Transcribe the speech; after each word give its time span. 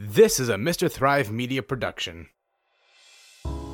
This 0.00 0.38
is 0.38 0.48
a 0.48 0.54
Mr. 0.54 0.88
Thrive 0.88 1.32
Media 1.32 1.60
production. 1.60 2.28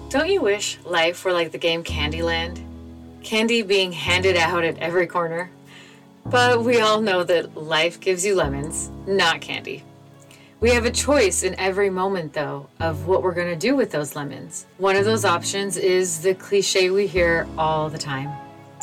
Don't 0.08 0.30
you 0.30 0.40
wish 0.40 0.78
life 0.86 1.22
were 1.22 1.34
like 1.34 1.52
the 1.52 1.58
game 1.58 1.84
Candyland? 1.84 2.64
Candy 3.22 3.60
being 3.60 3.92
handed 3.92 4.34
out 4.34 4.64
at 4.64 4.78
every 4.78 5.06
corner? 5.06 5.50
But 6.24 6.64
we 6.64 6.80
all 6.80 7.02
know 7.02 7.24
that 7.24 7.58
life 7.58 8.00
gives 8.00 8.24
you 8.24 8.36
lemons, 8.36 8.90
not 9.06 9.42
candy. 9.42 9.84
We 10.60 10.70
have 10.70 10.86
a 10.86 10.90
choice 10.90 11.42
in 11.42 11.54
every 11.60 11.90
moment, 11.90 12.32
though, 12.32 12.70
of 12.80 13.06
what 13.06 13.22
we're 13.22 13.34
going 13.34 13.52
to 13.52 13.56
do 13.56 13.76
with 13.76 13.90
those 13.90 14.16
lemons. 14.16 14.64
One 14.78 14.96
of 14.96 15.04
those 15.04 15.26
options 15.26 15.76
is 15.76 16.22
the 16.22 16.34
cliche 16.34 16.88
we 16.88 17.06
hear 17.06 17.46
all 17.58 17.90
the 17.90 17.98
time 17.98 18.32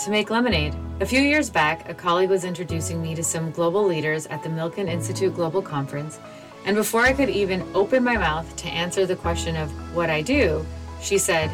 to 0.04 0.12
make 0.12 0.30
lemonade. 0.30 0.76
A 1.00 1.08
few 1.08 1.22
years 1.22 1.50
back, 1.50 1.90
a 1.90 1.96
colleague 1.96 2.30
was 2.30 2.46
introducing 2.46 3.02
me 3.02 3.16
to 3.16 3.24
some 3.24 3.50
global 3.50 3.84
leaders 3.84 4.28
at 4.28 4.44
the 4.44 4.50
Milken 4.50 4.88
Institute 4.88 5.34
Global 5.34 5.64
Conference, 5.64 6.20
and 6.66 6.76
before 6.76 7.02
I 7.02 7.14
could 7.14 7.30
even 7.30 7.68
open 7.74 8.04
my 8.04 8.18
mouth 8.18 8.56
to 8.58 8.68
answer 8.68 9.06
the 9.06 9.16
question 9.16 9.56
of 9.56 9.72
what 9.96 10.10
I 10.10 10.22
do, 10.22 10.66
she 11.02 11.18
said, 11.18 11.52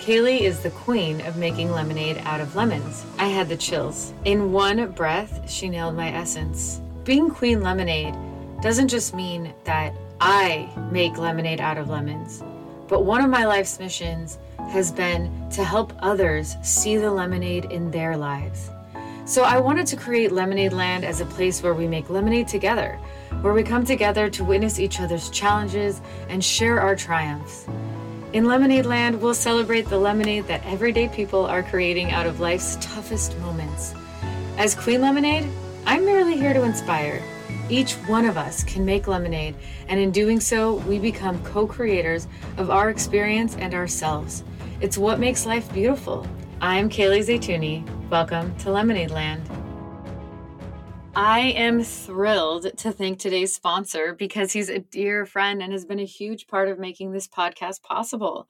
Kaylee 0.00 0.40
is 0.40 0.60
the 0.60 0.70
queen 0.70 1.20
of 1.22 1.36
making 1.36 1.70
lemonade 1.70 2.18
out 2.24 2.40
of 2.40 2.56
lemons. 2.56 3.04
I 3.18 3.26
had 3.26 3.48
the 3.48 3.56
chills. 3.56 4.12
In 4.24 4.50
one 4.50 4.90
breath, 4.92 5.48
she 5.48 5.68
nailed 5.68 5.94
my 5.94 6.10
essence. 6.12 6.80
Being 7.04 7.30
Queen 7.30 7.62
Lemonade 7.62 8.14
doesn't 8.62 8.88
just 8.88 9.14
mean 9.14 9.52
that 9.64 9.94
I 10.20 10.70
make 10.90 11.16
lemonade 11.16 11.60
out 11.60 11.78
of 11.78 11.88
lemons, 11.88 12.42
but 12.88 13.04
one 13.04 13.22
of 13.22 13.30
my 13.30 13.46
life's 13.46 13.78
missions 13.78 14.38
has 14.70 14.92
been 14.92 15.48
to 15.50 15.64
help 15.64 15.92
others 16.00 16.56
see 16.62 16.96
the 16.96 17.10
lemonade 17.10 17.66
in 17.66 17.90
their 17.90 18.16
lives. 18.16 18.70
So 19.24 19.42
I 19.44 19.60
wanted 19.60 19.86
to 19.88 19.96
create 19.96 20.32
Lemonade 20.32 20.72
Land 20.72 21.04
as 21.04 21.20
a 21.20 21.26
place 21.26 21.62
where 21.62 21.74
we 21.74 21.86
make 21.86 22.10
lemonade 22.10 22.48
together, 22.48 22.98
where 23.42 23.52
we 23.52 23.62
come 23.62 23.84
together 23.84 24.28
to 24.30 24.42
witness 24.42 24.80
each 24.80 25.00
other's 25.00 25.30
challenges 25.30 26.00
and 26.28 26.44
share 26.44 26.80
our 26.80 26.96
triumphs. 26.96 27.66
In 28.32 28.44
Lemonade 28.44 28.86
Land, 28.86 29.20
we'll 29.20 29.34
celebrate 29.34 29.88
the 29.88 29.98
lemonade 29.98 30.46
that 30.46 30.64
everyday 30.64 31.08
people 31.08 31.44
are 31.46 31.62
creating 31.62 32.10
out 32.10 32.26
of 32.26 32.40
life's 32.40 32.76
toughest 32.80 33.38
moments. 33.38 33.94
As 34.56 34.74
Queen 34.74 35.00
Lemonade, 35.00 35.48
I'm 35.86 36.04
merely 36.04 36.36
here 36.36 36.52
to 36.52 36.62
inspire. 36.62 37.22
Each 37.68 37.94
one 38.08 38.24
of 38.24 38.36
us 38.36 38.64
can 38.64 38.84
make 38.84 39.06
lemonade, 39.06 39.54
and 39.88 40.00
in 40.00 40.10
doing 40.10 40.40
so, 40.40 40.76
we 40.88 40.98
become 40.98 41.42
co 41.44 41.66
creators 41.66 42.26
of 42.56 42.70
our 42.70 42.90
experience 42.90 43.56
and 43.56 43.74
ourselves. 43.74 44.44
It's 44.80 44.98
what 44.98 45.20
makes 45.20 45.46
life 45.46 45.72
beautiful. 45.72 46.26
I'm 46.62 46.90
Kaylee 46.90 47.24
Zaytuni. 47.24 48.10
Welcome 48.10 48.54
to 48.58 48.70
Lemonade 48.70 49.10
Land. 49.10 49.48
I 51.16 51.40
am 51.56 51.82
thrilled 51.82 52.76
to 52.76 52.92
thank 52.92 53.18
today's 53.18 53.54
sponsor 53.54 54.14
because 54.14 54.52
he's 54.52 54.68
a 54.68 54.80
dear 54.80 55.24
friend 55.24 55.62
and 55.62 55.72
has 55.72 55.86
been 55.86 56.00
a 56.00 56.04
huge 56.04 56.48
part 56.48 56.68
of 56.68 56.78
making 56.78 57.12
this 57.12 57.26
podcast 57.26 57.82
possible. 57.82 58.46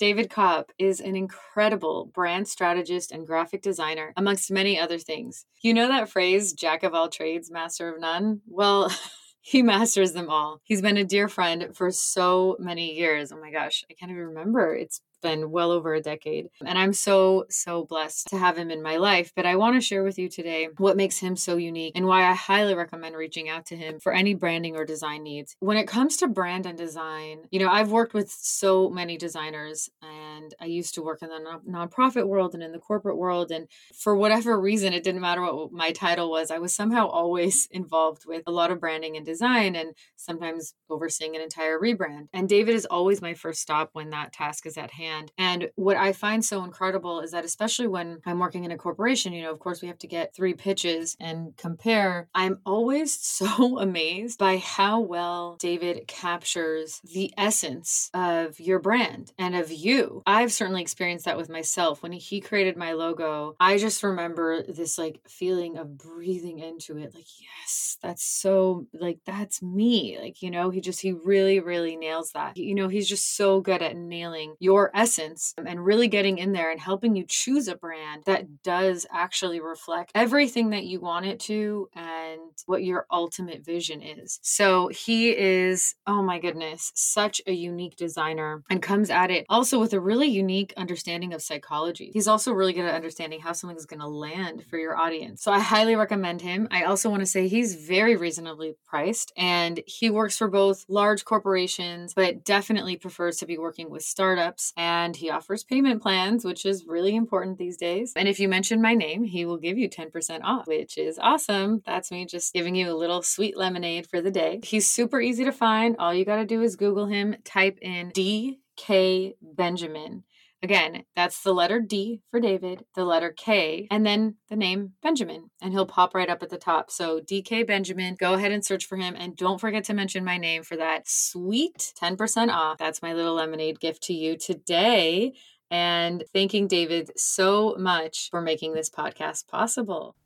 David 0.00 0.30
Kopp 0.30 0.72
is 0.80 0.98
an 0.98 1.14
incredible 1.14 2.06
brand 2.06 2.48
strategist 2.48 3.12
and 3.12 3.24
graphic 3.24 3.62
designer, 3.62 4.12
amongst 4.16 4.50
many 4.50 4.76
other 4.76 4.98
things. 4.98 5.46
You 5.62 5.74
know 5.74 5.86
that 5.86 6.08
phrase, 6.08 6.54
jack 6.54 6.82
of 6.82 6.92
all 6.92 7.08
trades, 7.08 7.52
master 7.52 7.88
of 7.88 8.00
none? 8.00 8.40
Well, 8.48 8.90
he 9.40 9.62
masters 9.62 10.12
them 10.12 10.28
all. 10.28 10.60
He's 10.64 10.82
been 10.82 10.96
a 10.96 11.04
dear 11.04 11.28
friend 11.28 11.68
for 11.72 11.92
so 11.92 12.56
many 12.58 12.94
years. 12.94 13.30
Oh 13.30 13.40
my 13.40 13.52
gosh, 13.52 13.84
I 13.88 13.94
can't 13.94 14.10
even 14.10 14.24
remember. 14.24 14.74
It's 14.74 15.00
been 15.24 15.50
well 15.50 15.72
over 15.72 15.94
a 15.94 16.02
decade. 16.02 16.50
And 16.64 16.78
I'm 16.78 16.92
so, 16.92 17.46
so 17.48 17.84
blessed 17.84 18.28
to 18.28 18.36
have 18.36 18.58
him 18.58 18.70
in 18.70 18.82
my 18.82 18.98
life. 18.98 19.32
But 19.34 19.46
I 19.46 19.56
want 19.56 19.74
to 19.74 19.80
share 19.80 20.04
with 20.04 20.18
you 20.18 20.28
today 20.28 20.68
what 20.76 20.98
makes 20.98 21.18
him 21.18 21.34
so 21.34 21.56
unique 21.56 21.92
and 21.96 22.06
why 22.06 22.28
I 22.28 22.34
highly 22.34 22.74
recommend 22.74 23.16
reaching 23.16 23.48
out 23.48 23.64
to 23.66 23.76
him 23.76 23.98
for 23.98 24.12
any 24.12 24.34
branding 24.34 24.76
or 24.76 24.84
design 24.84 25.22
needs. 25.22 25.56
When 25.60 25.78
it 25.78 25.88
comes 25.88 26.18
to 26.18 26.28
brand 26.28 26.66
and 26.66 26.76
design, 26.76 27.48
you 27.50 27.58
know, 27.58 27.70
I've 27.70 27.90
worked 27.90 28.12
with 28.12 28.30
so 28.30 28.90
many 28.90 29.16
designers 29.16 29.88
and 30.02 30.54
I 30.60 30.66
used 30.66 30.94
to 30.96 31.02
work 31.02 31.22
in 31.22 31.30
the 31.30 31.38
non- 31.38 31.88
nonprofit 31.88 32.28
world 32.28 32.52
and 32.52 32.62
in 32.62 32.72
the 32.72 32.78
corporate 32.78 33.16
world. 33.16 33.50
And 33.50 33.66
for 33.94 34.14
whatever 34.14 34.60
reason, 34.60 34.92
it 34.92 35.04
didn't 35.04 35.22
matter 35.22 35.40
what 35.40 35.72
my 35.72 35.90
title 35.92 36.30
was, 36.30 36.50
I 36.50 36.58
was 36.58 36.74
somehow 36.74 37.08
always 37.08 37.66
involved 37.70 38.26
with 38.26 38.42
a 38.46 38.52
lot 38.52 38.70
of 38.70 38.78
branding 38.78 39.16
and 39.16 39.24
design 39.24 39.74
and 39.74 39.94
sometimes 40.16 40.74
overseeing 40.90 41.34
an 41.34 41.40
entire 41.40 41.78
rebrand. 41.78 42.28
And 42.34 42.46
David 42.46 42.74
is 42.74 42.84
always 42.84 43.22
my 43.22 43.32
first 43.32 43.62
stop 43.62 43.88
when 43.94 44.10
that 44.10 44.34
task 44.34 44.66
is 44.66 44.76
at 44.76 44.90
hand 44.90 45.13
brand. 45.14 45.32
And 45.38 45.70
what 45.76 45.96
I 45.96 46.12
find 46.12 46.44
so 46.44 46.64
incredible 46.64 47.20
is 47.20 47.32
that, 47.32 47.44
especially 47.44 47.86
when 47.86 48.20
I'm 48.26 48.38
working 48.38 48.64
in 48.64 48.70
a 48.70 48.76
corporation, 48.76 49.32
you 49.32 49.42
know, 49.42 49.52
of 49.52 49.58
course, 49.58 49.82
we 49.82 49.88
have 49.88 49.98
to 49.98 50.06
get 50.06 50.34
three 50.34 50.54
pitches 50.54 51.16
and 51.20 51.56
compare. 51.56 52.28
I'm 52.34 52.60
always 52.66 53.14
so 53.20 53.78
amazed 53.78 54.38
by 54.38 54.58
how 54.58 55.00
well 55.00 55.56
David 55.58 56.06
captures 56.06 57.00
the 57.12 57.32
essence 57.36 58.10
of 58.14 58.58
your 58.60 58.78
brand 58.78 59.32
and 59.38 59.54
of 59.54 59.70
you. 59.70 60.22
I've 60.26 60.52
certainly 60.52 60.82
experienced 60.82 61.24
that 61.24 61.36
with 61.36 61.48
myself. 61.48 62.02
When 62.02 62.12
he 62.12 62.40
created 62.40 62.76
my 62.76 62.92
logo, 62.92 63.56
I 63.60 63.78
just 63.78 64.02
remember 64.02 64.62
this 64.62 64.98
like 64.98 65.20
feeling 65.28 65.76
of 65.76 65.98
breathing 65.98 66.58
into 66.58 66.96
it, 66.98 67.14
like, 67.14 67.26
yes, 67.40 67.98
that's 68.02 68.24
so, 68.24 68.86
like, 68.92 69.18
that's 69.24 69.62
me. 69.62 70.18
Like, 70.20 70.42
you 70.42 70.50
know, 70.50 70.70
he 70.70 70.80
just, 70.80 71.00
he 71.00 71.12
really, 71.12 71.60
really 71.60 71.96
nails 71.96 72.32
that. 72.32 72.56
You 72.56 72.74
know, 72.74 72.88
he's 72.88 73.08
just 73.08 73.36
so 73.36 73.60
good 73.60 73.82
at 73.82 73.96
nailing 73.96 74.54
your 74.58 74.90
essence 74.94 75.24
essence 75.24 75.54
and 75.64 75.84
really 75.84 76.08
getting 76.08 76.38
in 76.38 76.52
there 76.52 76.70
and 76.70 76.80
helping 76.80 77.16
you 77.16 77.24
choose 77.26 77.68
a 77.68 77.76
brand 77.76 78.22
that 78.24 78.62
does 78.62 79.06
actually 79.12 79.60
reflect 79.60 80.10
everything 80.14 80.70
that 80.70 80.84
you 80.84 81.00
want 81.00 81.26
it 81.26 81.38
to 81.40 81.88
and 81.94 82.40
what 82.66 82.82
your 82.82 83.06
ultimate 83.10 83.64
vision 83.64 84.02
is. 84.02 84.38
So 84.42 84.88
he 84.88 85.30
is, 85.30 85.94
oh 86.06 86.22
my 86.22 86.38
goodness, 86.38 86.92
such 86.94 87.40
a 87.46 87.52
unique 87.52 87.96
designer 87.96 88.62
and 88.70 88.82
comes 88.82 89.10
at 89.10 89.30
it 89.30 89.46
also 89.48 89.78
with 89.78 89.92
a 89.92 90.00
really 90.00 90.28
unique 90.28 90.72
understanding 90.76 91.32
of 91.32 91.42
psychology. 91.42 92.10
He's 92.12 92.28
also 92.28 92.52
really 92.52 92.72
good 92.72 92.86
at 92.86 92.94
understanding 92.94 93.40
how 93.40 93.52
something 93.52 93.76
is 93.76 93.86
going 93.86 94.00
to 94.00 94.08
land 94.08 94.64
for 94.68 94.78
your 94.78 94.96
audience. 94.96 95.42
So 95.42 95.52
I 95.52 95.60
highly 95.60 95.96
recommend 95.96 96.42
him. 96.42 96.68
I 96.70 96.84
also 96.84 97.10
want 97.10 97.20
to 97.20 97.26
say 97.26 97.48
he's 97.48 97.74
very 97.74 98.16
reasonably 98.16 98.74
priced 98.86 99.32
and 99.36 99.80
he 99.86 100.10
works 100.10 100.36
for 100.36 100.48
both 100.48 100.84
large 100.88 101.24
corporations, 101.24 102.14
but 102.14 102.44
definitely 102.44 102.96
prefers 102.96 103.36
to 103.38 103.46
be 103.46 103.58
working 103.58 103.90
with 103.90 104.02
startups 104.02 104.72
and 104.84 105.16
he 105.16 105.30
offers 105.30 105.64
payment 105.64 106.02
plans, 106.02 106.44
which 106.44 106.66
is 106.66 106.84
really 106.86 107.16
important 107.16 107.56
these 107.56 107.78
days. 107.78 108.12
And 108.16 108.28
if 108.28 108.38
you 108.38 108.50
mention 108.50 108.82
my 108.82 108.92
name, 108.92 109.24
he 109.24 109.46
will 109.46 109.56
give 109.56 109.78
you 109.78 109.88
10% 109.88 110.40
off, 110.44 110.66
which 110.66 110.98
is 110.98 111.18
awesome. 111.18 111.82
That's 111.86 112.10
me 112.10 112.26
just 112.26 112.52
giving 112.52 112.74
you 112.74 112.92
a 112.92 112.94
little 112.94 113.22
sweet 113.22 113.56
lemonade 113.56 114.06
for 114.06 114.20
the 114.20 114.30
day. 114.30 114.60
He's 114.62 114.86
super 114.86 115.22
easy 115.22 115.42
to 115.44 115.52
find. 115.52 115.96
All 115.98 116.12
you 116.12 116.26
got 116.26 116.36
to 116.36 116.44
do 116.44 116.60
is 116.60 116.76
Google 116.76 117.06
him, 117.06 117.36
type 117.44 117.78
in 117.80 118.10
DK 118.10 119.36
Benjamin. 119.40 120.24
Again, 120.64 121.04
that's 121.14 121.42
the 121.42 121.52
letter 121.52 121.78
D 121.78 122.22
for 122.30 122.40
David, 122.40 122.86
the 122.94 123.04
letter 123.04 123.34
K, 123.36 123.86
and 123.90 124.06
then 124.06 124.36
the 124.48 124.56
name 124.56 124.92
Benjamin, 125.02 125.50
and 125.60 125.74
he'll 125.74 125.84
pop 125.84 126.14
right 126.14 126.30
up 126.30 126.42
at 126.42 126.48
the 126.48 126.56
top. 126.56 126.90
So, 126.90 127.20
DK 127.20 127.66
Benjamin, 127.66 128.16
go 128.18 128.32
ahead 128.32 128.50
and 128.50 128.64
search 128.64 128.86
for 128.86 128.96
him. 128.96 129.14
And 129.14 129.36
don't 129.36 129.60
forget 129.60 129.84
to 129.84 129.94
mention 129.94 130.24
my 130.24 130.38
name 130.38 130.62
for 130.62 130.78
that 130.78 131.06
sweet 131.06 131.92
10% 132.00 132.48
off. 132.48 132.78
That's 132.78 133.02
my 133.02 133.12
little 133.12 133.34
lemonade 133.34 133.78
gift 133.78 134.04
to 134.04 134.14
you 134.14 134.38
today. 134.38 135.34
And 135.70 136.24
thanking 136.32 136.66
David 136.66 137.10
so 137.14 137.76
much 137.78 138.30
for 138.30 138.40
making 138.40 138.72
this 138.72 138.88
podcast 138.88 139.46
possible. 139.46 140.16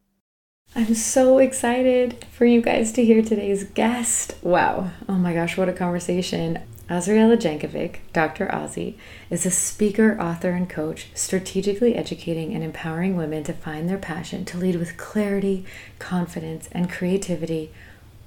I'm 0.76 0.94
so 0.94 1.38
excited 1.38 2.24
for 2.30 2.44
you 2.44 2.62
guys 2.62 2.92
to 2.92 3.04
hear 3.04 3.22
today's 3.22 3.64
guest. 3.64 4.36
Wow. 4.42 4.92
Oh 5.08 5.14
my 5.14 5.34
gosh, 5.34 5.56
what 5.56 5.68
a 5.68 5.72
conversation. 5.72 6.60
Azriela 6.88 7.36
Jankovic, 7.36 7.96
Dr. 8.14 8.46
Ozzy, 8.46 8.94
is 9.28 9.44
a 9.44 9.50
speaker, 9.50 10.18
author, 10.18 10.50
and 10.50 10.70
coach, 10.70 11.08
strategically 11.14 11.94
educating 11.94 12.54
and 12.54 12.64
empowering 12.64 13.14
women 13.14 13.44
to 13.44 13.52
find 13.52 13.88
their 13.88 13.98
passion 13.98 14.46
to 14.46 14.56
lead 14.56 14.76
with 14.76 14.96
clarity, 14.96 15.66
confidence, 15.98 16.68
and 16.72 16.90
creativity 16.90 17.70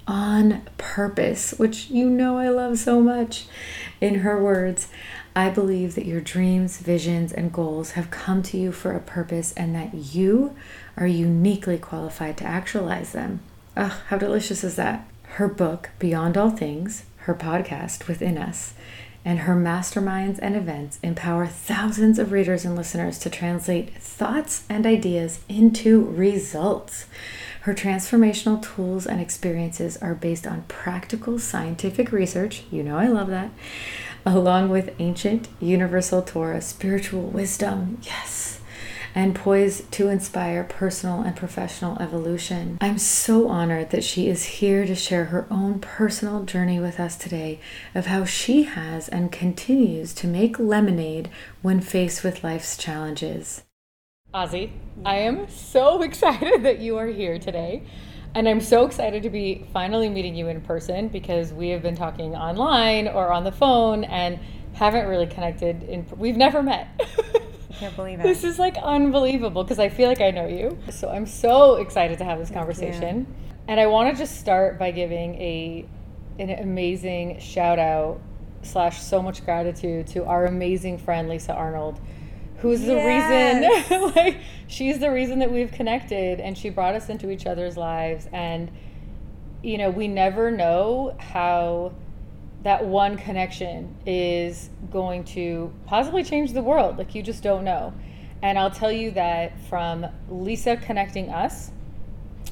on 0.07 0.61
purpose, 0.77 1.53
which 1.57 1.89
you 1.89 2.09
know 2.09 2.37
I 2.37 2.49
love 2.49 2.77
so 2.77 3.01
much. 3.01 3.47
In 3.99 4.19
her 4.19 4.41
words, 4.41 4.89
I 5.35 5.49
believe 5.49 5.95
that 5.95 6.05
your 6.05 6.21
dreams, 6.21 6.77
visions, 6.77 7.31
and 7.31 7.53
goals 7.53 7.91
have 7.91 8.11
come 8.11 8.43
to 8.43 8.57
you 8.57 8.71
for 8.71 8.91
a 8.91 8.99
purpose 8.99 9.53
and 9.53 9.73
that 9.73 9.93
you 9.93 10.55
are 10.97 11.07
uniquely 11.07 11.77
qualified 11.77 12.37
to 12.37 12.45
actualize 12.45 13.13
them. 13.13 13.39
Ugh, 13.75 13.93
how 14.07 14.17
delicious 14.17 14.63
is 14.63 14.75
that? 14.75 15.07
Her 15.35 15.47
book, 15.47 15.91
Beyond 15.97 16.37
All 16.37 16.49
Things, 16.49 17.05
her 17.21 17.35
podcast, 17.35 18.07
Within 18.07 18.37
Us, 18.37 18.73
and 19.23 19.39
her 19.39 19.55
masterminds 19.55 20.39
and 20.41 20.55
events 20.55 20.99
empower 21.03 21.45
thousands 21.45 22.17
of 22.17 22.31
readers 22.31 22.65
and 22.65 22.75
listeners 22.75 23.19
to 23.19 23.29
translate 23.29 23.95
thoughts 23.95 24.63
and 24.69 24.85
ideas 24.85 25.41
into 25.47 26.03
results. 26.03 27.05
Her 27.61 27.75
transformational 27.75 28.61
tools 28.61 29.05
and 29.05 29.21
experiences 29.21 29.97
are 29.97 30.15
based 30.15 30.47
on 30.47 30.63
practical 30.63 31.37
scientific 31.37 32.11
research. 32.11 32.63
You 32.71 32.81
know, 32.81 32.97
I 32.97 33.07
love 33.07 33.27
that. 33.27 33.51
Along 34.25 34.69
with 34.69 34.95
ancient 34.97 35.47
universal 35.59 36.23
Torah 36.23 36.61
spiritual 36.61 37.23
wisdom. 37.23 37.99
Yes 38.01 38.60
and 39.13 39.35
poised 39.35 39.91
to 39.93 40.09
inspire 40.09 40.63
personal 40.63 41.21
and 41.21 41.35
professional 41.35 41.97
evolution. 41.99 42.77
I'm 42.81 42.97
so 42.97 43.47
honored 43.47 43.89
that 43.91 44.03
she 44.03 44.27
is 44.27 44.43
here 44.43 44.85
to 44.85 44.95
share 44.95 45.25
her 45.25 45.47
own 45.49 45.79
personal 45.79 46.43
journey 46.43 46.79
with 46.79 46.99
us 46.99 47.15
today 47.17 47.59
of 47.93 48.07
how 48.07 48.25
she 48.25 48.63
has 48.63 49.07
and 49.09 49.31
continues 49.31 50.13
to 50.15 50.27
make 50.27 50.59
lemonade 50.59 51.29
when 51.61 51.81
faced 51.81 52.23
with 52.23 52.43
life's 52.43 52.77
challenges. 52.77 53.63
Ozzy, 54.33 54.71
I 55.05 55.15
am 55.17 55.49
so 55.49 56.01
excited 56.03 56.63
that 56.63 56.79
you 56.79 56.97
are 56.97 57.07
here 57.07 57.37
today. 57.37 57.83
And 58.33 58.47
I'm 58.47 58.61
so 58.61 58.85
excited 58.85 59.23
to 59.23 59.29
be 59.29 59.65
finally 59.73 60.07
meeting 60.07 60.35
you 60.35 60.47
in 60.47 60.61
person 60.61 61.09
because 61.09 61.51
we 61.51 61.69
have 61.69 61.81
been 61.81 61.97
talking 61.97 62.33
online 62.33 63.09
or 63.09 63.29
on 63.33 63.43
the 63.43 63.51
phone 63.51 64.05
and 64.05 64.39
haven't 64.73 65.07
really 65.07 65.27
connected 65.27 65.83
in 65.83 66.05
we've 66.15 66.37
never 66.37 66.63
met. 66.63 66.87
I 67.71 67.77
can't 67.77 67.95
believe 67.95 68.19
it. 68.19 68.23
This 68.23 68.43
is 68.43 68.59
like 68.59 68.75
unbelievable 68.77 69.63
because 69.63 69.79
I 69.79 69.87
feel 69.87 70.09
like 70.09 70.19
I 70.19 70.31
know 70.31 70.47
you. 70.47 70.77
So 70.89 71.09
I'm 71.09 71.25
so 71.25 71.75
excited 71.75 72.17
to 72.17 72.25
have 72.25 72.37
this 72.37 72.49
conversation. 72.49 73.33
And 73.67 73.79
I 73.79 73.85
want 73.85 74.13
to 74.13 74.21
just 74.21 74.39
start 74.39 74.77
by 74.77 74.91
giving 74.91 75.35
a 75.35 75.87
an 76.37 76.49
amazing 76.49 77.39
shout 77.39 77.79
out 77.79 78.19
slash 78.63 79.01
so 79.01 79.21
much 79.21 79.45
gratitude 79.45 80.07
to 80.07 80.25
our 80.25 80.45
amazing 80.45 80.97
friend 80.97 81.29
Lisa 81.29 81.53
Arnold, 81.53 81.99
who's 82.57 82.81
the 82.81 82.95
reason 82.95 84.11
like 84.15 84.39
she's 84.67 84.99
the 84.99 85.11
reason 85.11 85.39
that 85.39 85.51
we've 85.51 85.71
connected 85.71 86.39
and 86.39 86.57
she 86.57 86.69
brought 86.69 86.95
us 86.95 87.09
into 87.09 87.29
each 87.29 87.45
other's 87.45 87.77
lives 87.77 88.27
and 88.33 88.71
you 89.63 89.77
know, 89.77 89.89
we 89.89 90.07
never 90.07 90.49
know 90.51 91.15
how 91.19 91.93
that 92.63 92.85
one 92.85 93.17
connection 93.17 93.95
is 94.05 94.69
going 94.91 95.23
to 95.23 95.73
possibly 95.85 96.23
change 96.23 96.53
the 96.53 96.61
world. 96.61 96.97
Like, 96.97 97.15
you 97.15 97.23
just 97.23 97.41
don't 97.43 97.63
know. 97.63 97.93
And 98.41 98.57
I'll 98.57 98.71
tell 98.71 98.91
you 98.91 99.11
that 99.11 99.59
from 99.67 100.05
Lisa 100.29 100.77
connecting 100.77 101.29
us, 101.29 101.71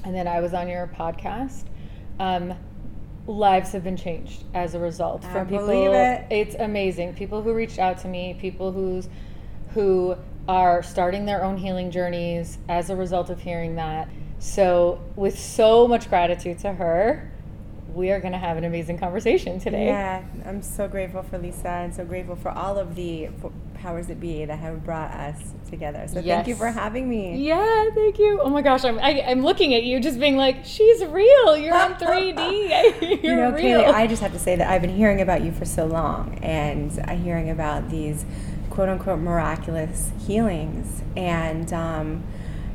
and 0.04 0.16
then 0.16 0.28
I 0.28 0.40
was 0.40 0.54
on 0.54 0.68
your 0.68 0.88
podcast, 0.88 1.66
um, 2.20 2.54
lives 3.28 3.72
have 3.72 3.84
been 3.84 3.98
changed 3.98 4.44
as 4.54 4.76
a 4.76 4.80
result. 4.80 5.24
I 5.26 5.34
From 5.34 5.48
people, 5.48 5.68
believe 5.68 5.92
it. 5.92 6.26
it's 6.30 6.56
amazing. 6.56 7.14
People 7.14 7.42
who 7.42 7.54
reached 7.54 7.80
out 7.80 7.98
to 8.00 8.08
me, 8.08 8.36
people 8.40 8.72
who's 8.72 9.08
who 9.74 10.16
are 10.48 10.82
starting 10.82 11.26
their 11.26 11.44
own 11.44 11.58
healing 11.58 11.92
journeys 11.92 12.58
as 12.68 12.90
a 12.90 12.96
result 12.96 13.30
of 13.30 13.40
hearing 13.40 13.76
that. 13.76 14.10
So, 14.40 15.00
with 15.16 15.38
so 15.38 15.88
much 15.88 16.10
gratitude 16.10 16.60
to 16.60 16.74
her, 16.74 17.32
we 17.94 18.12
are 18.12 18.20
going 18.20 18.34
to 18.34 18.40
have 18.40 18.58
an 18.58 18.64
amazing 18.64 18.98
conversation 18.98 19.60
today. 19.60 19.88
Yeah, 19.88 20.24
I'm 20.46 20.62
so 20.62 20.88
grateful 20.88 21.24
for 21.24 21.38
Lisa 21.38 21.70
and 21.70 21.94
so 21.94 22.06
grateful 22.06 22.36
for 22.36 22.50
all 22.50 22.78
of 22.78 22.96
the 22.96 23.30
powers 23.76 24.08
that 24.08 24.20
be 24.20 24.46
that 24.46 24.60
have 24.60 24.84
brought 24.84 25.12
us 25.12 25.54
together. 25.70 26.06
So 26.08 26.22
thank 26.22 26.48
you 26.48 26.56
for 26.56 26.68
having 26.68 27.10
me. 27.10 27.38
Yeah, 27.38 27.90
thank 27.94 28.20
you. 28.20 28.40
Oh 28.42 28.50
my 28.50 28.62
gosh, 28.62 28.84
I'm 28.84 29.00
I, 29.00 29.22
I'm 29.22 29.42
looking 29.42 29.74
at 29.74 29.84
you, 29.84 30.00
just 30.00 30.20
being 30.20 30.38
like, 30.38 30.66
she's 30.66 31.04
real. 31.06 31.58
You're 31.58 31.76
in 31.76 31.94
3D. 31.94 33.02
You're 33.24 33.34
you 33.34 33.36
know, 33.36 33.52
real. 33.52 33.82
Kaylee, 33.82 33.94
I 33.94 34.08
just 34.08 34.22
have 34.22 34.34
to 34.34 34.40
say 34.40 34.56
that 34.56 34.70
I've 34.70 34.82
been 34.82 34.96
hearing 34.96 35.22
about 35.22 35.44
you 35.44 35.52
for 35.52 35.66
so 35.66 35.86
long 35.86 36.40
and 36.42 36.92
hearing 37.22 37.50
about 37.50 37.90
these 37.90 38.26
quote 38.80 38.90
unquote 38.90 39.20
miraculous 39.20 40.12
healings. 40.26 41.04
And, 41.18 41.74
um, 41.74 42.24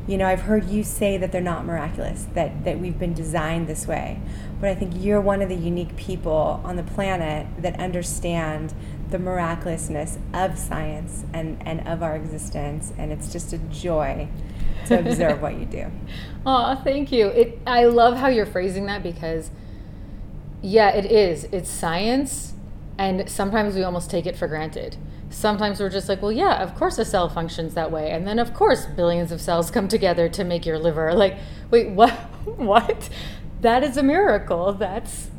you 0.06 0.18
know, 0.18 0.26
I've 0.26 0.42
heard 0.42 0.66
you 0.66 0.84
say 0.84 1.16
that 1.16 1.32
they're 1.32 1.40
not 1.40 1.64
miraculous, 1.64 2.26
that, 2.34 2.64
that 2.64 2.78
we've 2.78 2.98
been 2.98 3.14
designed 3.14 3.68
this 3.68 3.86
way. 3.86 4.20
But 4.60 4.70
I 4.70 4.74
think 4.74 4.92
you're 4.96 5.20
one 5.20 5.42
of 5.42 5.48
the 5.48 5.56
unique 5.56 5.96
people 5.96 6.60
on 6.64 6.76
the 6.76 6.82
planet 6.82 7.46
that 7.58 7.78
understand 7.78 8.72
the 9.10 9.18
miraculousness 9.18 10.18
of 10.32 10.58
science 10.58 11.24
and, 11.32 11.62
and 11.66 11.86
of 11.86 12.02
our 12.02 12.16
existence. 12.16 12.92
And 12.96 13.12
it's 13.12 13.32
just 13.32 13.52
a 13.52 13.58
joy 13.58 14.28
to 14.86 14.98
observe 15.06 15.40
what 15.40 15.54
you 15.54 15.66
do. 15.66 15.90
Aw, 16.46 16.76
thank 16.76 17.12
you. 17.12 17.28
It, 17.28 17.60
I 17.66 17.84
love 17.84 18.16
how 18.16 18.28
you're 18.28 18.46
phrasing 18.46 18.86
that 18.86 19.02
because, 19.02 19.50
yeah, 20.62 20.90
it 20.90 21.06
is. 21.06 21.44
It's 21.52 21.70
science, 21.70 22.54
and 22.98 23.28
sometimes 23.28 23.74
we 23.74 23.82
almost 23.82 24.10
take 24.10 24.26
it 24.26 24.36
for 24.36 24.48
granted. 24.48 24.96
Sometimes 25.30 25.80
we're 25.80 25.90
just 25.90 26.08
like, 26.08 26.22
well, 26.22 26.32
yeah, 26.32 26.62
of 26.62 26.74
course 26.76 26.98
a 26.98 27.04
cell 27.04 27.28
functions 27.28 27.74
that 27.74 27.90
way, 27.90 28.10
and 28.10 28.26
then 28.26 28.38
of 28.38 28.54
course 28.54 28.86
billions 28.86 29.32
of 29.32 29.40
cells 29.40 29.70
come 29.70 29.88
together 29.88 30.28
to 30.28 30.44
make 30.44 30.64
your 30.64 30.78
liver. 30.78 31.12
Like, 31.12 31.36
wait, 31.70 31.90
what? 31.90 32.12
what? 32.44 33.08
That 33.64 33.82
is 33.82 33.96
a 33.96 34.02
miracle. 34.02 34.74
That's 34.74 35.30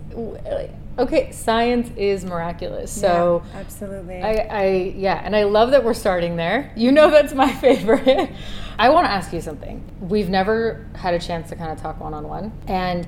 okay. 0.98 1.31
Science 1.31 1.92
is 1.95 2.25
miraculous. 2.25 2.92
So. 2.92 3.44
Yeah, 3.45 3.60
absolutely. 3.60 4.19
I, 4.19 4.33
I 4.50 4.66
yeah, 4.95 5.22
and 5.24 5.36
I 5.36 5.44
love 5.44 5.69
that 5.72 5.83
we're 5.83 5.94
starting 5.94 6.36
there. 6.36 6.74
You 6.75 6.92
know 6.92 7.12
that's 7.12 7.33
my 7.33 7.51
favorite. 7.62 8.31
I 8.80 8.89
want 8.89 9.06
to 9.06 9.12
ask 9.12 9.31
you 9.31 9.42
something. 9.42 9.83
We've 10.01 10.27
never 10.27 10.88
had 10.95 11.13
a 11.13 11.19
chance 11.19 11.50
to 11.50 11.56
kind 11.56 11.72
of 11.72 11.80
talk 11.80 12.00
one 12.00 12.16
on 12.16 12.27
one, 12.27 12.51
and 12.66 13.07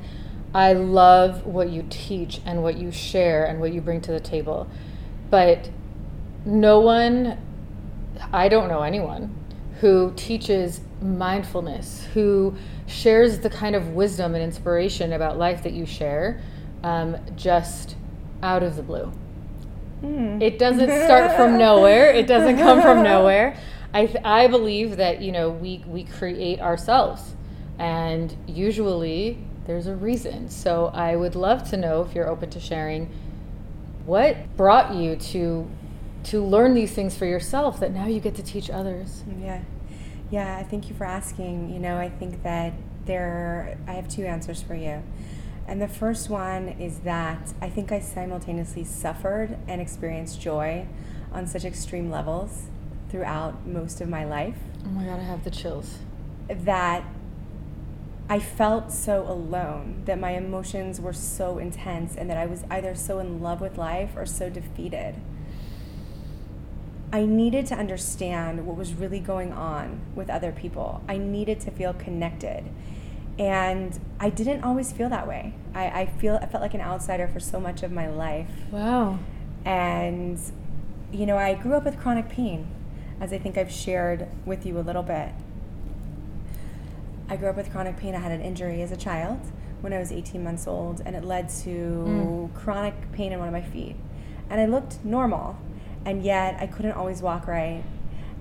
I 0.53 0.73
love 0.73 1.47
what 1.47 1.71
you 1.71 1.83
teach 1.89 2.39
and 2.45 2.61
what 2.61 2.77
you 2.77 2.91
share 2.91 3.45
and 3.45 3.59
what 3.59 3.73
you 3.73 3.81
bring 3.81 4.01
to 4.01 4.11
the 4.11 4.19
table. 4.19 4.69
But 5.31 5.71
no 6.45 6.79
one, 6.79 7.39
I 8.31 8.49
don't 8.49 8.69
know 8.69 8.83
anyone 8.83 9.35
who 9.81 10.13
teaches 10.15 10.81
mindfulness, 11.01 12.05
who 12.13 12.55
shares 12.87 13.39
the 13.39 13.49
kind 13.49 13.75
of 13.75 13.89
wisdom 13.89 14.33
and 14.33 14.43
inspiration 14.43 15.13
about 15.13 15.37
life 15.37 15.63
that 15.63 15.73
you 15.73 15.85
share, 15.85 16.41
um, 16.83 17.17
just 17.35 17.95
out 18.41 18.63
of 18.63 18.75
the 18.75 18.83
blue. 18.83 19.11
Hmm. 20.01 20.41
It 20.41 20.57
doesn't 20.57 20.89
start 21.05 21.35
from 21.35 21.57
nowhere. 21.67 22.11
It 22.11 22.27
doesn't 22.27 22.57
come 22.57 22.81
from 22.81 23.03
nowhere. 23.03 23.57
I, 23.93 24.05
th- 24.05 24.23
I 24.23 24.47
believe 24.47 24.97
that 24.97 25.21
you 25.21 25.31
know 25.31 25.49
we 25.49 25.83
we 25.87 26.03
create 26.03 26.59
ourselves, 26.59 27.35
and 27.79 28.35
usually 28.47 29.39
there's 29.65 29.87
a 29.87 29.95
reason. 29.95 30.49
So 30.49 30.87
I 30.93 31.15
would 31.15 31.35
love 31.35 31.69
to 31.71 31.77
know 31.77 32.01
if 32.01 32.13
you're 32.13 32.29
open 32.29 32.49
to 32.51 32.59
sharing 32.59 33.09
what 34.05 34.55
brought 34.55 34.95
you 34.95 35.15
to 35.15 35.69
to 36.25 36.43
learn 36.43 36.73
these 36.73 36.91
things 36.91 37.17
for 37.17 37.25
yourself 37.25 37.79
that 37.79 37.93
now 37.93 38.05
you 38.05 38.19
get 38.19 38.35
to 38.35 38.43
teach 38.43 38.69
others. 38.69 39.23
Yeah. 39.41 39.61
Yeah, 40.29 40.61
thank 40.63 40.89
you 40.89 40.95
for 40.95 41.05
asking. 41.05 41.71
You 41.71 41.79
know, 41.79 41.97
I 41.97 42.09
think 42.09 42.43
that 42.43 42.73
there, 43.05 43.77
I 43.87 43.93
have 43.93 44.07
two 44.07 44.25
answers 44.25 44.61
for 44.61 44.75
you. 44.75 45.03
And 45.67 45.81
the 45.81 45.87
first 45.87 46.29
one 46.29 46.69
is 46.69 46.99
that 46.99 47.53
I 47.61 47.69
think 47.69 47.91
I 47.91 47.99
simultaneously 47.99 48.83
suffered 48.83 49.57
and 49.67 49.81
experienced 49.81 50.39
joy 50.39 50.85
on 51.31 51.45
such 51.47 51.65
extreme 51.65 52.09
levels 52.09 52.67
throughout 53.09 53.65
most 53.65 54.01
of 54.01 54.09
my 54.09 54.25
life 54.25 54.55
Oh 54.87 54.89
my 54.89 55.03
god, 55.03 55.19
I 55.19 55.23
have 55.23 55.43
the 55.43 55.51
chills. 55.51 55.97
that 56.47 57.03
I 58.29 58.39
felt 58.39 58.91
so 58.91 59.23
alone, 59.23 60.03
that 60.05 60.19
my 60.19 60.31
emotions 60.31 60.99
were 60.99 61.13
so 61.13 61.57
intense, 61.57 62.15
and 62.15 62.29
that 62.29 62.37
I 62.37 62.45
was 62.45 62.63
either 62.69 62.93
so 62.95 63.19
in 63.19 63.41
love 63.41 63.61
with 63.61 63.77
life 63.77 64.11
or 64.15 64.25
so 64.25 64.49
defeated. 64.49 65.15
I 67.11 67.25
needed 67.25 67.65
to 67.67 67.75
understand 67.75 68.65
what 68.65 68.75
was 68.75 68.93
really 68.93 69.19
going 69.19 69.53
on 69.53 70.01
with 70.13 70.29
other 70.29 70.51
people. 70.51 71.01
I 71.07 71.17
needed 71.17 71.59
to 71.61 71.71
feel 71.71 71.93
connected. 71.93 72.65
And 73.39 73.99
I 74.19 74.29
didn't 74.29 74.63
always 74.63 74.91
feel 74.91 75.09
that 75.09 75.27
way. 75.27 75.53
I, 75.73 76.01
I 76.01 76.05
feel 76.05 76.39
I 76.41 76.47
felt 76.47 76.61
like 76.61 76.73
an 76.73 76.81
outsider 76.81 77.27
for 77.27 77.39
so 77.39 77.59
much 77.59 77.83
of 77.83 77.91
my 77.91 78.09
life. 78.09 78.49
Wow. 78.71 79.19
And 79.63 80.39
you 81.11 81.25
know, 81.25 81.37
I 81.37 81.53
grew 81.53 81.73
up 81.73 81.85
with 81.85 81.99
chronic 81.99 82.29
pain, 82.29 82.67
as 83.21 83.31
I 83.31 83.37
think 83.37 83.57
I've 83.57 83.71
shared 83.71 84.27
with 84.45 84.65
you 84.65 84.77
a 84.77 84.81
little 84.81 85.03
bit. 85.03 85.29
I 87.29 87.35
grew 87.35 87.49
up 87.49 87.55
with 87.55 87.71
chronic 87.71 87.97
pain. 87.97 88.15
I 88.15 88.19
had 88.19 88.31
an 88.31 88.41
injury 88.41 88.81
as 88.81 88.91
a 88.91 88.97
child 88.97 89.39
when 89.81 89.93
I 89.93 89.99
was 89.99 90.11
18 90.11 90.43
months 90.43 90.67
old, 90.67 91.01
and 91.05 91.15
it 91.15 91.23
led 91.23 91.49
to 91.49 91.69
mm. 91.69 92.53
chronic 92.53 93.11
pain 93.11 93.31
in 93.31 93.39
one 93.39 93.47
of 93.47 93.53
my 93.53 93.61
feet. 93.61 93.95
And 94.49 94.59
I 94.59 94.65
looked 94.65 95.03
normal, 95.03 95.57
and 96.05 96.23
yet 96.23 96.57
I 96.59 96.67
couldn't 96.67 96.93
always 96.93 97.21
walk 97.21 97.47
right, 97.47 97.83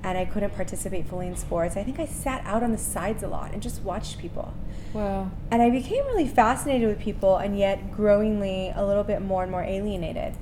and 0.03 0.17
I 0.19 0.25
couldn't 0.25 0.55
participate 0.55 1.07
fully 1.09 1.27
in 1.27 1.37
sports. 1.37 1.77
I 1.77 1.83
think 1.83 1.99
I 1.99 2.07
sat 2.07 2.43
out 2.45 2.63
on 2.63 2.73
the 2.73 2.79
sides 2.79 3.23
a 3.23 3.29
lot 3.29 3.53
and 3.53 3.63
just 3.63 3.83
watched 3.83 4.19
people. 4.19 4.55
Wow. 4.93 5.31
And 5.51 5.61
I 5.63 5.71
became 5.71 6.05
really 6.07 6.29
fascinated 6.29 6.89
with 6.89 6.99
people 7.01 7.37
and 7.37 7.59
yet 7.59 7.91
growingly 7.93 8.73
a 8.75 8.85
little 8.87 9.05
bit 9.05 9.21
more 9.21 9.43
and 9.43 9.51
more 9.51 9.63
alienated. 9.65 10.35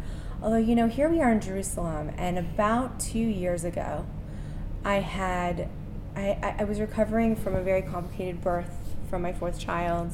Although, 0.42 0.58
you 0.58 0.74
know, 0.74 0.86
here 0.88 1.08
we 1.08 1.20
are 1.22 1.32
in 1.32 1.40
Jerusalem, 1.40 2.10
and 2.18 2.38
about 2.38 3.00
two 3.00 3.18
years 3.18 3.64
ago, 3.64 4.04
I 4.84 4.96
had, 4.96 5.68
I, 6.14 6.56
I- 6.58 6.64
was 6.64 6.78
recovering 6.80 7.34
from 7.34 7.54
a 7.54 7.62
very 7.62 7.80
complicated 7.80 8.42
birth 8.42 8.70
from 9.08 9.22
my 9.22 9.32
fourth 9.32 9.58
child. 9.58 10.12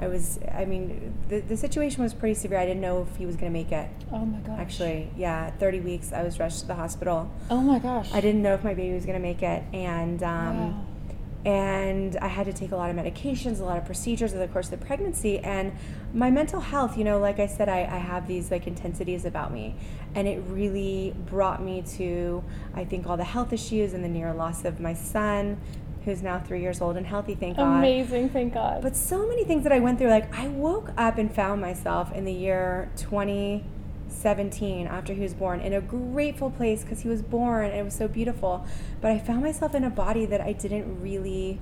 I 0.00 0.08
was, 0.08 0.38
I 0.52 0.64
mean, 0.64 1.14
the, 1.28 1.40
the 1.40 1.56
situation 1.56 2.02
was 2.02 2.12
pretty 2.14 2.34
severe. 2.34 2.58
I 2.58 2.66
didn't 2.66 2.80
know 2.80 3.02
if 3.08 3.16
he 3.16 3.26
was 3.26 3.36
going 3.36 3.52
to 3.52 3.56
make 3.58 3.70
it. 3.72 3.88
Oh 4.12 4.24
my 4.26 4.38
gosh. 4.40 4.58
Actually, 4.58 5.10
yeah, 5.16 5.50
30 5.52 5.80
weeks, 5.80 6.12
I 6.12 6.22
was 6.24 6.38
rushed 6.40 6.60
to 6.60 6.66
the 6.66 6.74
hospital. 6.74 7.30
Oh 7.48 7.60
my 7.60 7.78
gosh. 7.78 8.10
I 8.12 8.20
didn't 8.20 8.42
know 8.42 8.54
if 8.54 8.64
my 8.64 8.74
baby 8.74 8.94
was 8.94 9.06
going 9.06 9.16
to 9.20 9.22
make 9.22 9.42
it. 9.42 9.62
And, 9.72 10.22
um, 10.22 10.58
Wow. 10.72 10.86
and 11.44 12.16
I 12.16 12.26
had 12.28 12.46
to 12.46 12.52
take 12.52 12.72
a 12.72 12.76
lot 12.76 12.90
of 12.90 12.96
medications, 12.96 13.60
a 13.60 13.64
lot 13.64 13.76
of 13.78 13.84
procedures 13.84 14.32
over 14.32 14.44
the 14.44 14.52
course 14.52 14.72
of 14.72 14.80
the 14.80 14.84
pregnancy. 14.84 15.38
And 15.38 15.72
my 16.12 16.30
mental 16.30 16.60
health, 16.60 16.96
you 16.98 17.04
know, 17.04 17.18
like 17.18 17.38
I 17.38 17.46
said, 17.46 17.68
I, 17.68 17.80
I 17.82 17.98
have 17.98 18.26
these 18.26 18.50
like 18.50 18.66
intensities 18.66 19.24
about 19.24 19.52
me. 19.52 19.76
And 20.16 20.26
it 20.26 20.42
really 20.48 21.14
brought 21.26 21.62
me 21.62 21.82
to, 21.98 22.42
I 22.74 22.84
think, 22.84 23.06
all 23.06 23.16
the 23.16 23.24
health 23.24 23.52
issues 23.52 23.92
and 23.94 24.02
the 24.02 24.08
near 24.08 24.32
loss 24.34 24.64
of 24.64 24.80
my 24.80 24.94
son, 24.94 25.60
who's 26.04 26.22
now 26.22 26.38
three 26.38 26.60
years 26.60 26.80
old 26.80 26.96
and 26.96 27.06
healthy, 27.06 27.34
thank 27.34 27.56
God. 27.56 27.78
Amazing, 27.78 28.28
thank 28.30 28.54
God. 28.54 28.82
But 28.82 28.96
so 28.96 29.26
many 29.26 29.44
things 29.44 29.62
that 29.64 29.72
I 29.72 29.80
went 29.80 29.98
through, 29.98 30.10
like 30.10 30.32
I 30.36 30.48
woke 30.48 30.90
up 30.96 31.18
and 31.18 31.34
found 31.34 31.60
myself 31.60 32.12
in 32.12 32.24
the 32.24 32.32
year 32.32 32.90
2017 32.96 34.86
after 34.86 35.14
he 35.14 35.20
was 35.20 35.34
born 35.34 35.60
in 35.60 35.72
a 35.72 35.80
grateful 35.80 36.50
place 36.50 36.82
because 36.82 37.00
he 37.00 37.08
was 37.08 37.22
born 37.22 37.66
and 37.66 37.74
it 37.74 37.84
was 37.84 37.94
so 37.94 38.08
beautiful. 38.08 38.66
But 39.00 39.12
I 39.12 39.18
found 39.18 39.42
myself 39.42 39.74
in 39.74 39.84
a 39.84 39.90
body 39.90 40.26
that 40.26 40.40
I 40.40 40.52
didn't 40.52 41.00
really 41.00 41.60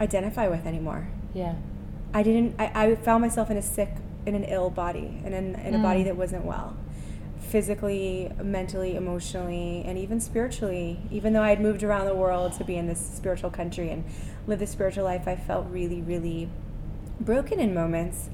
identify 0.00 0.48
with 0.48 0.66
anymore. 0.66 1.08
yeah. 1.34 1.54
I 2.14 2.22
didn't, 2.22 2.54
I, 2.58 2.70
I 2.74 2.94
found 2.94 3.20
myself 3.20 3.50
in 3.50 3.58
a 3.58 3.62
sick, 3.62 3.90
in 4.24 4.34
an 4.34 4.44
ill 4.44 4.70
body, 4.70 5.20
in, 5.26 5.34
an, 5.34 5.56
in 5.56 5.74
a 5.74 5.78
body 5.78 6.00
mm. 6.00 6.04
that 6.04 6.16
wasn't 6.16 6.46
well. 6.46 6.74
Physically, 7.48 8.30
mentally, 8.42 8.94
emotionally, 8.94 9.82
and 9.86 9.96
even 9.96 10.20
spiritually. 10.20 11.00
Even 11.10 11.32
though 11.32 11.42
I 11.42 11.48
had 11.48 11.60
moved 11.62 11.82
around 11.82 12.04
the 12.04 12.14
world 12.14 12.52
to 12.54 12.64
be 12.64 12.76
in 12.76 12.86
this 12.86 13.00
spiritual 13.00 13.48
country 13.50 13.88
and 13.90 14.04
live 14.46 14.58
this 14.58 14.70
spiritual 14.70 15.04
life, 15.04 15.26
I 15.26 15.34
felt 15.36 15.66
really, 15.70 16.02
really 16.02 16.50
broken 17.18 17.58
in 17.58 17.72
moments. 17.72 18.28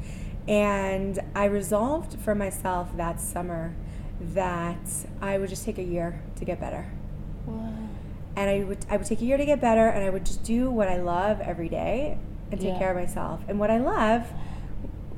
And 0.48 1.20
I 1.34 1.44
resolved 1.44 2.18
for 2.18 2.34
myself 2.34 2.96
that 2.96 3.20
summer 3.20 3.74
that 4.20 4.88
I 5.22 5.38
would 5.38 5.48
just 5.48 5.64
take 5.64 5.78
a 5.78 5.82
year 5.84 6.20
to 6.36 6.44
get 6.44 6.58
better. 6.58 6.90
Wow. 7.46 7.72
And 8.34 8.50
I 8.50 8.64
would 8.64 8.84
I 8.90 8.96
would 8.96 9.06
take 9.06 9.20
a 9.20 9.24
year 9.24 9.36
to 9.36 9.46
get 9.46 9.60
better 9.60 9.86
and 9.86 10.04
I 10.04 10.10
would 10.10 10.26
just 10.26 10.42
do 10.42 10.70
what 10.70 10.88
I 10.88 10.96
love 11.00 11.40
every 11.40 11.68
day 11.68 12.18
and 12.50 12.60
take 12.60 12.72
Yeah. 12.72 12.78
care 12.80 12.90
of 12.90 12.96
myself. 12.96 13.40
And 13.46 13.60
what 13.60 13.70
I 13.70 13.78
love 13.78 14.26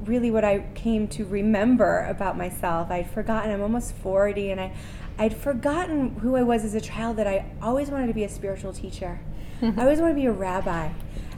really 0.06 0.30
what 0.30 0.44
I 0.44 0.66
came 0.74 1.08
to 1.08 1.24
remember 1.24 2.06
about 2.08 2.36
myself. 2.36 2.90
I'd 2.90 3.10
forgotten 3.10 3.50
I'm 3.50 3.62
almost 3.62 3.94
40 3.94 4.50
and 4.50 4.60
I 4.60 4.72
I'd 5.18 5.36
forgotten 5.36 6.16
who 6.16 6.36
I 6.36 6.42
was 6.42 6.64
as 6.64 6.74
a 6.74 6.80
child 6.80 7.16
that 7.16 7.26
I 7.26 7.46
always 7.62 7.90
wanted 7.90 8.08
to 8.08 8.14
be 8.14 8.24
a 8.24 8.28
spiritual 8.28 8.72
teacher. 8.72 9.20
I 9.62 9.80
always 9.80 9.98
wanted 9.98 10.14
to 10.14 10.20
be 10.20 10.26
a 10.26 10.32
rabbi. 10.32 10.90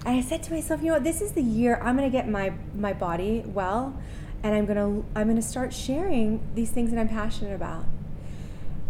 And 0.04 0.16
I 0.16 0.20
said 0.20 0.42
to 0.44 0.52
myself, 0.52 0.80
you 0.80 0.88
know 0.88 0.94
what, 0.94 1.04
this 1.04 1.20
is 1.20 1.32
the 1.32 1.42
year 1.42 1.80
I'm 1.82 1.96
going 1.96 2.10
to 2.10 2.16
get 2.16 2.28
my 2.28 2.52
my 2.75 2.92
body 2.92 3.44
well 3.46 3.94
and 4.42 4.54
I'm 4.54 4.66
going 4.66 4.76
to 4.76 5.04
I'm 5.14 5.26
going 5.26 5.37
to 5.37 5.42
start 5.42 5.72
sharing 5.72 6.40
these 6.54 6.70
things 6.70 6.90
that 6.90 6.98
I'm 6.98 7.08
passionate 7.08 7.54
about. 7.54 7.84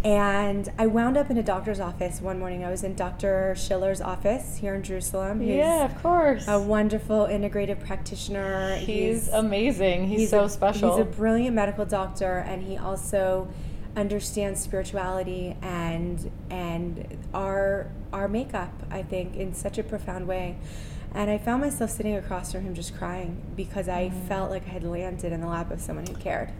And 0.05 0.71
I 0.79 0.87
wound 0.87 1.17
up 1.17 1.29
in 1.29 1.39
a 1.39 1.43
doctor's 1.43 1.81
office 1.81 2.21
one 2.21 2.39
morning. 2.39 2.65
I 2.65 2.71
was 2.71 2.85
in 2.85 2.95
Dr. 2.95 3.55
Schiller's 3.57 4.01
office 4.01 4.57
here 4.59 4.75
in 4.75 4.83
Jerusalem. 4.85 5.41
He's 5.41 5.57
Yeah, 5.57 5.85
of 5.87 6.01
course. 6.01 6.47
a 6.47 6.61
wonderful 6.61 7.27
integrative 7.27 7.85
practitioner. 7.85 8.77
he's, 8.77 9.29
amazing. 9.29 10.07
He's, 10.07 10.31
so 10.31 10.45
a, 10.45 10.49
special. 10.49 10.97
He's 10.97 11.01
a 11.03 11.05
brilliant 11.05 11.57
medical 11.57 11.85
doctor, 11.85 12.39
and 12.39 12.63
he 12.63 12.77
also 12.77 13.49
understands 13.97 14.61
spirituality 14.61 15.57
and 15.63 16.31
and 16.51 17.19
our 17.35 17.91
our 18.13 18.29
makeup. 18.29 18.71
I 18.93 19.03
think 19.03 19.35
in 19.35 19.53
such 19.55 19.79
a 19.79 19.83
profound 19.83 20.29
way. 20.29 20.59
And 21.13 21.29
I 21.31 21.39
found 21.39 21.63
myself 21.63 21.91
sitting 21.91 22.15
across 22.15 22.53
from 22.53 22.61
him 22.63 22.75
just 22.75 22.97
crying 22.97 23.43
because 23.57 23.89
I 23.89 24.11
Mm. 24.11 24.29
felt 24.29 24.51
like 24.51 24.65
I 24.69 24.71
had 24.73 24.85
landed 24.85 25.33
in 25.33 25.41
the 25.41 25.49
lap 25.49 25.71
of 25.73 25.81
someone 25.81 26.07
who 26.07 26.15
cared. 26.15 26.53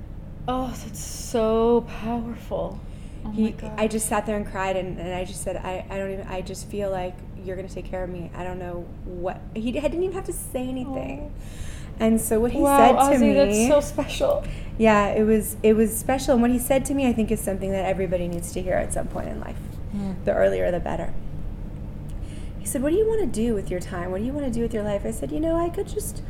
oh, 0.49 0.69
that's 0.83 0.99
so 0.99 1.83
powerful. 2.01 2.81
Oh 3.25 3.31
he. 3.31 3.55
I 3.77 3.89
just 3.89 4.09
sat 4.09 4.27
there 4.27 4.37
and 4.37 4.47
cried, 4.47 4.77
and, 4.77 4.99
and 4.99 5.15
I 5.15 5.25
just 5.25 5.43
said, 5.43 5.57
I, 5.57 5.85
I 5.91 5.99
don't 5.99 6.13
even, 6.13 6.27
I 6.27 6.41
just 6.41 6.69
feel 6.69 6.91
like 6.91 7.15
you're 7.45 7.57
gonna 7.57 7.69
take 7.69 7.87
care 7.87 8.05
of 8.05 8.11
me. 8.11 8.31
I 8.35 8.45
don't 8.45 8.59
know 8.59 8.87
what 9.05 9.41
he 9.55 9.73
didn't 9.73 10.03
even 10.03 10.13
have 10.13 10.25
to 10.25 10.33
say 10.33 10.69
anything. 10.69 11.33
Oh. 11.35 11.43
And 12.01 12.21
so 12.21 12.39
what 12.39 12.53
he 12.53 12.59
wow, 12.59 12.79
said 12.79 12.93
to 12.93 13.17
Ozzy, 13.17 13.21
me, 13.21 13.33
that's 13.35 13.69
so 13.69 13.81
special. 13.81 14.45
yeah, 14.79 15.09
it 15.09 15.25
was 15.25 15.57
it 15.63 15.75
was 15.75 15.97
special. 15.97 16.35
And 16.35 16.43
what 16.43 16.51
he 16.51 16.59
said 16.59 16.85
to 16.87 16.95
me, 16.95 17.09
I 17.09 17.13
think, 17.13 17.31
is 17.31 17.41
something 17.41 17.73
that 17.73 17.85
everybody 17.85 18.29
needs 18.29 18.53
to 18.53 18.63
hear 18.63 18.75
at 18.75 18.93
some 18.93 19.09
point 19.09 19.29
in 19.29 19.41
life. 19.41 19.57
Hmm. 19.93 20.13
The 20.25 20.33
earlier, 20.33 20.71
the 20.71 20.81
better. 20.81 21.13
He 22.59 22.67
said, 22.67 22.83
"What 22.83 22.91
do 22.91 22.97
you 22.97 23.07
want 23.07 23.21
to 23.21 23.27
do 23.27 23.55
with 23.55 23.71
your 23.71 23.81
time? 23.81 24.13
What 24.13 24.19
do 24.19 24.25
you 24.25 24.33
want 24.33 24.47
to 24.47 24.53
do 24.53 24.63
with 24.63 24.73
your 24.73 24.85
life?" 24.85 25.05
I 25.05 25.11
said, 25.11 25.33
"You 25.33 25.41
know, 25.41 25.57
I 25.57 25.71
could 25.71 25.89
just, 25.89 26.23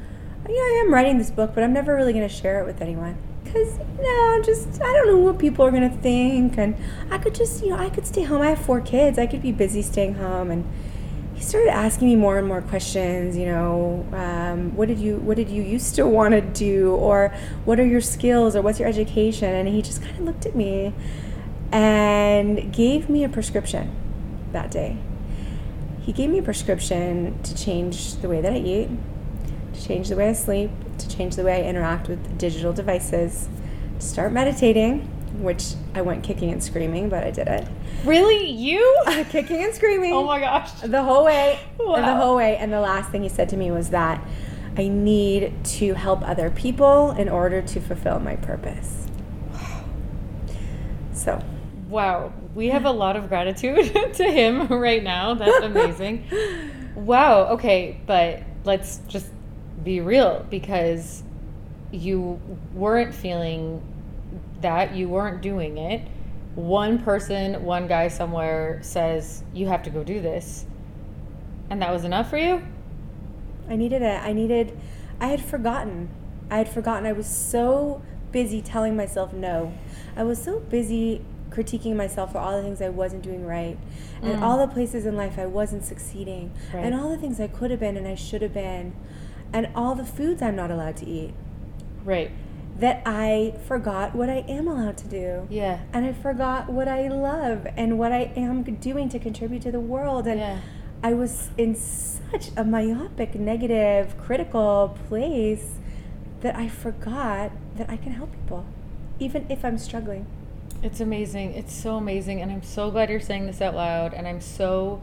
yeah, 0.49 0.55
I 0.55 0.83
am 0.87 0.95
writing 0.95 1.19
this 1.19 1.31
book, 1.31 1.51
but 1.55 1.63
I'm 1.63 1.73
never 1.73 1.95
really 1.95 2.15
going 2.15 2.27
to 2.27 2.35
share 2.35 2.63
it 2.63 2.67
with 2.67 2.81
anyone." 2.81 3.19
Because, 3.49 3.79
no, 3.99 4.35
I'm 4.35 4.43
just, 4.43 4.81
I 4.83 4.93
don't 4.93 5.07
know 5.07 5.17
what 5.17 5.39
people 5.39 5.65
are 5.65 5.71
going 5.71 5.91
to 5.91 5.97
think. 5.99 6.59
And 6.59 6.77
I 7.11 7.17
could 7.17 7.35
just, 7.35 7.63
you 7.63 7.71
know, 7.71 7.77
I 7.77 7.89
could 7.89 8.07
stay 8.07 8.25
home. 8.25 8.43
I 8.43 8.51
have 8.51 8.59
four 8.59 8.81
kids. 8.81 9.19
I 9.19 9.27
could 9.27 9.41
be 9.41 9.53
busy 9.53 9.81
staying 9.81 10.15
home. 10.15 10.51
And 10.51 10.71
he 11.35 11.43
started 11.43 11.71
asking 11.71 12.09
me 12.09 12.17
more 12.17 12.37
and 12.37 12.47
more 12.47 12.61
questions, 12.61 13.37
you 13.37 13.47
know, 13.47 14.07
um, 14.13 14.77
what 14.77 14.89
did 14.89 14.99
you, 14.99 15.17
what 15.17 15.37
did 15.37 15.49
you 15.49 15.63
used 15.63 15.95
to 15.95 16.07
want 16.07 16.33
to 16.33 16.41
do? 16.41 16.93
Or 16.95 17.35
what 17.65 17.81
are 17.81 17.87
your 17.87 18.01
skills? 18.01 18.55
Or 18.55 18.61
what's 18.61 18.79
your 18.79 18.89
education? 18.89 19.55
And 19.55 19.69
he 19.69 19.81
just 19.81 20.03
kind 20.03 20.17
of 20.17 20.21
looked 20.23 20.47
at 20.47 20.55
me 20.55 20.93
and 21.73 22.73
gave 22.73 23.09
me 23.09 23.25
a 23.25 23.29
prescription 23.29 23.95
that 24.53 24.71
day. 24.71 24.99
He 26.01 26.13
gave 26.13 26.31
me 26.31 26.39
a 26.39 26.43
prescription 26.43 27.43
to 27.43 27.55
change 27.55 28.17
the 28.17 28.29
way 28.29 28.41
that 28.41 28.53
I 28.53 28.57
eat, 28.57 28.89
to 29.79 29.87
change 29.87 30.09
the 30.09 30.17
way 30.17 30.31
I 30.31 30.33
sleep, 30.33 30.71
to 30.99 31.09
change 31.09 31.37
the 31.37 31.45
way 31.45 31.65
I 31.65 31.69
interact 31.69 32.09
with 32.09 32.39
digital 32.39 32.73
devices, 32.73 33.49
to 33.99 34.07
start 34.07 34.33
meditating, 34.33 35.03
which 35.41 35.75
I 35.95 36.03
went 36.03 36.25
kicking 36.25 36.51
and 36.51 36.63
screaming, 36.63 37.09
but 37.09 37.25
I 37.25 37.31
did 37.31 37.49
it. 37.49 37.69
Really? 38.05 38.51
You? 38.51 39.03
kicking 39.31 39.63
and 39.63 39.75
screaming 39.75 40.13
oh 40.13 40.25
my 40.25 40.41
gosh. 40.41 40.73
the 40.81 41.03
whole 41.03 41.25
way, 41.25 41.59
the 41.79 42.17
whole 42.17 42.37
way. 42.37 42.57
And 42.57 42.73
the 42.73 42.81
last 42.81 43.11
thing 43.11 43.23
he 43.23 43.29
said 43.29 43.49
to 43.51 43.57
me 43.57 43.71
was 43.71 43.91
that 43.91 44.23
I 44.77 44.89
need 44.89 45.53
to 45.65 45.95
help 45.95 46.23
other 46.23 46.51
people 46.51 47.11
in 47.13 47.29
order 47.29 47.63
to 47.63 47.81
fulfill 47.81 48.21
my 48.21 48.37
purpose. 48.37 49.07
So, 51.13 51.43
Wow, 51.89 52.35
we 52.55 52.69
have 52.69 52.85
a 52.85 52.91
lot 52.91 53.17
of 53.17 53.29
gratitude 53.29 53.93
to 54.15 54.25
him 54.25 54.69
right 54.69 55.03
now. 55.03 55.35
That's 55.35 55.65
amazing. 55.65 56.27
wow, 56.95 57.47
okay, 57.55 57.99
but 58.07 58.43
let's 58.65 58.99
just 59.09 59.27
be 59.83 60.01
real 60.01 60.47
because 60.51 61.23
you 61.91 62.41
weren't 62.75 63.15
feeling 63.15 63.83
that, 64.61 64.95
you 64.95 65.09
weren't 65.09 65.41
doing 65.41 65.79
it. 65.79 66.07
One 66.55 66.99
person, 66.99 67.63
one 67.63 67.87
guy 67.87 68.09
somewhere 68.09 68.81
says, 68.83 69.45
You 69.55 69.69
have 69.69 69.83
to 69.85 69.91
go 69.91 70.03
do 70.03 70.21
this. 70.21 70.67
And 71.71 71.83
that 71.83 71.93
was 71.93 72.05
enough 72.05 72.31
for 72.31 72.39
you? 72.39 72.63
I 73.69 73.77
needed 73.77 74.03
it. 74.03 74.23
I 74.23 74.33
needed, 74.33 74.79
I 75.21 75.29
had 75.29 75.43
forgotten. 75.43 76.09
I 76.51 76.59
had 76.59 76.69
forgotten. 76.69 77.07
I 77.07 77.13
was 77.13 77.27
so 77.27 78.03
busy 78.33 78.63
telling 78.63 78.97
myself 78.97 79.33
no. 79.33 79.73
I 80.17 80.23
was 80.23 80.43
so 80.43 80.61
busy 80.61 81.25
critiquing 81.51 81.97
myself 81.97 82.33
for 82.33 82.39
all 82.39 82.57
the 82.57 82.63
things 82.63 82.81
I 82.81 82.89
wasn't 82.89 83.23
doing 83.23 83.45
right, 83.47 83.79
and 84.23 84.39
mm. 84.39 84.43
all 84.43 84.59
the 84.59 84.73
places 84.73 85.07
in 85.07 85.17
life 85.17 85.39
I 85.39 85.47
wasn't 85.47 85.85
succeeding, 85.85 86.53
Right. 86.73 86.85
and 86.85 86.95
all 86.95 87.09
the 87.09 87.17
things 87.17 87.41
I 87.41 87.49
could 87.49 87.71
have 87.71 87.81
been 87.81 87.97
and 87.97 88.07
I 88.07 88.15
should 88.15 88.43
have 88.43 88.53
been, 88.53 88.95
and 89.53 89.69
all 89.75 89.95
the 89.95 90.05
foods 90.05 90.43
I'm 90.43 90.57
not 90.57 90.71
allowed 90.71 90.97
to 90.99 91.07
eat, 91.07 91.35
Right. 92.05 92.31
that 92.79 93.03
I 93.07 93.55
forgot 93.67 94.15
what 94.15 94.29
I 94.29 94.45
am 94.49 94.69
allowed 94.69 94.97
to 94.99 95.09
do. 95.09 95.47
Yeah. 95.51 95.81
And 95.93 96.05
I 96.05 96.13
forgot 96.13 96.69
what 96.71 96.87
I 96.89 97.09
love 97.09 97.67
and 97.77 97.99
what 97.99 98.13
I 98.13 98.31
am 98.37 98.63
doing 98.63 99.09
to 99.11 99.19
contribute 99.19 99.63
to 99.63 99.73
the 99.73 99.81
world. 99.81 100.27
And 100.27 100.39
Yeah. 100.41 100.59
I 101.03 101.15
was 101.15 101.51
in 101.57 101.75
such 101.75 102.51
a 102.57 102.65
myopic, 102.65 103.35
negative, 103.37 104.17
critical 104.19 104.97
place 105.09 105.79
that 106.41 106.57
I 106.57 106.69
forgot 106.69 107.51
that 107.77 107.89
I 107.91 107.97
can 107.97 108.13
help 108.13 108.33
people, 108.33 108.65
even 109.19 109.47
if 109.49 109.65
I'm 109.65 109.79
struggling. 109.79 110.27
It's 110.83 111.01
amazing. 111.01 111.55
It's 111.55 111.73
so 111.75 111.97
amazing 111.97 112.41
and 112.41 112.53
I'm 112.53 112.63
so 112.63 112.91
glad 112.91 113.11
you're 113.11 113.19
saying 113.21 113.47
this 113.47 113.61
out 113.61 113.75
loud 113.75 114.15
and 114.15 114.29
I'm 114.29 114.41
so 114.41 115.01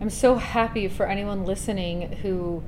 I'm 0.00 0.10
so 0.10 0.36
happy 0.36 0.88
for 0.88 1.06
anyone 1.06 1.44
listening 1.46 2.12
who 2.22 2.62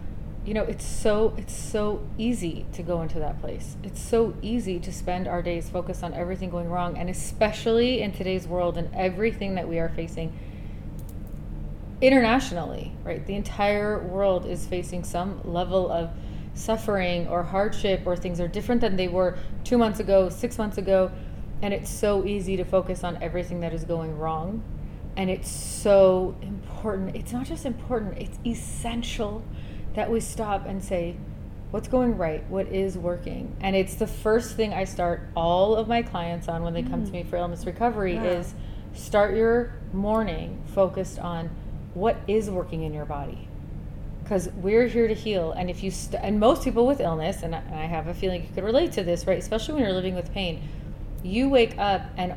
you 0.44 0.54
know, 0.54 0.62
it's 0.62 0.86
so 0.86 1.34
it's 1.36 1.54
so 1.54 2.00
easy 2.16 2.64
to 2.72 2.82
go 2.82 3.02
into 3.02 3.18
that 3.18 3.40
place. 3.40 3.76
It's 3.82 4.00
so 4.00 4.34
easy 4.40 4.78
to 4.80 4.92
spend 4.92 5.28
our 5.28 5.42
days 5.42 5.68
focused 5.68 6.02
on 6.02 6.14
everything 6.14 6.48
going 6.48 6.70
wrong 6.70 6.96
and 6.96 7.10
especially 7.10 8.00
in 8.00 8.12
today's 8.12 8.48
world 8.48 8.78
and 8.78 8.88
everything 8.94 9.56
that 9.56 9.68
we 9.68 9.78
are 9.78 9.90
facing 9.90 10.32
internationally, 12.00 12.92
right? 13.04 13.26
The 13.26 13.34
entire 13.34 13.98
world 13.98 14.46
is 14.46 14.66
facing 14.66 15.04
some 15.04 15.40
level 15.44 15.90
of 15.90 16.10
suffering 16.54 17.28
or 17.28 17.42
hardship 17.42 18.02
or 18.06 18.16
things 18.16 18.40
are 18.40 18.48
different 18.48 18.80
than 18.80 18.96
they 18.96 19.08
were 19.08 19.36
2 19.64 19.76
months 19.76 20.00
ago, 20.00 20.28
6 20.28 20.58
months 20.58 20.78
ago, 20.78 21.10
and 21.60 21.74
it's 21.74 21.90
so 21.90 22.24
easy 22.24 22.56
to 22.56 22.64
focus 22.64 23.04
on 23.04 23.20
everything 23.22 23.60
that 23.60 23.72
is 23.72 23.84
going 23.84 24.16
wrong. 24.16 24.62
And 25.16 25.28
it's 25.28 25.50
so 25.50 26.36
important. 26.40 27.16
It's 27.16 27.32
not 27.32 27.46
just 27.46 27.66
important, 27.66 28.18
it's 28.18 28.38
essential 28.46 29.42
that 29.98 30.08
we 30.10 30.20
stop 30.20 30.64
and 30.64 30.82
say, 30.82 31.16
what's 31.72 31.88
going 31.88 32.16
right? 32.16 32.48
What 32.48 32.68
is 32.68 32.96
working? 32.96 33.54
And 33.60 33.74
it's 33.74 33.96
the 33.96 34.06
first 34.06 34.54
thing 34.54 34.72
I 34.72 34.84
start 34.84 35.22
all 35.34 35.74
of 35.74 35.88
my 35.88 36.02
clients 36.02 36.46
on 36.46 36.62
when 36.62 36.72
they 36.72 36.84
come 36.84 37.04
to 37.04 37.10
mm. 37.10 37.14
me 37.14 37.22
for 37.24 37.36
illness 37.36 37.66
recovery 37.66 38.14
Wow. 38.14 38.24
is 38.24 38.54
start 38.94 39.34
your 39.34 39.72
morning 39.92 40.62
focused 40.72 41.18
on 41.18 41.50
what 41.94 42.16
is 42.28 42.48
working 42.48 42.84
in 42.84 42.94
your 42.94 43.06
body. 43.06 43.48
because 44.22 44.48
we're 44.56 44.86
here 44.86 45.08
to 45.08 45.14
heal. 45.14 45.52
And 45.52 45.70
if 45.70 45.82
you 45.82 45.90
st- 45.90 46.22
and 46.22 46.38
most 46.38 46.62
people 46.62 46.86
with 46.86 47.00
illness, 47.00 47.42
and 47.42 47.54
I, 47.54 47.58
and 47.60 47.74
I 47.74 47.86
have 47.86 48.08
a 48.08 48.14
feeling 48.14 48.42
you 48.42 48.48
could 48.54 48.62
relate 48.62 48.92
to 48.92 49.02
this, 49.02 49.26
right? 49.26 49.38
Especially 49.38 49.74
when 49.74 49.82
you're 49.82 49.92
living 49.94 50.14
with 50.14 50.30
pain, 50.32 50.62
you 51.24 51.48
wake 51.48 51.76
up 51.78 52.02
and 52.18 52.34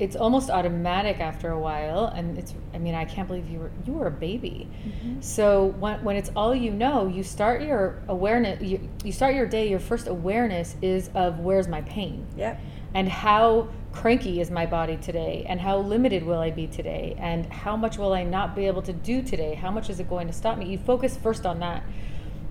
it's 0.00 0.16
almost 0.16 0.50
automatic 0.50 1.20
after 1.20 1.50
a 1.50 1.58
while 1.58 2.06
and 2.06 2.36
it's 2.36 2.52
i 2.74 2.78
mean 2.78 2.94
i 2.94 3.04
can't 3.04 3.28
believe 3.28 3.48
you 3.48 3.60
were 3.60 3.70
you 3.86 3.92
were 3.92 4.08
a 4.08 4.10
baby. 4.10 4.68
Mm-hmm. 4.86 5.20
so 5.20 5.66
when, 5.78 6.02
when 6.02 6.16
it's 6.16 6.30
all 6.34 6.54
you 6.54 6.72
know 6.72 7.06
you 7.06 7.22
start 7.22 7.62
your 7.62 8.02
awareness 8.08 8.60
you, 8.60 8.88
you 9.04 9.12
start 9.12 9.34
your 9.34 9.46
day 9.46 9.68
your 9.68 9.78
first 9.78 10.08
awareness 10.08 10.74
is 10.82 11.10
of 11.14 11.38
where's 11.38 11.68
my 11.68 11.82
pain? 11.82 12.26
Yep. 12.36 12.60
and 12.94 13.08
how 13.08 13.68
cranky 13.94 14.40
is 14.40 14.50
my 14.50 14.66
body 14.66 14.96
today? 14.96 15.46
And 15.48 15.60
how 15.60 15.78
limited 15.78 16.24
will 16.24 16.40
i 16.40 16.50
be 16.50 16.66
today? 16.66 17.16
And 17.18 17.46
how 17.46 17.76
much 17.76 17.96
will 17.96 18.12
i 18.12 18.24
not 18.24 18.54
be 18.56 18.66
able 18.66 18.82
to 18.82 18.92
do 18.92 19.22
today? 19.22 19.54
How 19.54 19.70
much 19.70 19.88
is 19.88 20.00
it 20.00 20.08
going 20.08 20.26
to 20.26 20.32
stop 20.32 20.58
me? 20.58 20.66
You 20.66 20.78
focus 20.78 21.16
first 21.16 21.46
on 21.46 21.60
that. 21.60 21.84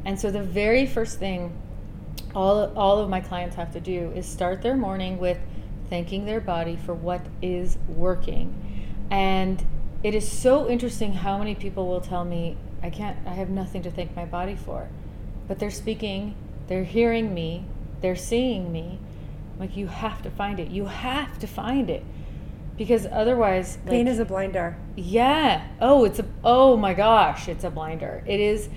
And 0.06 0.20
so 0.20 0.32
the 0.32 0.42
very 0.42 0.86
first 0.86 1.20
thing 1.20 1.56
all 2.34 2.72
all 2.76 3.00
of 3.00 3.10
my 3.10 3.20
clients 3.20 3.56
have 3.56 3.72
to 3.74 3.80
do 3.80 4.12
is 4.16 4.26
start 4.26 4.62
their 4.62 4.76
morning 4.76 5.18
with 5.20 5.38
thanking 5.90 6.26
their 6.26 6.42
body 6.42 6.76
for 6.76 6.94
what 6.94 7.22
is 7.42 7.78
working 7.88 8.54
and 9.12 9.66
it 10.04 10.14
is 10.16 10.30
so 10.30 10.70
interesting 10.70 11.14
how 11.14 11.38
many 11.38 11.56
people 11.56 11.88
will 11.88 12.02
tell 12.02 12.26
me 12.26 12.58
i 12.82 12.90
can't 12.90 13.18
i 13.26 13.32
have 13.32 13.50
nothing 13.50 13.82
to 13.82 13.92
thank 13.92 14.16
my 14.16 14.26
body 14.26 14.56
for 14.56 14.90
but 15.48 15.60
they're 15.60 15.72
speaking 15.72 16.36
they're 16.68 16.84
hearing 16.84 17.34
me 17.34 17.66
they're 18.02 18.16
seeing 18.16 18.72
me 18.72 19.00
like 19.60 19.78
you 19.78 19.88
have 19.88 20.22
to 20.22 20.30
find 20.30 20.60
it 20.60 20.70
you 20.70 20.86
have 20.86 21.38
to 21.40 21.48
find 21.48 21.90
it 21.90 22.04
because 22.78 23.06
otherwise 23.12 23.78
like, 23.84 23.92
Pain 23.92 24.08
is 24.08 24.20
a 24.20 24.26
blinder. 24.26 24.76
yeah. 24.96 25.68
Oh, 25.80 26.06
it's 26.06 26.20
a 26.20 26.26
oh 26.44 26.76
my 26.78 26.94
gosh, 26.94 27.48
it's 27.48 27.64
a 27.64 27.70
blinder. 27.70 28.24
It 28.26 28.40
is 28.40 28.70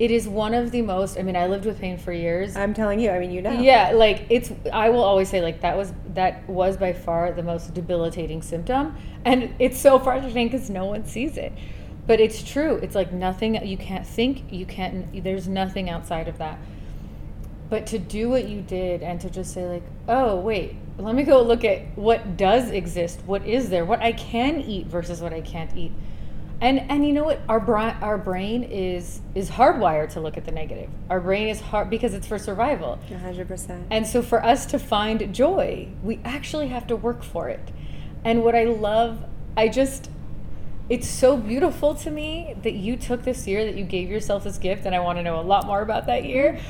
it 0.00 0.10
is 0.10 0.26
one 0.26 0.54
of 0.54 0.70
the 0.70 0.80
most 0.80 1.18
I 1.18 1.22
mean, 1.22 1.36
I 1.36 1.46
lived 1.46 1.66
with 1.66 1.78
pain 1.78 1.98
for 1.98 2.10
years. 2.10 2.56
I'm 2.56 2.72
telling 2.72 2.98
you. 2.98 3.10
I 3.10 3.18
mean, 3.18 3.30
you 3.30 3.42
know. 3.42 3.52
Yeah, 3.52 3.92
like 3.92 4.24
it's 4.30 4.50
I 4.72 4.88
will 4.88 5.02
always 5.02 5.28
say 5.28 5.42
like 5.42 5.60
that 5.60 5.76
was 5.76 5.92
that 6.14 6.48
was 6.48 6.78
by 6.78 6.94
far 6.94 7.32
the 7.32 7.42
most 7.42 7.74
debilitating 7.74 8.40
symptom 8.40 8.96
and 9.26 9.54
it's 9.58 9.78
so 9.78 9.98
frustrating 9.98 10.48
cuz 10.48 10.70
no 10.70 10.86
one 10.86 11.04
sees 11.04 11.36
it. 11.36 11.52
But 12.06 12.18
it's 12.18 12.42
true. 12.42 12.76
It's 12.76 12.94
like 12.94 13.12
nothing 13.12 13.54
you 13.66 13.76
can't 13.76 14.06
think, 14.06 14.50
you 14.50 14.64
can't 14.64 15.22
there's 15.22 15.46
nothing 15.46 15.90
outside 15.90 16.28
of 16.28 16.38
that. 16.38 16.58
But 17.68 17.86
to 17.88 17.98
do 17.98 18.30
what 18.30 18.48
you 18.48 18.62
did 18.62 19.02
and 19.02 19.20
to 19.20 19.28
just 19.28 19.52
say 19.52 19.68
like, 19.68 19.84
"Oh, 20.08 20.36
wait, 20.36 20.76
let 20.98 21.14
me 21.14 21.24
go 21.24 21.42
look 21.42 21.62
at 21.62 21.82
what 21.96 22.38
does 22.38 22.70
exist. 22.70 23.20
What 23.26 23.46
is 23.46 23.68
there? 23.68 23.84
What 23.84 24.00
I 24.00 24.12
can 24.12 24.62
eat 24.62 24.86
versus 24.86 25.20
what 25.20 25.34
I 25.34 25.42
can't 25.42 25.76
eat." 25.76 25.92
And 26.60 26.90
and 26.90 27.06
you 27.06 27.12
know 27.12 27.24
what? 27.24 27.40
Our 27.48 27.60
brain 27.60 27.96
our 28.02 28.18
brain 28.18 28.64
is 28.64 29.20
is 29.34 29.50
hardwired 29.50 30.10
to 30.10 30.20
look 30.20 30.36
at 30.36 30.44
the 30.44 30.52
negative. 30.52 30.90
Our 31.08 31.20
brain 31.20 31.48
is 31.48 31.60
hard 31.60 31.88
because 31.88 32.12
it's 32.12 32.26
for 32.26 32.38
survival. 32.38 32.98
100%. 33.08 33.86
And 33.90 34.06
so 34.06 34.20
for 34.20 34.44
us 34.44 34.66
to 34.66 34.78
find 34.78 35.34
joy, 35.34 35.88
we 36.02 36.20
actually 36.24 36.68
have 36.68 36.86
to 36.88 36.96
work 36.96 37.22
for 37.22 37.48
it. 37.48 37.70
And 38.24 38.44
what 38.44 38.54
I 38.54 38.64
love, 38.64 39.24
I 39.56 39.68
just 39.68 40.10
it's 40.90 41.08
so 41.08 41.36
beautiful 41.36 41.94
to 41.94 42.10
me 42.10 42.54
that 42.62 42.74
you 42.74 42.96
took 42.96 43.22
this 43.22 43.46
year 43.46 43.64
that 43.64 43.76
you 43.76 43.84
gave 43.84 44.10
yourself 44.10 44.42
this 44.42 44.58
gift 44.58 44.84
and 44.86 44.94
I 44.94 44.98
want 44.98 45.18
to 45.18 45.22
know 45.22 45.38
a 45.38 45.42
lot 45.42 45.64
more 45.64 45.82
about 45.82 46.06
that 46.06 46.24
year. 46.24 46.60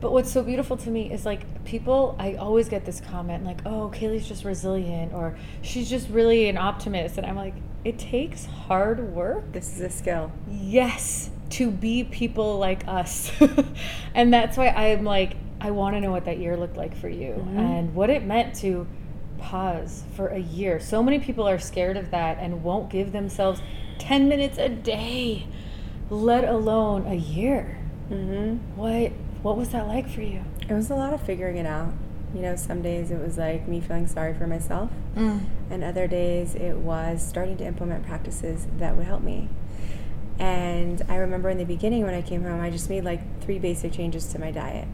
But 0.00 0.12
what's 0.12 0.30
so 0.30 0.42
beautiful 0.42 0.76
to 0.78 0.90
me 0.90 1.10
is 1.12 1.24
like 1.24 1.64
people 1.64 2.16
I 2.18 2.34
always 2.34 2.68
get 2.68 2.84
this 2.84 3.00
comment 3.00 3.44
like, 3.44 3.60
"Oh, 3.66 3.90
Kaylee's 3.94 4.28
just 4.28 4.44
resilient 4.44 5.12
or 5.14 5.36
she's 5.62 5.88
just 5.88 6.08
really 6.10 6.48
an 6.48 6.58
optimist." 6.58 7.16
And 7.16 7.26
I'm 7.26 7.36
like, 7.36 7.54
"It 7.84 7.98
takes 7.98 8.44
hard 8.46 9.14
work 9.14 9.52
This 9.52 9.74
is 9.74 9.80
a 9.80 9.90
skill. 9.90 10.32
yes 10.50 11.30
to 11.48 11.70
be 11.70 12.02
people 12.02 12.58
like 12.58 12.86
us 12.88 13.30
and 14.16 14.34
that's 14.34 14.56
why 14.56 14.66
i'm 14.70 15.04
like 15.04 15.36
i 15.60 15.70
want 15.70 15.94
to 15.94 16.00
know 16.00 16.10
what 16.10 16.24
that 16.24 16.38
year 16.38 16.56
looked 16.56 16.76
like 16.76 16.96
for 16.96 17.08
you 17.08 17.34
and 17.54 17.94
what 17.94 18.10
it 18.10 18.24
meant 18.24 18.52
to 18.52 18.84
pause 19.38 20.02
for 20.16 20.26
a 20.26 20.40
year 20.40 20.80
so 20.80 21.04
many 21.04 21.20
people 21.20 21.48
are 21.48 21.56
scared 21.60 21.96
of 21.96 22.10
that 22.10 22.36
and 22.40 22.64
won't 22.64 22.90
give 22.90 23.12
themselves 23.12 23.62
10 24.00 24.28
minutes 24.28 24.58
a 24.58 24.68
day 24.68 25.46
let 26.10 26.42
alone 26.44 27.06
a 27.06 27.14
year 27.14 27.78
Mm-hmm. 28.10 28.76
what 28.76 29.12
what 29.42 29.56
was 29.56 29.70
that 29.70 29.86
like 29.86 30.08
for 30.08 30.22
you 30.22 30.42
It 30.68 30.72
was 30.72 30.90
a 30.90 30.94
lot 30.94 31.12
of 31.12 31.20
figuring 31.22 31.56
it 31.56 31.66
out. 31.66 31.92
You 32.34 32.42
know, 32.42 32.56
some 32.56 32.82
days 32.82 33.10
it 33.10 33.20
was 33.20 33.38
like 33.38 33.66
me 33.68 33.80
feeling 33.80 34.06
sorry 34.06 34.34
for 34.34 34.46
myself, 34.46 34.90
and 35.70 35.84
other 35.84 36.06
days 36.06 36.54
it 36.54 36.76
was 36.76 37.26
starting 37.26 37.56
to 37.58 37.64
implement 37.64 38.04
practices 38.06 38.66
that 38.78 38.96
would 38.96 39.06
help 39.06 39.22
me. 39.22 39.48
And 40.38 41.00
I 41.08 41.16
remember 41.16 41.48
in 41.48 41.56
the 41.58 41.64
beginning 41.64 42.04
when 42.04 42.14
I 42.14 42.20
came 42.22 42.42
home, 42.42 42.60
I 42.60 42.68
just 42.70 42.90
made 42.90 43.04
like 43.04 43.40
three 43.42 43.58
basic 43.58 43.92
changes 43.92 44.26
to 44.32 44.38
my 44.38 44.50
diet. 44.50 44.86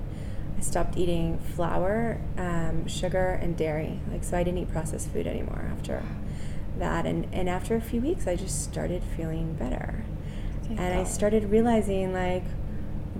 I 0.57 0.61
stopped 0.61 0.97
eating 0.97 1.39
flour, 1.39 2.21
um, 2.37 2.87
sugar, 2.87 3.31
and 3.43 3.57
dairy. 3.57 3.99
Like, 4.11 4.23
so 4.23 4.37
I 4.37 4.45
didn't 4.45 4.59
eat 4.61 4.71
processed 4.71 5.11
food 5.11 5.27
anymore 5.27 5.69
after 5.77 6.05
that. 6.79 7.07
And, 7.07 7.27
and 7.33 7.49
after 7.49 7.75
a 7.75 7.81
few 7.81 8.01
weeks, 8.01 8.29
I 8.29 8.37
just 8.37 8.63
started 8.63 9.03
feeling 9.17 9.55
better. 9.55 10.05
And 10.71 10.95
I 10.95 11.05
started 11.05 11.51
realizing, 11.51 12.13
like, 12.13 12.45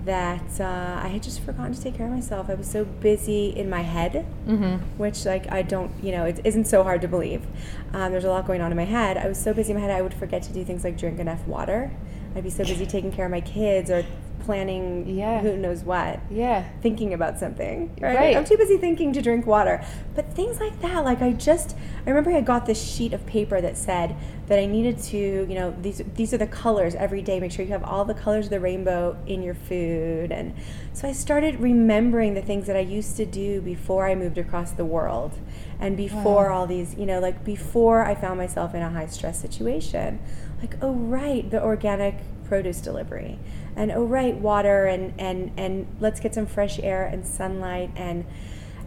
that 0.05 0.59
uh, 0.59 0.99
I 1.01 1.07
had 1.07 1.23
just 1.23 1.39
forgotten 1.41 1.73
to 1.73 1.81
take 1.81 1.95
care 1.95 2.07
of 2.07 2.13
myself. 2.13 2.49
I 2.49 2.55
was 2.55 2.69
so 2.69 2.85
busy 2.85 3.49
in 3.49 3.69
my 3.69 3.81
head, 3.81 4.25
mm-hmm. 4.47 4.75
which 4.97 5.25
like 5.25 5.51
I 5.51 5.61
don't, 5.61 5.91
you 6.03 6.11
know, 6.11 6.25
it 6.25 6.41
isn't 6.43 6.65
so 6.65 6.83
hard 6.83 7.01
to 7.01 7.07
believe. 7.07 7.45
Um, 7.93 8.11
there's 8.11 8.25
a 8.25 8.29
lot 8.29 8.45
going 8.45 8.61
on 8.61 8.71
in 8.71 8.77
my 8.77 8.85
head. 8.85 9.17
I 9.17 9.27
was 9.27 9.41
so 9.41 9.53
busy 9.53 9.71
in 9.71 9.77
my 9.77 9.85
head, 9.85 9.91
I 9.91 10.01
would 10.01 10.13
forget 10.13 10.43
to 10.43 10.53
do 10.53 10.63
things 10.63 10.83
like 10.83 10.97
drink 10.97 11.19
enough 11.19 11.45
water. 11.47 11.91
I'd 12.35 12.43
be 12.43 12.49
so 12.49 12.63
busy 12.63 12.85
taking 12.85 13.11
care 13.11 13.25
of 13.25 13.31
my 13.31 13.41
kids 13.41 13.91
or 13.91 14.03
planning 14.43 15.07
Yeah. 15.07 15.41
who 15.41 15.57
knows 15.57 15.83
what, 15.83 16.19
yeah 16.29 16.65
thinking 16.81 17.13
about 17.13 17.39
something. 17.39 17.95
Right? 17.99 18.15
Right. 18.15 18.37
I'm 18.37 18.45
too 18.45 18.57
busy 18.57 18.77
thinking 18.77 19.13
to 19.13 19.21
drink 19.21 19.45
water. 19.45 19.83
But 20.15 20.33
things 20.35 20.59
like 20.59 20.79
that, 20.81 21.03
like 21.05 21.21
I 21.21 21.31
just, 21.31 21.75
I 22.05 22.09
remember 22.09 22.31
I 22.31 22.41
got 22.41 22.65
this 22.65 22.81
sheet 22.81 23.13
of 23.13 23.25
paper 23.25 23.61
that 23.61 23.77
said 23.77 24.15
that 24.47 24.59
I 24.59 24.65
needed 24.65 24.99
to, 25.03 25.17
you 25.17 25.55
know, 25.55 25.73
these 25.81 26.01
these 26.15 26.33
are 26.33 26.37
the 26.37 26.47
colors 26.47 26.93
every 26.95 27.21
day. 27.21 27.39
Make 27.39 27.51
sure 27.51 27.65
you 27.65 27.71
have 27.71 27.83
all 27.83 28.05
the 28.05 28.13
colors 28.13 28.45
of 28.45 28.51
the 28.51 28.59
rainbow 28.59 29.17
in 29.25 29.41
your 29.41 29.55
food. 29.55 30.31
And 30.31 30.53
so 30.93 31.07
I 31.07 31.13
started 31.13 31.59
remembering 31.59 32.33
the 32.33 32.41
things 32.41 32.67
that 32.67 32.75
I 32.75 32.81
used 32.81 33.15
to 33.17 33.25
do 33.25 33.61
before 33.61 34.07
I 34.07 34.15
moved 34.15 34.37
across 34.37 34.71
the 34.71 34.85
world 34.85 35.39
and 35.79 35.95
before 35.97 36.49
all 36.49 36.67
these, 36.67 36.95
you 36.95 37.05
know, 37.05 37.19
like 37.19 37.43
before 37.43 38.05
I 38.05 38.15
found 38.15 38.37
myself 38.37 38.75
in 38.75 38.81
a 38.81 38.89
high 38.89 39.07
stress 39.07 39.39
situation. 39.39 40.19
Like, 40.61 40.75
oh 40.81 40.93
right, 40.93 41.49
the 41.49 41.61
organic 41.61 42.15
produce 42.45 42.79
delivery. 42.81 43.39
And 43.75 43.91
oh 43.91 44.03
right, 44.05 44.35
water 44.35 44.85
and 44.85 45.13
and 45.19 45.51
and 45.57 45.87
let's 45.99 46.19
get 46.19 46.33
some 46.35 46.45
fresh 46.45 46.79
air 46.79 47.05
and 47.05 47.25
sunlight 47.25 47.91
and 47.95 48.25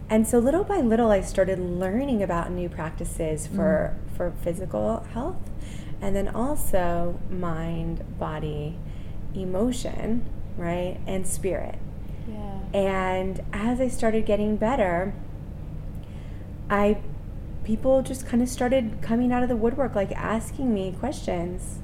and 0.09 0.25
so 0.25 0.39
little 0.39 0.63
by 0.63 0.77
little 0.77 1.11
I 1.11 1.21
started 1.21 1.59
learning 1.59 2.23
about 2.23 2.51
new 2.51 2.69
practices 2.69 3.45
mm-hmm. 3.47 3.57
for 3.57 3.97
for 4.15 4.33
physical 4.41 5.05
health 5.13 5.35
and 6.01 6.15
then 6.15 6.27
also 6.27 7.19
mind, 7.29 8.19
body, 8.19 8.77
emotion, 9.35 10.25
right? 10.55 10.99
And 11.05 11.25
spirit. 11.25 11.75
yeah 12.29 12.59
And 12.73 13.41
as 13.51 13.81
I 13.81 13.87
started 13.87 14.25
getting 14.25 14.57
better, 14.57 15.13
I 16.69 16.97
people 17.63 18.01
just 18.01 18.25
kind 18.25 18.41
of 18.41 18.47
started 18.47 18.99
coming 19.01 19.31
out 19.31 19.43
of 19.43 19.49
the 19.49 19.55
woodwork 19.55 19.93
like 19.93 20.11
asking 20.13 20.73
me 20.73 20.95
questions 20.97 21.79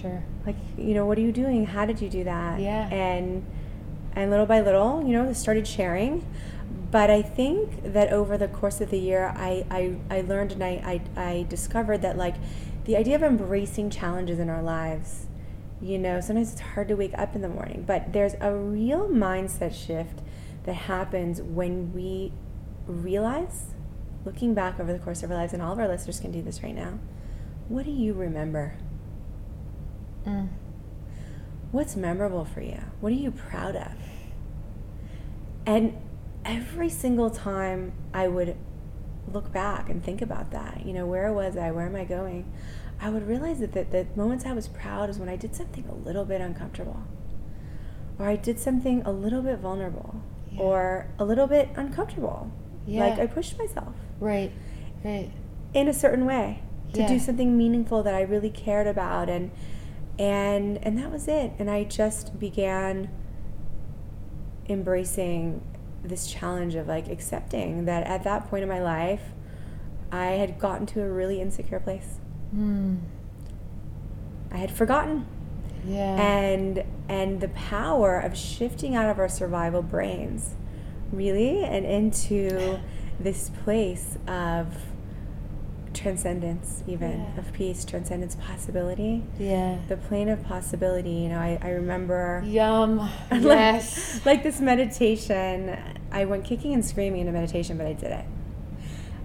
sure. 0.00 0.22
Like 0.44 0.56
you 0.76 0.94
know 0.94 1.06
what 1.06 1.18
are 1.18 1.22
you 1.22 1.32
doing? 1.32 1.66
How 1.66 1.86
did 1.86 2.00
you 2.00 2.08
do 2.08 2.24
that? 2.24 2.60
Yeah. 2.60 2.88
and 2.92 3.44
and 4.14 4.30
little 4.30 4.46
by 4.46 4.60
little 4.60 5.02
you 5.06 5.12
know 5.12 5.32
started 5.32 5.66
sharing. 5.66 6.26
But 6.90 7.10
i 7.10 7.20
think 7.20 7.92
that 7.92 8.12
over 8.12 8.38
the 8.38 8.48
course 8.48 8.80
of 8.80 8.90
the 8.90 8.98
year 8.98 9.32
i 9.36 9.64
i, 9.70 9.96
I 10.08 10.20
learned 10.22 10.52
and 10.52 10.62
I, 10.62 11.00
I 11.16 11.22
i 11.30 11.46
discovered 11.48 12.00
that 12.02 12.16
like 12.16 12.36
the 12.84 12.96
idea 12.96 13.16
of 13.16 13.22
embracing 13.22 13.90
challenges 13.90 14.38
in 14.38 14.48
our 14.48 14.62
lives 14.62 15.26
you 15.82 15.98
know 15.98 16.20
sometimes 16.20 16.52
it's 16.52 16.60
hard 16.60 16.88
to 16.88 16.94
wake 16.94 17.12
up 17.18 17.34
in 17.34 17.42
the 17.42 17.48
morning 17.48 17.84
but 17.86 18.12
there's 18.12 18.34
a 18.40 18.54
real 18.54 19.08
mindset 19.08 19.74
shift 19.74 20.20
that 20.64 20.74
happens 20.74 21.42
when 21.42 21.92
we 21.92 22.32
realize 22.86 23.74
looking 24.24 24.54
back 24.54 24.78
over 24.80 24.92
the 24.92 24.98
course 24.98 25.22
of 25.22 25.30
our 25.30 25.36
lives 25.36 25.52
and 25.52 25.62
all 25.62 25.72
of 25.72 25.78
our 25.78 25.88
listeners 25.88 26.20
can 26.20 26.30
do 26.30 26.40
this 26.40 26.62
right 26.62 26.74
now 26.74 26.98
what 27.68 27.84
do 27.84 27.90
you 27.90 28.12
remember 28.14 28.74
mm. 30.26 30.48
What's 31.72 31.96
memorable 31.96 32.44
for 32.44 32.60
you? 32.60 32.80
What 33.00 33.12
are 33.12 33.16
you 33.16 33.30
proud 33.30 33.76
of? 33.76 33.92
And 35.66 35.96
every 36.44 36.88
single 36.88 37.28
time 37.30 37.92
I 38.14 38.28
would 38.28 38.56
look 39.32 39.52
back 39.52 39.88
and 39.90 40.02
think 40.02 40.22
about 40.22 40.52
that, 40.52 40.86
you 40.86 40.92
know, 40.92 41.06
where 41.06 41.32
was 41.32 41.56
I? 41.56 41.72
Where 41.72 41.86
am 41.86 41.96
I 41.96 42.04
going? 42.04 42.50
I 43.00 43.10
would 43.10 43.26
realize 43.26 43.58
that 43.58 43.72
the, 43.72 43.84
the 43.84 44.06
moments 44.14 44.46
I 44.46 44.52
was 44.52 44.68
proud 44.68 45.10
is 45.10 45.18
when 45.18 45.28
I 45.28 45.36
did 45.36 45.54
something 45.54 45.84
a 45.88 45.94
little 45.94 46.24
bit 46.24 46.40
uncomfortable, 46.40 47.02
or 48.18 48.26
I 48.26 48.36
did 48.36 48.58
something 48.58 49.02
a 49.02 49.10
little 49.10 49.42
bit 49.42 49.58
vulnerable, 49.58 50.22
Yeah. 50.50 50.60
or 50.60 51.08
a 51.18 51.24
little 51.24 51.46
bit 51.48 51.68
uncomfortable. 51.76 52.50
Yeah. 52.86 53.00
Like 53.06 53.18
I 53.18 53.26
pushed 53.26 53.58
myself 53.58 53.92
right 54.20 54.52
right 55.04 55.30
in 55.74 55.88
a 55.88 55.92
certain 55.92 56.24
way 56.24 56.62
to 56.94 57.00
Yeah. 57.00 57.08
do 57.08 57.18
something 57.18 57.56
meaningful 57.56 58.02
that 58.04 58.14
I 58.14 58.22
really 58.22 58.48
cared 58.50 58.86
about 58.86 59.28
and 59.28 59.50
and 60.18 60.78
and 60.84 60.98
that 60.98 61.10
was 61.10 61.28
it 61.28 61.52
and 61.58 61.70
i 61.70 61.84
just 61.84 62.38
began 62.38 63.10
embracing 64.68 65.62
this 66.02 66.26
challenge 66.30 66.74
of 66.74 66.86
like 66.86 67.08
accepting 67.08 67.84
that 67.84 68.06
at 68.06 68.24
that 68.24 68.48
point 68.48 68.62
in 68.62 68.68
my 68.68 68.80
life 68.82 69.22
i 70.12 70.26
had 70.32 70.58
gotten 70.58 70.86
to 70.86 71.02
a 71.02 71.08
really 71.08 71.40
insecure 71.40 71.80
place 71.80 72.18
Mm. 72.54 72.98
i 74.52 74.56
had 74.56 74.70
forgotten 74.70 75.26
Yeah. 75.84 76.14
and 76.16 76.84
and 77.08 77.40
the 77.40 77.48
power 77.48 78.18
of 78.20 78.36
shifting 78.36 78.94
out 78.94 79.08
of 79.10 79.18
our 79.18 79.28
survival 79.28 79.82
brains 79.82 80.54
really 81.12 81.64
and 81.64 81.84
into 81.84 82.78
this 83.18 83.50
place 83.64 84.16
of 84.28 84.66
transcendence 85.96 86.82
even 86.86 87.10
Yeah. 87.34 87.38
of 87.40 87.52
peace 87.52 87.84
transcendence 87.84 88.36
possibility 88.36 89.22
yeah. 89.38 89.78
the 89.88 89.96
plane 89.96 90.28
of 90.28 90.44
possibility 90.44 91.10
you 91.10 91.28
know 91.28 91.38
i, 91.38 91.58
I 91.62 91.70
remember 91.70 92.42
Yum. 92.46 92.98
like, 93.30 93.42
Yes. 93.42 94.20
like 94.24 94.42
this 94.42 94.60
meditation 94.60 95.76
i 96.12 96.24
went 96.24 96.44
kicking 96.44 96.74
and 96.74 96.84
screaming 96.84 97.22
in 97.22 97.28
a 97.28 97.32
meditation 97.32 97.76
but 97.78 97.86
i 97.86 97.92
did 97.94 98.12
it 98.12 98.24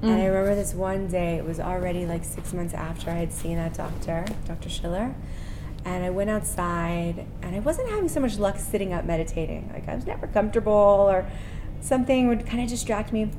and 0.01 0.11
i 0.13 0.19
Mm. 0.21 0.27
remember 0.29 0.55
this 0.55 0.73
one 0.73 1.07
day 1.07 1.35
it 1.35 1.45
was 1.45 1.59
already 1.59 2.05
like 2.07 2.23
six 2.23 2.53
months 2.53 2.73
after 2.73 3.11
i 3.11 3.15
had 3.15 3.31
seen 3.31 3.57
that 3.57 3.73
doctor 3.75 4.25
dr 4.47 4.67
schiller 4.69 5.13
and 5.85 6.03
i 6.03 6.09
went 6.09 6.29
outside 6.29 7.25
and 7.43 7.55
i 7.55 7.59
wasn't 7.59 7.87
having 7.89 8.07
so 8.09 8.19
much 8.19 8.37
luck 8.39 8.57
sitting 8.57 8.93
up 8.93 9.05
meditating 9.05 9.69
like 9.73 9.87
i 9.87 9.93
was 9.95 10.05
never 10.07 10.25
comfortable 10.27 10.71
or 10.71 11.25
something 11.81 12.27
would 12.27 12.45
kind 12.47 12.63
of 12.63 12.69
distract 12.69 13.11
me 13.13 13.29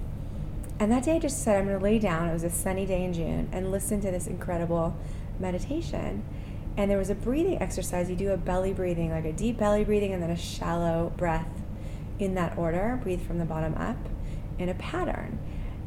and 0.83 0.91
that 0.91 1.05
day 1.05 1.15
I 1.15 1.19
just 1.21 1.45
said, 1.45 1.61
I'm 1.61 1.67
going 1.67 1.79
to 1.79 1.85
lay 1.85 2.01
down. 2.01 2.29
It 2.29 2.33
was 2.33 2.43
a 2.43 2.51
sunny 2.51 2.85
day 2.85 3.05
in 3.05 3.13
June 3.13 3.49
and 3.53 3.71
listen 3.71 4.01
to 4.01 4.11
this 4.11 4.27
incredible 4.27 4.97
meditation. 5.39 6.25
And 6.77 6.91
there 6.91 6.99
was 6.99 7.09
a 7.09 7.15
breathing 7.15 7.63
exercise. 7.63 8.11
You 8.11 8.17
do 8.17 8.31
a 8.31 8.37
belly 8.37 8.73
breathing, 8.73 9.13
like 9.13 9.25
a 9.25 9.33
deep 9.33 9.59
belly 9.59 9.85
breathing, 9.85 10.13
and 10.13 10.21
then 10.21 10.31
a 10.31 10.37
shallow 10.37 11.13
breath 11.17 11.47
in 12.19 12.35
that 12.35 12.59
order. 12.59 12.99
Breathe 13.01 13.25
from 13.25 13.39
the 13.39 13.45
bottom 13.45 13.77
up 13.77 13.97
in 14.59 14.69
a 14.69 14.75
pattern. 14.75 15.39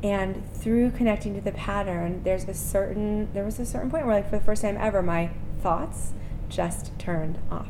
And 0.02 0.50
through 0.54 0.92
connecting 0.92 1.36
to 1.36 1.42
the 1.42 1.52
pattern, 1.52 2.24
there's 2.24 2.48
a 2.48 2.54
certain, 2.54 3.28
there 3.34 3.44
was 3.44 3.60
a 3.60 3.66
certain 3.66 3.92
point 3.92 4.06
where, 4.06 4.16
like, 4.16 4.30
for 4.30 4.38
the 4.38 4.46
first 4.46 4.62
time 4.62 4.78
ever, 4.80 5.02
my 5.02 5.30
thoughts 5.62 6.14
just 6.48 6.98
turned 6.98 7.38
off. 7.52 7.68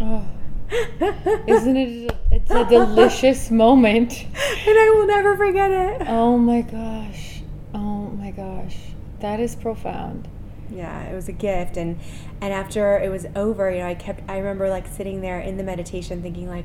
Oh. 0.00 0.26
Isn't 1.46 1.76
it? 1.76 2.16
It's 2.32 2.50
a 2.50 2.64
delicious 2.64 3.52
moment. 3.52 4.26
and 4.70 4.78
I 4.78 4.90
will 4.96 5.06
never 5.06 5.36
forget 5.36 5.70
it. 5.70 6.02
Oh 6.08 6.38
my 6.38 6.62
gosh. 6.62 7.42
Oh 7.74 8.08
my 8.10 8.30
gosh. 8.30 8.76
That 9.20 9.40
is 9.40 9.54
profound. 9.54 10.28
yeah 10.70 11.02
it 11.10 11.14
was 11.14 11.28
a 11.28 11.32
gift 11.32 11.76
and 11.76 11.98
and 12.40 12.52
after 12.52 12.96
it 12.98 13.10
was 13.10 13.26
over 13.34 13.70
you 13.72 13.78
know 13.78 13.88
i 13.88 13.94
kept 13.94 14.20
i 14.30 14.38
remember 14.38 14.68
like 14.70 14.86
sitting 14.86 15.20
there 15.20 15.40
in 15.40 15.56
the 15.56 15.64
meditation 15.64 16.22
thinking 16.22 16.48
like 16.48 16.64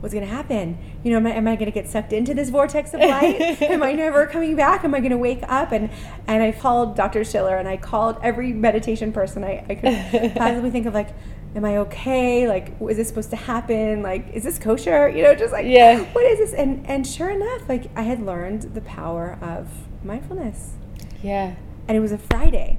what's 0.00 0.14
going 0.14 0.26
to 0.26 0.32
happen 0.32 0.78
you 1.04 1.10
know 1.10 1.18
am 1.18 1.26
i, 1.26 1.32
am 1.32 1.46
I 1.46 1.54
going 1.54 1.66
to 1.66 1.70
get 1.80 1.86
sucked 1.86 2.12
into 2.14 2.32
this 2.32 2.48
vortex 2.48 2.94
of 2.94 3.00
light 3.00 3.60
am 3.62 3.82
i 3.82 3.92
never 3.92 4.26
coming 4.26 4.56
back 4.56 4.84
am 4.84 4.94
i 4.94 5.00
going 5.00 5.10
to 5.10 5.18
wake 5.18 5.42
up 5.60 5.70
and 5.72 5.90
and 6.26 6.42
i 6.42 6.50
called 6.50 6.96
dr 6.96 7.22
schiller 7.24 7.56
and 7.56 7.68
i 7.68 7.76
called 7.76 8.16
every 8.22 8.52
meditation 8.54 9.12
person 9.12 9.44
i, 9.44 9.64
I 9.68 9.74
could 9.74 10.34
possibly 10.42 10.70
think 10.70 10.86
of 10.86 10.94
like 10.94 11.10
am 11.56 11.64
i 11.64 11.78
okay 11.78 12.46
like 12.46 12.72
is 12.88 12.96
this 12.98 13.08
supposed 13.08 13.30
to 13.30 13.36
happen 13.36 14.02
like 14.02 14.28
is 14.32 14.44
this 14.44 14.58
kosher 14.58 15.08
you 15.08 15.22
know 15.22 15.34
just 15.34 15.52
like 15.52 15.66
Yeah. 15.66 16.00
what 16.12 16.24
is 16.24 16.38
this 16.38 16.52
and 16.52 16.86
and 16.86 17.06
sure 17.06 17.30
enough 17.30 17.68
like 17.68 17.90
i 17.96 18.02
had 18.02 18.20
learned 18.24 18.62
the 18.74 18.82
power 18.82 19.38
of 19.40 19.68
mindfulness 20.04 20.74
Yeah. 21.22 21.54
and 21.88 21.96
it 21.96 22.00
was 22.00 22.12
a 22.12 22.18
Friday. 22.18 22.78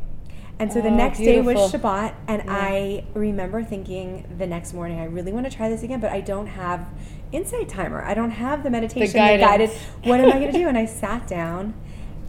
And 0.60 0.74
so 0.74 0.82
the 0.82 0.88
Oh, 0.90 0.96
next 0.96 1.20
day 1.20 1.40
was. 1.40 1.72
Shabbat, 1.72 2.13
and 2.28 2.42
Yeah. 2.44 2.52
I 2.52 3.04
remember 3.13 3.63
thinking 3.63 4.26
the 4.40 4.48
next 4.48 4.74
morning, 4.74 5.00
I 5.00 5.06
really 5.06 5.32
want 5.32 5.46
to 5.50 5.56
try 5.56 5.70
this 5.70 5.84
again, 5.84 6.00
but 6.00 6.12
I 6.12 6.20
don't 6.20 6.48
have 6.48 6.88
insight 7.32 7.70
timer. 7.70 8.02
I 8.04 8.16
don't 8.16 8.32
have 8.32 8.63
the 8.63 8.72
meditation 8.72 9.13
that 9.20 9.40
guided. 9.40 9.70
What 10.04 10.20
am 10.20 10.30
I 10.30 10.40
going 10.40 10.52
to 10.52 10.58
do? 10.58 10.68
And 10.72 10.76
I 10.76 10.86
sat 10.86 11.28
down, 11.28 11.76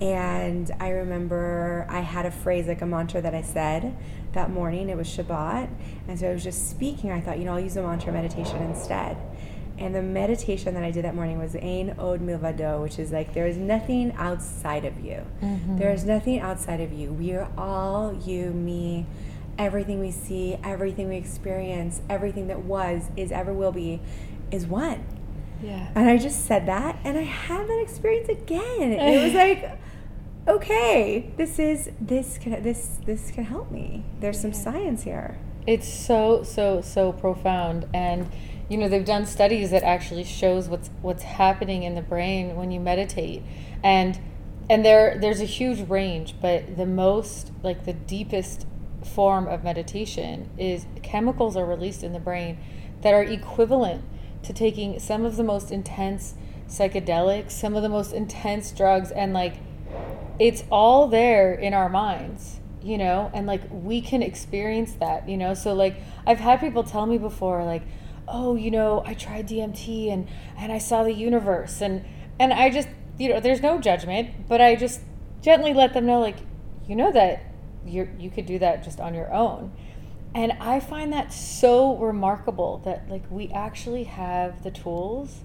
and 0.03 0.71
I 0.79 0.91
remember 0.91 1.87
I 1.89 2.01
had 2.01 2.27
a 2.27 2.31
phrase 2.31 2.67
like 2.67 2.83
a 2.83 2.87
mantra 2.87 3.23
that 3.23 3.35
I 3.35 3.41
said 3.43 3.97
that 4.33 4.51
morning. 4.51 4.89
It 4.89 4.97
was 4.97 5.09
Shabbat, 5.09 5.69
and 6.07 6.19
so 6.19 6.31
I 6.31 6.33
was 6.33 6.45
just 6.45 6.71
speaking. 6.71 7.11
I 7.11 7.21
thought, 7.21 7.39
you 7.39 7.45
know, 7.45 7.55
I'll 7.55 7.61
use 7.61 7.77
a 7.77 7.83
mantra 7.83 8.13
meditation 8.13 8.63
instead. 8.63 9.17
And 9.79 9.95
the 9.95 10.03
meditation 10.03 10.75
that 10.75 10.83
I 10.83 10.91
did 10.91 11.05
that 11.05 11.15
morning 11.15 11.39
was 11.39 11.55
Ein 11.55 11.95
Od 11.99 12.21
Milvado, 12.21 12.83
which 12.83 12.99
is 12.99 13.13
like 13.13 13.33
there 13.33 13.47
is 13.47 13.57
nothing 13.57 14.13
outside 14.17 14.85
of 14.85 14.99
you. 14.99 15.25
Mm-hmm. 15.41 15.77
There 15.77 15.93
is 15.93 16.05
nothing 16.05 16.41
outside 16.41 16.81
of 16.81 16.93
you. 16.93 17.13
We 17.13 17.33
are 17.35 17.49
all 17.57 18.13
you, 18.13 18.51
me, 18.51 19.07
everything 19.57 20.01
we 20.01 20.11
see, 20.11 20.59
everything 20.65 21.09
we 21.09 21.17
experience, 21.17 22.03
everything 22.09 22.49
that 22.49 22.65
was, 22.65 23.11
is, 23.17 23.31
ever 23.31 23.53
will 23.53 23.73
be, 23.73 24.01
is 24.51 24.67
one. 24.67 25.05
Yeah. 25.63 25.91
And 25.95 26.09
I 26.09 26.19
just 26.19 26.45
said 26.47 26.67
that, 26.67 26.99
and 27.05 27.17
I 27.17 27.23
had 27.23 27.69
that 27.69 27.81
experience 27.81 28.29
again. 28.29 28.93
It 28.93 29.25
was 29.25 29.35
like, 29.35 29.79
okay, 30.49 31.31
this 31.37 31.59
is 31.59 31.91
this 32.01 32.39
can 32.39 32.63
this 32.63 32.99
this 33.05 33.31
can 33.31 33.45
help 33.45 33.71
me. 33.71 34.05
There's 34.21 34.41
some 34.41 34.53
science 34.53 35.03
here. 35.03 35.39
It's 35.67 35.87
so 35.87 36.43
so 36.43 36.81
so 36.81 37.13
profound 37.13 37.87
and 37.93 38.31
you 38.69 38.79
know 38.79 38.89
they've 38.89 39.05
done 39.05 39.27
studies 39.27 39.71
that 39.71 39.83
actually 39.83 40.25
shows 40.25 40.69
what's 40.69 40.89
what's 41.03 41.23
happening 41.23 41.83
in 41.83 41.95
the 41.95 42.03
brain 42.03 42.57
when 42.57 42.71
you 42.71 42.81
meditate 42.81 43.43
and 43.83 44.19
and 44.71 44.85
there 44.85 45.19
there's 45.19 45.41
a 45.41 45.47
huge 45.47 45.87
range 45.89 46.35
but 46.41 46.77
the 46.77 46.87
most 46.87 47.53
like 47.63 47.85
the 47.85 47.93
deepest 47.93 48.67
form 49.05 49.47
of 49.47 49.63
meditation 49.63 50.51
is 50.59 50.87
chemicals 51.03 51.57
are 51.57 51.65
released 51.65 52.03
in 52.03 52.13
the 52.13 52.19
brain 52.19 52.59
that 53.03 53.15
are 53.15 53.23
equivalent 53.23 54.05
to 54.43 54.53
taking 54.53 54.99
some 54.99 55.25
of 55.25 55.37
the 55.37 55.45
most 55.45 55.71
intense 55.71 56.35
psychedelics 56.67 57.53
some 57.53 57.75
of 57.75 57.83
the 57.83 57.89
most 57.89 58.13
intense 58.13 58.73
drugs 58.73 59.11
and 59.11 59.33
like 59.33 59.57
it's 60.39 60.65
all 60.71 61.09
there 61.09 61.53
in 61.53 61.75
our 61.75 61.89
minds 61.89 62.61
you 62.83 62.97
know 62.97 63.31
and 63.35 63.47
like 63.47 63.63
we 63.71 64.01
can 64.01 64.23
experience 64.23 64.93
that 64.95 65.29
you 65.29 65.37
know? 65.37 65.55
So 65.55 65.75
like 65.75 65.97
i've 66.27 66.39
had 66.39 66.61
people 66.61 66.85
tell 66.85 67.07
me 67.07 67.19
before 67.19 67.65
like 67.65 67.83
oh 68.29 68.55
you 68.57 68.71
know 68.71 69.03
i 69.07 69.15
tried 69.15 69.49
dmt 69.49 70.13
and 70.13 70.29
and 70.57 70.71
i 70.71 70.79
saw 70.79 71.03
the 71.03 71.13
universe 71.13 71.81
and 71.81 72.05
and 72.39 72.53
i 72.53 72.71
just 72.71 72.89
you 73.19 73.29
know 73.29 73.41
there's 73.41 73.63
no 73.63 73.81
judgment 73.81 74.49
but 74.49 74.61
i 74.61 74.77
just 74.77 75.01
gently 75.41 75.73
let 75.73 75.95
them 75.95 76.07
know 76.07 76.21
like 76.21 76.37
you 76.87 76.95
know 76.95 77.11
that 77.11 77.43
you 77.87 78.09
you 78.19 78.31
could 78.31 78.47
do 78.47 78.59
that 78.59 78.85
just 78.85 79.01
on 79.01 79.15
your 79.15 79.33
own 79.33 79.73
and 80.35 80.53
i 80.61 80.79
find 80.79 81.13
that 81.13 81.33
so 81.33 81.97
remarkable 81.97 82.83
that 82.85 83.09
like 83.09 83.25
we 83.31 83.49
actually 83.49 84.05
have 84.05 84.63
the 84.63 84.71
tools 84.71 85.41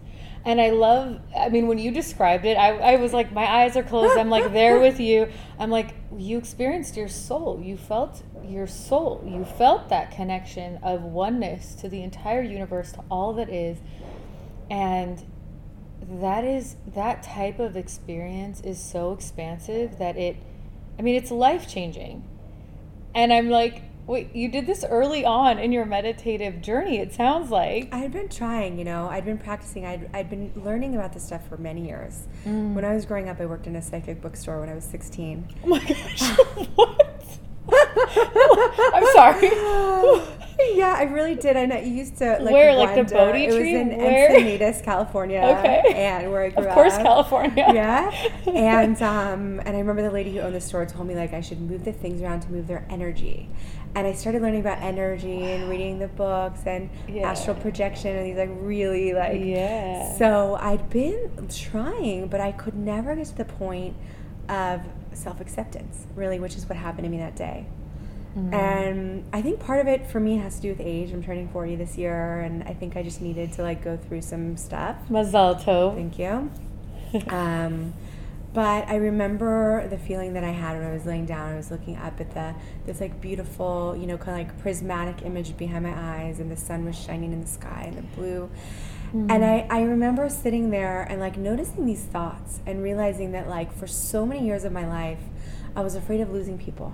and 0.45 0.59
I 0.59 0.71
love, 0.71 1.21
I 1.37 1.47
mean, 1.49 1.67
when 1.67 1.77
you 1.77 1.91
described 1.91 2.45
it, 2.45 2.57
I, 2.57 2.77
I 2.77 2.95
was 2.97 3.13
like, 3.13 3.31
my 3.31 3.49
eyes 3.49 3.77
are 3.77 3.83
closed. 3.83 4.17
I'm 4.17 4.29
like 4.29 4.51
there 4.51 4.79
with 4.79 4.99
you. 4.99 5.29
I'm 5.57 5.69
like, 5.69 5.95
you 6.17 6.37
experienced 6.37 6.97
your 6.97 7.07
soul. 7.07 7.61
You 7.63 7.77
felt 7.77 8.23
your 8.43 8.67
soul. 8.67 9.23
You 9.25 9.45
felt 9.45 9.87
that 9.87 10.11
connection 10.11 10.79
of 10.83 11.03
oneness 11.03 11.75
to 11.75 11.87
the 11.87 12.03
entire 12.03 12.41
universe, 12.41 12.91
to 12.93 13.03
all 13.09 13.31
that 13.33 13.49
is. 13.49 13.77
And 14.69 15.23
that 16.01 16.43
is, 16.43 16.75
that 16.87 17.23
type 17.23 17.59
of 17.59 17.77
experience 17.77 18.59
is 18.59 18.81
so 18.81 19.13
expansive 19.13 19.97
that 19.97 20.17
it, 20.17 20.35
I 20.99 21.03
mean, 21.03 21.15
it's 21.15 21.31
life 21.31 21.69
changing. 21.69 22.27
And 23.15 23.31
I'm 23.31 23.49
like, 23.49 23.83
wait, 24.07 24.35
you 24.35 24.49
did 24.49 24.67
this 24.67 24.83
early 24.89 25.25
on 25.25 25.59
in 25.59 25.71
your 25.71 25.85
meditative 25.85 26.61
journey, 26.61 26.97
it 26.99 27.13
sounds 27.13 27.49
like. 27.51 27.89
I 27.91 27.97
had 27.99 28.11
been 28.11 28.29
trying, 28.29 28.77
you 28.77 28.85
know, 28.85 29.07
I'd 29.09 29.25
been 29.25 29.37
practicing, 29.37 29.85
I'd, 29.85 30.09
I'd 30.13 30.29
been 30.29 30.51
learning 30.55 30.95
about 30.95 31.13
this 31.13 31.23
stuff 31.23 31.47
for 31.47 31.57
many 31.57 31.87
years. 31.87 32.27
When 32.43 32.83
I 32.83 32.93
was 32.93 33.05
growing 33.05 33.29
up, 33.29 33.39
I 33.39 33.45
worked 33.45 33.67
in 33.67 33.75
a 33.75 33.81
psychic 33.81 34.21
bookstore 34.21 34.59
when 34.59 34.69
I 34.69 34.75
was 34.75 34.83
16. 34.85 35.47
Oh 35.63 35.67
my 35.67 35.79
gosh. 35.79 36.37
what? 36.75 37.09
I'm 38.93 39.05
sorry. 39.13 39.47
yeah, 40.75 40.95
I 40.97 41.03
really 41.03 41.35
did. 41.35 41.55
I 41.55 41.65
know 41.65 41.77
you 41.77 41.93
used 41.93 42.17
to 42.17 42.37
like 42.39 42.53
Where, 42.53 42.75
like 42.75 42.95
the 42.95 43.13
Bodhi 43.13 43.45
It 43.45 43.47
was 43.47 43.55
tree? 43.55 43.75
in 43.75 43.97
Where? 43.97 44.29
Encinitas, 44.31 44.83
California. 44.83 45.39
Okay. 45.59 45.81
and 45.95 46.31
where 46.31 46.43
I 46.43 46.49
grew 46.49 46.63
up. 46.63 46.69
Of 46.69 46.73
course, 46.73 46.93
up. 46.93 47.03
California. 47.03 47.65
Yeah, 47.73 48.11
and 48.47 49.01
um, 49.01 49.61
and 49.65 49.69
I 49.69 49.79
remember 49.79 50.01
the 50.01 50.11
lady 50.11 50.33
who 50.33 50.39
owned 50.39 50.55
the 50.55 50.61
store 50.61 50.85
told 50.85 51.07
me 51.07 51.15
like 51.15 51.33
I 51.33 51.41
should 51.41 51.61
move 51.61 51.85
the 51.85 51.93
things 51.93 52.21
around 52.21 52.41
to 52.41 52.51
move 52.51 52.67
their 52.67 52.85
energy, 52.89 53.49
and 53.95 54.07
I 54.07 54.13
started 54.13 54.41
learning 54.41 54.61
about 54.61 54.79
energy 54.81 55.43
and 55.51 55.69
reading 55.69 55.99
the 55.99 56.07
books 56.07 56.61
and 56.65 56.89
Yeah. 57.07 57.29
astral 57.29 57.55
projection 57.55 58.15
and 58.15 58.25
these 58.25 58.37
like 58.37 58.49
really 58.61 59.13
like 59.13 59.41
Yeah. 59.43 60.11
So 60.17 60.57
I'd 60.59 60.89
been 60.89 61.47
trying, 61.49 62.27
but 62.27 62.41
I 62.41 62.51
could 62.51 62.75
never 62.75 63.15
get 63.15 63.27
to 63.27 63.35
the 63.37 63.45
point 63.45 63.95
of 64.49 64.81
self 65.13 65.39
acceptance, 65.39 66.07
really, 66.15 66.39
which 66.39 66.55
is 66.55 66.67
what 66.67 66.77
happened 66.77 67.03
to 67.05 67.09
me 67.09 67.17
that 67.17 67.35
day. 67.35 67.65
And 68.35 69.25
I 69.31 69.43
think 69.43 69.59
part 69.59 69.79
of 69.79 69.87
it 69.87 70.07
for 70.07 70.19
me 70.19 70.37
has 70.37 70.55
to 70.55 70.61
do 70.63 70.69
with 70.69 70.81
age. 70.81 71.11
I'm 71.11 71.21
turning 71.23 71.49
40 71.49 71.75
this 71.75 71.99
year, 71.99 72.39
and 72.39 72.63
I 72.63 72.73
think 72.73 72.97
I 72.97 73.03
just 73.03 73.21
needed 73.21 73.51
to 73.53 73.61
like 73.61 73.83
go 73.83 73.95
through 73.95 74.21
some 74.21 74.57
stuff. 74.57 74.95
Mazal 75.07 75.61
tov. 75.63 75.93
Thank 75.93 76.17
you. 76.17 76.49
um, 77.31 77.93
But 78.53 78.87
I 78.87 78.97
remember 78.97 79.87
the 79.87 79.97
feeling 79.97 80.33
that 80.33 80.43
I 80.43 80.51
had 80.51 80.77
when 80.77 80.87
I 80.87 80.93
was 80.93 81.05
laying 81.05 81.25
down. 81.25 81.53
I 81.53 81.55
was 81.55 81.71
looking 81.71 81.97
up 81.97 82.21
at 82.21 82.33
the 82.33 82.53
this 82.85 83.01
like 83.01 83.19
beautiful, 83.19 83.95
you 83.97 84.05
know, 84.05 84.17
kind 84.17 84.39
of 84.39 84.47
like 84.47 84.61
prismatic 84.61 85.25
image 85.25 85.57
behind 85.57 85.83
my 85.83 85.93
eyes, 85.95 86.39
and 86.39 86.51
the 86.51 86.57
sun 86.57 86.85
was 86.85 86.95
shining 86.95 87.33
in 87.33 87.41
the 87.41 87.47
sky 87.47 87.85
and 87.87 87.97
the 87.97 88.15
blue. 88.15 88.49
Mm-hmm. 89.07 89.31
And 89.31 89.45
I, 89.45 89.67
I 89.69 89.81
remember 89.83 90.29
sitting 90.29 90.69
there 90.69 91.01
and 91.03 91.19
like 91.19 91.37
noticing 91.37 91.85
these 91.85 92.03
thoughts 92.03 92.59
and 92.65 92.81
realizing 92.81 93.31
that 93.31 93.47
like 93.47 93.75
for 93.75 93.87
so 93.87 94.25
many 94.25 94.45
years 94.45 94.63
of 94.63 94.71
my 94.71 94.87
life, 94.87 95.19
I 95.75 95.81
was 95.81 95.95
afraid 95.95 96.21
of 96.21 96.31
losing 96.31 96.57
people. 96.57 96.93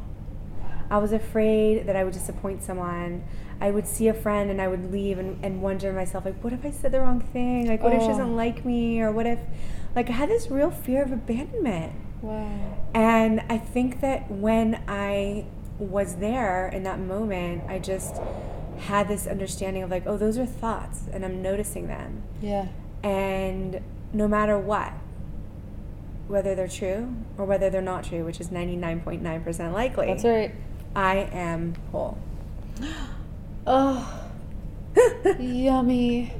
I 0.89 0.98
was 0.98 1.12
afraid 1.12 1.86
that 1.88 1.95
I 1.95 2.04
would 2.04 2.13
disappoint 2.13 2.63
someone. 2.63 3.24
I 3.62 3.72
would 3.72 3.86
see 3.86 4.08
a 4.08 4.13
friend 4.13 4.50
and 4.50 4.62
I 4.62 4.67
would 4.67 4.91
leave 4.91 5.19
and, 5.19 5.43
and 5.45 5.62
wonder 5.62 5.89
to 5.89 5.93
myself, 5.93 6.26
like, 6.26 6.41
what 6.43 6.52
if 6.52 6.65
I 6.65 6.72
said 6.72 6.91
the 6.91 7.00
wrong 7.00 7.19
thing? 7.19 7.67
Like, 7.67 7.84
what 7.84 7.93
oh. 7.93 7.98
if 7.98 8.02
she 8.02 8.08
oh. 8.08 8.12
doesn't 8.12 8.36
like 8.36 8.65
me? 8.65 9.02
Or 9.02 9.12
what 9.12 9.28
if, 9.28 9.39
like, 9.95 10.10
I 10.10 10.13
had 10.13 10.30
this 10.30 10.49
real 10.49 10.71
fear 10.71 11.04
of 11.04 11.12
abandonment. 11.12 11.93
Wow. 12.21 12.78
And 12.93 13.41
I 13.49 13.58
think 13.58 14.02
that 14.02 14.30
when 14.30 14.84
I 14.88 15.45
was 15.78 16.15
there 16.15 16.67
in 16.67 16.84
that 16.84 16.99
moment, 16.99 17.63
I 17.67 17.80
just 17.80 18.21
had 18.80 19.08
this 19.08 19.28
understanding 19.28 19.84
of, 19.84 19.89
like, 19.89 20.04
oh, 20.06 20.17
those 20.17 20.38
are 20.38 20.45
thoughts 20.45 21.04
and 21.12 21.25
I'm 21.25 21.41
noticing 21.41 21.88
them. 21.88 22.23
Yeah. 22.41 22.67
And 23.04 23.82
no 24.13 24.28
matter 24.28 24.58
what, 24.58 24.93
whether 26.28 26.54
they're 26.54 26.67
true 26.67 27.13
or 27.38 27.45
whether 27.45 27.69
they're 27.69 27.82
not 27.82 28.04
true, 28.04 28.23
which 28.23 28.39
is 28.39 28.49
99.9% 28.49 29.73
likely. 29.73 30.08
That's 30.08 30.23
right. 30.23 30.54
I 30.95 31.17
am 31.32 31.75
whole. 31.91 32.17
oh, 33.67 34.30
yummy. 35.39 36.34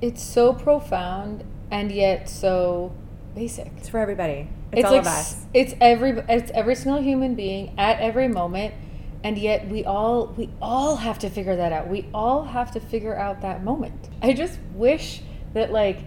It's 0.00 0.22
so 0.22 0.52
profound 0.52 1.44
and 1.70 1.90
yet 1.90 2.28
so 2.28 2.94
basic. 3.34 3.72
It's 3.76 3.88
for 3.88 3.98
everybody. 3.98 4.48
It's, 4.72 4.80
it's 4.80 4.84
all 4.86 4.92
like, 4.92 5.00
of 5.02 5.06
us. 5.06 5.46
It's 5.54 5.74
every 5.80 6.10
it's 6.28 6.50
every 6.52 6.74
single 6.74 7.00
human 7.00 7.34
being 7.34 7.78
at 7.78 8.00
every 8.00 8.28
moment 8.28 8.74
and 9.22 9.38
yet 9.38 9.68
we 9.68 9.84
all 9.84 10.28
we 10.36 10.50
all 10.60 10.96
have 10.96 11.18
to 11.20 11.30
figure 11.30 11.56
that 11.56 11.72
out. 11.72 11.88
We 11.88 12.08
all 12.12 12.44
have 12.44 12.70
to 12.72 12.80
figure 12.80 13.16
out 13.16 13.42
that 13.42 13.64
moment. 13.64 14.08
I 14.22 14.32
just 14.32 14.58
wish 14.74 15.22
that 15.54 15.72
like 15.72 15.98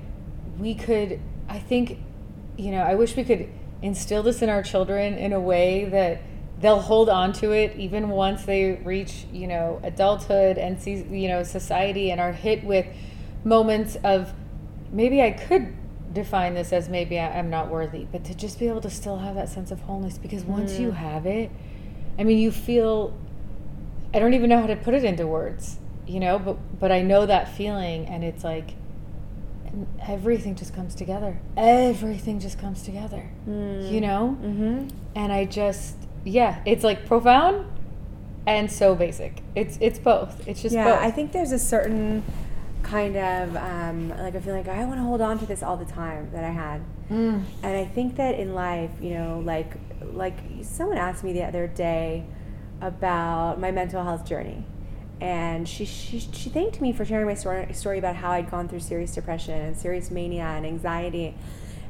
we 0.57 0.75
could 0.75 1.19
I 1.47 1.59
think 1.59 1.99
you 2.57 2.71
know, 2.71 2.81
I 2.81 2.95
wish 2.95 3.15
we 3.15 3.23
could 3.23 3.49
instill 3.81 4.23
this 4.23 4.41
in 4.41 4.49
our 4.49 4.61
children 4.61 5.17
in 5.17 5.31
a 5.33 5.39
way 5.39 5.85
that 5.85 6.21
they'll 6.59 6.81
hold 6.81 7.09
on 7.09 7.31
to 7.31 7.51
it 7.51 7.75
even 7.77 8.09
once 8.09 8.43
they 8.43 8.73
reach 8.83 9.25
you 9.31 9.47
know 9.47 9.79
adulthood 9.83 10.57
and 10.57 10.81
see 10.81 10.95
you 11.03 11.29
know 11.29 11.43
society 11.43 12.11
and 12.11 12.19
are 12.19 12.33
hit 12.33 12.63
with 12.63 12.85
moments 13.45 13.95
of 14.03 14.33
maybe 14.91 15.21
i 15.21 15.31
could 15.31 15.73
define 16.13 16.53
this 16.55 16.73
as 16.73 16.89
maybe 16.89 17.19
i'm 17.19 17.49
not 17.49 17.69
worthy 17.69 18.07
but 18.11 18.23
to 18.23 18.33
just 18.33 18.59
be 18.59 18.67
able 18.67 18.81
to 18.81 18.89
still 18.89 19.17
have 19.17 19.35
that 19.35 19.47
sense 19.47 19.71
of 19.71 19.79
wholeness 19.81 20.17
because 20.17 20.43
once 20.43 20.73
mm. 20.73 20.79
you 20.81 20.91
have 20.91 21.25
it 21.25 21.51
i 22.17 22.23
mean 22.23 22.39
you 22.39 22.51
feel 22.51 23.15
i 24.13 24.19
don't 24.19 24.33
even 24.33 24.49
know 24.49 24.59
how 24.59 24.67
to 24.67 24.75
put 24.75 24.93
it 24.93 25.03
into 25.03 25.27
words 25.27 25.77
you 26.07 26.19
know 26.19 26.39
but 26.39 26.57
but 26.79 26.91
i 26.91 27.01
know 27.01 27.25
that 27.25 27.47
feeling 27.55 28.07
and 28.07 28.23
it's 28.23 28.43
like 28.43 28.71
everything 30.07 30.55
just 30.55 30.73
comes 30.73 30.95
together 30.95 31.39
everything 31.55 32.39
just 32.39 32.57
comes 32.57 32.81
together 32.81 33.29
mm. 33.47 33.91
you 33.91 34.01
know 34.01 34.35
mm-hmm. 34.41 34.87
and 35.15 35.31
i 35.31 35.45
just 35.45 35.95
yeah, 36.23 36.61
it's 36.65 36.83
like 36.83 37.05
profound 37.05 37.65
and 38.45 38.71
so 38.71 38.95
basic. 38.95 39.41
It's 39.55 39.77
it's 39.81 39.99
both. 39.99 40.47
It's 40.47 40.61
just 40.61 40.75
yeah. 40.75 40.85
Both. 40.85 40.99
I 40.99 41.11
think 41.11 41.31
there's 41.31 41.51
a 41.51 41.59
certain 41.59 42.23
kind 42.89 43.15
of 43.15 43.55
um, 43.55 44.09
like 44.09 44.35
I 44.35 44.39
feel 44.39 44.55
like 44.55 44.67
I 44.67 44.83
want 44.85 44.99
to 44.99 45.03
hold 45.03 45.21
on 45.21 45.37
to 45.39 45.45
this 45.45 45.61
all 45.61 45.77
the 45.77 45.85
time 45.85 46.29
that 46.31 46.43
I 46.43 46.49
had, 46.49 46.81
mm. 47.09 47.43
and 47.63 47.77
I 47.77 47.85
think 47.85 48.15
that 48.15 48.39
in 48.39 48.53
life, 48.53 48.91
you 49.01 49.13
know, 49.13 49.41
like 49.45 49.73
like 50.13 50.37
someone 50.63 50.97
asked 50.97 51.23
me 51.23 51.33
the 51.33 51.43
other 51.43 51.67
day 51.67 52.25
about 52.81 53.59
my 53.59 53.71
mental 53.71 54.03
health 54.03 54.25
journey. 54.25 54.63
And 55.21 55.67
she, 55.67 55.83
she, 55.83 56.19
she 56.19 56.49
thanked 56.49 56.79
me 56.79 56.93
for 56.93 57.03
sharing 57.03 57.25
my 57.25 57.33
story, 57.33 57.73
story 57.73 57.99
about 57.99 58.15
how 58.15 58.31
I'd 58.31 58.49
gone 58.49 58.69
through 58.69 58.79
serious 58.79 59.13
depression 59.13 59.59
and 59.59 59.75
serious 59.75 60.09
mania 60.09 60.43
and 60.43 60.65
anxiety. 60.65 61.35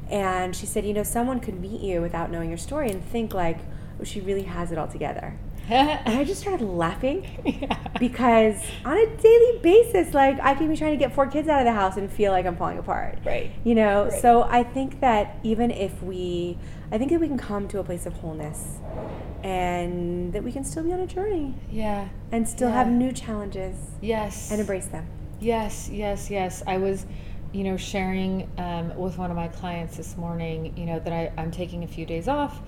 And 0.08 0.56
she 0.56 0.66
said, 0.66 0.84
you 0.84 0.92
know, 0.92 1.04
someone 1.04 1.38
could 1.38 1.60
meet 1.60 1.80
you 1.80 2.00
without 2.00 2.32
knowing 2.32 2.48
your 2.48 2.58
story 2.58 2.90
and 2.90 3.04
think 3.04 3.32
like, 3.32 3.58
she 4.02 4.20
really 4.20 4.42
has 4.42 4.72
it 4.72 4.78
all 4.78 4.88
together. 4.88 5.38
and 6.04 6.18
I 6.18 6.24
just 6.24 6.40
started 6.40 6.64
laughing 6.64 7.24
yeah. 7.44 7.76
because 8.00 8.56
on 8.84 8.96
a 8.96 9.06
daily 9.16 9.58
basis, 9.62 10.12
like 10.12 10.40
I 10.40 10.54
can 10.54 10.68
be 10.68 10.76
trying 10.76 10.98
to 10.98 11.04
get 11.04 11.14
four 11.14 11.28
kids 11.28 11.48
out 11.48 11.60
of 11.60 11.64
the 11.64 11.72
house 11.72 11.96
and 11.96 12.10
feel 12.10 12.32
like 12.32 12.44
I'm 12.44 12.56
falling 12.56 12.78
apart. 12.78 13.18
Right. 13.24 13.52
You 13.62 13.76
know, 13.76 14.04
right. 14.04 14.20
so 14.20 14.42
I 14.42 14.64
think 14.64 15.00
that 15.00 15.38
even 15.44 15.70
if 15.70 16.02
we, 16.02 16.58
I 16.90 16.98
think 16.98 17.12
that 17.12 17.20
we 17.20 17.28
can 17.28 17.38
come 17.38 17.68
to 17.68 17.78
a 17.78 17.84
place 17.84 18.04
of 18.04 18.14
wholeness 18.14 18.78
and 19.44 20.32
that 20.32 20.42
we 20.42 20.50
can 20.50 20.64
still 20.64 20.82
be 20.82 20.92
on 20.92 20.98
a 20.98 21.06
journey. 21.06 21.54
Yeah. 21.70 22.08
And 22.32 22.48
still 22.48 22.68
yeah. 22.68 22.74
have 22.74 22.88
new 22.88 23.12
challenges. 23.12 23.76
Yes. 24.00 24.50
And 24.50 24.60
embrace 24.60 24.86
them. 24.86 25.06
Yes, 25.40 25.88
yes, 25.88 26.30
yes. 26.30 26.64
I 26.66 26.78
was, 26.78 27.06
you 27.52 27.62
know, 27.62 27.76
sharing 27.76 28.50
um, 28.58 28.96
with 28.96 29.18
one 29.18 29.30
of 29.30 29.36
my 29.36 29.46
clients 29.46 29.96
this 29.96 30.16
morning, 30.16 30.76
you 30.76 30.84
know, 30.84 30.98
that 30.98 31.12
I, 31.12 31.32
I'm 31.40 31.52
taking 31.52 31.84
a 31.84 31.88
few 31.88 32.04
days 32.04 32.26
off 32.26 32.60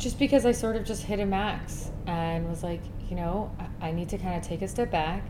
just 0.00 0.18
because 0.18 0.46
I 0.46 0.52
sort 0.52 0.76
of 0.76 0.84
just 0.84 1.02
hit 1.02 1.20
a 1.20 1.26
max 1.26 1.90
and 2.06 2.48
was 2.48 2.62
like, 2.62 2.80
you 3.10 3.16
know, 3.16 3.54
I 3.82 3.92
need 3.92 4.08
to 4.08 4.18
kind 4.18 4.34
of 4.34 4.42
take 4.42 4.62
a 4.62 4.68
step 4.68 4.90
back 4.90 5.22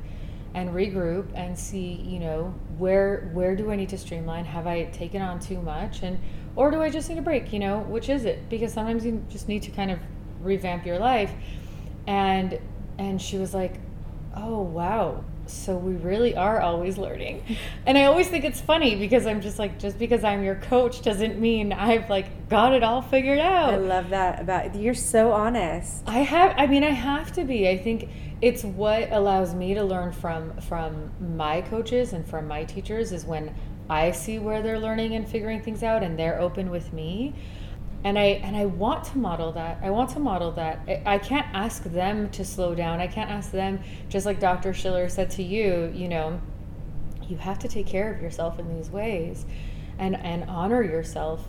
and 0.55 0.71
regroup 0.71 1.27
and 1.35 1.59
see, 1.59 1.95
you 2.05 2.21
know, 2.21 2.55
where 2.79 3.31
where 3.35 3.57
do 3.57 3.73
I 3.73 3.77
need 3.77 3.89
to 3.89 3.99
streamline? 3.99 4.45
Have 4.45 4.69
I 4.69 4.85
taken 4.85 5.23
on 5.23 5.41
too 5.41 5.61
much 5.61 6.03
and 6.05 6.21
or 6.55 6.71
do 6.71 6.81
I 6.81 6.89
just 6.89 7.09
need 7.09 7.19
a 7.19 7.23
break, 7.23 7.53
you 7.53 7.59
know? 7.59 7.81
Which 7.81 8.09
is 8.09 8.25
it? 8.25 8.49
Because 8.49 8.73
sometimes 8.73 9.05
you 9.05 9.25
just 9.29 9.49
need 9.49 9.63
to 9.65 9.73
kind 9.73 9.91
of 9.91 9.99
revamp 10.41 10.87
your 10.87 11.01
life. 11.01 11.33
And 12.07 12.61
and 12.97 13.21
she 13.21 13.39
was 13.39 13.53
like, 13.53 13.75
"Oh, 14.37 14.61
wow 14.61 15.25
so 15.51 15.77
we 15.77 15.95
really 15.95 16.35
are 16.37 16.61
always 16.61 16.99
learning. 16.99 17.43
And 17.87 17.99
i 17.99 18.05
always 18.05 18.29
think 18.29 18.45
it's 18.45 18.61
funny 18.61 18.97
because 18.97 19.27
i'm 19.27 19.41
just 19.41 19.59
like 19.59 19.79
just 19.79 19.99
because 19.99 20.25
i'm 20.25 20.43
your 20.43 20.57
coach 20.57 21.03
doesn't 21.03 21.39
mean 21.39 21.73
i've 21.73 22.09
like 22.09 22.49
got 22.49 22.73
it 22.73 22.83
all 22.83 23.03
figured 23.03 23.39
out. 23.39 23.75
i 23.75 23.77
love 23.77 24.11
that 24.11 24.41
about 24.41 24.75
you're 24.75 24.95
so 24.95 25.33
honest. 25.33 26.03
I 26.07 26.21
have 26.21 26.55
i 26.57 26.67
mean 26.67 26.85
i 26.85 26.91
have 26.91 27.33
to 27.33 27.45
be. 27.45 27.69
I 27.69 27.79
think 27.79 28.09
it's 28.41 28.65
what 28.65 29.13
allows 29.13 29.55
me 29.55 29.75
to 29.75 29.85
learn 29.85 30.13
from 30.13 30.57
from 30.61 31.11
my 31.37 31.61
coaches 31.63 32.13
and 32.13 32.27
from 32.27 32.47
my 32.49 32.65
teachers 32.65 33.13
is 33.13 33.25
when 33.25 33.55
i 33.89 34.11
see 34.11 34.39
where 34.39 34.63
they're 34.63 34.79
learning 34.79 35.15
and 35.15 35.29
figuring 35.29 35.61
things 35.61 35.83
out 35.83 36.03
and 36.03 36.19
they're 36.19 36.41
open 36.41 36.71
with 36.71 36.93
me 36.93 37.35
and 38.05 38.19
I 38.19 38.41
and 38.43 38.57
I 38.57 38.67
want 38.67 39.05
to 39.05 39.19
model 39.19 39.53
that. 39.53 39.79
I 39.83 39.91
want 39.91 40.11
to 40.11 40.21
model 40.21 40.53
that. 40.53 40.81
I, 40.89 41.03
I 41.15 41.19
can't 41.19 41.47
ask 41.53 41.83
them 41.85 42.31
to 42.31 42.45
slow 42.45 42.75
down. 42.75 43.01
I 43.01 43.07
can't 43.07 43.31
ask 43.31 43.51
them 43.51 43.81
just 44.09 44.27
like 44.27 44.41
Dr. 44.41 44.73
Schiller 44.73 45.09
said 45.09 45.31
to 45.33 45.43
you, 45.43 45.93
you 45.95 46.09
know, 46.09 46.41
you 47.29 47.37
have 47.37 47.59
to 47.61 47.69
take 47.69 47.87
care 47.87 48.13
of 48.13 48.23
yourself 48.23 48.59
in 48.59 48.75
these 48.75 48.91
ways 48.91 49.45
and 49.99 50.17
and 50.17 50.45
honor 50.45 50.83
yourself. 50.83 51.47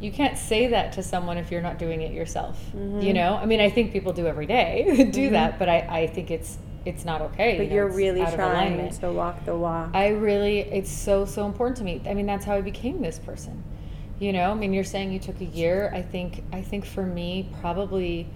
You 0.00 0.12
can't 0.12 0.36
say 0.36 0.66
that 0.68 0.92
to 0.94 1.02
someone 1.02 1.38
if 1.38 1.50
you're 1.50 1.62
not 1.62 1.78
doing 1.78 2.02
it 2.02 2.12
yourself. 2.12 2.60
Mm-hmm. 2.76 3.00
You 3.00 3.14
know? 3.14 3.36
I 3.36 3.46
mean, 3.46 3.60
I 3.60 3.70
think 3.70 3.92
people 3.92 4.12
do 4.12 4.26
every 4.26 4.46
day 4.46 4.84
do 5.10 5.24
mm-hmm. 5.24 5.32
that, 5.32 5.58
but 5.58 5.68
I 5.68 5.78
I 5.78 6.06
think 6.08 6.30
it's 6.30 6.58
it's 6.84 7.06
not 7.06 7.22
okay. 7.22 7.56
But 7.56 7.70
you 7.70 7.80
are 7.80 7.88
really 7.88 8.20
trying 8.34 8.90
to 8.90 9.10
walk 9.10 9.46
the 9.46 9.56
walk. 9.56 9.90
I 9.94 10.08
really, 10.08 10.58
it's 10.58 10.90
so, 10.90 11.24
so 11.24 11.46
important 11.46 11.78
to 11.78 11.84
me. 11.84 12.02
I 12.06 12.12
mean, 12.12 12.26
that's 12.26 12.44
how 12.44 12.56
I 12.56 12.60
became 12.60 13.00
this 13.00 13.18
person 13.18 13.64
you 14.18 14.32
know 14.32 14.50
i 14.50 14.54
mean 14.54 14.72
you're 14.72 14.84
saying 14.84 15.12
you 15.12 15.18
took 15.18 15.40
a 15.40 15.44
year. 15.46 15.90
I 15.94 16.02
think 16.02 16.44
i 16.52 16.62
think 16.62 16.84
for 16.84 17.04
me 17.04 17.48
probably 17.60 18.28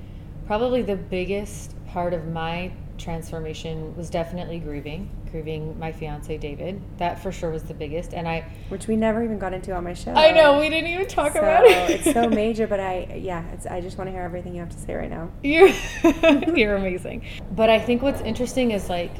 probably 0.46 0.82
the 0.82 0.96
biggest 0.96 1.74
part 1.88 2.14
of 2.14 2.26
my 2.26 2.72
transformation 2.96 3.94
was 3.96 4.10
definitely 4.10 4.58
grieving 4.58 5.08
grieving 5.30 5.78
my 5.78 5.92
fiance 5.92 6.36
david. 6.38 6.80
That 6.96 7.22
for 7.22 7.30
sure 7.30 7.50
was 7.50 7.62
the 7.62 7.74
biggest. 7.74 8.14
And 8.14 8.26
i 8.26 8.44
which 8.70 8.88
we 8.88 8.96
never 8.96 9.22
even 9.22 9.38
got 9.38 9.52
into 9.52 9.72
on 9.72 9.84
my 9.84 9.94
show. 9.94 10.12
I 10.12 10.32
know 10.32 10.58
we 10.58 10.68
didn't 10.68 10.90
even 10.90 11.06
talk 11.06 11.34
so, 11.34 11.40
about 11.40 11.64
it. 11.64 11.90
it's 11.90 12.12
so 12.12 12.28
major 12.42 12.66
but 12.66 12.80
i 12.80 13.20
yeah 13.20 13.46
it's 13.52 13.66
i 13.66 13.80
just 13.80 13.98
want 13.98 14.08
to 14.08 14.12
hear 14.12 14.22
everything 14.22 14.54
you 14.54 14.60
have 14.60 14.70
to 14.70 14.78
say 14.78 14.94
right 14.94 15.10
now. 15.10 15.30
You're 15.42 15.68
you're 16.56 16.76
amazing. 16.76 17.24
But 17.52 17.70
i 17.70 17.78
think 17.78 18.02
what's 18.02 18.20
interesting 18.22 18.72
is 18.72 18.88
like 18.88 19.14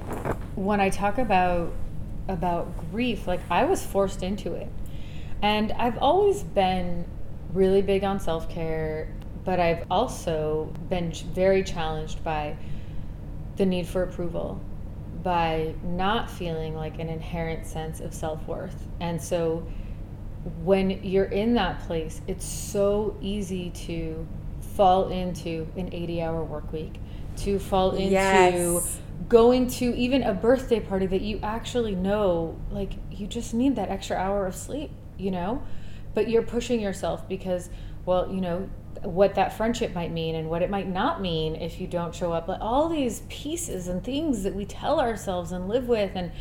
when 0.57 0.81
i 0.81 0.89
talk 0.89 1.19
about 1.19 1.73
about 2.27 2.77
grief 2.91 3.27
like 3.27 3.41
i 3.51 3.65
was 3.65 3.85
forced 3.85 4.23
into 4.23 4.53
it 4.53 4.69
and 5.43 5.73
I've 5.73 5.99
always 5.99 6.43
been 6.43 7.05
really 7.53 7.83
big 7.83 8.05
on 8.05 8.21
self 8.21 8.49
care, 8.49 9.13
but 9.45 9.61
I've 9.61 9.85
also 9.91 10.73
been 10.89 11.13
very 11.13 11.63
challenged 11.63 12.23
by 12.25 12.57
the 13.57 13.67
need 13.67 13.87
for 13.87 14.03
approval, 14.03 14.61
by 15.23 15.75
not 15.83 16.31
feeling 16.31 16.75
like 16.75 16.99
an 16.99 17.09
inherent 17.09 17.67
sense 17.67 18.01
of 18.01 18.15
self 18.15 18.47
worth. 18.47 18.87
And 19.01 19.21
so 19.21 19.67
when 20.63 20.91
you're 21.05 21.27
in 21.27 21.55
that 21.55 21.81
place, 21.81 22.21
it's 22.27 22.45
so 22.45 23.17
easy 23.21 23.71
to 23.71 24.27
fall 24.77 25.09
into 25.09 25.67
an 25.77 25.93
80 25.93 26.23
hour 26.23 26.43
work 26.43 26.73
week, 26.73 26.95
to 27.39 27.59
fall 27.59 27.93
into 27.93 28.11
yes. 28.11 29.01
going 29.29 29.69
to 29.69 29.97
even 29.97 30.23
a 30.23 30.35
birthday 30.35 30.81
party 30.81 31.07
that 31.07 31.21
you 31.21 31.39
actually 31.43 31.95
know, 31.95 32.57
like, 32.71 32.93
you 33.11 33.27
just 33.27 33.55
need 33.55 33.77
that 33.77 33.89
extra 33.89 34.17
hour 34.17 34.47
of 34.47 34.55
sleep 34.55 34.91
you 35.19 35.31
know? 35.31 35.63
But 36.15 36.29
you're 36.29 36.43
pushing 36.43 36.81
yourself 36.81 37.29
because 37.29 37.69
well, 38.09 38.33
you 38.33 38.41
know, 38.41 38.71
what 39.03 39.35
that 39.35 39.53
friendship 39.53 39.95
might 39.95 40.11
mean 40.11 40.35
and 40.35 40.49
what 40.49 40.63
it 40.63 40.71
might 40.71 40.89
not 40.89 41.21
mean 41.21 41.55
if 41.57 41.79
you 41.79 41.87
don't 41.87 42.15
show 42.15 42.33
up. 42.33 42.49
Like 42.49 42.63
all 42.63 42.89
these 42.89 43.23
pieces 43.29 43.87
and 43.87 44.03
things 44.03 44.45
that 44.45 44.55
we 44.55 44.65
tell 44.65 44.99
ourselves 44.99 45.53
and 45.53 45.69
live 45.69 45.89
with 45.89 46.13
and 46.15 46.33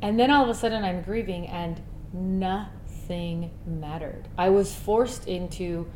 and 0.00 0.18
then 0.18 0.30
all 0.30 0.42
of 0.42 0.48
a 0.48 0.54
sudden 0.54 0.84
I'm 0.84 1.02
grieving 1.02 1.46
and 1.48 1.82
nothing 2.14 3.50
mattered. 3.66 4.26
I 4.38 4.48
was 4.48 4.74
forced 4.74 5.28
into 5.28 5.86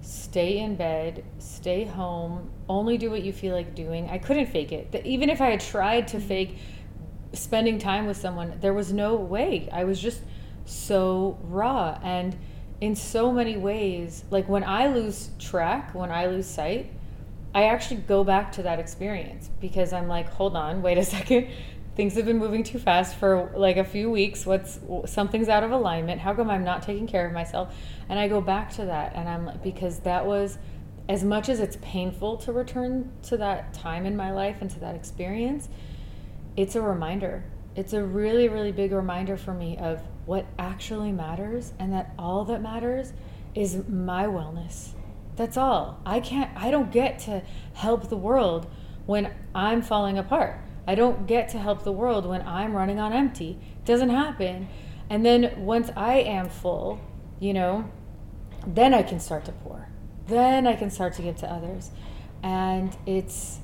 stay 0.00 0.58
in 0.58 0.76
bed, 0.76 1.24
stay 1.38 1.84
home, 1.84 2.48
only 2.68 2.96
do 2.96 3.10
what 3.10 3.24
you 3.24 3.32
feel 3.32 3.56
like 3.56 3.74
doing. 3.74 4.08
I 4.08 4.18
couldn't 4.18 4.46
fake 4.46 4.70
it. 4.70 4.94
Even 5.04 5.30
if 5.30 5.40
I 5.40 5.50
had 5.50 5.60
tried 5.60 6.06
to 6.08 6.18
mm-hmm. 6.18 6.28
fake 6.28 6.58
spending 7.32 7.78
time 7.78 8.06
with 8.06 8.16
someone, 8.16 8.56
there 8.60 8.72
was 8.72 8.92
no 8.92 9.16
way. 9.16 9.68
I 9.72 9.82
was 9.82 10.00
just 10.00 10.22
so 10.64 11.38
raw 11.42 11.98
and 12.02 12.36
in 12.80 12.94
so 12.94 13.32
many 13.32 13.56
ways, 13.56 14.24
like 14.30 14.48
when 14.48 14.64
I 14.64 14.88
lose 14.88 15.30
track, 15.38 15.94
when 15.94 16.10
I 16.10 16.26
lose 16.26 16.46
sight, 16.46 16.90
I 17.54 17.64
actually 17.64 18.00
go 18.00 18.24
back 18.24 18.52
to 18.52 18.62
that 18.64 18.78
experience 18.78 19.48
because 19.60 19.92
I'm 19.92 20.08
like, 20.08 20.28
hold 20.28 20.56
on, 20.56 20.82
wait 20.82 20.98
a 20.98 21.04
second. 21.16 21.48
Things 21.96 22.16
have 22.16 22.26
been 22.26 22.38
moving 22.38 22.64
too 22.64 22.80
fast 22.80 23.14
for 23.16 23.52
like 23.54 23.76
a 23.76 23.84
few 23.84 24.10
weeks. 24.10 24.44
What's 24.44 24.80
something's 25.06 25.48
out 25.48 25.62
of 25.62 25.70
alignment? 25.70 26.20
How 26.20 26.34
come 26.34 26.50
I'm 26.50 26.64
not 26.64 26.82
taking 26.82 27.06
care 27.06 27.26
of 27.26 27.32
myself? 27.32 27.74
And 28.08 28.18
I 28.18 28.26
go 28.26 28.40
back 28.40 28.70
to 28.74 28.86
that 28.86 29.14
and 29.14 29.28
I'm 29.28 29.46
like 29.46 29.62
because 29.62 30.00
that 30.00 30.26
was 30.26 30.58
as 31.08 31.22
much 31.22 31.48
as 31.48 31.60
it's 31.60 31.76
painful 31.82 32.38
to 32.38 32.52
return 32.52 33.12
to 33.22 33.36
that 33.36 33.72
time 33.74 34.06
in 34.06 34.16
my 34.16 34.32
life 34.32 34.56
and 34.60 34.70
to 34.70 34.80
that 34.80 34.94
experience, 34.96 35.68
it's 36.56 36.74
a 36.74 36.80
reminder. 36.80 37.44
It's 37.76 37.92
a 37.92 38.02
really, 38.02 38.48
really 38.48 38.72
big 38.72 38.92
reminder 38.92 39.36
for 39.36 39.54
me 39.54 39.76
of 39.78 40.00
what 40.26 40.46
actually 40.58 41.12
matters 41.12 41.72
and 41.78 41.92
that 41.92 42.14
all 42.18 42.44
that 42.44 42.62
matters 42.62 43.12
is 43.54 43.86
my 43.88 44.26
wellness. 44.26 44.90
That's 45.36 45.56
all. 45.56 46.00
I 46.06 46.20
can't, 46.20 46.50
I 46.56 46.70
don't 46.70 46.90
get 46.90 47.18
to 47.20 47.42
help 47.74 48.08
the 48.08 48.16
world 48.16 48.66
when 49.06 49.32
I'm 49.54 49.82
falling 49.82 50.18
apart. 50.18 50.60
I 50.86 50.94
don't 50.94 51.26
get 51.26 51.48
to 51.50 51.58
help 51.58 51.82
the 51.82 51.92
world 51.92 52.26
when 52.26 52.42
I'm 52.42 52.74
running 52.74 52.98
on 52.98 53.12
empty. 53.12 53.58
It 53.78 53.84
doesn't 53.84 54.10
happen. 54.10 54.68
And 55.10 55.24
then 55.24 55.64
once 55.64 55.90
I 55.96 56.16
am 56.16 56.48
full, 56.48 57.00
you 57.40 57.52
know, 57.52 57.90
then 58.66 58.94
I 58.94 59.02
can 59.02 59.20
start 59.20 59.44
to 59.46 59.52
pour. 59.52 59.88
Then 60.26 60.66
I 60.66 60.74
can 60.74 60.90
start 60.90 61.14
to 61.14 61.22
give 61.22 61.36
to 61.36 61.50
others. 61.50 61.90
And 62.42 62.96
it's, 63.06 63.58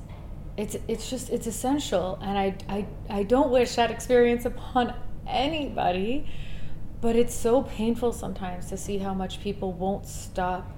it's 0.57 0.75
it's 0.87 1.09
just 1.09 1.29
it's 1.29 1.47
essential 1.47 2.19
and 2.21 2.37
I, 2.37 2.55
I 2.67 2.85
i 3.09 3.23
don't 3.23 3.51
wish 3.51 3.75
that 3.75 3.89
experience 3.89 4.43
upon 4.45 4.93
anybody 5.25 6.27
but 7.01 7.15
it's 7.15 7.33
so 7.33 7.63
painful 7.63 8.13
sometimes 8.13 8.67
to 8.67 8.77
see 8.77 8.99
how 8.99 9.13
much 9.13 9.41
people 9.41 9.73
won't 9.73 10.05
stop 10.05 10.71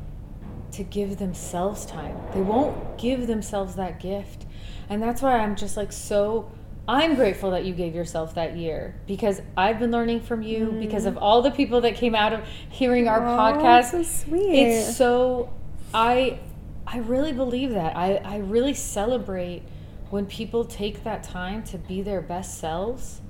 to 0.72 0.84
give 0.84 1.20
themselves 1.20 1.86
time. 1.86 2.18
They 2.34 2.42
won't 2.42 2.98
give 2.98 3.28
themselves 3.28 3.76
that 3.76 4.00
gift. 4.00 4.46
And 4.90 5.02
that's 5.02 5.22
why 5.22 5.40
i'm 5.40 5.56
just 5.56 5.78
like 5.78 5.92
so 5.92 6.52
i'm 6.88 7.16
grateful 7.16 7.52
that 7.52 7.64
you 7.64 7.74
gave 7.74 7.96
yourself 7.96 8.36
that 8.36 8.58
year 8.58 8.94
because 9.08 9.42
i've 9.56 9.80
been 9.80 9.92
learning 9.92 10.20
from 10.20 10.42
you 10.42 10.66
mm. 10.66 10.80
because 10.82 11.06
of 11.06 11.18
all 11.18 11.42
the 11.42 11.52
people 11.52 11.80
that 11.82 11.96
came 11.96 12.14
out 12.14 12.34
of 12.34 12.46
hearing 12.70 13.08
our 13.08 13.26
oh, 13.26 13.38
podcast. 13.38 13.92
so 13.92 14.04
sweet. 14.04 14.54
It's 14.54 14.98
so 14.98 15.52
i 15.94 16.40
I 16.86 16.98
really 16.98 17.32
believe 17.32 17.72
that. 17.72 17.96
I, 17.96 18.16
I 18.18 18.38
really 18.38 18.74
celebrate 18.74 19.64
when 20.10 20.26
people 20.26 20.66
take 20.66 21.04
that 21.06 21.24
time 21.24 21.64
to 21.64 21.78
be 21.78 22.02
their 22.02 22.22
best 22.22 22.60
selves 22.60 23.22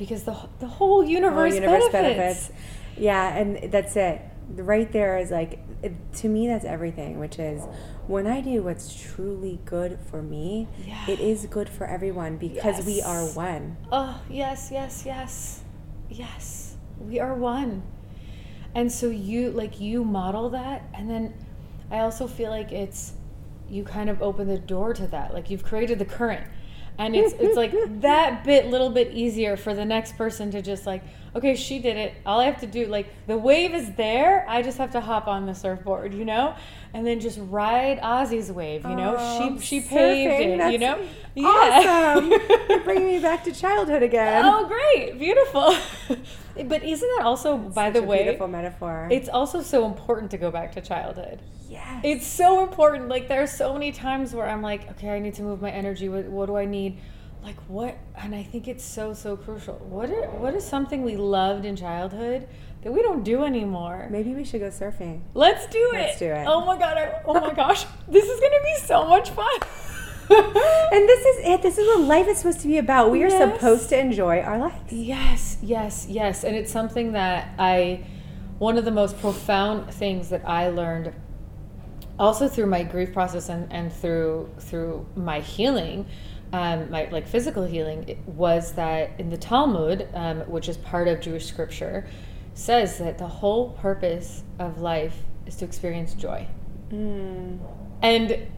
because 0.00 0.24
the, 0.24 0.34
the 0.58 0.66
whole 0.66 1.04
universe, 1.04 1.54
the 1.54 1.60
whole 1.60 1.72
universe 1.74 1.92
benefits. 1.92 2.48
benefits. 2.48 2.98
Yeah, 2.98 3.36
and 3.36 3.70
that's 3.70 3.94
it. 3.94 4.20
Right 4.48 4.90
there 4.90 5.18
is 5.18 5.30
like, 5.30 5.60
it, 5.82 5.92
to 6.14 6.28
me, 6.28 6.48
that's 6.48 6.64
everything, 6.64 7.20
which 7.20 7.38
is 7.38 7.62
when 8.08 8.26
I 8.26 8.40
do 8.40 8.62
what's 8.62 8.92
truly 9.00 9.60
good 9.64 9.98
for 10.10 10.22
me, 10.22 10.66
yeah. 10.84 11.08
it 11.08 11.20
is 11.20 11.46
good 11.46 11.68
for 11.68 11.86
everyone 11.86 12.38
because 12.38 12.78
yes. 12.78 12.86
we 12.86 13.02
are 13.02 13.24
one. 13.26 13.76
Oh, 13.92 14.20
yes, 14.28 14.70
yes, 14.72 15.04
yes. 15.06 15.62
Yes, 16.08 16.74
we 16.98 17.20
are 17.20 17.34
one. 17.34 17.84
And 18.74 18.90
so 18.90 19.08
you, 19.08 19.50
like, 19.50 19.80
you 19.80 20.02
model 20.02 20.50
that, 20.50 20.82
and 20.94 21.08
then 21.08 21.34
I 21.90 22.00
also 22.00 22.26
feel 22.26 22.50
like 22.50 22.72
it's 22.72 23.12
you 23.70 23.84
kind 23.84 24.10
of 24.10 24.20
open 24.20 24.48
the 24.48 24.58
door 24.58 24.92
to 24.94 25.06
that. 25.08 25.32
Like 25.32 25.50
you've 25.50 25.62
created 25.62 25.98
the 25.98 26.04
current. 26.04 26.46
And 27.00 27.16
it's 27.16 27.34
it's 27.38 27.56
like 27.56 27.72
that 28.02 28.44
bit 28.44 28.66
little 28.66 28.90
bit 28.90 29.12
easier 29.12 29.56
for 29.56 29.74
the 29.74 29.84
next 29.84 30.18
person 30.18 30.50
to 30.50 30.60
just 30.60 30.86
like, 30.86 31.02
okay, 31.34 31.56
she 31.56 31.78
did 31.78 31.96
it. 31.96 32.14
All 32.26 32.40
I 32.40 32.44
have 32.44 32.60
to 32.60 32.66
do, 32.66 32.86
like 32.86 33.06
the 33.26 33.38
wave 33.38 33.74
is 33.74 33.94
there. 33.94 34.44
I 34.48 34.60
just 34.62 34.76
have 34.78 34.90
to 34.92 35.00
hop 35.00 35.26
on 35.26 35.46
the 35.46 35.54
surfboard, 35.54 36.12
you 36.12 36.24
know? 36.24 36.54
And 36.92 37.06
then 37.06 37.20
just 37.20 37.38
ride 37.42 38.00
Ozzy's 38.00 38.52
wave, 38.52 38.84
you 38.84 38.96
know? 38.96 39.16
Oh, 39.18 39.38
she 39.38 39.48
um, 39.48 39.60
she 39.60 39.80
paved 39.80 40.60
it, 40.60 40.72
you 40.72 40.78
know? 40.78 40.98
Awesome. 41.38 42.30
You're 42.68 42.84
bringing 42.84 43.06
me 43.06 43.18
back 43.18 43.44
to 43.44 43.52
childhood 43.52 44.02
again. 44.02 44.44
Oh, 44.44 44.66
great. 44.66 45.18
Beautiful. 45.18 45.74
but 46.68 46.82
isn't 46.82 47.10
that 47.16 47.24
also, 47.24 47.56
by 47.56 47.86
Such 47.86 47.94
the 47.94 48.02
way, 48.02 48.24
beautiful 48.24 48.48
metaphor? 48.48 49.08
It's 49.10 49.28
also 49.28 49.62
so 49.62 49.86
important 49.86 50.30
to 50.32 50.38
go 50.38 50.50
back 50.50 50.72
to 50.72 50.80
childhood. 50.80 51.40
Yes. 51.80 52.00
It's 52.04 52.26
so 52.26 52.62
important. 52.62 53.08
Like 53.08 53.28
there 53.28 53.42
are 53.42 53.46
so 53.46 53.72
many 53.72 53.92
times 53.92 54.34
where 54.34 54.48
I'm 54.48 54.62
like, 54.62 54.90
okay, 54.92 55.10
I 55.10 55.18
need 55.18 55.34
to 55.34 55.42
move 55.42 55.60
my 55.60 55.70
energy. 55.70 56.08
What, 56.08 56.26
what 56.26 56.46
do 56.46 56.56
I 56.56 56.64
need? 56.64 56.98
Like 57.42 57.56
what? 57.68 57.96
And 58.16 58.34
I 58.34 58.42
think 58.42 58.68
it's 58.68 58.84
so 58.84 59.14
so 59.14 59.36
crucial. 59.36 59.74
What 59.76 60.10
are, 60.10 60.28
what 60.30 60.54
is 60.54 60.64
something 60.64 61.02
we 61.02 61.16
loved 61.16 61.64
in 61.64 61.74
childhood 61.74 62.46
that 62.82 62.92
we 62.92 63.02
don't 63.02 63.24
do 63.24 63.44
anymore? 63.44 64.08
Maybe 64.10 64.34
we 64.34 64.44
should 64.44 64.60
go 64.60 64.68
surfing. 64.68 65.22
Let's 65.34 65.66
do 65.66 65.90
it. 65.94 65.98
Let's 65.98 66.18
do 66.18 66.26
it. 66.26 66.44
Oh 66.46 66.64
my 66.64 66.78
god. 66.78 66.98
I, 66.98 67.22
oh 67.24 67.40
my 67.40 67.54
gosh. 67.54 67.86
This 68.08 68.28
is 68.28 68.40
gonna 68.40 68.62
be 68.62 68.74
so 68.84 69.06
much 69.08 69.30
fun. 69.30 69.60
and 70.30 71.08
this 71.08 71.24
is 71.26 71.46
it. 71.48 71.62
This 71.62 71.76
is 71.76 71.86
what 71.86 72.02
life 72.02 72.28
is 72.28 72.38
supposed 72.38 72.60
to 72.60 72.68
be 72.68 72.78
about. 72.78 73.10
We 73.10 73.24
are 73.24 73.28
yes. 73.28 73.52
supposed 73.52 73.88
to 73.88 73.98
enjoy 73.98 74.40
our 74.40 74.58
lives. 74.58 74.92
Yes, 74.92 75.58
yes, 75.60 76.06
yes. 76.08 76.44
And 76.44 76.54
it's 76.54 76.70
something 76.70 77.12
that 77.12 77.52
I, 77.58 78.04
one 78.58 78.78
of 78.78 78.84
the 78.84 78.92
most 78.92 79.18
profound 79.20 79.92
things 79.92 80.28
that 80.28 80.46
I 80.48 80.68
learned 80.68 81.12
also 82.20 82.46
through 82.46 82.66
my 82.66 82.84
grief 82.84 83.12
process 83.12 83.48
and, 83.48 83.72
and 83.72 83.92
through 83.92 84.48
through 84.60 85.04
my 85.16 85.40
healing 85.40 86.06
um, 86.52 86.90
my 86.90 87.08
like 87.10 87.26
physical 87.28 87.64
healing 87.64 88.22
was 88.26 88.72
that 88.72 89.12
in 89.18 89.30
the 89.30 89.36
Talmud, 89.36 90.08
um, 90.14 90.40
which 90.40 90.68
is 90.68 90.76
part 90.76 91.06
of 91.06 91.20
Jewish 91.20 91.46
scripture, 91.46 92.06
says 92.54 92.98
that 92.98 93.18
the 93.18 93.28
whole 93.28 93.70
purpose 93.70 94.42
of 94.58 94.80
life 94.80 95.16
is 95.46 95.56
to 95.56 95.64
experience 95.64 96.14
joy. 96.14 96.46
Mm. 96.90 97.60
And 98.02 98.48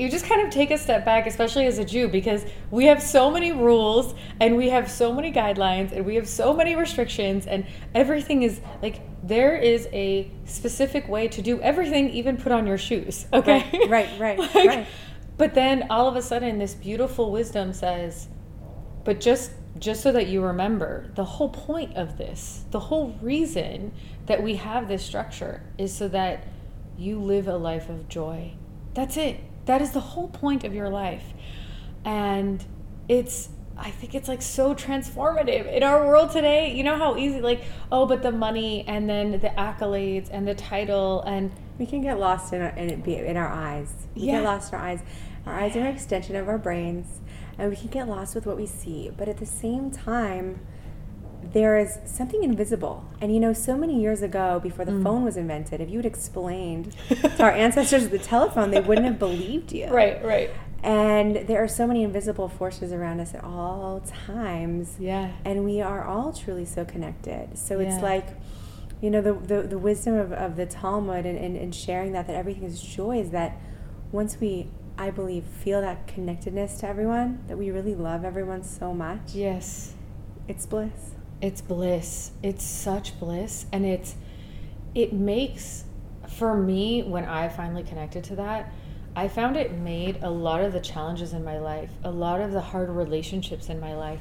you 0.00 0.08
just 0.08 0.24
kind 0.24 0.40
of 0.40 0.50
take 0.50 0.70
a 0.70 0.78
step 0.78 1.04
back, 1.04 1.26
especially 1.26 1.66
as 1.66 1.78
a 1.78 1.84
Jew, 1.84 2.08
because 2.08 2.46
we 2.70 2.86
have 2.86 3.02
so 3.02 3.30
many 3.30 3.52
rules 3.52 4.14
and 4.40 4.56
we 4.56 4.70
have 4.70 4.90
so 4.90 5.12
many 5.12 5.30
guidelines 5.30 5.92
and 5.92 6.06
we 6.06 6.14
have 6.14 6.26
so 6.26 6.54
many 6.54 6.74
restrictions, 6.74 7.46
and 7.46 7.66
everything 7.94 8.42
is 8.42 8.62
like 8.80 9.02
there 9.22 9.54
is 9.56 9.88
a 9.92 10.30
specific 10.46 11.06
way 11.06 11.28
to 11.28 11.42
do 11.42 11.60
everything, 11.60 12.08
even 12.10 12.38
put 12.38 12.50
on 12.50 12.66
your 12.66 12.78
shoes. 12.78 13.26
Okay. 13.40 13.86
Right, 13.88 14.18
right, 14.18 14.18
right. 14.18 14.38
like, 14.54 14.68
right. 14.68 14.86
But 15.36 15.54
then 15.54 15.86
all 15.90 16.08
of 16.08 16.16
a 16.16 16.22
sudden, 16.22 16.58
this 16.58 16.74
beautiful 16.74 17.30
wisdom 17.30 17.72
says, 17.72 18.28
but 19.04 19.20
just 19.20 19.52
just 19.78 20.02
so 20.02 20.12
that 20.12 20.26
you 20.26 20.42
remember 20.42 21.10
the 21.14 21.24
whole 21.24 21.48
point 21.48 21.96
of 21.96 22.18
this 22.18 22.64
the 22.70 22.80
whole 22.80 23.16
reason 23.22 23.92
that 24.26 24.42
we 24.42 24.56
have 24.56 24.88
this 24.88 25.02
structure 25.02 25.62
is 25.78 25.94
so 25.94 26.08
that 26.08 26.44
you 26.98 27.18
live 27.20 27.46
a 27.46 27.56
life 27.56 27.88
of 27.88 28.08
joy 28.08 28.52
that's 28.94 29.16
it 29.16 29.40
that 29.70 29.80
is 29.80 29.92
the 29.92 30.00
whole 30.00 30.26
point 30.26 30.64
of 30.64 30.74
your 30.74 30.88
life. 30.88 31.22
And 32.04 32.64
it's 33.08 33.50
I 33.78 33.90
think 33.92 34.16
it's 34.16 34.26
like 34.26 34.42
so 34.42 34.74
transformative 34.74 35.72
in 35.72 35.84
our 35.84 36.06
world 36.06 36.32
today. 36.32 36.74
You 36.74 36.82
know 36.82 36.98
how 36.98 37.16
easy, 37.16 37.40
like, 37.40 37.62
oh, 37.90 38.04
but 38.04 38.22
the 38.22 38.32
money 38.32 38.84
and 38.86 39.08
then 39.08 39.30
the 39.30 39.48
accolades 39.50 40.28
and 40.30 40.46
the 40.46 40.54
title 40.54 41.22
and 41.22 41.52
we 41.78 41.86
can 41.86 42.02
get 42.02 42.18
lost 42.18 42.52
in 42.52 42.60
our, 42.60 42.70
in, 42.70 42.90
in 42.90 43.36
our 43.36 43.48
eyes. 43.48 43.94
We 44.16 44.22
yeah. 44.22 44.32
get 44.32 44.44
lost 44.44 44.72
in 44.72 44.78
our 44.78 44.84
eyes. 44.84 45.02
Our 45.46 45.54
eyes 45.54 45.76
are 45.76 45.80
an 45.80 45.86
extension 45.86 46.34
of 46.34 46.48
our 46.48 46.58
brains, 46.58 47.20
and 47.56 47.70
we 47.70 47.76
can 47.76 47.88
get 47.88 48.08
lost 48.08 48.34
with 48.34 48.46
what 48.46 48.56
we 48.56 48.66
see. 48.66 49.10
But 49.16 49.28
at 49.28 49.38
the 49.38 49.46
same 49.46 49.90
time, 49.90 50.66
there 51.42 51.78
is 51.78 51.98
something 52.04 52.42
invisible. 52.44 53.04
And 53.20 53.32
you 53.32 53.40
know, 53.40 53.52
so 53.52 53.76
many 53.76 54.00
years 54.00 54.22
ago, 54.22 54.60
before 54.60 54.84
the 54.84 54.92
mm. 54.92 55.02
phone 55.02 55.24
was 55.24 55.36
invented, 55.36 55.80
if 55.80 55.90
you 55.90 55.98
had 55.98 56.06
explained 56.06 56.94
to 57.08 57.42
our 57.42 57.50
ancestors 57.52 58.08
the 58.08 58.18
telephone, 58.18 58.70
they 58.70 58.80
wouldn't 58.80 59.06
have 59.06 59.18
believed 59.18 59.72
you. 59.72 59.88
Right, 59.88 60.22
right. 60.24 60.50
And 60.82 61.36
there 61.46 61.62
are 61.62 61.68
so 61.68 61.86
many 61.86 62.02
invisible 62.02 62.48
forces 62.48 62.92
around 62.92 63.20
us 63.20 63.34
at 63.34 63.44
all 63.44 64.02
times. 64.26 64.96
Yeah. 64.98 65.32
And 65.44 65.64
we 65.64 65.80
are 65.80 66.04
all 66.04 66.32
truly 66.32 66.64
so 66.64 66.84
connected. 66.84 67.58
So 67.58 67.78
yeah. 67.78 67.88
it's 67.88 68.02
like, 68.02 68.28
you 69.02 69.10
know, 69.10 69.20
the, 69.20 69.34
the, 69.34 69.62
the 69.62 69.78
wisdom 69.78 70.14
of, 70.14 70.32
of 70.32 70.56
the 70.56 70.66
Talmud 70.66 71.26
and, 71.26 71.38
and, 71.38 71.56
and 71.56 71.74
sharing 71.74 72.12
that, 72.12 72.26
that 72.28 72.36
everything 72.36 72.64
is 72.64 72.80
joy 72.80 73.20
is 73.20 73.30
that 73.30 73.58
once 74.12 74.38
we 74.40 74.68
I 74.98 75.10
believe, 75.10 75.44
feel 75.44 75.80
that 75.80 76.06
connectedness 76.06 76.80
to 76.80 76.86
everyone, 76.86 77.42
that 77.48 77.56
we 77.56 77.70
really 77.70 77.94
love 77.94 78.22
everyone 78.22 78.62
so 78.62 78.92
much. 78.92 79.32
Yes. 79.32 79.94
It's 80.46 80.66
bliss 80.66 81.14
it's 81.40 81.60
bliss 81.60 82.32
it's 82.42 82.64
such 82.64 83.18
bliss 83.18 83.66
and 83.72 83.86
it's 83.86 84.14
it 84.94 85.12
makes 85.12 85.84
for 86.30 86.56
me, 86.56 87.02
when 87.02 87.24
I 87.24 87.48
finally 87.48 87.82
connected 87.82 88.24
to 88.24 88.36
that, 88.36 88.72
I 89.16 89.28
found 89.28 89.56
it 89.56 89.72
made 89.72 90.22
a 90.22 90.30
lot 90.30 90.62
of 90.62 90.72
the 90.72 90.80
challenges 90.80 91.32
in 91.32 91.44
my 91.44 91.58
life, 91.58 91.90
a 92.04 92.10
lot 92.10 92.40
of 92.40 92.52
the 92.52 92.60
hard 92.60 92.88
relationships 92.88 93.68
in 93.68 93.80
my 93.80 93.94
life, 93.94 94.20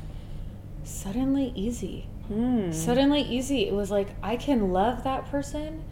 suddenly 0.83 1.53
easy. 1.55 2.07
Hmm. 2.27 2.71
Suddenly 2.71 3.21
easy. 3.21 3.67
It 3.67 3.73
was 3.73 3.91
like 3.91 4.09
I 4.23 4.35
can 4.35 4.71
love 4.73 5.03
that 5.03 5.27
person 5.29 5.83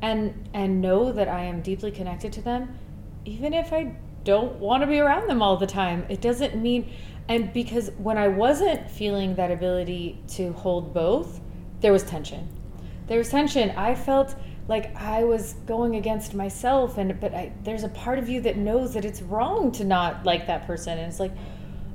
and 0.00 0.48
and 0.52 0.80
know 0.80 1.12
that 1.12 1.28
I 1.28 1.44
am 1.44 1.62
deeply 1.62 1.90
connected 1.90 2.32
to 2.34 2.42
them 2.42 2.76
even 3.24 3.54
if 3.54 3.72
I 3.72 3.94
don't 4.24 4.54
want 4.58 4.82
to 4.82 4.86
be 4.86 4.98
around 4.98 5.28
them 5.28 5.42
all 5.42 5.56
the 5.56 5.66
time. 5.66 6.06
It 6.08 6.20
doesn't 6.20 6.60
mean 6.60 6.90
and 7.28 7.52
because 7.52 7.90
when 7.98 8.18
I 8.18 8.28
wasn't 8.28 8.90
feeling 8.90 9.34
that 9.36 9.50
ability 9.50 10.22
to 10.28 10.52
hold 10.52 10.92
both, 10.92 11.40
there 11.80 11.92
was 11.92 12.02
tension. 12.02 12.48
There 13.06 13.18
was 13.18 13.30
tension. 13.30 13.70
I 13.70 13.94
felt 13.94 14.34
like 14.68 14.94
I 14.96 15.24
was 15.24 15.54
going 15.66 15.96
against 15.96 16.34
myself 16.34 16.98
and 16.98 17.18
but 17.20 17.34
I, 17.34 17.52
there's 17.62 17.84
a 17.84 17.88
part 17.88 18.18
of 18.18 18.28
you 18.28 18.40
that 18.42 18.56
knows 18.56 18.94
that 18.94 19.04
it's 19.04 19.20
wrong 19.20 19.72
to 19.72 19.84
not 19.84 20.24
like 20.24 20.46
that 20.46 20.66
person 20.66 20.98
and 20.98 21.08
it's 21.08 21.18
like 21.18 21.32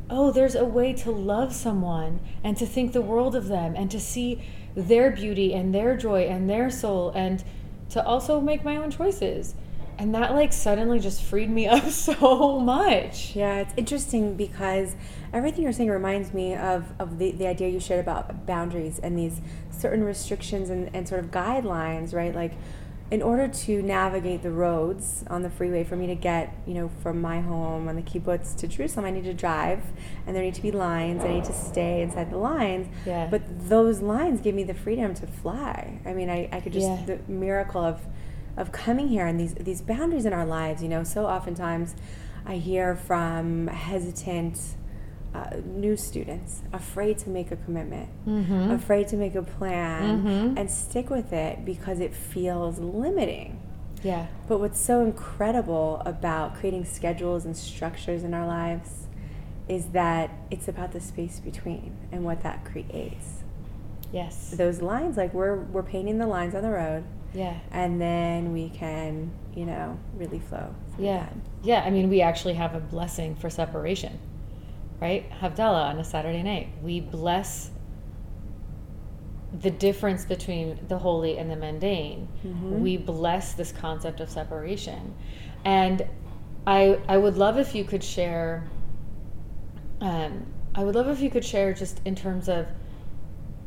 oh 0.10 0.32
there's 0.32 0.56
a 0.56 0.66
way 0.66 0.94
to 0.94 1.12
love 1.12 1.54
someone 1.54 2.20
and 2.44 2.58
to 2.58 2.66
think 2.66 2.92
the 2.92 3.02
world 3.02 3.36
of 3.36 3.48
them 3.48 3.74
and 3.76 3.90
to 3.92 4.00
see 4.00 4.42
their 4.76 5.12
beauty 5.12 5.54
and 5.54 5.74
their 5.74 5.96
joy 5.96 6.24
and 6.24 6.50
their 6.50 6.70
soul 6.70 7.10
and 7.16 7.44
to 7.90 8.06
also 8.06 8.42
make 8.42 8.64
my 8.66 8.76
own 8.76 8.92
choices 8.92 9.56
and 9.98 10.14
that 10.16 10.34
like 10.34 10.54
suddenly 10.54 11.00
just 11.00 11.24
freed 11.24 11.50
me 11.50 11.68
up 11.76 11.90
so 11.90 12.60
much 12.60 13.36
Yeah, 13.36 13.60
it's 13.60 13.74
interesting 13.78 14.36
because 14.36 14.96
everything 15.34 15.64
you're 15.64 15.74
saying 15.74 15.90
reminds 15.90 16.34
me 16.34 16.56
of, 16.56 16.86
of 17.00 17.18
the, 17.20 17.32
the 17.32 17.48
idea 17.48 17.70
you 17.70 17.80
shared 17.80 18.00
about 18.00 18.46
boundaries 18.46 19.00
and 19.00 19.18
these 19.18 19.42
certain 19.72 20.04
restrictions 20.04 20.70
and, 20.70 20.90
and 20.96 21.08
sort 21.08 21.24
of 21.24 21.32
guidelines, 21.32 22.14
right? 22.14 22.34
Like, 22.34 22.54
in 23.10 23.22
order 23.22 23.48
to 23.48 23.82
navigate 23.82 24.44
the 24.44 24.52
roads 24.52 25.24
on 25.30 25.42
the 25.42 25.50
freeway, 25.50 25.82
for 25.86 25.96
me 25.96 26.08
to 26.08 26.16
get, 26.16 26.54
you 26.66 26.74
know, 26.74 26.90
from 27.02 27.22
my 27.22 27.40
home 27.40 27.88
on 27.88 27.96
the 27.96 28.02
kibbutz 28.02 28.54
to 28.58 28.68
Jerusalem, 28.68 29.06
I 29.06 29.12
need 29.12 29.24
to 29.24 29.34
drive, 29.34 29.82
and 30.26 30.36
there 30.36 30.44
need 30.44 30.56
to 30.56 30.62
be 30.62 30.72
lines. 30.72 31.24
I 31.24 31.30
need 31.30 31.46
to 31.46 31.54
stay 31.54 32.02
inside 32.02 32.32
the 32.32 32.38
lines. 32.38 32.88
Yeah. 33.06 33.28
But 33.32 33.70
those 33.70 34.02
lines 34.02 34.42
give 34.42 34.56
me 34.56 34.64
the 34.66 34.74
freedom 34.74 35.14
to 35.16 35.28
fly. 35.28 36.00
I 36.06 36.12
mean, 36.14 36.30
I, 36.30 36.50
I 36.52 36.60
could 36.60 36.74
just 36.74 36.86
Yeah. 36.88 37.06
the 37.06 37.20
miracle 37.32 37.82
of 37.82 38.02
of 38.58 38.72
coming 38.72 39.08
here 39.08 39.26
and 39.26 39.40
these 39.40 39.54
these 39.56 39.82
boundaries 39.82 40.26
in 40.26 40.34
our 40.34 40.46
lives. 40.46 40.82
You 40.84 40.90
know, 40.90 41.04
so 41.04 41.26
oftentimes 41.26 41.96
I 42.46 42.56
hear 42.58 42.96
from 42.96 43.68
hesitant 43.68 44.60
uh, 45.36 45.58
new 45.66 45.96
students 45.98 46.62
afraid 46.74 47.18
to 47.20 47.30
make 47.30 47.52
a 47.52 47.56
commitment, 47.58 48.10
Mm-hmm. 48.28 48.72
afraid 48.72 49.08
to 49.10 49.18
make 49.18 49.36
a 49.36 49.44
plan 49.44 50.24
Mhm. 50.24 50.58
and 50.60 50.72
stick 50.72 51.10
with 51.10 51.32
it 51.34 51.64
because 51.66 52.00
it 52.00 52.14
feels 52.16 52.80
limiting. 52.80 53.60
yeah 54.04 54.28
But 54.48 54.60
what's 54.60 54.80
so 54.80 55.04
incredible 55.04 56.02
about 56.06 56.56
creating 56.56 56.86
schedules 56.86 57.46
and 57.46 57.56
structures 57.56 58.24
in 58.24 58.34
our 58.34 58.48
lives 58.48 59.08
is 59.68 59.88
that 59.88 60.30
it's 60.50 60.68
about 60.70 60.92
the 60.94 61.02
space 61.02 61.40
between 61.42 61.92
and 62.12 62.24
what 62.24 62.42
that 62.44 62.64
creates. 62.64 63.44
yes 64.14 64.52
Those 64.58 64.82
lines, 64.82 65.18
like 65.18 65.34
we're 65.34 65.58
we're 65.74 65.84
painting 65.84 66.18
the 66.20 66.28
lines 66.28 66.56
on 66.56 66.62
the 66.64 66.70
road, 66.72 67.04
yeah 67.34 67.58
and 67.72 68.00
then 68.02 68.54
we 68.54 68.70
can, 68.70 69.32
you 69.56 69.66
know, 69.66 69.98
really 70.16 70.40
flow. 70.40 70.74
Yeah. 70.98 71.20
that. 71.20 71.36
Yeah, 71.64 71.84
I 71.86 71.90
mean, 71.90 72.10
we 72.10 72.22
actually 72.22 72.54
have 72.56 72.76
a 72.76 72.80
blessing 72.80 73.36
for 73.36 73.50
separation, 73.50 74.20
right? 75.02 75.30
Havdalah 75.32 75.90
on 75.90 76.00
a 76.00 76.04
Saturday 76.04 76.44
night. 76.44 76.70
We 76.82 77.02
bless 77.02 77.72
the 79.62 79.72
difference 79.72 80.26
between 80.26 80.80
the 80.88 80.98
holy 80.98 81.38
and 81.38 81.50
the 81.50 81.56
mundane. 81.56 82.28
We 82.82 82.98
bless 82.98 83.54
this 83.54 83.72
concept 83.72 84.20
of 84.20 84.30
separation. 84.30 85.14
And 85.66 86.06
I, 86.66 87.00
I 87.08 87.18
would 87.18 87.38
love 87.38 87.58
if 87.58 87.74
you 87.74 87.84
could 87.84 88.04
share, 88.04 88.68
um, 90.02 90.46
I 90.76 90.84
would 90.84 90.96
love 90.96 91.08
if 91.08 91.22
you 91.22 91.30
could 91.30 91.46
share 91.46 91.74
just 91.74 92.02
in 92.06 92.14
terms 92.16 92.50
of 92.50 92.68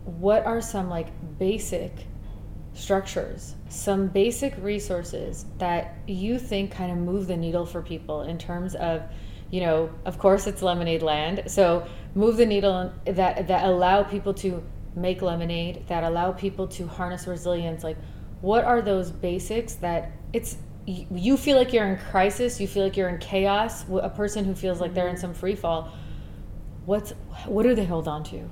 what 0.05 0.45
are 0.45 0.61
some 0.61 0.89
like 0.89 1.09
basic 1.39 2.07
structures, 2.75 3.55
some 3.69 4.07
basic 4.09 4.55
resources 4.63 5.47
that 5.59 5.97
you 6.07 6.39
think 6.39 6.71
kind 6.71 6.91
of 6.93 6.99
move 6.99 7.27
the 7.27 7.37
needle 7.37 7.67
for 7.67 7.83
people 7.83 8.23
in 8.23 8.39
terms 8.39 8.75
of, 8.77 9.03
you 9.51 9.61
know, 9.61 9.91
of 10.05 10.19
course 10.19 10.47
it's 10.47 10.63
lemonade 10.63 11.03
land. 11.03 11.45
So 11.47 11.87
move 12.15 12.37
the 12.37 12.47
needle 12.47 12.93
that 13.05 13.49
that 13.49 13.65
allow 13.65 14.03
people 14.03 14.35
to 14.35 14.63
make 14.95 15.23
lemonade, 15.23 15.87
that 15.89 16.05
allow 16.05 16.33
people 16.33 16.69
to 16.69 16.87
harness 16.87 17.27
resilience. 17.27 17.85
Like, 17.85 17.97
what 18.41 18.65
are 18.65 18.81
those 18.83 19.11
basics 19.11 19.75
that 19.75 20.13
it's 20.33 20.57
you 20.87 21.07
you 21.11 21.37
feel 21.37 21.57
like 21.57 21.73
you're 21.73 21.87
in 21.87 21.99
crisis, 21.99 22.61
you 22.61 22.69
feel 22.69 22.85
like 22.85 22.97
you're 22.97 23.09
in 23.09 23.19
chaos. 23.19 23.85
A 23.91 24.11
person 24.11 24.45
who 24.45 24.55
feels 24.55 24.81
like 24.81 24.95
they're 24.95 25.09
in 25.09 25.15
mm-hmm. 25.15 25.21
some 25.21 25.35
free 25.35 25.57
fall. 25.57 25.93
What's 26.87 27.11
what 27.47 27.65
do 27.65 27.75
they 27.75 27.85
hold 27.85 28.09
on 28.09 28.25
to? 28.25 28.49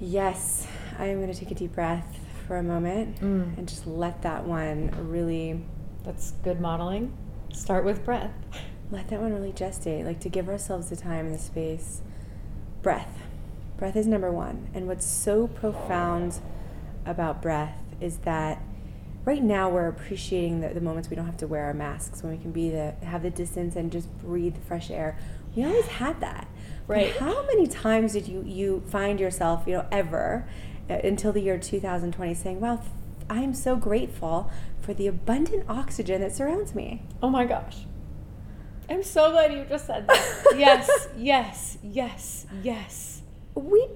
Yes, 0.00 0.66
I 0.98 1.06
am 1.06 1.20
going 1.20 1.32
to 1.32 1.38
take 1.38 1.50
a 1.50 1.54
deep 1.54 1.72
breath 1.72 2.23
for 2.46 2.56
a 2.56 2.62
moment 2.62 3.20
Mm. 3.20 3.56
and 3.58 3.68
just 3.68 3.86
let 3.86 4.22
that 4.22 4.44
one 4.46 4.90
really 5.08 5.64
That's 6.04 6.32
good 6.44 6.60
modeling. 6.60 7.12
Start 7.52 7.84
with 7.84 8.04
breath. 8.04 8.30
let 8.90 9.08
that 9.08 9.20
one 9.20 9.32
really 9.32 9.52
gestate, 9.52 10.04
like 10.04 10.20
to 10.20 10.28
give 10.28 10.48
ourselves 10.48 10.90
the 10.90 10.96
time 10.96 11.26
and 11.26 11.34
the 11.34 11.38
space. 11.38 12.02
Breath. 12.82 13.18
Breath 13.78 13.96
is 13.96 14.06
number 14.06 14.30
one. 14.30 14.68
And 14.74 14.86
what's 14.86 15.06
so 15.06 15.46
profound 15.48 16.40
about 17.06 17.40
breath 17.42 17.78
is 18.00 18.18
that 18.18 18.60
right 19.24 19.42
now 19.42 19.70
we're 19.70 19.88
appreciating 19.88 20.60
the, 20.60 20.68
the 20.68 20.80
moments 20.82 21.08
we 21.08 21.16
don't 21.16 21.24
have 21.26 21.38
to 21.38 21.46
wear 21.46 21.64
our 21.64 21.74
masks, 21.74 22.22
when 22.22 22.32
we 22.32 22.38
can 22.38 22.52
be 22.52 22.68
the 22.70 22.92
have 23.02 23.22
the 23.22 23.30
distance 23.30 23.74
and 23.74 23.90
just 23.90 24.08
breathe 24.18 24.56
fresh 24.66 24.90
air. 24.90 25.16
We 25.56 25.64
always 25.64 25.86
had 25.86 26.20
that. 26.20 26.46
But 26.86 26.94
Right. 26.96 27.16
how 27.16 27.46
many 27.46 27.66
times 27.66 28.12
did 28.12 28.28
you 28.28 28.42
you 28.46 28.82
find 28.88 29.18
yourself, 29.18 29.64
you 29.66 29.74
know, 29.78 29.86
ever 29.90 30.46
Uh, 30.88 30.94
until 31.02 31.32
the 31.32 31.40
year 31.40 31.56
2020 31.58 32.34
saying, 32.34 32.60
"Wow, 32.60 32.80
I'm 33.30 33.54
so 33.54 33.74
grateful 33.76 34.50
for 34.80 34.92
the 34.92 35.06
abundant 35.06 35.64
oxygen 35.68 36.20
that 36.20 36.32
surrounds 36.34 36.74
me." 36.74 37.02
Oh 37.22 37.30
my 37.30 37.44
gosh. 37.46 37.86
I'm 38.90 39.02
so 39.02 39.30
glad 39.30 39.52
you 39.52 39.64
just 39.64 39.86
said 39.86 40.06
that. 40.06 40.44
yes, 40.58 41.08
yes, 41.16 41.78
yes, 41.82 42.46
yes. 42.62 43.22
we 43.54 43.88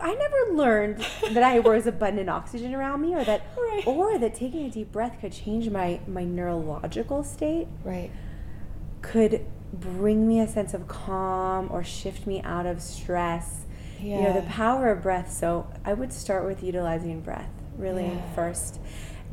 I 0.00 0.14
never 0.14 0.54
learned 0.56 1.04
that 1.32 1.42
I 1.42 1.58
was 1.58 1.86
abundant 1.86 2.30
oxygen 2.30 2.74
around 2.74 3.02
me 3.02 3.14
or 3.14 3.24
that 3.24 3.42
Right. 3.58 3.82
or 3.86 4.16
that 4.18 4.34
taking 4.34 4.64
a 4.64 4.70
deep 4.70 4.90
breath 4.92 5.18
could 5.20 5.32
change 5.32 5.68
my 5.68 6.00
my 6.06 6.24
neurological 6.24 7.24
state 7.24 7.66
Right. 7.84 8.10
could 9.02 9.44
bring 9.72 10.26
me 10.28 10.40
a 10.40 10.46
sense 10.46 10.72
of 10.72 10.86
calm 10.88 11.68
or 11.70 11.82
shift 11.84 12.26
me 12.26 12.40
out 12.42 12.64
of 12.64 12.80
stress 12.80 13.66
you 14.02 14.22
know 14.22 14.32
the 14.32 14.46
power 14.48 14.90
of 14.90 15.02
breath 15.02 15.30
so 15.32 15.66
i 15.84 15.92
would 15.92 16.12
start 16.12 16.44
with 16.46 16.62
utilizing 16.62 17.20
breath 17.20 17.50
really 17.76 18.04
Yeah. 18.06 18.34
first. 18.34 18.78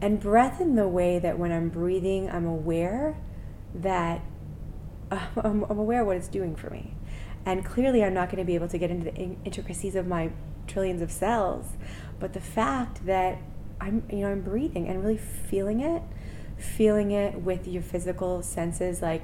And 0.02 0.18
breath 0.20 0.62
in 0.62 0.76
the 0.76 0.88
way 0.88 1.20
that 1.20 1.38
when 1.38 1.52
i'm 1.52 1.70
breathing 1.70 2.30
i'm 2.30 2.46
aware 2.46 3.18
that 3.76 4.22
uh, 5.12 5.20
I'm, 5.44 5.64
I'm 5.70 5.78
aware 5.80 6.02
of 6.02 6.08
what 6.08 6.18
it's 6.18 6.28
doing 6.30 6.56
for 6.56 6.70
me. 6.70 6.94
And 7.46 7.66
clearly 7.66 8.04
i'm 8.04 8.14
not 8.14 8.28
going 8.30 8.38
to 8.38 8.46
be 8.46 8.56
able 8.56 8.68
to 8.70 8.78
get 8.78 8.92
into 8.92 9.06
the 9.06 9.16
in- 9.16 9.38
intricacies 9.46 9.96
of 9.96 10.08
my 10.08 10.32
trillions 10.68 11.02
of 11.02 11.12
cells 11.12 11.66
but 12.20 12.34
the 12.34 12.40
fact 12.42 13.06
that 13.08 13.40
i'm 13.82 14.04
you 14.12 14.20
know 14.20 14.30
i'm 14.32 14.42
breathing 14.42 14.88
and 14.88 15.02
really 15.02 15.18
feeling 15.18 15.80
it 15.82 16.04
feeling 16.58 17.12
it 17.12 17.34
with 17.42 17.68
your 17.68 17.82
physical 17.82 18.42
senses 18.44 19.02
like 19.02 19.24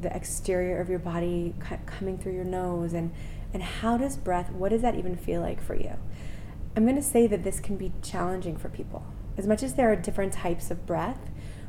the 0.00 0.14
exterior 0.14 0.78
of 0.80 0.88
your 0.90 0.98
body 0.98 1.54
coming 1.86 2.18
through 2.18 2.32
your 2.34 2.44
nose 2.44 2.92
and 2.92 3.10
and 3.58 3.64
how 3.64 3.96
does 3.96 4.16
breath 4.16 4.52
what 4.52 4.68
does 4.68 4.82
that 4.82 4.94
even 4.94 5.16
feel 5.16 5.40
like 5.40 5.60
for 5.60 5.74
you? 5.74 5.94
I'm 6.76 6.84
going 6.84 6.94
to 6.94 7.02
say 7.02 7.26
that 7.26 7.42
this 7.42 7.58
can 7.58 7.76
be 7.76 7.92
challenging 8.02 8.56
for 8.56 8.68
people. 8.68 9.04
As 9.36 9.48
much 9.48 9.64
as 9.64 9.74
there 9.74 9.90
are 9.90 9.96
different 9.96 10.32
types 10.32 10.70
of 10.70 10.86
breath 10.86 11.18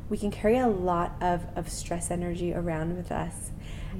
we 0.08 0.16
can 0.16 0.30
carry 0.30 0.58
a 0.58 0.68
lot 0.68 1.14
of, 1.20 1.46
of 1.56 1.68
stress 1.68 2.10
energy 2.10 2.52
around 2.52 2.96
with 2.96 3.10
us. 3.10 3.50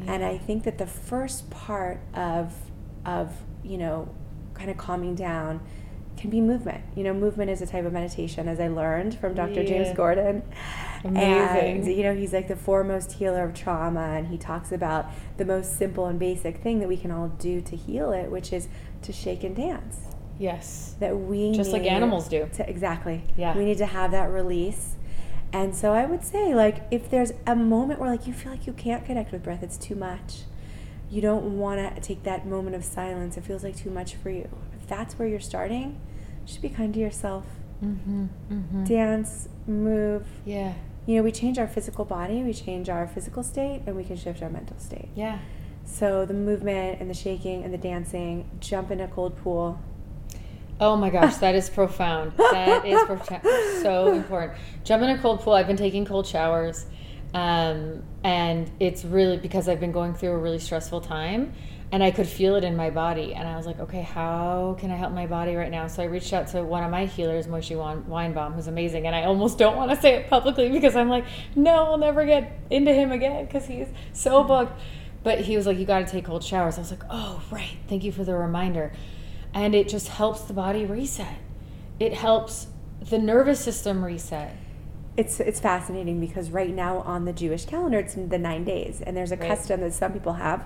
And 0.07 0.25
i 0.25 0.39
think 0.39 0.63
that 0.63 0.79
the 0.79 0.87
first 0.87 1.51
part 1.51 2.01
of 2.15 2.55
of 3.05 3.35
you 3.65 3.77
know 3.77 4.09
kind 4.55 4.71
of 4.71 4.77
calming 4.77 5.17
down 5.17 5.61
can 6.21 6.31
be 6.31 6.41
movement. 6.41 6.85
You 6.95 7.03
know 7.05 7.15
movement 7.15 7.51
is 7.51 7.63
a 7.63 7.67
type 7.67 7.85
of 7.85 7.93
meditation 7.93 8.47
as 8.49 8.61
i 8.61 8.69
learned 8.69 9.15
from 9.19 9.35
dr 9.35 9.55
james 9.65 9.89
Yeah. 9.89 9.95
gordon. 9.95 10.43
And 11.03 11.87
you 11.87 12.03
know 12.03 12.15
he's 12.15 12.33
like 12.33 12.47
the 12.49 12.57
foremost 12.57 13.13
healer 13.13 13.43
of 13.45 13.55
trauma 13.55 14.01
and 14.17 14.29
he 14.29 14.37
talks 14.37 14.71
about 14.71 15.07
the 15.39 15.45
most 15.47 15.79
simple 15.79 16.07
and 16.07 16.19
basic 16.19 16.59
thing 16.59 16.79
that 16.81 16.89
we 16.89 16.97
can 16.99 17.11
all 17.11 17.29
do 17.29 17.61
to 17.63 17.75
heal 17.77 18.13
it 18.13 18.31
which 18.31 18.53
is 18.53 18.69
to 19.03 19.13
shake 19.13 19.43
and 19.45 19.57
dance. 19.57 19.97
Yes. 20.39 20.95
that 21.01 21.17
we 21.19 21.53
Just 21.53 21.73
like 21.73 21.83
animals 21.85 22.27
do. 22.29 22.49
to, 22.55 22.69
exactly. 22.69 23.25
Yeah. 23.37 23.57
we 23.57 23.65
need 23.65 23.79
to 23.79 23.87
have 23.87 24.11
that 24.13 24.31
release. 24.31 24.97
And 25.53 25.75
so 25.75 25.93
i 25.95 26.05
would 26.05 26.23
say 26.25 26.55
like 26.55 26.83
if 26.91 27.11
there's 27.11 27.33
a 27.47 27.57
moment 27.57 27.99
where 27.99 28.11
like 28.11 28.27
you 28.27 28.33
feel 28.35 28.53
like 28.53 28.67
you 28.67 28.73
can't 28.75 29.05
connect 29.05 29.33
with 29.33 29.43
breath 29.43 29.63
it's 29.63 29.79
too 29.79 29.95
much. 29.97 30.43
You 31.11 31.21
don't 31.21 31.59
want 31.59 31.95
to 31.97 32.01
take 32.01 32.23
that 32.23 32.47
moment 32.47 32.77
of 32.77 32.85
silence. 32.85 33.37
It 33.37 33.43
feels 33.45 33.65
like 33.65 33.75
too 33.77 33.91
much 33.91 34.15
for 34.15 34.31
you. 34.31 34.49
If 34.81 34.87
that's 34.87 35.19
where 35.19 35.27
you're 35.27 35.41
starting 35.41 36.01
just 36.51 36.63
be 36.63 36.69
kind 36.69 36.93
to 36.95 37.01
yourself 37.01 37.45
Mm-hmm. 37.83 38.27
Mm-hmm. 38.53 38.85
dance 38.85 39.49
move 39.67 40.27
Yeah. 40.45 40.75
you 41.07 41.17
know, 41.17 41.23
we 41.23 41.33
change 41.33 41.59
our 41.59 41.67
physical 41.67 42.05
body, 42.05 42.43
we 42.43 42.53
change 42.53 42.91
our 42.91 43.07
physical 43.07 43.43
state, 43.43 43.81
and 43.87 43.97
we 43.97 44.05
can 44.05 44.17
shift 44.19 44.43
our 44.43 44.51
mental 44.51 44.77
state. 44.79 45.09
Yeah. 45.15 45.39
So 45.87 46.27
the 46.27 46.35
movement 46.35 47.01
and 47.01 47.09
the 47.09 47.15
shaking 47.15 47.65
and 47.65 47.73
the 47.73 47.79
dancing, 47.79 48.51
jump 48.61 48.91
in 48.91 49.01
a 49.01 49.09
cold 49.09 49.35
pool. 49.39 49.81
Oh 50.79 50.95
my 50.95 51.09
gosh, 51.09 51.37
that 51.45 51.55
is 51.55 51.71
profound. 51.71 52.33
That 52.37 52.85
is 52.85 53.03
profound. 53.05 53.43
so 53.83 54.13
important. 54.13 54.59
Jump 54.85 55.03
in 55.03 55.09
a 55.11 55.19
cold 55.19 55.41
pool. 55.41 55.55
I've 55.55 55.67
been 55.67 55.77
taking 55.79 56.05
cold 56.05 56.27
showers. 56.27 56.85
Um, 57.33 58.03
and 58.25 58.71
it's 58.79 59.05
really 59.07 59.39
because 59.39 59.69
I've 59.71 59.81
been 59.81 59.93
going 59.93 60.13
through 60.15 60.33
a 60.33 60.39
really 60.39 60.59
stressful 60.59 61.01
time 61.01 61.55
and 61.93 62.05
I 62.05 62.11
could 62.13 62.29
feel 62.29 62.55
it 62.55 62.63
in 62.63 62.77
my 62.77 62.91
body. 62.91 63.35
And 63.35 63.49
I 63.49 63.57
was 63.57 63.67
like, 63.67 63.81
okay, 63.81 64.03
how 64.03 64.77
can 64.79 64.93
I 64.93 64.97
help 64.97 65.13
my 65.13 65.27
body 65.27 65.57
right 65.57 65.71
now? 65.71 65.89
So 65.89 66.03
I 66.03 66.07
reached 66.07 66.33
out 66.33 66.47
to 66.49 66.63
one 66.63 66.85
of 66.85 66.91
my 66.91 67.07
healers, 67.07 67.49
Moshe 67.49 67.77
Weinbaum, 67.77 68.55
who's 68.55 68.69
amazing. 68.69 69.07
And 69.07 69.17
I 69.17 69.25
almost 69.25 69.59
don't 69.59 69.77
want 69.77 69.91
to 69.91 70.01
say 70.01 70.15
it 70.15 70.31
publicly 70.31 70.71
because 70.71 70.95
I'm 70.95 71.09
like, 71.09 71.25
no, 71.57 71.87
I'll 71.87 71.99
never 71.99 72.25
get 72.25 72.59
into 72.71 72.93
him 72.93 73.11
again 73.11 73.45
because 73.45 73.67
he's 73.67 73.89
so 74.13 74.45
booked. 74.45 74.81
But 75.25 75.41
he 75.41 75.57
was 75.57 75.67
like, 75.67 75.79
you 75.79 75.85
got 75.85 76.07
to 76.07 76.13
take 76.13 76.25
cold 76.25 76.45
showers. 76.45 76.79
I 76.79 76.81
was 76.81 76.93
like, 76.93 77.03
oh, 77.11 77.43
right. 77.51 77.77
Thank 77.89 78.05
you 78.05 78.13
for 78.13 78.23
the 78.23 78.35
reminder. 78.35 78.93
And 79.53 79.75
it 79.75 79.89
just 79.89 80.09
helps 80.09 80.43
the 80.43 80.53
body 80.53 80.87
reset, 80.87 81.39
it 81.99 82.15
helps 82.15 82.69
the 83.01 83.19
nervous 83.19 83.59
system 83.59 84.05
reset 84.05 84.57
it's 85.17 85.41
it's 85.41 85.61
fascinating 85.61 86.21
because 86.21 86.51
right 86.51 86.73
now 86.73 86.99
on 87.01 87.25
the 87.25 87.33
Jewish 87.33 87.65
calendar 87.65 87.99
it's 87.99 88.15
the 88.15 88.39
nine 88.39 88.65
days, 88.65 89.01
and 89.01 89.17
there's 89.17 89.33
a 89.33 89.37
right. 89.37 89.49
custom 89.49 89.81
that 89.81 89.93
some 89.93 90.13
people 90.13 90.35
have 90.35 90.65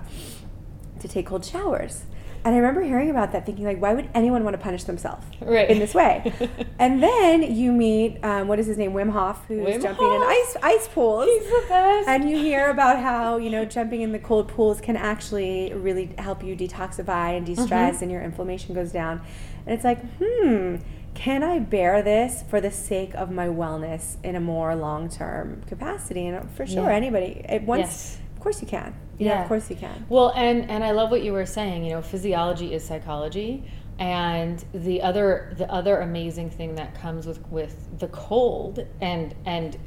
to 0.99 1.07
take 1.07 1.27
cold 1.27 1.45
showers. 1.45 2.03
And 2.45 2.53
I 2.53 2.59
remember 2.59 2.83
hearing 2.83 3.09
about 3.09 3.31
that, 3.31 3.43
thinking 3.43 3.65
like, 3.65 3.81
why 3.81 3.95
would 3.95 4.07
anyone 4.13 4.43
want 4.43 4.53
to 4.53 4.61
punish 4.61 4.83
themselves 4.83 5.25
right. 5.41 5.67
in 5.67 5.79
this 5.79 5.95
way? 5.95 6.31
and 6.79 7.01
then 7.01 7.55
you 7.55 7.71
meet 7.71 8.23
um, 8.23 8.47
what 8.47 8.59
is 8.59 8.67
his 8.67 8.77
name, 8.77 8.93
Wim 8.93 9.09
Hof, 9.09 9.43
who's 9.47 9.65
Wim 9.65 9.81
jumping 9.81 10.05
Hof. 10.05 10.15
in 10.15 10.21
ice 10.21 10.57
ice 10.61 10.87
pools. 10.87 11.25
He's 11.25 11.43
the 11.43 11.65
best. 11.67 12.07
And 12.07 12.29
you 12.29 12.37
hear 12.37 12.69
about 12.69 13.01
how 13.01 13.37
you 13.37 13.49
know 13.49 13.65
jumping 13.65 14.01
in 14.01 14.11
the 14.11 14.19
cold 14.19 14.47
pools 14.47 14.79
can 14.79 14.95
actually 14.95 15.73
really 15.73 16.13
help 16.19 16.43
you 16.43 16.55
detoxify 16.55 17.35
and 17.35 17.47
de-stress, 17.47 17.95
mm-hmm. 17.95 18.03
and 18.03 18.11
your 18.11 18.21
inflammation 18.21 18.75
goes 18.75 18.91
down. 18.91 19.23
And 19.65 19.73
it's 19.73 19.83
like, 19.83 19.99
hmm, 20.19 20.75
can 21.15 21.41
I 21.41 21.57
bear 21.57 22.03
this 22.03 22.43
for 22.47 22.61
the 22.61 22.69
sake 22.69 23.15
of 23.15 23.31
my 23.31 23.47
wellness 23.47 24.17
in 24.23 24.35
a 24.35 24.39
more 24.39 24.75
long 24.75 25.09
term 25.09 25.63
capacity? 25.65 26.27
And 26.27 26.47
for 26.51 26.67
sure, 26.67 26.91
yeah. 26.91 26.95
anybody, 26.95 27.43
it 27.49 27.63
once, 27.63 27.81
yes. 27.81 28.19
of 28.35 28.39
course 28.39 28.61
you 28.61 28.67
can. 28.67 28.95
You 29.17 29.27
yeah, 29.27 29.41
of 29.41 29.47
course 29.47 29.69
you 29.69 29.75
can. 29.75 30.05
Well, 30.09 30.33
and 30.35 30.69
and 30.69 30.83
I 30.83 30.91
love 30.91 31.11
what 31.11 31.23
you 31.23 31.33
were 31.33 31.45
saying. 31.45 31.85
You 31.85 31.91
know, 31.91 32.01
physiology 32.01 32.73
is 32.73 32.83
psychology, 32.83 33.63
and 33.97 34.63
the 34.73 35.01
other 35.01 35.53
the 35.57 35.71
other 35.71 35.99
amazing 35.99 36.49
thing 36.49 36.75
that 36.75 36.95
comes 36.95 37.25
with 37.25 37.39
with 37.49 37.99
the 37.99 38.07
cold 38.09 38.85
and 39.01 39.33
and 39.45 39.77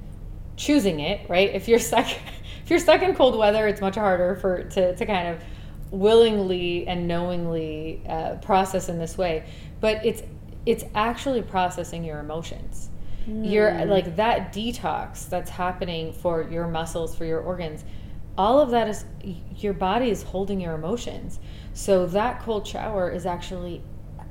choosing 0.57 1.01
it 1.01 1.29
right. 1.29 1.51
If 1.55 1.69
you're 1.69 1.79
stuck 1.79 2.07
if 2.65 2.71
you're 2.71 2.79
stuck 2.79 3.03
in 3.03 3.15
cold 3.15 3.37
weather, 3.37 3.69
it's 3.69 3.81
much 3.81 3.97
harder 3.97 4.37
for 4.37 4.65
to 4.65 4.97
to 4.97 5.07
kind 5.07 5.29
of 5.29 5.43
willingly 5.91 6.87
and 6.87 7.09
knowingly 7.09 8.03
uh, 8.09 8.35
process 8.37 8.89
in 8.89 8.99
this 8.99 9.19
way. 9.19 9.45
But 9.81 10.05
it's 10.05 10.23
it's 10.67 10.85
actually 10.95 11.43
processing 11.43 12.05
your 12.05 12.19
emotions. 12.19 12.91
Mm. 13.29 13.51
You're 13.51 13.73
hmm. 13.73 13.91
like 13.91 14.17
that 14.17 14.53
detox 14.53 15.29
that's 15.29 15.51
happening 15.51 16.13
for 16.13 16.43
your 16.43 16.67
muscles, 16.67 17.15
for 17.15 17.25
your 17.25 17.41
organs. 17.41 17.85
All 18.39 18.61
of 18.61 18.71
that 18.71 18.89
is 18.89 19.05
your 19.57 19.73
body 19.75 20.11
is 20.11 20.23
holding 20.23 20.61
your 20.61 20.75
emotions. 20.75 21.41
So 21.75 22.07
that 22.07 22.41
cold 22.41 22.67
shower 22.67 23.11
is 23.11 23.27
actually 23.27 23.83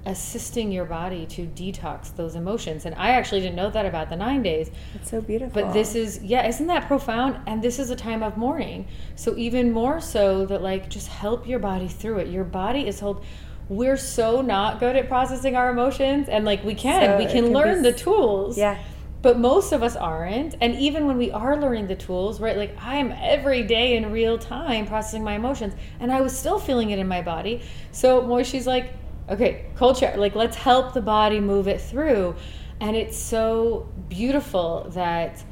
assisting 0.06 0.72
your 0.72 0.86
body 0.86 1.26
to 1.26 1.46
detox 1.48 2.16
those 2.16 2.36
emotions. 2.36 2.86
And 2.86 2.96
I 2.96 3.12
actually 3.12 3.42
didn't 3.42 3.58
know 3.58 3.70
that 3.70 3.86
about 3.86 4.10
the 4.10 4.16
nine 4.16 4.42
days. 4.42 4.72
It's 4.96 5.12
so 5.12 5.20
beautiful. 5.20 5.62
But 5.62 5.74
this 5.74 5.96
is, 5.96 6.24
yeah, 6.24 6.48
isn't 6.48 6.68
that 6.68 6.88
profound? 6.88 7.42
And 7.46 7.62
this 7.62 7.78
is 7.78 7.90
a 7.90 7.96
time 7.96 8.24
of 8.24 8.38
mourning. 8.38 8.88
So 9.16 9.36
even 9.36 9.74
more 9.74 10.00
so 10.00 10.46
that, 10.46 10.62
like, 10.62 10.90
just 10.90 11.10
help 11.10 11.46
your 11.46 11.60
body 11.60 11.90
through 11.90 12.20
it. 12.20 12.30
Your 12.30 12.46
body 12.46 12.88
is 12.88 13.02
hold 13.02 13.24
we're 13.70 13.98
so 13.98 14.42
not 14.42 14.80
good 14.80 14.96
at 14.96 15.10
processing 15.10 15.58
our 15.58 15.70
emotions 15.70 16.30
and 16.30 16.46
like 16.46 16.64
we 16.64 16.74
can 16.74 17.02
so 17.02 17.18
we 17.18 17.26
can, 17.26 17.44
can 17.44 17.54
learn 17.54 17.84
be, 17.84 17.92
the 17.92 17.98
tools 17.98 18.58
yeah 18.58 18.82
but 19.28 19.38
most 19.38 19.74
of 19.74 19.84
us 19.84 19.98
aren't. 19.98 20.56
And 20.62 20.74
even 20.76 21.06
when 21.06 21.18
we 21.18 21.32
are 21.32 21.60
learning 21.60 21.88
the 21.88 21.98
tools 21.98 22.40
right 22.40 22.56
like 22.56 22.74
i'm 22.80 23.12
every 23.12 23.62
day 23.62 23.98
in 23.98 24.10
real 24.10 24.38
time 24.38 24.88
processing 24.88 25.22
my 25.22 25.34
emotions 25.34 25.74
and 26.00 26.14
i 26.14 26.22
was 26.22 26.34
still 26.34 26.58
feeling 26.58 26.92
it 26.92 26.98
in 26.98 27.10
my 27.10 27.22
body. 27.22 27.62
So 27.92 28.22
Moshe's 28.22 28.66
like 28.66 28.94
okay 29.30 29.66
culture 29.76 30.14
like 30.16 30.34
let's 30.34 30.56
help 30.56 30.94
the 30.94 31.02
body 31.02 31.42
move 31.42 31.68
it 31.68 31.82
through. 31.82 32.38
And 32.80 32.96
it's 32.96 33.18
so 33.18 33.90
beautiful 34.08 34.88
that 34.92 35.44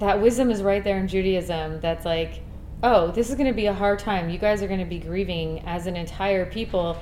that 0.00 0.20
wisdom 0.20 0.50
is 0.50 0.60
right 0.60 0.82
there 0.82 0.98
in 0.98 1.06
judaism 1.06 1.78
that's 1.80 2.04
like 2.04 2.42
oh 2.82 3.12
this 3.12 3.30
is 3.30 3.36
going 3.36 3.46
to 3.46 3.54
be 3.54 3.66
a 3.66 3.74
hard 3.74 4.00
time. 4.00 4.28
You 4.28 4.38
guys 4.38 4.60
are 4.60 4.66
going 4.66 4.80
to 4.80 4.92
be 4.96 4.98
grieving 4.98 5.60
as 5.66 5.86
an 5.86 5.94
entire 5.94 6.46
people 6.46 6.98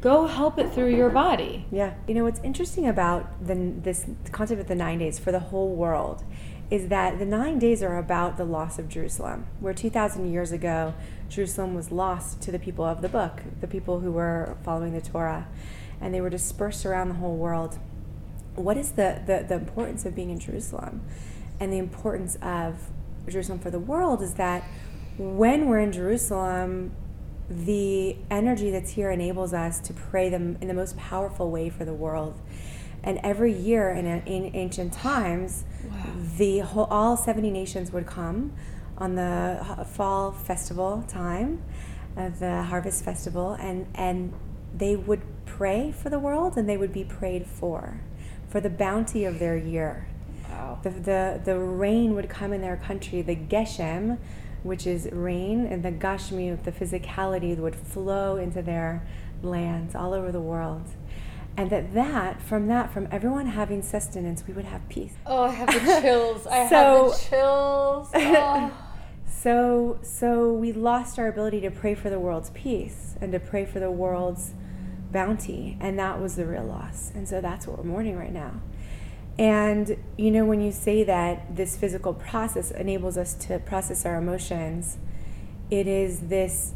go 0.00 0.26
help 0.26 0.58
it 0.58 0.72
through 0.72 0.94
your 0.94 1.10
body. 1.10 1.66
Yeah. 1.70 1.94
You 2.06 2.14
know, 2.14 2.24
what's 2.24 2.40
interesting 2.40 2.88
about 2.88 3.44
the, 3.46 3.54
this 3.54 4.06
concept 4.32 4.60
of 4.60 4.68
the 4.68 4.74
nine 4.74 4.98
days 4.98 5.18
for 5.18 5.30
the 5.30 5.40
whole 5.40 5.74
world 5.74 6.24
is 6.70 6.88
that 6.88 7.18
the 7.18 7.26
nine 7.26 7.58
days 7.58 7.82
are 7.82 7.98
about 7.98 8.36
the 8.36 8.44
loss 8.44 8.78
of 8.78 8.88
Jerusalem, 8.88 9.46
where 9.58 9.74
2,000 9.74 10.32
years 10.32 10.52
ago, 10.52 10.94
Jerusalem 11.28 11.74
was 11.74 11.90
lost 11.90 12.40
to 12.42 12.52
the 12.52 12.60
people 12.60 12.84
of 12.84 13.02
the 13.02 13.08
book, 13.08 13.42
the 13.60 13.66
people 13.66 14.00
who 14.00 14.12
were 14.12 14.56
following 14.62 14.92
the 14.92 15.00
Torah, 15.00 15.48
and 16.00 16.14
they 16.14 16.20
were 16.20 16.30
dispersed 16.30 16.86
around 16.86 17.08
the 17.08 17.16
whole 17.16 17.36
world. 17.36 17.78
What 18.54 18.76
is 18.76 18.92
the, 18.92 19.20
the, 19.26 19.44
the 19.48 19.56
importance 19.56 20.06
of 20.06 20.14
being 20.14 20.30
in 20.30 20.38
Jerusalem? 20.38 21.02
And 21.58 21.72
the 21.72 21.78
importance 21.78 22.36
of 22.40 22.88
Jerusalem 23.28 23.58
for 23.58 23.70
the 23.70 23.80
world 23.80 24.22
is 24.22 24.34
that 24.34 24.62
when 25.18 25.66
we're 25.66 25.80
in 25.80 25.92
Jerusalem, 25.92 26.92
the 27.50 28.16
energy 28.30 28.70
that's 28.70 28.92
here 28.92 29.10
enables 29.10 29.52
us 29.52 29.80
to 29.80 29.92
pray 29.92 30.28
them 30.28 30.56
in 30.60 30.68
the 30.68 30.74
most 30.74 30.96
powerful 30.96 31.50
way 31.50 31.68
for 31.68 31.84
the 31.84 31.92
world. 31.92 32.40
And 33.02 33.18
every 33.24 33.52
year 33.52 33.90
in, 33.90 34.06
in 34.06 34.54
ancient 34.54 34.92
times, 34.92 35.64
wow. 35.84 36.12
the 36.36 36.60
whole, 36.60 36.84
all 36.84 37.16
70 37.16 37.50
nations 37.50 37.90
would 37.92 38.06
come 38.06 38.52
on 38.98 39.16
the 39.16 39.86
fall 39.90 40.30
festival 40.30 41.04
time, 41.08 41.62
uh, 42.16 42.28
the 42.28 42.62
harvest 42.62 43.04
festival, 43.04 43.54
and, 43.54 43.86
and 43.94 44.32
they 44.72 44.94
would 44.94 45.22
pray 45.46 45.90
for 45.90 46.08
the 46.08 46.18
world 46.18 46.56
and 46.56 46.68
they 46.68 46.76
would 46.76 46.92
be 46.92 47.04
prayed 47.04 47.46
for, 47.46 48.00
for 48.48 48.60
the 48.60 48.70
bounty 48.70 49.24
of 49.24 49.38
their 49.40 49.56
year. 49.56 50.06
Wow. 50.50 50.78
The, 50.82 50.90
the, 50.90 51.40
the 51.44 51.58
rain 51.58 52.14
would 52.14 52.28
come 52.28 52.52
in 52.52 52.60
their 52.60 52.76
country, 52.76 53.22
the 53.22 53.34
Geshem, 53.34 54.18
which 54.62 54.86
is 54.86 55.08
rain, 55.12 55.66
and 55.66 55.82
the 55.82 55.92
Gashmi, 55.92 56.62
the 56.62 56.72
physicality, 56.72 57.56
would 57.56 57.76
flow 57.76 58.36
into 58.36 58.62
their 58.62 59.06
lands 59.42 59.94
all 59.94 60.12
over 60.12 60.30
the 60.30 60.40
world. 60.40 60.84
And 61.56 61.70
that 61.70 61.94
that, 61.94 62.40
from 62.40 62.68
that, 62.68 62.92
from 62.92 63.08
everyone 63.10 63.46
having 63.46 63.82
sustenance, 63.82 64.44
we 64.46 64.54
would 64.54 64.64
have 64.66 64.88
peace. 64.88 65.14
Oh, 65.26 65.44
I 65.44 65.50
have 65.50 65.68
the 65.68 65.78
chills. 66.02 66.46
I 66.46 66.68
so, 66.68 66.76
have 66.76 67.10
the 67.10 67.26
chills. 67.28 68.10
Oh. 68.14 68.72
so, 69.28 69.98
so 70.02 70.52
we 70.52 70.72
lost 70.72 71.18
our 71.18 71.28
ability 71.28 71.60
to 71.62 71.70
pray 71.70 71.94
for 71.94 72.08
the 72.08 72.20
world's 72.20 72.50
peace 72.50 73.16
and 73.20 73.32
to 73.32 73.40
pray 73.40 73.64
for 73.64 73.80
the 73.80 73.90
world's 73.90 74.52
bounty, 75.12 75.76
and 75.80 75.98
that 75.98 76.20
was 76.20 76.36
the 76.36 76.46
real 76.46 76.64
loss. 76.64 77.10
And 77.14 77.28
so 77.28 77.40
that's 77.40 77.66
what 77.66 77.78
we're 77.78 77.84
mourning 77.84 78.16
right 78.16 78.32
now. 78.32 78.60
And, 79.40 79.96
you 80.18 80.30
know, 80.30 80.44
when 80.44 80.60
you 80.60 80.70
say 80.70 81.02
that 81.02 81.56
this 81.56 81.74
physical 81.74 82.12
process 82.12 82.70
enables 82.70 83.16
us 83.16 83.32
to 83.46 83.58
process 83.58 84.04
our 84.04 84.16
emotions, 84.16 84.98
it 85.70 85.86
is 85.86 86.28
this 86.28 86.74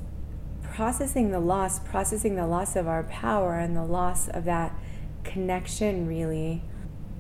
processing 0.63 1.31
the 1.31 1.41
loss, 1.41 1.79
processing 1.79 2.37
the 2.37 2.47
loss 2.47 2.75
of 2.75 2.89
our 2.89 3.03
power 3.03 3.59
and 3.59 3.77
the 3.77 3.85
loss 3.85 4.29
of 4.29 4.47
that 4.47 4.75
connection, 5.25 6.07
really, 6.07 6.63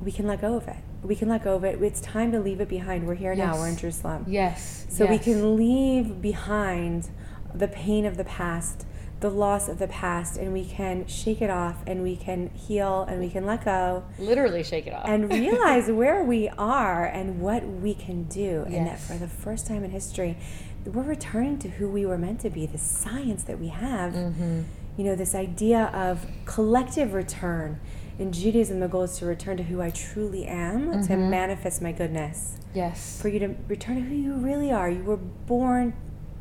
we 0.00 0.10
can 0.10 0.26
let 0.26 0.40
go 0.40 0.56
of 0.56 0.66
it. 0.66 0.78
We 1.02 1.14
can 1.14 1.28
let 1.28 1.44
go 1.44 1.56
of 1.56 1.64
it. 1.64 1.82
It's 1.82 2.00
time 2.00 2.32
to 2.32 2.40
leave 2.40 2.62
it 2.62 2.68
behind. 2.70 3.06
We're 3.06 3.14
here 3.14 3.34
yes. 3.34 3.46
now. 3.46 3.60
We're 3.60 3.68
in 3.68 3.76
Jerusalem. 3.76 4.24
Yes. 4.26 4.86
So 4.88 5.04
yes. 5.04 5.10
we 5.10 5.18
can 5.18 5.56
leave 5.56 6.22
behind 6.22 7.10
the 7.54 7.68
pain 7.68 8.06
of 8.06 8.16
the 8.16 8.24
past 8.24 8.86
the 9.24 9.30
loss 9.30 9.70
of 9.70 9.78
the 9.78 9.88
past 9.88 10.36
and 10.36 10.52
we 10.52 10.66
can 10.66 11.06
shake 11.06 11.40
it 11.40 11.48
off 11.48 11.82
and 11.86 12.02
we 12.02 12.14
can 12.14 12.50
heal 12.50 13.06
and 13.08 13.18
we 13.18 13.30
can 13.30 13.46
let 13.46 13.64
go. 13.64 14.04
Literally 14.18 14.62
shake 14.62 14.86
it 14.86 14.92
off. 14.92 15.08
and 15.08 15.32
realize 15.32 15.90
where 15.90 16.22
we 16.22 16.50
are 16.58 17.06
and 17.06 17.40
what 17.40 17.66
we 17.66 17.94
can 17.94 18.24
do. 18.24 18.66
Yes. 18.68 18.76
And 18.76 18.86
that 18.86 19.00
for 19.00 19.14
the 19.14 19.26
first 19.26 19.66
time 19.66 19.82
in 19.82 19.90
history, 19.90 20.36
we're 20.84 21.04
returning 21.04 21.58
to 21.60 21.70
who 21.70 21.88
we 21.88 22.04
were 22.04 22.18
meant 22.18 22.40
to 22.40 22.50
be, 22.50 22.66
the 22.66 22.76
science 22.76 23.44
that 23.44 23.58
we 23.58 23.68
have. 23.68 24.12
Mm-hmm. 24.12 24.64
You 24.98 25.04
know, 25.04 25.16
this 25.16 25.34
idea 25.34 25.84
of 25.94 26.26
collective 26.44 27.14
return. 27.14 27.80
In 28.18 28.30
Judaism, 28.30 28.78
the 28.80 28.88
goal 28.88 29.04
is 29.04 29.16
to 29.20 29.26
return 29.26 29.56
to 29.56 29.62
who 29.62 29.80
I 29.80 29.88
truly 29.88 30.44
am, 30.44 30.90
mm-hmm. 30.90 31.06
to 31.06 31.16
manifest 31.16 31.80
my 31.80 31.92
goodness. 31.92 32.58
Yes. 32.74 33.22
For 33.22 33.28
you 33.28 33.38
to 33.38 33.54
return 33.68 33.96
to 33.96 34.02
who 34.02 34.14
you 34.14 34.34
really 34.34 34.70
are. 34.70 34.90
You 34.90 35.02
were 35.02 35.16
born 35.16 35.94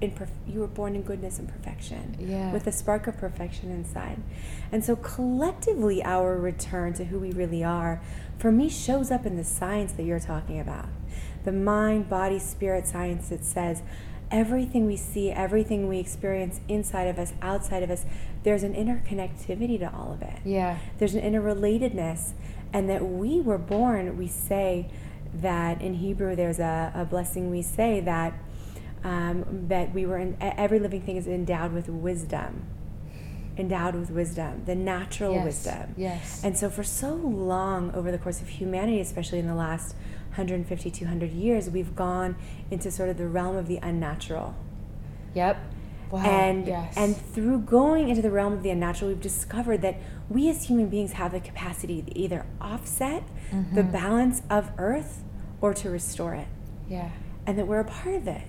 in 0.03 0.11
perf- 0.11 0.29
you 0.47 0.59
were 0.59 0.67
born 0.67 0.95
in 0.95 1.01
goodness 1.01 1.39
and 1.39 1.47
perfection 1.47 2.15
yeah. 2.19 2.51
with 2.51 2.67
a 2.67 2.71
spark 2.71 3.07
of 3.07 3.17
perfection 3.17 3.71
inside 3.71 4.19
and 4.71 4.83
so 4.83 4.95
collectively 4.95 6.03
our 6.03 6.37
return 6.37 6.93
to 6.93 7.05
who 7.05 7.19
we 7.19 7.31
really 7.31 7.63
are 7.63 8.01
for 8.37 8.51
me 8.51 8.69
shows 8.69 9.11
up 9.11 9.25
in 9.25 9.37
the 9.37 9.43
science 9.43 9.93
that 9.93 10.03
you're 10.03 10.19
talking 10.19 10.59
about 10.59 10.89
the 11.43 11.51
mind, 11.51 12.09
body, 12.09 12.39
spirit 12.39 12.87
science 12.87 13.29
that 13.29 13.43
says 13.43 13.81
everything 14.31 14.85
we 14.85 14.97
see, 14.97 15.29
everything 15.29 15.87
we 15.87 15.99
experience 15.99 16.59
inside 16.67 17.03
of 17.03 17.19
us, 17.19 17.33
outside 17.41 17.83
of 17.83 17.89
us, 17.89 18.05
there's 18.43 18.63
an 18.63 18.73
interconnectivity 18.73 19.77
to 19.79 19.93
all 19.93 20.11
of 20.11 20.21
it. 20.21 20.39
Yeah. 20.43 20.79
There's 20.97 21.13
an 21.13 21.21
interrelatedness, 21.21 22.33
and 22.73 22.89
that 22.89 23.05
we 23.05 23.39
were 23.39 23.59
born, 23.59 24.17
we 24.17 24.27
say 24.27 24.89
that 25.35 25.81
in 25.81 25.95
Hebrew 25.95 26.35
there's 26.35 26.59
a, 26.59 26.91
a 26.95 27.05
blessing 27.05 27.49
we 27.49 27.61
say 27.61 27.99
that. 28.01 28.33
Um, 29.03 29.65
that 29.67 29.93
we 29.93 30.05
were 30.05 30.17
in, 30.17 30.37
every 30.39 30.79
living 30.79 31.01
thing 31.01 31.17
is 31.17 31.27
endowed 31.27 31.73
with 31.73 31.89
wisdom 31.89 32.67
endowed 33.55 33.93
with 33.93 34.09
wisdom, 34.09 34.63
the 34.65 34.73
natural 34.73 35.33
Yes, 35.33 35.45
wisdom. 35.45 35.93
yes. 35.95 36.41
And 36.43 36.57
so, 36.57 36.71
for 36.71 36.83
so 36.83 37.13
long 37.13 37.91
over 37.93 38.11
the 38.11 38.17
course 38.17 38.41
of 38.41 38.47
humanity, 38.47 38.99
especially 38.99 39.37
in 39.37 39.45
the 39.45 39.53
last 39.53 39.95
150, 40.29 40.89
200 40.89 41.29
years, 41.31 41.69
we've 41.69 41.95
gone 41.95 42.35
into 42.71 42.89
sort 42.89 43.09
of 43.09 43.17
the 43.17 43.27
realm 43.27 43.55
of 43.55 43.67
the 43.67 43.77
unnatural. 43.83 44.55
Yep. 45.35 45.57
Wow. 46.09 46.19
and 46.25 46.67
yes. 46.67 46.93
and 46.97 47.15
through 47.17 47.59
going 47.59 48.09
into 48.09 48.21
the 48.23 48.31
realm 48.31 48.53
of 48.53 48.63
the 48.63 48.69
unnatural, 48.71 49.09
we've 49.09 49.21
discovered 49.21 49.81
that 49.83 49.97
we 50.29 50.49
as 50.49 50.63
human 50.65 50.87
beings 50.89 51.11
have 51.13 51.31
the 51.31 51.39
capacity 51.39 52.01
to 52.01 52.17
either 52.17 52.45
offset 52.61 53.23
Mm-hmm. 53.51 53.75
the 53.75 53.83
balance 53.83 54.41
of 54.49 54.71
Earth 54.79 55.23
or 55.61 55.75
to 55.75 55.89
restore 55.91 56.33
it, 56.33 56.47
yeah, 56.89 57.11
and 57.45 57.55
that 57.59 57.67
we're 57.67 57.81
a 57.81 57.85
part 57.85 58.15
of 58.15 58.27
it. 58.27 58.41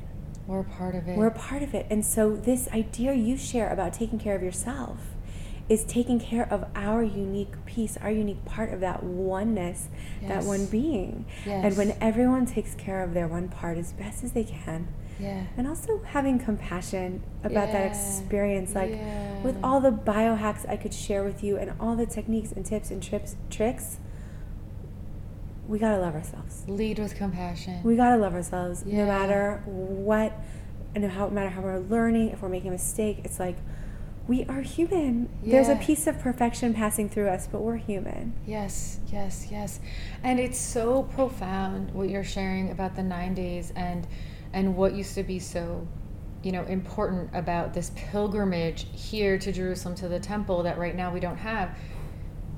We're 0.46 0.60
a 0.60 0.64
part 0.64 0.94
of 0.94 1.08
it. 1.08 1.16
We're 1.16 1.28
a 1.28 1.30
part 1.38 1.62
of 1.62 1.74
it. 1.74 1.86
And 1.90 2.04
so, 2.04 2.34
this 2.36 2.68
idea 2.68 3.14
you 3.14 3.36
share 3.36 3.70
about 3.72 3.92
taking 3.92 4.18
care 4.18 4.34
of 4.36 4.42
yourself 4.42 4.98
is 5.68 5.82
taking 5.84 6.20
care 6.20 6.46
of 6.52 6.66
our 6.74 7.02
unique 7.02 7.64
piece, 7.64 7.96
our 7.96 8.10
unique 8.10 8.44
part 8.44 8.70
of 8.72 8.80
that 8.80 9.02
oneness, 9.02 9.88
that 10.22 10.44
one 10.44 10.66
being. 10.66 11.24
And 11.46 11.74
when 11.76 11.96
everyone 12.02 12.44
takes 12.44 12.74
care 12.74 13.02
of 13.02 13.14
their 13.14 13.26
one 13.26 13.48
part 13.48 13.78
as 13.78 13.92
best 13.94 14.22
as 14.22 14.32
they 14.32 14.44
can, 14.44 14.88
yeah. 15.18 15.44
and 15.56 15.66
also 15.66 16.02
having 16.04 16.38
compassion 16.38 17.22
about 17.44 17.72
that 17.72 17.86
experience, 17.86 18.74
like 18.74 18.90
Yeah. 18.90 19.42
with 19.42 19.56
all 19.64 19.80
the 19.80 19.90
biohacks 19.90 20.68
I 20.68 20.76
could 20.76 20.92
share 20.92 21.24
with 21.24 21.42
you 21.42 21.56
and 21.56 21.72
all 21.80 21.96
the 21.96 22.04
techniques 22.06 22.52
and 22.52 22.66
tips 22.66 22.90
and 22.90 23.02
trips, 23.02 23.36
tricks, 23.48 23.98
we 25.68 25.78
gotta 25.78 26.00
love 26.00 26.14
ourselves 26.14 26.64
Lead 26.68 26.98
with 26.98 27.14
compassion. 27.16 27.82
we 27.82 27.96
gotta 27.96 28.16
love 28.16 28.34
ourselves 28.34 28.84
Yeah. 28.86 29.04
no 29.04 29.06
matter 29.06 29.62
what 29.66 30.32
and 30.94 31.04
how 31.10 31.26
no 31.28 31.30
matter 31.30 31.48
how 31.50 31.60
we're 31.62 31.78
learning 31.78 32.30
if 32.30 32.42
we're 32.42 32.48
making 32.48 32.68
a 32.68 32.72
mistake 32.72 33.20
it's 33.24 33.38
like 33.40 33.56
we 34.26 34.44
are 34.46 34.62
human 34.62 35.28
there's 35.42 35.68
a 35.68 35.76
piece 35.76 36.06
of 36.06 36.18
perfection 36.18 36.72
passing 36.72 37.08
through 37.10 37.28
us 37.28 37.46
but 37.50 37.60
we're 37.60 37.76
human 37.76 38.32
Yes, 38.46 39.00
yes, 39.12 39.48
yes. 39.50 39.80
And 40.22 40.40
it's 40.40 40.58
so 40.58 41.02
profound 41.02 41.90
what 41.92 42.08
you're 42.08 42.24
sharing 42.24 42.70
about 42.70 42.96
the 42.96 43.02
9 43.02 43.34
days 43.34 43.72
and 43.76 44.06
and 44.54 44.76
what 44.76 44.94
used 44.94 45.14
to 45.16 45.22
be 45.24 45.38
so 45.38 45.86
you 46.42 46.52
know 46.52 46.62
important 46.64 47.30
about 47.34 47.74
this 47.74 47.90
pilgrimage 47.96 48.86
here 48.92 49.38
to 49.38 49.52
Jerusalem 49.52 49.94
to 49.96 50.08
the 50.08 50.20
temple 50.20 50.62
that 50.62 50.78
right 50.78 50.94
now 50.96 51.12
we 51.12 51.20
don't 51.20 51.36
have 51.38 51.76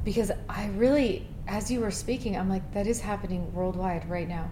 because 0.05 0.31
I 0.49 0.67
really 0.77 1.27
as 1.47 1.70
you 1.70 1.80
were 1.80 1.90
speaking 1.90 2.36
I'm 2.36 2.49
like 2.49 2.72
that 2.74 2.86
is 2.86 3.01
happening 3.01 3.53
worldwide 3.53 4.09
right 4.09 4.28
now. 4.28 4.51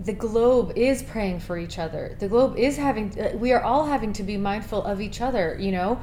The 0.00 0.12
globe 0.12 0.72
is 0.74 1.02
praying 1.02 1.40
for 1.40 1.58
each 1.58 1.78
other. 1.78 2.16
The 2.18 2.28
globe 2.28 2.56
is 2.56 2.76
having 2.76 3.18
uh, 3.20 3.36
we 3.36 3.52
are 3.52 3.62
all 3.62 3.86
having 3.86 4.12
to 4.14 4.22
be 4.22 4.36
mindful 4.36 4.82
of 4.82 5.00
each 5.00 5.20
other, 5.20 5.56
you 5.60 5.72
know? 5.72 6.00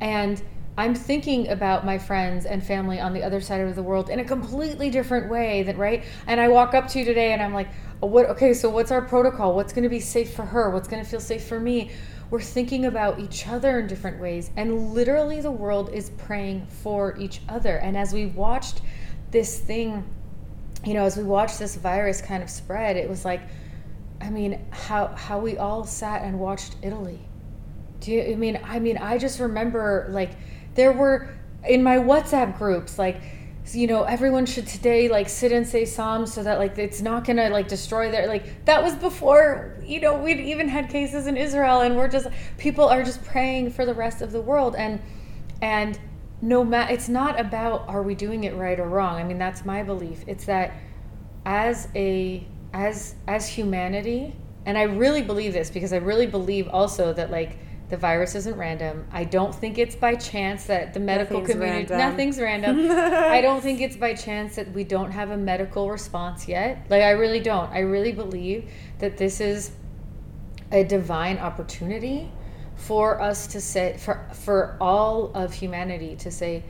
And 0.00 0.42
I'm 0.76 0.94
thinking 0.94 1.48
about 1.48 1.84
my 1.84 1.98
friends 1.98 2.46
and 2.46 2.64
family 2.64 2.98
on 2.98 3.12
the 3.12 3.22
other 3.22 3.42
side 3.42 3.60
of 3.60 3.74
the 3.76 3.82
world 3.82 4.08
in 4.08 4.20
a 4.20 4.24
completely 4.24 4.88
different 4.88 5.30
way 5.30 5.62
than 5.64 5.76
right. 5.76 6.02
And 6.26 6.40
I 6.40 6.48
walk 6.48 6.72
up 6.72 6.88
to 6.88 6.98
you 6.98 7.04
today 7.04 7.34
and 7.34 7.42
I'm 7.42 7.52
like, 7.52 7.68
oh, 8.02 8.06
what? 8.06 8.26
Okay, 8.30 8.54
so 8.54 8.70
what's 8.70 8.90
our 8.90 9.02
protocol? 9.02 9.54
What's 9.54 9.74
going 9.74 9.82
to 9.82 9.90
be 9.90 10.00
safe 10.00 10.32
for 10.34 10.46
her? 10.46 10.70
What's 10.70 10.88
going 10.88 11.04
to 11.04 11.08
feel 11.08 11.20
safe 11.20 11.44
for 11.44 11.60
me? 11.60 11.90
We're 12.30 12.40
thinking 12.40 12.86
about 12.86 13.20
each 13.20 13.46
other 13.46 13.80
in 13.80 13.86
different 13.86 14.18
ways, 14.18 14.50
and 14.56 14.94
literally 14.94 15.42
the 15.42 15.50
world 15.50 15.90
is 15.90 16.08
praying 16.16 16.64
for 16.64 17.14
each 17.18 17.42
other. 17.46 17.76
And 17.76 17.94
as 17.94 18.14
we 18.14 18.24
watched 18.24 18.80
this 19.32 19.58
thing, 19.58 20.04
you 20.84 20.94
know, 20.94 21.04
as 21.04 21.16
we 21.16 21.24
watched 21.24 21.58
this 21.58 21.74
virus 21.74 22.20
kind 22.20 22.42
of 22.42 22.50
spread, 22.50 22.96
it 22.96 23.08
was 23.08 23.24
like, 23.24 23.40
I 24.20 24.30
mean, 24.30 24.64
how 24.70 25.08
how 25.08 25.40
we 25.40 25.58
all 25.58 25.84
sat 25.84 26.22
and 26.22 26.38
watched 26.38 26.76
Italy. 26.82 27.18
Do 28.00 28.12
you? 28.12 28.22
I 28.22 28.34
mean, 28.36 28.60
I 28.62 28.78
mean, 28.78 28.98
I 28.98 29.18
just 29.18 29.40
remember 29.40 30.06
like 30.10 30.30
there 30.74 30.92
were 30.92 31.30
in 31.66 31.82
my 31.82 31.96
WhatsApp 31.96 32.56
groups 32.56 32.98
like, 32.98 33.20
you 33.72 33.86
know, 33.86 34.04
everyone 34.04 34.46
should 34.46 34.66
today 34.66 35.08
like 35.08 35.28
sit 35.28 35.50
and 35.50 35.66
say 35.66 35.84
psalms 35.84 36.32
so 36.32 36.42
that 36.42 36.58
like 36.58 36.78
it's 36.78 37.00
not 37.00 37.24
gonna 37.24 37.48
like 37.48 37.66
destroy 37.66 38.10
their 38.10 38.28
like 38.28 38.64
that 38.66 38.82
was 38.82 38.94
before 38.94 39.76
you 39.82 40.00
know 40.00 40.16
we'd 40.16 40.40
even 40.40 40.68
had 40.68 40.88
cases 40.88 41.26
in 41.26 41.36
Israel 41.36 41.80
and 41.80 41.96
we're 41.96 42.08
just 42.08 42.28
people 42.58 42.84
are 42.84 43.02
just 43.02 43.24
praying 43.24 43.70
for 43.70 43.86
the 43.86 43.94
rest 43.94 44.22
of 44.22 44.30
the 44.30 44.40
world 44.40 44.76
and 44.76 45.00
and 45.62 45.98
no 46.42 46.62
matter 46.64 46.92
it's 46.92 47.08
not 47.08 47.40
about 47.40 47.88
are 47.88 48.02
we 48.02 48.14
doing 48.14 48.44
it 48.44 48.54
right 48.56 48.78
or 48.78 48.88
wrong. 48.88 49.16
I 49.16 49.24
mean, 49.24 49.38
that's 49.38 49.64
my 49.64 49.82
belief. 49.82 50.24
It's 50.26 50.44
that 50.44 50.74
as 51.44 51.88
a 51.94 52.46
as 52.72 53.14
as 53.26 53.48
humanity 53.48 54.34
and 54.66 54.78
i 54.78 54.82
really 54.82 55.22
believe 55.22 55.52
this 55.52 55.70
because 55.70 55.92
i 55.92 55.96
really 55.96 56.26
believe 56.26 56.68
also 56.68 57.12
that 57.12 57.30
like 57.30 57.58
the 57.88 57.96
virus 57.96 58.34
isn't 58.34 58.56
random 58.56 59.04
i 59.12 59.24
don't 59.24 59.54
think 59.54 59.76
it's 59.76 59.96
by 59.96 60.14
chance 60.14 60.64
that 60.64 60.94
the 60.94 61.00
medical 61.00 61.40
Nothing's 61.40 61.52
community 61.52 61.92
random. 61.92 61.98
nothing's 61.98 62.40
random 62.40 62.90
i 62.90 63.40
don't 63.40 63.60
think 63.60 63.80
it's 63.80 63.96
by 63.96 64.14
chance 64.14 64.56
that 64.56 64.72
we 64.72 64.84
don't 64.84 65.10
have 65.10 65.30
a 65.30 65.36
medical 65.36 65.90
response 65.90 66.48
yet 66.48 66.86
like 66.88 67.02
i 67.02 67.10
really 67.10 67.40
don't 67.40 67.70
i 67.70 67.80
really 67.80 68.12
believe 68.12 68.70
that 68.98 69.18
this 69.18 69.40
is 69.40 69.72
a 70.70 70.84
divine 70.84 71.38
opportunity 71.38 72.30
for 72.86 73.20
us 73.20 73.46
to 73.46 73.60
say 73.60 73.96
for 73.96 74.26
for 74.32 74.76
all 74.80 75.30
of 75.34 75.52
humanity 75.52 76.16
to 76.16 76.30
say 76.30 76.64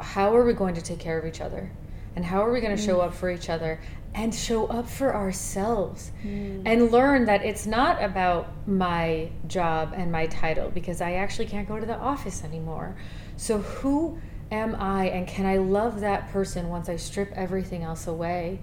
how 0.00 0.34
are 0.34 0.44
we 0.44 0.52
going 0.54 0.74
to 0.74 0.82
take 0.82 0.98
care 0.98 1.18
of 1.18 1.26
each 1.26 1.40
other 1.40 1.70
and 2.16 2.24
how 2.24 2.44
are 2.44 2.50
we 2.50 2.60
going 2.60 2.74
to 2.74 2.82
show 2.82 2.98
mm. 2.98 3.04
up 3.04 3.14
for 3.14 3.30
each 3.30 3.50
other 3.50 3.80
and 4.14 4.34
show 4.34 4.66
up 4.66 4.88
for 4.88 5.14
ourselves 5.14 6.12
mm. 6.24 6.62
and 6.64 6.90
learn 6.90 7.24
that 7.26 7.44
it's 7.44 7.66
not 7.66 8.02
about 8.02 8.48
my 8.66 9.28
job 9.46 9.92
and 9.94 10.10
my 10.10 10.26
title 10.26 10.70
because 10.70 11.00
I 11.00 11.14
actually 11.14 11.46
can't 11.46 11.68
go 11.68 11.78
to 11.78 11.86
the 11.86 11.98
office 11.98 12.44
anymore. 12.44 12.96
So 13.36 13.58
who 13.58 14.18
am 14.52 14.76
I 14.76 15.06
and 15.08 15.26
can 15.26 15.46
I 15.46 15.56
love 15.56 16.00
that 16.00 16.30
person 16.30 16.68
once 16.68 16.88
I 16.88 16.96
strip 16.96 17.32
everything 17.32 17.82
else 17.82 18.06
away? 18.06 18.60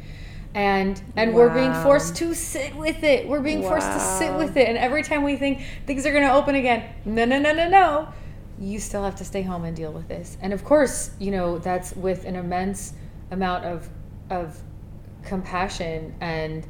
And 0.53 1.01
and 1.15 1.33
we're 1.33 1.53
being 1.53 1.73
forced 1.75 2.17
to 2.17 2.33
sit 2.33 2.75
with 2.75 3.03
it. 3.03 3.27
We're 3.27 3.41
being 3.41 3.61
forced 3.61 3.91
to 3.91 3.99
sit 3.99 4.33
with 4.35 4.57
it. 4.57 4.67
And 4.67 4.77
every 4.77 5.01
time 5.01 5.23
we 5.23 5.37
think 5.37 5.61
things 5.85 6.05
are 6.05 6.11
going 6.11 6.27
to 6.27 6.33
open 6.33 6.55
again, 6.55 6.93
no 7.05 7.23
no 7.25 7.39
no 7.39 7.53
no 7.53 7.69
no 7.69 8.13
you 8.61 8.79
still 8.79 9.03
have 9.03 9.15
to 9.15 9.25
stay 9.25 9.41
home 9.41 9.65
and 9.65 9.75
deal 9.75 9.91
with 9.91 10.07
this. 10.07 10.37
And 10.39 10.53
of 10.53 10.63
course, 10.63 11.11
you 11.19 11.31
know, 11.31 11.57
that's 11.57 11.95
with 11.95 12.25
an 12.25 12.35
immense 12.35 12.93
amount 13.31 13.65
of 13.65 13.89
of 14.29 14.61
compassion 15.23 16.15
and 16.21 16.65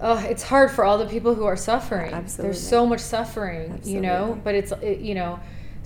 oh, 0.00 0.18
it's 0.26 0.42
hard 0.42 0.70
for 0.70 0.84
all 0.84 0.98
the 0.98 1.06
people 1.06 1.34
who 1.34 1.44
are 1.44 1.56
suffering. 1.56 2.12
Absolutely. 2.12 2.52
There's 2.52 2.66
so 2.66 2.86
much 2.86 3.00
suffering, 3.00 3.80
you 3.84 4.00
know, 4.00 4.40
but 4.42 4.54
it's 4.54 4.72
it, 4.72 5.00
you 5.00 5.14
know, 5.14 5.38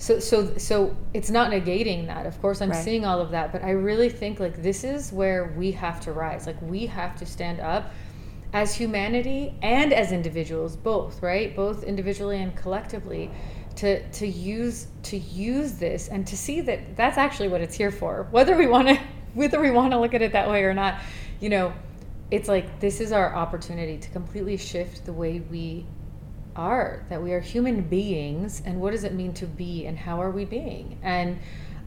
so 0.03 0.19
so 0.19 0.57
so 0.57 0.97
it's 1.13 1.29
not 1.29 1.49
negating 1.49 2.07
that. 2.07 2.25
Of 2.25 2.41
course, 2.41 2.61
I'm 2.61 2.71
Right. 2.71 2.83
seeing 2.83 3.05
all 3.05 3.21
of 3.21 3.31
that, 3.31 3.53
but 3.53 3.63
I 3.63 3.69
really 3.69 4.09
think 4.09 4.37
like 4.37 4.61
this 4.61 4.83
is 4.83 5.13
where 5.13 5.53
we 5.57 5.71
have 5.71 6.01
to 6.01 6.11
rise. 6.11 6.45
Like 6.45 6.61
we 6.61 6.85
have 6.87 7.15
to 7.19 7.25
stand 7.25 7.61
up 7.61 7.89
as 8.51 8.75
humanity 8.75 9.55
and 9.61 9.93
as 9.93 10.11
individuals 10.11 10.75
both 10.75 11.23
right 11.23 11.55
both 11.55 11.83
individually 11.83 12.39
and 12.39 12.55
collectively 12.55 13.31
to 13.75 14.07
to 14.11 14.27
use 14.27 14.87
to 15.01 15.17
use 15.17 15.73
this 15.73 16.07
and 16.09 16.27
to 16.27 16.37
see 16.37 16.61
that 16.61 16.95
that's 16.95 17.17
actually 17.17 17.47
what 17.47 17.61
it's 17.61 17.75
here 17.75 17.89
for 17.89 18.27
whether 18.29 18.55
we 18.55 18.67
want 18.67 18.87
to 18.87 18.99
whether 19.33 19.59
we 19.59 19.71
want 19.71 19.91
to 19.91 19.99
look 19.99 20.13
at 20.13 20.21
it 20.21 20.33
that 20.33 20.47
way 20.47 20.63
or 20.63 20.73
not 20.73 20.99
you 21.39 21.49
know 21.49 21.73
it's 22.29 22.47
like 22.47 22.79
this 22.79 23.01
is 23.01 23.11
our 23.11 23.33
opportunity 23.33 23.97
to 23.97 24.09
completely 24.09 24.55
shift 24.55 25.03
the 25.05 25.13
way 25.13 25.39
we 25.49 25.83
are 26.55 27.05
that 27.09 27.21
we 27.21 27.33
are 27.33 27.39
human 27.39 27.81
beings 27.81 28.61
and 28.65 28.79
what 28.79 28.91
does 28.91 29.03
it 29.03 29.13
mean 29.13 29.33
to 29.33 29.45
be 29.45 29.85
and 29.85 29.97
how 29.97 30.21
are 30.21 30.31
we 30.31 30.45
being? 30.45 30.99
And 31.03 31.39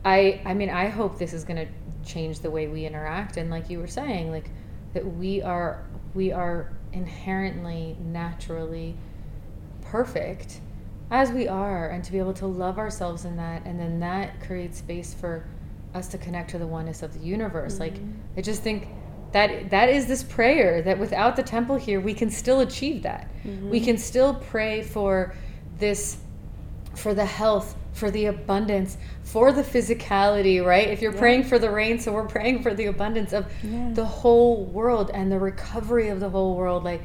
i 0.04 0.40
i 0.44 0.54
mean 0.54 0.70
i 0.70 0.88
hope 0.88 1.18
this 1.18 1.32
is 1.32 1.44
going 1.44 1.56
to 1.56 1.72
change 2.08 2.38
the 2.38 2.50
way 2.50 2.68
we 2.68 2.86
interact 2.86 3.36
and 3.36 3.50
like 3.50 3.68
you 3.68 3.78
were 3.78 3.88
saying 3.88 4.30
like 4.30 4.50
that 4.94 5.04
we 5.04 5.42
are 5.42 5.84
we 6.14 6.30
are 6.30 6.72
inherently 6.92 7.96
naturally 8.00 8.96
perfect 9.82 10.60
as 11.10 11.30
we 11.32 11.48
are 11.48 11.88
and 11.90 12.04
to 12.04 12.12
be 12.12 12.18
able 12.18 12.32
to 12.32 12.46
love 12.46 12.78
ourselves 12.78 13.24
in 13.24 13.36
that 13.36 13.64
and 13.64 13.78
then 13.78 13.98
that 13.98 14.40
creates 14.40 14.78
space 14.78 15.12
for 15.12 15.44
us 15.94 16.08
to 16.08 16.18
connect 16.18 16.50
to 16.50 16.58
the 16.58 16.66
oneness 16.66 17.02
of 17.02 17.12
the 17.14 17.20
universe. 17.20 17.80
Like 17.80 17.94
mm-hmm. 17.94 18.12
i 18.36 18.40
just 18.42 18.62
think 18.62 18.88
that 19.36 19.70
that 19.70 19.88
is 19.88 20.06
this 20.06 20.22
prayer 20.22 20.82
that 20.82 20.98
without 20.98 21.36
the 21.36 21.42
temple 21.42 21.76
here 21.76 22.00
we 22.00 22.14
can 22.14 22.30
still 22.30 22.60
achieve 22.60 23.02
that 23.02 23.30
mm-hmm. 23.44 23.70
we 23.70 23.80
can 23.80 23.98
still 23.98 24.34
pray 24.34 24.82
for 24.82 25.34
this 25.78 26.16
for 26.94 27.12
the 27.14 27.26
health 27.26 27.76
for 27.96 28.10
the 28.10 28.26
abundance, 28.26 28.98
for 29.22 29.52
the 29.52 29.62
physicality, 29.62 30.62
right? 30.62 30.88
If 30.88 31.00
you're 31.00 31.14
Yeah. 31.14 31.18
praying 31.18 31.44
for 31.44 31.58
the 31.58 31.70
rain, 31.70 31.98
so 31.98 32.12
we're 32.12 32.26
praying 32.26 32.62
for 32.62 32.74
the 32.74 32.86
abundance 32.86 33.32
of 33.32 33.46
Yeah. 33.62 33.88
the 33.94 34.04
whole 34.04 34.64
world 34.66 35.10
and 35.14 35.32
the 35.32 35.38
recovery 35.38 36.08
of 36.10 36.20
the 36.20 36.28
whole 36.28 36.56
world. 36.56 36.84
Like, 36.84 37.00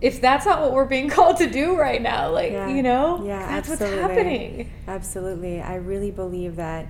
if 0.00 0.20
that's 0.20 0.44
not 0.44 0.60
what 0.60 0.72
we're 0.72 0.86
being 0.86 1.08
called 1.16 1.36
to 1.36 1.48
do 1.48 1.76
right 1.76 2.02
now, 2.02 2.30
like, 2.30 2.50
Yeah. 2.50 2.66
you 2.68 2.82
know, 2.82 3.22
Yeah, 3.24 3.46
that's 3.46 3.70
absolutely. 3.70 4.02
what's 4.02 4.12
happening. 4.16 4.70
Absolutely. 4.88 5.62
I 5.62 5.76
really 5.76 6.10
believe 6.10 6.56
that 6.56 6.88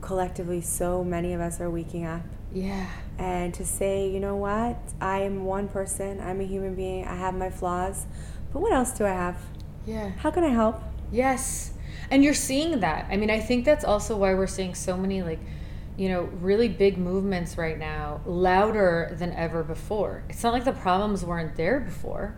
collectively 0.00 0.62
so 0.62 1.04
many 1.04 1.34
of 1.34 1.42
us 1.42 1.60
are 1.60 1.68
waking 1.70 2.06
up. 2.06 2.22
Yeah. 2.52 2.88
And 3.18 3.52
to 3.54 3.64
say, 3.64 4.08
you 4.08 4.20
know 4.20 4.36
what? 4.36 4.78
I 5.00 5.20
am 5.20 5.44
one 5.44 5.68
person. 5.68 6.20
I'm 6.20 6.40
a 6.40 6.44
human 6.44 6.74
being. 6.74 7.06
I 7.06 7.14
have 7.14 7.34
my 7.34 7.50
flaws. 7.50 8.06
But 8.52 8.60
what 8.60 8.72
else 8.72 8.92
do 8.92 9.04
I 9.04 9.10
have? 9.10 9.38
Yeah. 9.86 10.10
How 10.18 10.30
can 10.30 10.44
I 10.44 10.48
help? 10.48 10.80
Yes. 11.12 11.72
And 12.10 12.24
you're 12.24 12.34
seeing 12.34 12.80
that. 12.80 13.06
I 13.10 13.16
mean, 13.16 13.30
I 13.30 13.40
think 13.40 13.64
that's 13.64 13.84
also 13.84 14.16
why 14.16 14.34
we're 14.34 14.46
seeing 14.46 14.74
so 14.74 14.96
many, 14.96 15.22
like, 15.22 15.40
you 15.96 16.08
know, 16.08 16.22
really 16.40 16.68
big 16.68 16.98
movements 16.98 17.56
right 17.56 17.78
now, 17.78 18.20
louder 18.26 19.14
than 19.18 19.32
ever 19.32 19.62
before. 19.62 20.22
It's 20.28 20.42
not 20.42 20.52
like 20.52 20.64
the 20.64 20.72
problems 20.72 21.24
weren't 21.24 21.56
there 21.56 21.80
before, 21.80 22.36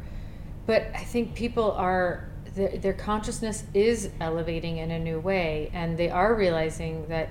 but 0.66 0.86
I 0.94 1.04
think 1.04 1.34
people 1.34 1.72
are, 1.72 2.28
their, 2.54 2.78
their 2.78 2.92
consciousness 2.92 3.64
is 3.74 4.10
elevating 4.20 4.78
in 4.78 4.90
a 4.90 4.98
new 4.98 5.18
way, 5.18 5.70
and 5.74 5.98
they 5.98 6.08
are 6.08 6.34
realizing 6.34 7.08
that, 7.08 7.30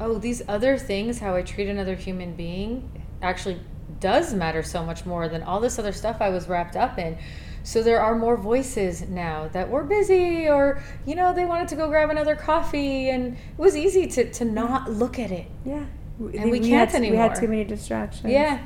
oh, 0.00 0.18
these 0.18 0.42
other 0.48 0.78
things, 0.78 1.18
how 1.18 1.34
I 1.34 1.42
treat 1.42 1.68
another 1.68 1.94
human 1.94 2.34
being, 2.34 2.90
actually 3.22 3.60
does 4.00 4.34
matter 4.34 4.62
so 4.62 4.84
much 4.84 5.04
more 5.04 5.28
than 5.28 5.42
all 5.42 5.60
this 5.60 5.78
other 5.78 5.92
stuff 5.92 6.18
I 6.20 6.28
was 6.28 6.48
wrapped 6.48 6.76
up 6.76 6.98
in. 6.98 7.18
So 7.64 7.82
there 7.82 8.00
are 8.00 8.14
more 8.14 8.36
voices 8.36 9.02
now 9.02 9.48
that 9.48 9.68
were 9.68 9.84
busy 9.84 10.48
or, 10.48 10.82
you 11.04 11.14
know, 11.14 11.34
they 11.34 11.44
wanted 11.44 11.68
to 11.68 11.76
go 11.76 11.88
grab 11.88 12.08
another 12.08 12.36
coffee 12.36 13.10
and 13.10 13.34
it 13.34 13.58
was 13.58 13.76
easy 13.76 14.06
to, 14.06 14.30
to 14.32 14.44
not 14.44 14.90
look 14.90 15.18
at 15.18 15.30
it. 15.30 15.46
Yeah. 15.64 15.84
And 16.18 16.50
we 16.50 16.58
had, 16.70 16.90
can't 16.90 16.94
We 16.94 16.94
anymore. 16.94 17.24
We 17.24 17.28
had 17.28 17.34
too 17.38 17.48
many 17.48 17.64
distractions. 17.64 18.32
Yeah, 18.32 18.60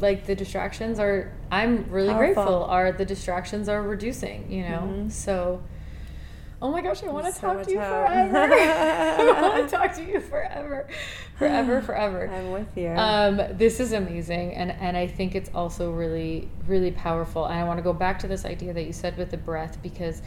like 0.00 0.26
the 0.26 0.34
distractions 0.34 0.98
are, 0.98 1.32
I'm 1.50 1.90
really 1.90 2.14
grateful, 2.14 2.64
are 2.64 2.92
the 2.92 3.04
distractions 3.04 3.68
are 3.68 3.82
reducing, 3.82 4.50
you 4.50 4.62
know? 4.62 4.82
Mm-hmm. 4.82 5.08
So, 5.08 5.62
oh 6.60 6.70
my 6.72 6.80
gosh, 6.82 7.02
I 7.02 7.08
want 7.08 7.26
to 7.26 7.32
So 7.32 7.40
talk 7.40 7.64
to 7.64 7.70
you 7.72 7.78
hope. 7.78 7.88
forever. 7.88 8.36
I 8.54 9.40
want 9.42 9.68
to 9.68 9.76
talk 9.76 9.94
to 9.94 10.04
you 10.04 10.20
forever, 10.20 10.86
forever, 11.36 11.80
forever. 11.88 12.30
I'm 12.32 12.50
with 12.52 12.76
you. 12.76 12.88
Um, 12.88 13.40
this 13.52 13.80
is 13.80 13.92
amazing, 13.92 14.54
and 14.54 14.72
and 14.72 14.96
I 14.96 15.06
think 15.06 15.34
it's 15.34 15.50
also 15.54 15.90
really 15.92 16.48
really 16.66 16.90
powerful. 16.92 17.44
And 17.46 17.58
I 17.58 17.64
want 17.64 17.78
to 17.78 17.82
go 17.82 17.92
back 17.92 18.18
to 18.20 18.26
this 18.28 18.44
idea 18.44 18.72
that 18.72 18.84
you 18.84 18.92
said 18.92 19.16
with 19.16 19.30
the 19.30 19.36
breath 19.36 19.80
because 19.82 20.22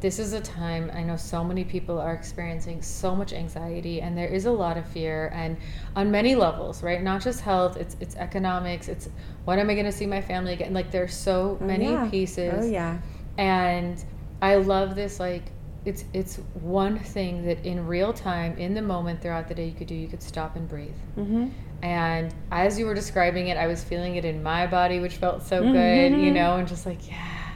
this 0.00 0.18
is 0.18 0.34
a 0.34 0.40
time 0.40 0.90
I 0.92 1.02
know 1.02 1.16
so 1.16 1.42
many 1.42 1.64
people 1.64 1.98
are 1.98 2.12
experiencing 2.12 2.82
so 2.82 3.14
much 3.16 3.32
anxiety, 3.32 4.00
and 4.02 4.16
there 4.18 4.28
is 4.28 4.44
a 4.46 4.52
lot 4.52 4.76
of 4.76 4.86
fear, 4.88 5.30
and 5.34 5.56
on 5.96 6.10
many 6.10 6.34
levels, 6.34 6.82
right? 6.82 7.02
Not 7.02 7.22
just 7.22 7.40
health, 7.40 7.76
it's 7.76 7.96
it's 8.00 8.16
economics, 8.16 8.88
it's 8.88 9.08
when 9.44 9.58
am 9.58 9.70
I 9.70 9.74
going 9.74 9.86
to 9.86 9.92
see 9.92 10.06
my 10.06 10.20
family 10.20 10.52
again? 10.54 10.74
Like 10.74 10.90
there's 10.90 11.14
so 11.14 11.58
Oh, 11.60 11.64
many 11.64 11.90
yeah. 11.92 12.08
pieces 12.10 12.64
Oh, 12.66 12.66
yeah. 12.70 12.98
and 13.38 14.02
i 14.42 14.56
love 14.56 14.94
this 14.96 15.20
like 15.20 15.44
it's 15.84 16.04
it's 16.12 16.36
one 16.54 16.98
thing 16.98 17.44
that 17.46 17.64
in 17.64 17.86
real 17.86 18.12
time 18.12 18.56
in 18.56 18.72
the 18.74 18.82
moment 18.82 19.20
throughout 19.20 19.48
the 19.48 19.54
day 19.54 19.66
you 19.66 19.74
could 19.74 19.86
do. 19.86 19.94
You 19.94 20.08
could 20.08 20.22
stop 20.22 20.56
and 20.56 20.68
breathe. 20.68 20.94
Mm-hmm. 21.18 21.48
and 21.82 22.34
as 22.50 22.78
you 22.78 22.86
were 22.86 22.94
describing 22.94 23.48
it 23.48 23.56
i 23.58 23.66
was 23.66 23.84
feeling 23.84 24.16
it 24.16 24.24
in 24.24 24.42
my 24.42 24.66
body 24.66 25.00
which 25.00 25.16
felt 25.16 25.42
so 25.42 25.62
good 25.62 26.12
you 26.12 26.30
know 26.30 26.56
and 26.56 26.66
just 26.66 26.86
like 26.86 27.06
yeah. 27.08 27.50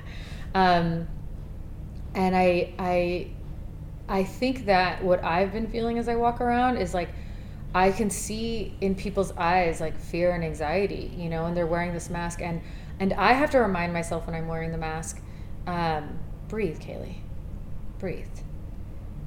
Um 0.55 1.09
and 2.15 2.37
i 2.37 2.75
i 2.79 3.31
i 4.09 4.25
think 4.25 4.65
that 4.67 5.03
what 5.05 5.23
i've 5.25 5.53
been 5.53 5.67
feeling 5.69 5.99
as 5.99 6.09
i 6.09 6.15
walk 6.17 6.41
around 6.41 6.77
is 6.79 6.93
like 6.95 7.11
i 7.75 7.91
can 7.91 8.11
see 8.11 8.75
in 8.81 8.95
people's 8.95 9.33
eyes 9.37 9.81
like 9.81 9.99
fear 9.99 10.33
and 10.33 10.43
anxiety 10.45 11.13
you 11.17 11.29
know 11.29 11.47
and 11.47 11.57
they're 11.57 11.67
wearing 11.67 11.93
this 11.93 12.09
mask. 12.11 12.41
And 12.43 12.61
and 13.01 13.13
i 13.15 13.33
have 13.33 13.51
to 13.51 13.59
remind 13.59 13.93
myself 13.93 14.27
when 14.27 14.35
i'm 14.35 14.49
wearing 14.49 14.73
the 14.73 14.79
mask 14.79 15.21
um, 15.67 16.19
breathe 16.49 16.81
kaylee 16.81 17.19
breathe 17.99 18.27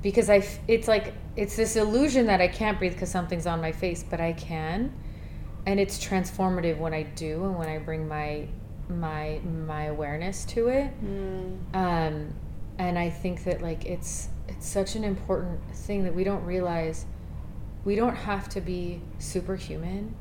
because 0.01 0.29
I 0.29 0.37
f- 0.37 0.59
it's 0.67 0.87
like 0.87 1.13
it's 1.35 1.55
this 1.55 1.75
illusion 1.75 2.27
that 2.27 2.41
I 2.41 2.47
can't 2.47 2.77
breathe 2.79 2.93
because 2.93 3.09
something's 3.11 3.45
on 3.47 3.61
my 3.61 3.71
face, 3.71 4.03
but 4.03 4.19
I 4.19 4.33
can, 4.33 4.93
and 5.65 5.79
it's 5.79 6.03
transformative 6.03 6.77
when 6.77 6.93
I 6.93 7.03
do 7.03 7.45
and 7.45 7.57
when 7.57 7.69
I 7.69 7.77
bring 7.77 8.07
my 8.07 8.47
my 8.89 9.39
my 9.67 9.83
awareness 9.85 10.43
to 10.45 10.67
it. 10.67 10.91
Mm. 11.03 11.57
Um, 11.75 12.33
and 12.77 12.97
I 12.97 13.09
think 13.09 13.43
that 13.43 13.61
like 13.61 13.85
it's 13.85 14.29
it's 14.47 14.67
such 14.67 14.95
an 14.95 15.03
important 15.03 15.59
thing 15.73 16.03
that 16.03 16.13
we 16.15 16.23
don't 16.23 16.43
realize. 16.43 17.05
We 17.83 17.95
don't 17.95 18.15
have 18.15 18.47
to 18.49 18.61
be 18.61 19.01
superhuman 19.17 20.15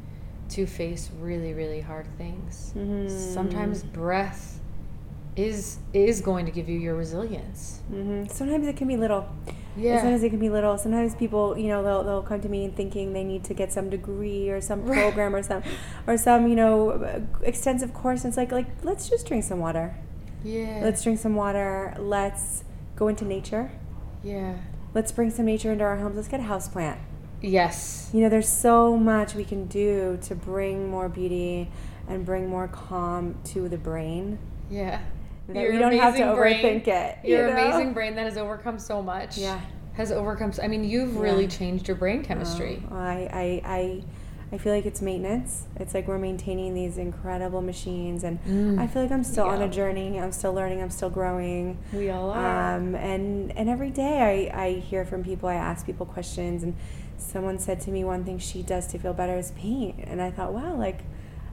to 0.51 0.67
face 0.67 1.11
really 1.21 1.53
really 1.53 1.81
hard 1.81 2.07
things. 2.19 2.73
Mhm. 2.77 3.11
Sometimes 3.11 3.83
breath 3.83 4.60
is 5.37 5.79
is 5.93 6.21
going 6.21 6.45
to 6.47 6.53
give 6.53 6.69
you 6.69 6.79
your 6.79 6.95
resilience. 6.95 7.81
hmm 7.89 8.27
Sometimes 8.27 8.67
it 8.67 8.77
can 8.77 8.89
be 8.89 8.97
little. 8.97 9.29
Yeah. 9.77 10.01
Sometimes 10.01 10.23
it 10.23 10.31
can 10.31 10.41
be 10.41 10.51
little. 10.51 10.77
Sometimes 10.77 11.15
people, 11.15 11.57
you 11.57 11.69
know, 11.69 11.83
they'll, 11.83 12.03
they'll 12.03 12.23
come 12.23 12.41
to 12.41 12.49
me 12.49 12.69
thinking 12.69 13.13
they 13.13 13.23
need 13.25 13.45
to 13.45 13.55
get 13.55 13.73
some 13.73 13.89
degree 13.89 14.51
or 14.51 14.61
some 14.61 14.85
program 14.85 15.35
or 15.35 15.43
some, 15.43 15.63
or 16.07 16.17
some, 16.17 16.49
you 16.49 16.57
know, 16.57 17.25
extensive 17.43 17.95
course. 17.95 18.25
And 18.25 18.31
it's 18.31 18.37
like, 18.37 18.51
like 18.51 18.67
let's 18.83 19.09
just 19.09 19.27
drink 19.27 19.45
some 19.45 19.61
water. 19.61 19.95
Yeah. 20.43 20.81
Let's 20.83 21.03
drink 21.03 21.21
some 21.21 21.37
water. 21.37 21.95
Let's 21.99 22.65
go 22.97 23.09
into 23.09 23.25
nature. 23.25 23.71
Yeah. 24.25 24.57
Let's 24.93 25.13
bring 25.13 25.31
some 25.31 25.47
nature 25.47 25.71
into 25.73 25.85
our 25.85 25.97
homes. 25.99 26.17
Let's 26.17 26.29
get 26.29 26.41
a 26.41 26.45
house 26.45 26.69
plant. 26.69 26.99
Yes. 27.41 28.11
You 28.13 28.23
know, 28.23 28.29
there's 28.29 28.49
so 28.49 28.97
much 28.97 29.35
we 29.35 29.45
can 29.45 29.67
do 29.67 30.19
to 30.23 30.35
bring 30.35 30.91
more 30.91 31.09
beauty 31.09 31.71
and 32.09 32.27
bring 32.27 32.49
more 32.49 32.67
calm 32.69 33.37
to 33.45 33.69
the 33.69 33.79
brain. 33.79 34.39
Yeah. 34.69 35.01
That 35.55 35.71
we 35.71 35.79
don't 35.79 35.93
have 35.99 36.17
to 36.17 36.23
overthink 36.23 36.89
it. 36.89 37.19
you 37.25 37.37
Your 37.37 37.47
know? 37.49 37.53
amazing 37.53 37.93
brain 37.93 38.15
that 38.17 38.25
has 38.25 38.37
overcome 38.37 38.79
so 38.79 39.03
much. 39.03 39.39
Yeah. 39.39 39.61
Has 39.95 40.13
overcome. 40.13 40.53
I 40.63 40.69
mean, 40.69 40.85
you've 40.85 41.17
really 41.17 41.43
Yeah. 41.45 41.49
changed 41.51 41.89
your 41.89 41.97
brain 41.97 42.23
chemistry. 42.23 42.83
Oh, 42.91 42.97
I, 42.97 43.29
I, 43.33 43.63
I, 43.65 44.03
I 44.53 44.59
feel 44.59 44.73
like 44.73 44.87
it's 44.87 45.01
maintenance. 45.03 45.65
It's 45.77 45.95
like 45.95 46.09
we're 46.09 46.19
maintaining 46.19 46.75
these 46.75 46.97
incredible 46.99 47.61
machines, 47.63 48.25
and 48.25 48.43
Mm. 48.45 48.81
I 48.81 48.87
feel 48.87 49.03
like 49.03 49.13
I'm 49.13 49.23
still 49.25 49.47
on 49.47 49.63
a 49.63 49.69
journey. 49.69 50.19
I'm 50.19 50.33
still 50.33 50.53
learning. 50.53 50.81
I'm 50.83 50.91
still 50.91 51.11
growing. 51.11 51.79
we 51.93 52.11
all 52.11 52.31
are. 52.31 52.77
Um, 52.77 52.95
and 52.97 53.53
and 53.57 53.69
every 53.69 53.91
day 53.91 54.51
I, 54.53 54.65
I 54.65 54.73
hear 54.81 55.05
from 55.05 55.23
people. 55.23 55.49
I 55.49 55.55
ask 55.55 55.87
people 55.87 56.07
questions, 56.07 56.63
and 56.65 56.75
someone 57.17 57.59
said 57.59 57.81
to 57.83 57.91
me 57.91 58.03
one 58.03 58.25
thing 58.25 58.39
she 58.39 58.63
does 58.63 58.87
to 58.89 58.99
feel 58.99 59.13
better 59.13 59.37
is 59.37 59.51
paint, 59.53 59.97
and 60.05 60.21
I 60.23 60.31
thought, 60.31 60.53
wow, 60.53 60.75
like 60.75 61.01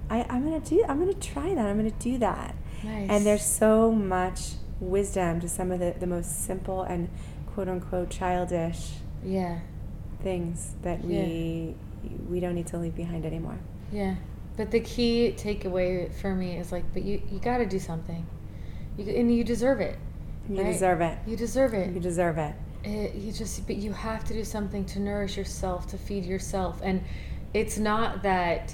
I, 0.10 0.26
I'm 0.30 0.44
gonna 0.44 0.60
do. 0.62 0.84
I'm 0.88 0.98
gonna 1.00 1.14
try 1.14 1.54
that. 1.54 1.66
I'm 1.68 1.78
gonna 1.78 1.92
do 1.92 2.18
that. 2.20 2.56
Nice. 2.84 3.10
And 3.10 3.26
there's 3.26 3.46
so 3.46 3.92
much 3.92 4.52
wisdom 4.80 5.40
to 5.42 5.50
some 5.50 5.72
of 5.72 5.80
the, 5.80 5.96
the 6.00 6.08
most 6.08 6.46
simple 6.46 6.84
and 6.84 7.10
quote 7.54 7.68
unquote 7.68 8.10
childish 8.10 8.92
yeah. 9.24 9.60
things 10.22 10.76
that 10.84 11.04
we 11.04 11.76
we 12.30 12.40
don't 12.40 12.56
need 12.56 12.68
to 12.68 12.78
leave 12.78 12.96
behind 12.96 13.26
anymore. 13.26 13.58
Yeah. 13.92 14.16
But 14.56 14.72
the 14.72 14.80
key 14.80 15.34
takeaway 15.38 16.14
for 16.14 16.34
me 16.34 16.58
is 16.58 16.72
like, 16.72 16.86
but 16.94 17.04
you 17.04 17.22
you 17.32 17.40
got 17.40 17.58
to 17.58 17.66
do 17.66 17.80
something. 17.80 18.26
You 18.98 19.06
and 19.16 19.34
you 19.36 19.44
deserve 19.44 19.82
it. 19.82 19.98
You 20.50 20.58
Right. 20.62 20.72
deserve 20.72 21.02
it. 21.02 21.18
You 21.28 21.36
deserve 21.36 21.74
it. 21.74 21.94
You 21.94 22.00
deserve 22.00 22.38
it. 22.38 22.56
it, 22.84 23.16
you 23.16 23.32
just 23.32 23.66
but 23.68 23.76
you 23.76 23.92
have 23.92 24.24
to 24.26 24.34
do 24.34 24.44
something 24.44 24.86
to 24.86 25.00
nourish 25.00 25.36
yourself 25.38 25.88
to 25.88 25.98
feed 25.98 26.24
yourself 26.24 26.80
and 26.84 27.04
it's 27.54 27.78
not 27.78 28.22
that 28.24 28.74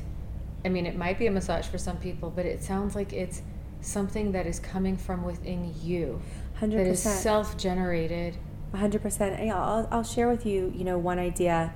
i 0.66 0.70
mean 0.70 0.86
it 0.86 0.96
might 0.96 1.18
be 1.18 1.26
a 1.26 1.32
massage 1.32 1.66
for 1.66 1.78
some 1.78 1.98
people 1.98 2.30
but 2.30 2.46
it 2.46 2.62
sounds 2.62 2.96
like 2.96 3.14
it's 3.14 3.42
something 3.84 4.32
that 4.32 4.48
is 4.48 4.60
coming 4.60 4.98
from 4.98 5.24
within 5.24 5.74
you 5.82 6.22
Hundred 6.56 6.86
that 6.86 6.92
is 6.92 7.02
self-generated 7.02 8.38
hundred 8.78 9.02
percent. 9.02 9.44
Yeah, 9.44 9.62
I'll 9.62 9.88
I'll 9.92 10.04
share 10.04 10.28
with 10.28 10.46
you. 10.46 10.72
You 10.76 10.84
know, 10.84 10.98
one 10.98 11.20
idea. 11.20 11.74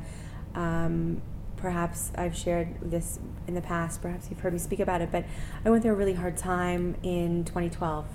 Um, 0.55 1.21
perhaps 1.55 2.11
I've 2.15 2.35
shared 2.35 2.77
this 2.81 3.19
in 3.47 3.53
the 3.53 3.61
past. 3.61 4.01
Perhaps 4.01 4.29
you've 4.29 4.39
heard 4.39 4.53
me 4.53 4.59
speak 4.59 4.79
about 4.79 5.01
it. 5.01 5.11
But 5.11 5.25
I 5.65 5.69
went 5.69 5.83
through 5.83 5.93
a 5.93 5.95
really 5.95 6.13
hard 6.13 6.37
time 6.37 6.95
in 7.03 7.43
2012, 7.45 8.05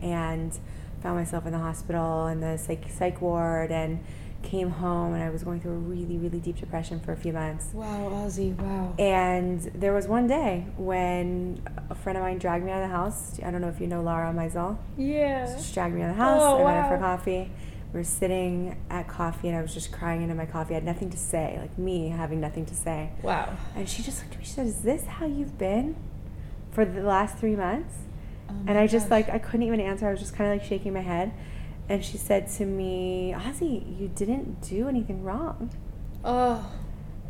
and 0.00 0.58
found 1.02 1.16
myself 1.16 1.46
in 1.46 1.52
the 1.52 1.58
hospital 1.58 2.26
in 2.26 2.40
the 2.40 2.56
psych 2.56 2.84
psych 2.90 3.20
ward, 3.20 3.70
and 3.70 4.04
came 4.42 4.70
home, 4.70 5.14
and 5.14 5.22
I 5.22 5.30
was 5.30 5.42
going 5.42 5.60
through 5.60 5.72
a 5.72 5.78
really 5.78 6.18
really 6.18 6.38
deep 6.40 6.56
depression 6.58 7.00
for 7.00 7.12
a 7.12 7.16
few 7.16 7.32
months. 7.32 7.68
wow 7.72 8.10
ozzy 8.10 8.54
wow 8.56 8.94
And 8.98 9.60
there 9.74 9.92
was 9.92 10.06
one 10.08 10.26
day 10.26 10.66
when 10.76 11.62
a 11.90 11.94
friend 11.94 12.16
of 12.18 12.24
mine 12.24 12.38
dragged 12.38 12.64
me 12.64 12.72
out 12.72 12.82
of 12.82 12.88
the 12.90 12.94
house. 12.96 13.40
I 13.44 13.50
don't 13.50 13.60
know 13.60 13.68
if 13.68 13.80
you 13.80 13.86
know 13.86 14.02
Laura 14.02 14.32
Meisel. 14.32 14.76
yeah 14.96 15.58
She 15.60 15.72
dragged 15.74 15.94
me 15.94 16.02
out 16.02 16.10
of 16.10 16.16
the 16.16 16.22
house. 16.22 16.40
Oh, 16.42 16.58
I 16.60 16.64
went 16.64 16.76
out 16.76 16.88
for 16.90 16.98
coffee. 16.98 17.50
We 17.92 17.98
were 18.00 18.04
sitting 18.04 18.78
at 18.88 19.06
coffee 19.06 19.48
and 19.48 19.56
I 19.56 19.60
was 19.60 19.74
just 19.74 19.92
crying 19.92 20.22
into 20.22 20.34
my 20.34 20.46
coffee. 20.46 20.72
I 20.72 20.76
had 20.76 20.84
nothing 20.84 21.10
to 21.10 21.18
say, 21.18 21.58
like 21.60 21.76
me 21.78 22.08
having 22.08 22.40
nothing 22.40 22.64
to 22.66 22.74
say. 22.74 23.10
wow 23.22 23.54
And 23.76 23.86
she 23.88 24.02
just 24.02 24.20
looked 24.22 24.32
at 24.34 24.38
me. 24.38 24.44
She 24.46 24.52
said, 24.52 24.66
Is 24.66 24.80
this 24.80 25.04
how 25.04 25.26
you've 25.26 25.58
been 25.58 25.96
for 26.70 26.84
the 26.86 27.02
last 27.02 27.36
three 27.38 27.54
months? 27.56 27.94
Oh 28.48 28.54
and 28.66 28.78
I 28.78 28.86
just 28.86 29.10
like, 29.10 29.28
I 29.28 29.38
couldn't 29.38 29.66
even 29.66 29.80
answer. 29.80 30.08
I 30.08 30.10
was 30.10 30.20
just 30.20 30.34
kind 30.34 30.50
of 30.52 30.58
like 30.58 30.66
shaking 30.66 30.92
my 30.94 31.00
head. 31.00 31.32
And 31.92 32.02
she 32.02 32.16
said 32.16 32.48
to 32.52 32.64
me, 32.64 33.34
Ozzy, 33.36 34.00
you 34.00 34.08
didn't 34.08 34.62
do 34.62 34.88
anything 34.88 35.22
wrong. 35.22 35.70
Oh. 36.24 36.72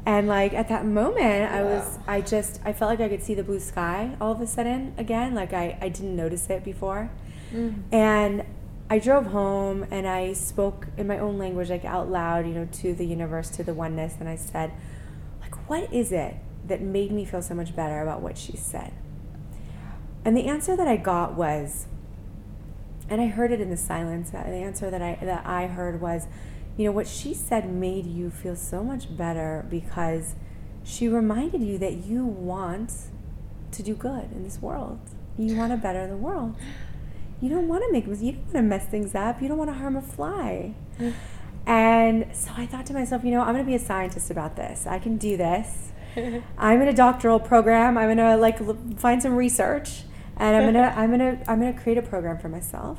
And 0.07 0.29
like 0.29 0.55
at 0.55 0.69
that 0.69 0.87
moment, 0.87 1.51
I 1.51 1.65
was, 1.65 1.99
I 2.07 2.21
just, 2.21 2.61
I 2.65 2.73
felt 2.73 2.89
like 2.89 3.01
I 3.01 3.09
could 3.09 3.25
see 3.25 3.35
the 3.35 3.43
blue 3.43 3.59
sky 3.59 4.17
all 4.21 4.31
of 4.31 4.41
a 4.41 4.47
sudden 4.47 4.95
again. 4.97 5.35
Like 5.35 5.53
I, 5.53 5.77
I 5.81 5.89
didn't 5.89 6.15
notice 6.15 6.49
it 6.49 6.63
before. 6.63 7.11
Mm. 7.53 7.83
And 7.91 8.45
I 8.89 9.01
drove 9.01 9.27
home 9.27 9.85
and 9.91 10.07
I 10.07 10.33
spoke 10.33 10.87
in 10.97 11.09
my 11.09 11.19
own 11.19 11.39
language, 11.39 11.69
like 11.69 11.85
out 11.85 12.09
loud, 12.09 12.47
you 12.47 12.55
know, 12.55 12.69
to 12.71 12.95
the 12.95 13.05
universe, 13.05 13.51
to 13.51 13.65
the 13.65 13.75
oneness. 13.75 14.15
And 14.21 14.29
I 14.29 14.37
said, 14.37 14.71
like, 15.41 15.69
what 15.69 15.93
is 15.93 16.13
it 16.13 16.37
that 16.69 16.81
made 16.81 17.11
me 17.11 17.25
feel 17.25 17.43
so 17.43 17.55
much 17.55 17.75
better 17.75 18.01
about 18.01 18.21
what 18.21 18.39
she 18.39 18.57
said? 18.57 18.93
And 20.25 20.37
the 20.37 20.47
answer 20.47 20.77
that 20.77 20.87
I 20.87 20.99
got 20.99 21.35
was, 21.35 21.89
and 23.13 23.21
I 23.21 23.27
heard 23.27 23.53
it 23.53 23.61
in 23.61 23.69
the 23.69 23.77
silence. 23.77 24.31
The 24.31 24.39
answer 24.39 24.91
that 24.91 25.03
I 25.03 25.19
that 25.23 25.47
I 25.47 25.67
heard 25.67 26.01
was, 26.01 26.27
you 26.79 26.87
know, 26.87 26.93
what 26.93 27.07
she 27.07 27.35
said 27.35 27.71
made 27.71 28.07
you 28.07 28.31
feel 28.31 28.57
so 28.57 28.83
much 28.83 29.15
better 29.15 29.67
because 29.69 30.35
she 30.83 31.09
reminded 31.09 31.61
you 31.61 31.77
that 31.77 32.07
you 32.07 32.25
want 32.25 32.95
to 33.71 33.83
do 33.83 33.95
good 33.95 34.33
in 34.33 34.43
this 34.43 34.63
world. 34.63 34.99
You 35.37 35.57
want 35.57 35.73
to 35.73 35.77
better 35.77 36.07
the 36.07 36.17
world. 36.17 36.57
You 37.43 37.51
don't 37.51 37.69
want 37.69 37.85
to 37.85 37.93
make 37.93 38.07
you 38.07 38.33
don't 38.33 38.45
want 38.45 38.53
to 38.55 38.63
mess 38.63 38.87
things 38.87 39.15
up. 39.15 39.43
You 39.43 39.49
don't 39.49 39.59
want 39.59 39.69
to 39.69 39.75
harm 39.75 39.97
a 39.97 40.03
fly. 40.03 40.75
And 41.67 42.27
so 42.33 42.51
I 42.57 42.65
thought 42.65 42.87
to 42.87 42.95
myself, 42.95 43.25
you 43.25 43.31
know, 43.31 43.41
I'm 43.43 43.53
going 43.53 43.65
to 43.65 43.69
be 43.69 43.75
a 43.75 43.79
scientist 43.79 44.31
about 44.31 44.57
this. 44.57 44.87
I 44.87 44.99
can 44.99 45.19
do 45.19 45.37
this. 45.37 45.93
I'm 46.59 46.81
in 46.83 46.89
a 46.89 46.93
doctoral 46.93 47.41
program. 47.41 47.97
I'm 47.97 48.09
gonna 48.09 48.37
like 48.37 48.61
l- 48.61 48.77
find 48.97 49.23
some 49.23 49.35
research, 49.35 50.03
and 50.37 50.57
I'm 50.57 50.65
gonna 50.73 50.93
I'm 50.97 51.11
gonna 51.11 51.39
I'm 51.49 51.61
gonna 51.61 51.79
create 51.79 51.99
a 51.99 52.03
program 52.03 52.39
for 52.39 52.49
myself, 52.49 52.99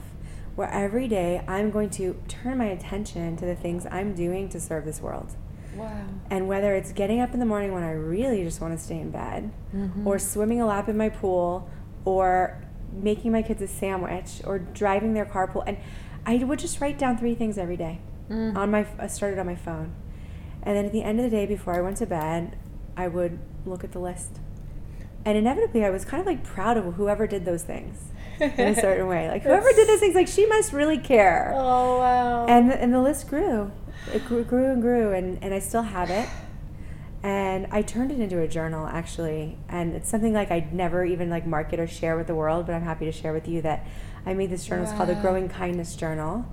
where 0.55 0.69
every 0.69 1.07
day 1.07 1.43
I'm 1.47 1.71
going 1.71 1.89
to 1.91 2.21
turn 2.27 2.57
my 2.57 2.65
attention 2.65 3.37
to 3.37 3.45
the 3.45 3.55
things 3.55 3.85
I'm 3.89 4.13
doing 4.13 4.49
to 4.49 4.59
serve 4.59 4.85
this 4.85 5.01
world. 5.01 5.35
Wow. 5.75 6.05
And 6.29 6.47
whether 6.47 6.75
it's 6.75 6.91
getting 6.93 7.19
up 7.19 7.33
in 7.33 7.39
the 7.39 7.45
morning 7.47 7.71
when 7.73 7.81
I 7.83 7.91
really 7.91 8.43
just 8.43 8.61
want 8.61 8.77
to 8.77 8.83
stay 8.83 8.99
in 8.99 9.09
bed, 9.09 9.51
Mm-hmm. 9.75 10.05
or 10.07 10.19
swimming 10.19 10.61
a 10.61 10.67
lap 10.67 10.87
in 10.87 10.95
my 10.97 11.09
pool, 11.09 11.67
or 12.05 12.61
making 12.91 13.31
my 13.31 13.41
kids 13.41 13.59
a 13.61 13.67
sandwich, 13.67 14.41
or 14.45 14.59
driving 14.59 15.13
their 15.15 15.25
carpool, 15.25 15.63
and 15.65 15.77
I 16.27 16.37
would 16.43 16.59
just 16.59 16.79
write 16.79 16.99
down 16.99 17.17
three 17.17 17.33
things 17.35 17.57
every 17.57 17.77
day 17.77 17.99
Mm. 18.29 18.55
on 18.55 18.71
my 18.71 18.85
I 18.99 19.07
started 19.07 19.37
on 19.39 19.45
my 19.47 19.55
phone, 19.55 19.93
and 20.61 20.77
then 20.77 20.85
at 20.85 20.91
the 20.93 21.01
end 21.03 21.19
of 21.19 21.23
the 21.25 21.29
day 21.35 21.45
before 21.47 21.75
I 21.75 21.81
went 21.81 21.97
to 21.97 22.05
bed, 22.05 22.55
I 22.95 23.07
would 23.07 23.39
look 23.65 23.83
at 23.83 23.91
the 23.93 23.99
list, 23.99 24.39
and 25.25 25.37
inevitably 25.37 25.85
I 25.85 25.89
was 25.89 26.05
kind 26.05 26.21
of 26.21 26.27
like 26.27 26.43
proud 26.43 26.77
of 26.77 26.95
whoever 26.95 27.27
did 27.27 27.45
those 27.45 27.63
things 27.63 27.97
in 28.39 28.67
a 28.67 28.75
certain 28.79 29.07
way. 29.07 29.29
Like 29.29 29.43
whoever 29.43 29.69
did 29.73 29.87
those 29.87 29.99
things, 29.99 30.15
like 30.15 30.27
she 30.27 30.45
must 30.45 30.73
really 30.73 30.97
care. 30.97 31.53
Oh 31.55 31.99
wow. 31.99 32.45
And 32.47 32.69
the, 32.69 32.81
and 32.81 32.93
the 32.93 33.01
list 33.01 33.27
grew. 33.27 33.71
It 34.13 34.25
grew, 34.25 34.43
grew 34.43 34.71
and 34.71 34.81
grew, 34.81 35.13
and, 35.13 35.41
and 35.43 35.53
I 35.53 35.59
still 35.59 35.83
have 35.83 36.09
it. 36.09 36.27
And 37.21 37.67
I 37.71 37.81
turned 37.83 38.11
it 38.11 38.19
into 38.19 38.39
a 38.41 38.47
journal 38.49 38.85
actually, 38.85 39.57
and 39.69 39.93
it's 39.95 40.09
something 40.09 40.33
like 40.33 40.51
I'd 40.51 40.73
never 40.73 41.05
even 41.05 41.29
like 41.29 41.47
market 41.47 41.79
or 41.79 41.87
share 41.87 42.17
with 42.17 42.27
the 42.27 42.35
world, 42.35 42.65
but 42.65 42.75
I'm 42.75 42.83
happy 42.83 43.05
to 43.05 43.13
share 43.13 43.31
with 43.31 43.47
you 43.47 43.61
that 43.61 43.87
I 44.25 44.33
made 44.33 44.49
this 44.49 44.65
journal. 44.65 44.85
It's 44.85 44.93
called 44.93 45.07
the 45.09 45.15
Growing 45.15 45.47
Kindness 45.47 45.95
Journal, 45.95 46.45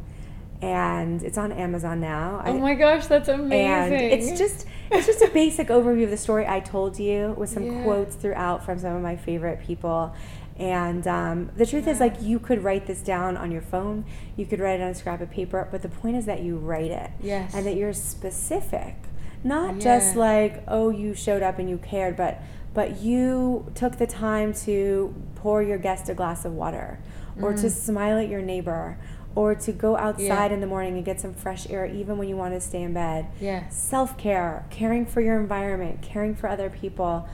and 0.63 1.23
it's 1.23 1.39
on 1.39 1.53
Amazon 1.53 2.01
now. 2.01 2.43
oh 2.45 2.59
my 2.59 2.75
gosh, 2.75 3.07
that's 3.07 3.29
amazing. 3.29 3.67
and 3.67 3.95
it's 3.95 4.39
just 4.39 4.67
it's 4.91 5.07
just 5.07 5.23
a 5.23 5.29
basic 5.29 5.69
overview 5.69 6.05
of 6.05 6.11
the 6.11 6.17
story 6.17 6.47
I 6.47 6.61
told 6.61 6.99
you 6.99 7.35
with 7.39 7.49
some 7.51 7.65
Yeah. 7.65 7.83
quotes 7.85 8.15
throughout 8.17 8.65
from 8.65 8.79
some 8.79 8.95
of 8.97 9.03
my 9.03 9.17
favorite 9.17 9.61
people. 9.61 10.15
And 10.59 11.07
um, 11.07 11.51
the 11.57 11.65
truth 11.65 11.87
is, 11.89 12.01
like, 12.01 12.21
you 12.21 12.39
could 12.39 12.63
write 12.63 12.87
this 12.87 13.01
down 13.01 13.39
on 13.39 13.51
your 13.51 13.63
phone, 13.63 14.05
you 14.37 14.45
could 14.45 14.61
write 14.61 14.79
it 14.79 14.83
on 14.83 14.91
a 14.91 14.95
scrap 14.95 15.23
of 15.23 15.31
paper, 15.31 15.67
but 15.71 15.81
the 15.81 15.89
point 15.89 16.17
is 16.17 16.27
that 16.27 16.43
you 16.43 16.57
write 16.59 16.91
it 16.91 17.11
Yes. 17.23 17.55
and 17.55 17.65
that 17.67 17.77
you're 17.77 17.95
specific, 17.95 18.95
not 19.43 19.79
just 19.79 20.17
like, 20.17 20.63
oh, 20.69 20.91
you 20.91 21.15
showed 21.15 21.43
up 21.43 21.59
and 21.59 21.71
you 21.71 21.79
cared, 21.79 22.15
but 22.17 22.43
but 22.75 23.01
you 23.01 23.67
took 23.75 23.97
the 23.97 24.07
time 24.07 24.53
to 24.53 25.15
pour 25.37 25.63
your 25.63 25.79
guest 25.79 26.09
a 26.11 26.15
glass 26.15 26.45
of 26.45 26.53
water, 26.53 26.99
or 27.41 27.55
to 27.55 27.71
smile 27.71 28.19
at 28.19 28.29
your 28.29 28.43
neighbor, 28.43 28.99
or 29.35 29.55
to 29.55 29.73
go 29.73 29.97
outside 29.97 30.51
in 30.53 30.61
the 30.61 30.67
morning 30.67 30.97
and 30.97 31.05
get 31.05 31.21
some 31.21 31.33
fresh 31.35 31.69
air, 31.71 31.87
even 31.87 32.19
when 32.19 32.29
you 32.29 32.37
want 32.37 32.53
to 32.55 32.61
stay 32.61 32.83
in 32.83 32.93
bed 32.93 33.27
Yes. 33.41 33.77
self 33.77 34.19
care, 34.19 34.67
caring 34.71 35.07
for 35.07 35.21
your 35.21 35.41
environment, 35.41 36.03
caring 36.03 36.35
for 36.35 36.49
other 36.49 36.69
people, 36.71 37.29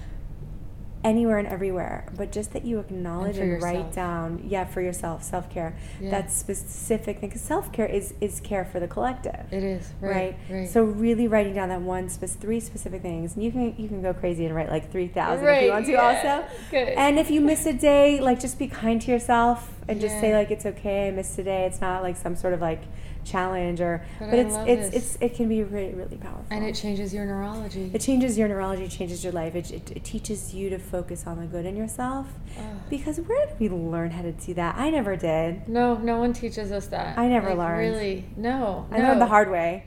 anywhere 1.07 1.39
and 1.39 1.47
everywhere. 1.47 2.05
But 2.17 2.33
just 2.33 2.53
that 2.53 2.65
you 2.65 2.81
acknowledge 2.81 3.37
for 3.37 3.43
and, 3.43 3.63
write 3.63 3.93
down, 3.93 4.43
yeah, 4.45 4.65
for 4.65 4.81
yourself, 4.81 5.23
self 5.23 5.49
care. 5.49 5.77
Yeah. 6.01 6.11
That's 6.11 6.35
specific 6.35 7.21
thing. 7.21 7.31
Because 7.31 7.41
self 7.41 7.73
care 7.73 7.87
is 7.87 8.15
is 8.21 8.41
care 8.41 8.65
for 8.65 8.81
the 8.81 8.89
collective. 8.89 9.47
It 9.53 9.63
is 9.63 9.93
right. 10.01 10.11
Right. 10.11 10.37
Right. 10.51 10.69
So 10.69 10.83
really 10.83 11.29
writing 11.29 11.55
down 11.55 11.69
that 11.71 11.81
one, 11.81 12.09
three 12.09 12.61
specific 12.61 13.03
things, 13.03 13.37
and 13.37 13.45
you 13.45 13.53
can 13.53 13.75
you 13.79 13.89
can 13.89 14.03
go 14.03 14.13
crazy 14.13 14.45
and 14.45 14.55
write 14.55 14.69
like 14.69 14.91
three 14.91 15.09
thousand 15.09 15.47
if 15.47 15.63
you 15.63 15.71
want 15.71 15.87
to 15.87 15.93
yeah. 15.93 16.03
also. 16.03 16.55
Good. 16.71 16.89
And 16.89 17.19
if 17.19 17.31
you 17.31 17.41
miss 17.41 17.65
a 17.67 17.73
day, 17.73 18.21
like 18.21 18.41
just 18.41 18.59
be 18.59 18.67
kind 18.67 19.01
to 19.03 19.11
yourself 19.11 19.73
and 19.89 20.01
just 20.01 20.19
say 20.21 20.35
like 20.35 20.51
it's 20.51 20.67
okay, 20.67 21.09
I 21.09 21.11
missed 21.13 21.39
a 21.39 21.45
day. 21.45 21.67
It's 21.67 21.81
not 21.81 22.03
like 22.03 22.17
some 22.17 22.35
sort 22.35 22.53
of 22.53 22.61
like 22.61 22.83
challenge 23.27 23.81
or, 23.81 24.05
But 24.19 24.31
but, 24.31 24.39
it's 24.39 24.55
it's 24.67 24.97
it's 24.97 25.19
it 25.21 25.35
can 25.35 25.49
be 25.49 25.63
really 25.63 25.93
really 25.95 26.17
powerful. 26.17 26.47
and 26.51 26.65
it 26.65 26.75
changes 26.75 27.13
your 27.13 27.27
neurology. 27.27 27.91
It 27.93 28.01
changes 28.01 28.39
your 28.39 28.49
neurology, 28.49 28.89
changes 28.89 29.23
your 29.25 29.33
life. 29.33 29.55
It, 29.55 29.71
it, 29.73 29.91
it 29.99 30.05
teaches 30.05 30.55
you 30.55 30.71
to 30.71 30.79
focus 30.79 31.27
on 31.27 31.39
the 31.41 31.47
good 31.47 31.67
in 31.67 31.77
yourself. 31.77 32.27
Ugh. 32.59 32.65
Because 32.89 33.19
where 33.21 33.47
did 33.47 33.59
we 33.61 33.69
learn 33.69 34.11
how 34.13 34.23
to 34.23 34.33
do 34.33 34.55
that? 34.55 34.77
I 34.77 34.91
never 34.91 35.17
did. 35.17 35.69
no, 35.69 35.97
no 35.99 36.19
one 36.19 36.33
teaches 36.33 36.73
us 36.73 36.87
that. 36.89 37.19
I 37.19 37.29
never 37.29 37.49
Like, 37.51 37.59
learned. 37.59 37.95
Really, 37.95 38.25
no. 38.37 38.87
I 38.91 38.99
learned 39.01 39.21
the 39.21 39.27
hard 39.27 39.51
way. 39.51 39.85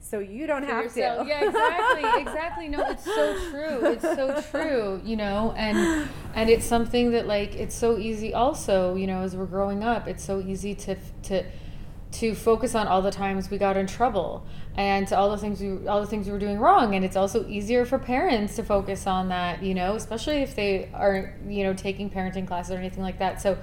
So 0.00 0.20
you 0.20 0.46
don't 0.46 0.62
have 0.62 0.84
yourself. 0.84 1.24
to. 1.24 1.28
Yeah, 1.28 1.44
exactly, 1.44 2.22
exactly. 2.22 2.68
No, 2.68 2.80
it's 2.88 3.04
so 3.04 3.50
true. 3.50 3.90
It's 3.92 4.02
so 4.02 4.40
true. 4.50 5.02
You 5.04 5.16
know, 5.16 5.52
and 5.54 6.08
and 6.34 6.48
it's 6.48 6.64
something 6.64 7.10
that 7.12 7.26
like 7.26 7.54
it's 7.56 7.74
so 7.74 7.98
easy. 7.98 8.32
Also, 8.32 8.94
you 8.94 9.06
know, 9.06 9.20
as 9.20 9.36
we're 9.36 9.44
growing 9.44 9.84
up, 9.84 10.08
it's 10.08 10.24
so 10.24 10.40
easy 10.40 10.74
to 10.76 10.96
to 11.24 11.44
to 12.10 12.34
focus 12.34 12.74
on 12.74 12.86
all 12.88 13.02
the 13.02 13.10
times 13.10 13.50
we 13.50 13.58
got 13.58 13.76
in 13.76 13.86
trouble 13.86 14.44
and 14.76 15.06
to 15.08 15.16
all 15.16 15.30
the 15.30 15.36
things 15.36 15.60
we 15.60 15.86
all 15.86 16.00
the 16.00 16.06
things 16.06 16.26
we 16.26 16.32
were 16.32 16.38
doing 16.38 16.58
wrong. 16.58 16.94
And 16.94 17.04
it's 17.04 17.16
also 17.16 17.46
easier 17.46 17.84
for 17.84 17.98
parents 17.98 18.56
to 18.56 18.62
focus 18.62 19.06
on 19.06 19.28
that 19.28 19.62
you 19.62 19.74
know 19.74 19.94
especially 19.94 20.38
if 20.38 20.56
they 20.56 20.88
aren't, 20.94 21.50
you 21.50 21.64
know 21.64 21.74
taking 21.74 22.08
parenting 22.10 22.46
classes 22.46 22.72
or 22.72 22.78
anything 22.78 23.02
like 23.02 23.18
that. 23.18 23.42
So 23.42 23.58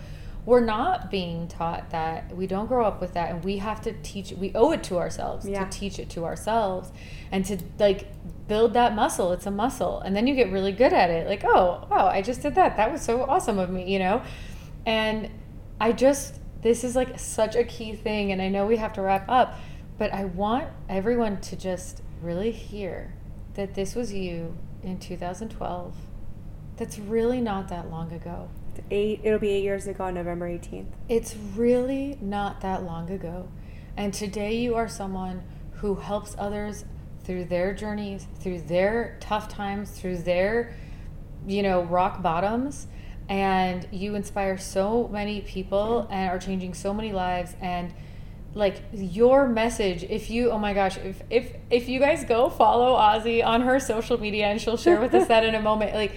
we're 0.45 0.63
not 0.63 1.09
being 1.09 1.47
taught 1.47 1.89
that. 1.89 2.35
We 2.35 2.45
don't 2.45 2.67
grow 2.67 2.85
up 2.85 3.01
with 3.01 3.15
that. 3.15 3.31
And 3.31 3.43
we 3.43 3.57
have 3.57 3.81
to 3.81 3.93
teach 4.03 4.31
we 4.33 4.51
owe 4.53 4.71
it 4.73 4.83
to 4.83 4.97
ourselves 4.97 5.47
Yeah. 5.47 5.63
to 5.65 5.69
teach 5.79 5.97
it 5.97 6.09
to 6.11 6.25
ourselves 6.25 6.91
and 7.31 7.43
to 7.45 7.57
like 7.79 8.07
build 8.47 8.73
that 8.73 8.93
muscle. 8.93 9.31
It's 9.31 9.47
a 9.47 9.51
muscle. 9.51 10.01
And 10.01 10.15
then 10.15 10.27
you 10.27 10.35
get 10.35 10.51
really 10.51 10.71
good 10.71 10.93
at 10.93 11.09
it. 11.09 11.27
Like 11.27 11.43
oh 11.45 11.87
wow 11.89 12.05
i 12.07 12.21
just 12.21 12.43
did 12.43 12.53
that. 12.55 12.77
That 12.77 12.91
was 12.91 13.01
so 13.01 13.23
awesome 13.23 13.57
of 13.57 13.71
me 13.71 13.91
you 13.91 13.97
know? 13.97 14.21
And 14.85 15.31
i 15.81 15.91
just 15.91 16.39
this 16.65 16.83
is 16.83 16.95
like 16.95 17.19
such 17.19 17.55
a 17.55 17.63
key 17.63 17.93
thing 17.93 18.31
and 18.31 18.41
i 18.41 18.49
know 18.49 18.65
we 18.65 18.77
have 18.77 18.91
to 18.91 19.01
wrap 19.01 19.29
up 19.29 19.59
but 19.99 20.11
i 20.11 20.25
want 20.25 20.67
everyone 20.89 21.39
to 21.39 21.55
just 21.55 22.01
really 22.23 22.51
hear 22.51 23.13
that 23.53 23.75
this 23.75 23.93
was 23.93 24.11
you 24.11 24.57
in 24.81 24.97
2012 24.97 25.95
that's 26.75 26.97
really 26.97 27.39
not 27.39 27.69
that 27.69 27.89
long 27.91 28.11
ago 28.11 28.49
Eight. 28.91 29.21
It'll 29.23 29.39
be 29.39 29.51
eight 29.51 29.63
years 29.63 29.87
ago 29.87 30.05
on 30.05 30.15
November 30.15 30.49
18th. 30.49 30.87
it's 31.07 31.35
really 31.55 32.17
not 32.19 32.61
that 32.61 32.83
long 32.83 33.09
ago. 33.09 33.47
And 33.95 34.13
today 34.13 34.57
you 34.57 34.75
are 34.75 34.89
someone 34.89 35.43
who 35.75 35.95
helps 35.95 36.35
others 36.37 36.83
through 37.23 37.45
their 37.45 37.73
journeys, 37.73 38.27
through 38.39 38.61
their 38.61 39.17
tough 39.21 39.47
times, 39.47 39.91
through 39.91 40.17
their, 40.17 40.75
you 41.47 41.63
know, 41.63 41.83
rock 41.83 42.21
bottoms. 42.21 42.87
And 43.27 43.87
you 43.91 44.15
inspire 44.15 44.57
so 44.57 45.07
many 45.11 45.41
people 45.41 46.07
and 46.11 46.29
are 46.29 46.39
changing 46.39 46.73
so 46.73 46.93
many 46.93 47.11
lives. 47.11 47.55
And 47.61 47.93
like 48.53 48.81
your 48.93 49.47
message, 49.47 50.03
if 50.03 50.29
you, 50.29 50.51
oh 50.51 50.59
my 50.59 50.73
gosh, 50.73 50.97
if, 50.97 51.21
if, 51.29 51.53
if 51.69 51.89
you 51.89 51.99
guys 51.99 52.23
go 52.23 52.49
follow 52.49 52.95
Ozzy 52.95 53.43
on 53.43 53.61
her 53.61 53.79
social 53.79 54.19
media 54.19 54.45
and 54.45 54.61
she'll 54.61 54.77
share 54.77 55.01
with 55.01 55.13
us 55.13 55.27
that 55.27 55.43
in 55.43 55.55
a 55.55 55.61
moment, 55.61 55.93
like, 55.93 56.13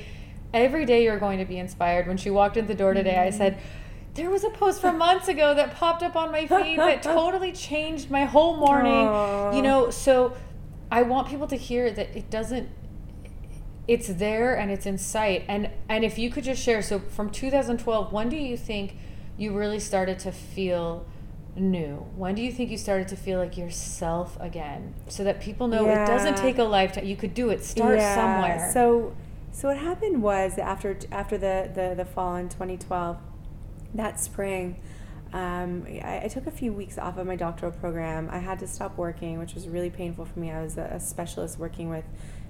every 0.55 0.87
day 0.87 1.05
you're 1.05 1.19
going 1.19 1.39
to 1.39 1.45
be 1.45 1.59
inspired. 1.59 2.07
When 2.07 2.17
she 2.17 2.31
walked 2.31 2.57
in 2.57 2.67
the 2.67 2.75
door 2.75 2.95
today, 2.95 3.19
I 3.19 3.31
said, 3.31 3.59
there 4.15 4.31
was 4.31 4.45
a 4.45 4.51
post 4.51 4.81
from 4.81 4.99
months 4.99 5.29
ago 5.29 5.55
that 5.55 5.75
popped 5.75 6.03
up 6.03 6.17
on 6.17 6.33
my 6.33 6.47
feed 6.47 6.79
that 6.79 7.03
totally 7.03 7.53
changed 7.53 8.11
my 8.11 8.25
whole 8.25 8.57
morning. 8.57 8.93
Aw. 8.93 9.55
You 9.55 9.63
know, 9.63 9.91
so 9.91 10.37
I 10.91 11.03
want 11.03 11.29
people 11.29 11.47
to 11.49 11.57
hear 11.57 11.91
that 11.91 12.17
it 12.17 12.31
doesn't 12.31 12.69
it's 13.89 14.09
there 14.09 14.55
and 14.57 14.71
it's 14.71 14.87
in 14.87 14.99
sight. 14.99 15.45
And 15.49 15.71
and 15.89 16.05
if 16.05 16.19
you 16.19 16.31
could 16.31 16.45
just 16.45 16.63
share 16.63 16.83
so 16.83 17.01
from 17.01 17.31
2012, 17.31 18.13
when 18.13 18.29
do 18.29 18.37
you 18.37 18.57
think 18.57 18.97
you 19.37 19.57
really 19.57 19.81
started 19.81 20.19
to 20.21 20.31
feel 20.33 21.07
new? 21.57 22.07
When 22.15 22.35
do 22.35 22.43
you 22.43 22.53
think 22.53 22.71
you 22.71 22.77
started 22.79 23.09
to 23.09 23.17
feel 23.17 23.39
like 23.41 23.57
yourself 23.57 24.37
again? 24.41 24.95
So 25.09 25.25
that 25.25 25.41
people 25.41 25.67
know 25.69 25.89
it 25.89 26.07
doesn't 26.07 26.37
take 26.37 26.59
a 26.59 26.65
lifetime. 26.65 27.07
You 27.07 27.17
could 27.17 27.35
do 27.35 27.49
it. 27.51 27.65
Start 27.65 27.99
Yeah, 27.99 28.15
somewhere. 28.15 28.71
So, 28.73 29.17
so 29.53 29.69
what 29.69 29.79
happened 29.79 30.23
was 30.23 30.59
after 30.59 30.99
after 31.11 31.39
the 31.39 31.71
the, 31.75 31.95
the 31.97 32.05
fall 32.05 32.37
in 32.37 32.49
2012, 32.51 33.17
that 33.95 34.21
spring, 34.21 34.77
Um, 35.33 35.85
I, 36.03 36.23
I 36.25 36.29
took 36.29 36.47
a 36.47 36.51
few 36.51 36.73
weeks 36.73 36.97
off 36.99 37.19
of 37.19 37.27
my 37.27 37.37
doctoral 37.37 37.73
program. 37.73 38.29
I 38.31 38.39
had 38.39 38.59
to 38.61 38.67
stop 38.67 38.97
working, 38.97 39.39
which 39.39 39.55
was 39.55 39.69
really 39.69 39.91
painful 39.91 40.25
for 40.27 40.39
me. 40.39 40.51
I 40.51 40.63
was 40.63 40.79
a, 40.79 40.85
a 40.95 41.01
specialist 41.01 41.59
working 41.59 41.89
with 41.91 42.05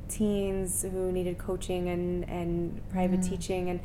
teens 0.08 0.82
who 0.82 1.12
needed 1.12 1.38
coaching 1.38 1.88
and, 1.88 2.28
and 2.28 2.80
private 2.90 3.20
Mm. 3.20 3.28
teaching 3.28 3.70
and 3.70 3.80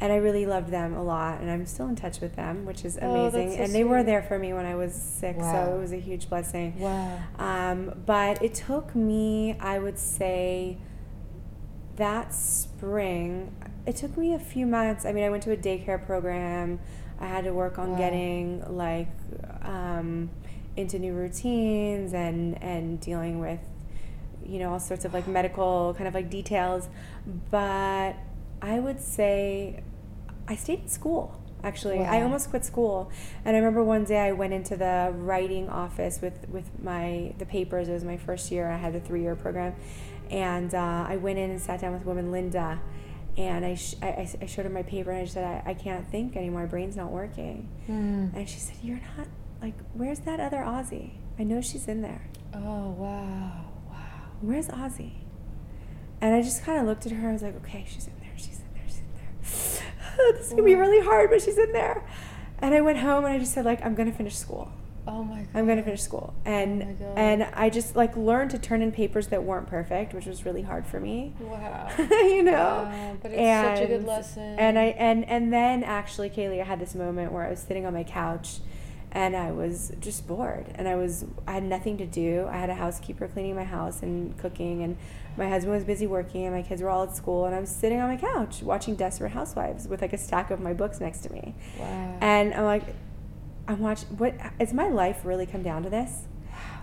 and 0.00 0.12
I 0.12 0.16
really 0.16 0.46
loved 0.46 0.70
them 0.70 0.94
a 0.94 1.02
lot 1.02 1.40
and 1.40 1.50
I'm 1.50 1.66
still 1.66 1.88
in 1.88 1.96
touch 1.96 2.20
with 2.20 2.36
them, 2.36 2.64
which 2.64 2.84
is 2.84 2.96
Oh, 3.02 3.10
amazing. 3.10 3.56
so 3.56 3.62
and 3.64 3.74
they 3.74 3.82
were 3.82 4.04
there 4.04 4.22
for 4.22 4.38
me 4.38 4.52
when 4.52 4.64
I 4.64 4.76
was 4.76 4.94
sick, 4.94 5.36
Wow. 5.38 5.52
so 5.66 5.74
it 5.76 5.80
was 5.80 5.92
a 5.92 5.96
huge 5.98 6.28
blessing. 6.28 6.78
Wow. 6.78 7.18
Um, 7.36 8.02
but 8.06 8.40
it 8.40 8.54
took 8.54 8.94
me, 8.94 9.56
I 9.58 9.80
would 9.80 9.98
say, 9.98 10.78
that 11.96 12.32
spring, 12.32 13.52
it 13.86 13.96
took 13.96 14.16
me 14.16 14.34
a 14.34 14.38
few 14.38 14.66
months. 14.66 15.04
I 15.04 15.12
mean, 15.12 15.24
I 15.24 15.30
went 15.30 15.42
to 15.44 15.52
a 15.52 15.56
daycare 15.56 16.04
program. 16.04 16.78
I 17.20 17.26
had 17.26 17.42
to 17.44 17.52
work 17.52 17.78
on 17.78 17.92
Wow. 17.92 17.98
getting 17.98 18.76
like 18.76 19.08
um, 19.62 20.30
into 20.76 21.00
new 21.00 21.12
routines 21.12 22.12
and 22.14 22.62
and 22.62 23.00
dealing 23.00 23.40
with, 23.40 23.58
you 24.48 24.58
know, 24.58 24.72
all 24.72 24.80
sorts 24.80 25.04
of 25.04 25.12
like 25.14 25.26
medical 25.28 25.94
kind 25.96 26.08
of 26.08 26.14
like 26.14 26.30
details. 26.30 26.88
But 27.50 28.14
I 28.62 28.78
would 28.80 29.00
say, 29.00 29.82
I 30.48 30.56
stayed 30.56 30.80
in 30.80 30.88
school. 30.88 31.40
Actually, 31.64 31.98
I 32.04 32.22
almost 32.22 32.50
quit 32.50 32.64
school, 32.64 33.10
and 33.44 33.56
I 33.56 33.58
remember 33.58 33.82
one 33.82 34.04
day 34.04 34.18
I 34.20 34.30
went 34.32 34.52
into 34.52 34.76
the 34.76 35.12
writing 35.12 35.68
office 35.68 36.20
with 36.22 36.48
with 36.48 36.70
my 36.82 37.34
the 37.38 37.46
papers. 37.46 37.88
It 37.88 37.92
was 37.94 38.04
my 38.04 38.16
first 38.16 38.52
year. 38.52 38.70
I 38.70 38.76
had 38.76 38.94
a 38.94 39.00
three 39.00 39.22
year 39.22 39.34
program, 39.34 39.74
and 40.30 40.72
uh, 40.72 41.04
I 41.08 41.16
went 41.16 41.36
in 41.40 41.50
and 41.50 41.60
sat 41.60 41.80
down 41.80 41.92
with 41.94 42.04
woman 42.04 42.30
Linda, 42.30 42.78
and 43.36 43.64
I, 43.64 43.74
sh- 43.74 43.96
I, 44.00 44.06
I- 44.06 44.34
I 44.42 44.46
showed 44.46 44.66
her 44.66 44.70
my 44.70 44.84
paper 44.84 45.10
and 45.10 45.22
I 45.22 45.24
said 45.24 45.62
I, 45.66 45.70
I 45.70 45.74
can't 45.74 46.08
think 46.08 46.36
anymore. 46.36 46.60
My 46.60 46.66
brain's 46.66 46.96
not 46.96 47.10
working. 47.10 47.68
Mm. 47.88 48.36
And 48.36 48.48
she 48.48 48.60
said, 48.60 48.76
"You're 48.80 49.00
not 49.16 49.26
like 49.60 49.74
where's 49.94 50.20
that 50.20 50.38
other 50.38 50.58
Ozzy? 50.58 51.10
I 51.40 51.42
know 51.42 51.60
she's 51.60 51.88
in 51.88 52.02
there. 52.02 52.22
Oh 52.54 52.90
wow. 52.90 53.64
Where's 54.40 54.68
Ozzy? 54.68 55.12
And 56.20 56.34
I 56.34 56.42
just 56.42 56.64
kind 56.64 56.80
of 56.80 56.86
looked 56.86 57.06
at 57.06 57.12
her. 57.12 57.28
I 57.28 57.32
was 57.32 57.42
like, 57.42 57.56
"Okay, 57.56 57.84
she's 57.88 58.06
in 58.06 58.14
there. 58.20 58.32
She's 58.36 58.60
in 58.60 58.74
there. 58.74 58.82
She's 58.86 59.00
in 59.00 59.12
there. 59.12 60.32
this 60.32 60.46
is 60.46 60.50
gonna 60.50 60.62
be 60.62 60.74
oh. 60.74 60.78
really 60.78 61.04
hard, 61.04 61.30
but 61.30 61.42
she's 61.42 61.58
in 61.58 61.72
there." 61.72 62.04
And 62.60 62.74
I 62.74 62.80
went 62.80 62.98
home 62.98 63.24
and 63.24 63.32
I 63.34 63.38
just 63.38 63.52
said, 63.54 63.64
"Like 63.64 63.84
I'm 63.84 63.94
gonna 63.94 64.12
finish 64.12 64.36
school." 64.36 64.72
Oh 65.08 65.24
my 65.24 65.38
god. 65.38 65.48
I'm 65.54 65.66
gonna 65.66 65.82
finish 65.82 66.02
school, 66.02 66.34
and 66.44 66.98
Oh 67.00 67.14
and 67.16 67.44
I 67.54 67.70
just 67.70 67.96
like 67.96 68.14
learned 68.14 68.50
to 68.50 68.58
turn 68.58 68.82
in 68.82 68.92
papers 68.92 69.28
that 69.28 69.42
weren't 69.42 69.66
perfect, 69.66 70.12
which 70.12 70.26
was 70.26 70.44
really 70.44 70.60
hard 70.60 70.86
for 70.86 71.00
me. 71.00 71.32
Wow. 71.40 71.90
you 71.98 72.42
know, 72.42 72.52
Wow, 72.52 73.16
but 73.22 73.30
it's 73.32 73.78
such 73.78 73.84
a 73.84 73.88
good 73.88 74.04
lesson. 74.04 74.58
And 74.58 74.78
I 74.78 74.84
and 74.98 75.24
and 75.24 75.50
then 75.50 75.82
actually, 75.82 76.28
Kaylee, 76.28 76.60
I 76.60 76.64
had 76.64 76.78
this 76.78 76.94
moment 76.94 77.32
where 77.32 77.46
I 77.46 77.50
was 77.50 77.60
sitting 77.60 77.86
on 77.86 77.94
my 77.94 78.04
couch, 78.04 78.58
and 79.12 79.34
I 79.36 79.52
was 79.52 79.92
just 80.00 80.26
bored, 80.26 80.66
and 80.74 80.86
I 80.88 80.94
was 80.96 81.24
I 81.46 81.52
had 81.52 81.62
nothing 81.62 81.96
to 81.98 82.06
do. 82.06 82.46
I 82.50 82.58
had 82.58 82.70
a 82.70 82.74
housekeeper 82.74 83.28
cleaning 83.28 83.54
my 83.54 83.64
house 83.64 84.02
and 84.02 84.36
cooking, 84.38 84.82
and 84.82 84.96
my 85.36 85.48
husband 85.48 85.74
was 85.74 85.84
busy 85.84 86.06
working, 86.06 86.44
and 86.44 86.54
my 86.54 86.62
kids 86.62 86.82
were 86.82 86.90
all 86.90 87.04
at 87.04 87.16
school, 87.16 87.46
and 87.46 87.54
I 87.54 87.60
was 87.60 87.70
sitting 87.70 88.00
on 88.00 88.08
my 88.08 88.16
couch 88.16 88.62
watching 88.62 88.96
Desperate 88.96 89.32
Housewives 89.32 89.88
with 89.88 90.02
like 90.02 90.12
a 90.12 90.18
stack 90.18 90.50
of 90.50 90.60
my 90.60 90.72
books 90.72 91.00
next 91.00 91.20
to 91.20 91.32
me. 91.32 91.54
Wow. 91.78 92.18
And 92.20 92.54
I'm 92.54 92.64
like, 92.64 92.84
I'm 93.66 93.80
watching. 93.80 94.08
What 94.18 94.34
is 94.58 94.72
my 94.72 94.88
life 94.88 95.24
really 95.24 95.46
come 95.46 95.62
down 95.62 95.82
to 95.84 95.90
this? 95.90 96.22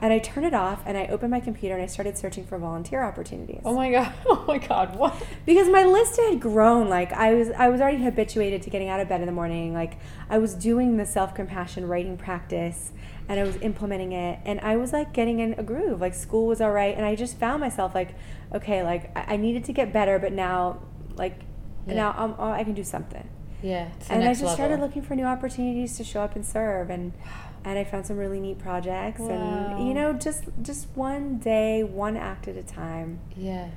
And 0.01 0.11
I 0.11 0.19
turned 0.19 0.45
it 0.45 0.53
off, 0.53 0.83
and 0.85 0.97
I 0.97 1.05
opened 1.07 1.31
my 1.31 1.39
computer, 1.39 1.73
and 1.75 1.83
I 1.83 1.87
started 1.87 2.17
searching 2.17 2.45
for 2.45 2.57
volunteer 2.57 3.03
opportunities. 3.03 3.61
oh 3.65 3.73
my 3.73 3.91
god. 3.91 4.13
Oh 4.25 4.43
my 4.47 4.57
god. 4.57 4.95
What? 4.97 5.15
because 5.45 5.67
my 5.69 5.83
list 5.83 6.19
had 6.19 6.39
grown. 6.39 6.89
Like 6.89 7.11
I 7.13 7.33
was, 7.33 7.49
I 7.51 7.69
was 7.69 7.81
already 7.81 8.03
habituated 8.03 8.61
to 8.63 8.69
getting 8.69 8.89
out 8.89 8.99
of 8.99 9.07
bed 9.09 9.21
in 9.21 9.25
the 9.25 9.31
morning. 9.33 9.73
Like 9.73 9.97
I 10.29 10.37
was 10.37 10.53
doing 10.53 10.97
the 10.97 11.05
self 11.05 11.33
compassion 11.33 11.87
writing 11.87 12.17
practice, 12.17 12.91
and 13.29 13.39
I 13.39 13.43
was 13.43 13.55
implementing 13.57 14.11
it, 14.11 14.39
and 14.45 14.59
I 14.61 14.75
was 14.77 14.91
like 14.93 15.13
getting 15.13 15.39
in 15.39 15.53
a 15.57 15.63
groove. 15.63 16.01
Like 16.01 16.13
school 16.13 16.45
was 16.47 16.61
all 16.61 16.71
right, 16.71 16.95
and 16.95 17.05
I 17.05 17.15
just 17.15 17.37
found 17.37 17.61
myself 17.61 17.95
like, 17.95 18.15
okay, 18.53 18.83
like 18.83 19.15
I, 19.17 19.33
I 19.33 19.37
needed 19.37 19.63
to 19.65 19.73
get 19.73 19.91
better, 19.93 20.19
but 20.19 20.31
now, 20.33 20.81
like 21.15 21.39
Yeah. 21.87 21.95
now 21.95 22.15
I'm, 22.17 22.35
oh, 22.37 22.51
I 22.51 22.63
can 22.63 22.73
do 22.73 22.83
something 22.83 23.27
Yeah. 23.61 23.89
And 24.09 24.23
I 24.23 24.33
just 24.33 24.53
started 24.53 24.79
looking 24.79 25.01
for 25.01 25.15
new 25.15 25.25
opportunities 25.25 25.97
to 25.97 26.03
show 26.03 26.21
up 26.21 26.35
and 26.35 26.45
serve 26.45 26.89
and 26.89 27.13
and 27.65 27.79
I 27.79 27.83
found 27.83 28.05
some 28.05 28.17
really 28.17 28.39
neat 28.39 28.59
projects 28.59 29.19
Wow. 29.19 29.29
and 29.77 29.87
you 29.87 29.93
know 29.93 30.13
just 30.13 30.43
just 30.61 30.87
one 30.95 31.39
day 31.39 31.83
one 31.83 32.15
act 32.15 32.47
at 32.47 32.55
a 32.55 32.63
time 32.63 33.19
Yeah, 33.35 33.69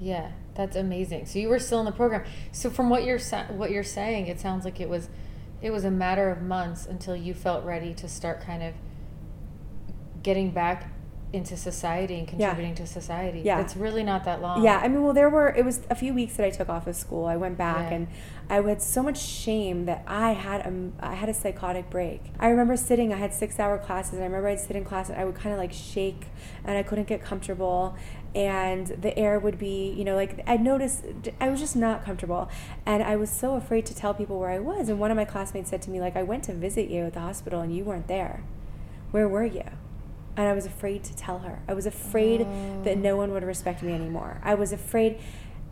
yeah, 0.00 0.32
that's 0.54 0.76
amazing. 0.76 1.24
So 1.26 1.38
you 1.38 1.48
were 1.48 1.58
still 1.58 1.78
in 1.80 1.86
the 1.86 1.92
program. 1.92 2.24
So 2.52 2.68
from 2.70 2.90
what 2.90 3.04
you're 3.04 3.18
sa- 3.18 3.44
what 3.46 3.70
you're 3.70 3.82
saying, 3.84 4.26
it 4.26 4.38
sounds 4.40 4.64
like 4.66 4.78
it 4.80 4.88
was, 4.90 5.08
it 5.62 5.70
was 5.70 5.84
a 5.86 5.90
matter 5.90 6.28
of 6.28 6.42
months 6.42 6.84
until 6.86 7.16
you 7.16 7.32
felt 7.32 7.64
ready 7.64 7.94
to 7.94 8.08
start 8.08 8.40
kind 8.42 8.62
of 8.62 8.74
getting 10.22 10.50
back 10.50 10.90
into 11.32 11.56
society 11.56 12.18
and 12.20 12.28
Yeah. 12.28 12.48
contributing 12.50 12.74
to 12.76 12.86
society. 12.86 13.40
Yeah. 13.44 13.60
it's 13.60 13.76
really 13.76 14.02
not 14.04 14.24
that 14.24 14.40
long. 14.40 14.62
yeah 14.62 14.80
I 14.82 14.88
mean 14.88 15.02
well 15.02 15.12
there 15.12 15.28
were 15.28 15.48
it 15.48 15.64
was 15.64 15.80
a 15.90 15.94
few 15.94 16.14
weeks 16.14 16.36
that 16.36 16.46
I 16.46 16.50
took 16.50 16.68
off 16.68 16.86
of 16.86 16.94
school 16.96 17.26
I 17.26 17.36
went 17.36 17.56
back 17.58 17.90
Yeah. 17.90 17.96
and 17.96 18.06
I 18.48 18.60
had 18.60 18.80
so 18.80 19.02
much 19.02 19.18
shame 19.18 19.86
that 19.86 20.04
I 20.06 20.32
had 20.32 20.60
a 20.60 20.90
I 21.00 21.14
had 21.14 21.28
a 21.28 21.34
psychotic 21.34 21.90
break. 21.90 22.22
I 22.38 22.48
remember 22.48 22.76
sitting 22.76 23.12
I 23.12 23.16
had 23.16 23.34
six 23.34 23.58
hour 23.58 23.76
classes 23.78 24.14
and 24.14 24.22
I 24.22 24.26
remember 24.26 24.48
I'd 24.48 24.60
sit 24.60 24.76
in 24.76 24.84
class 24.84 25.08
and 25.08 25.18
I 25.18 25.24
would 25.24 25.34
kind 25.34 25.52
of 25.52 25.58
like 25.58 25.72
shake 25.72 26.26
and 26.64 26.76
I 26.78 26.82
couldn't 26.82 27.08
get 27.08 27.22
comfortable. 27.22 27.96
And 28.34 28.86
the 28.86 29.18
air 29.18 29.40
would 29.40 29.58
be 29.58 29.92
you 29.96 30.04
know 30.04 30.14
like 30.14 30.44
I 30.46 30.56
noticed 30.56 31.04
I 31.40 31.48
was 31.48 31.58
just 31.58 31.74
not 31.74 32.04
comfortable. 32.04 32.48
And 32.84 33.02
I 33.02 33.16
was 33.16 33.30
so 33.30 33.54
afraid 33.54 33.84
to 33.86 33.96
tell 33.96 34.14
people 34.14 34.38
where 34.38 34.50
I 34.50 34.60
was. 34.60 34.88
And 34.88 35.00
one 35.00 35.10
of 35.10 35.16
my 35.16 35.24
classmates 35.24 35.70
said 35.70 35.82
to 35.82 35.90
me 35.90 36.00
like 36.00 36.14
I 36.14 36.22
went 36.22 36.44
to 36.44 36.54
visit 36.54 36.88
you 36.88 37.04
at 37.04 37.14
the 37.14 37.20
hospital 37.20 37.60
and 37.60 37.74
you 37.74 37.84
weren't 37.84 38.06
there. 38.06 38.44
Where 39.10 39.28
were 39.28 39.44
you? 39.44 39.64
And 40.36 40.46
I 40.46 40.52
was 40.52 40.66
afraid 40.66 41.02
to 41.04 41.16
tell 41.16 41.38
her. 41.40 41.62
I 41.66 41.72
was 41.72 41.86
afraid 41.86 42.40
that 42.84 42.96
oh. 42.96 43.00
no 43.00 43.16
one 43.16 43.32
would 43.32 43.42
respect 43.42 43.82
me 43.82 43.92
anymore. 43.92 44.38
I 44.44 44.54
was 44.54 44.70
afraid 44.70 45.18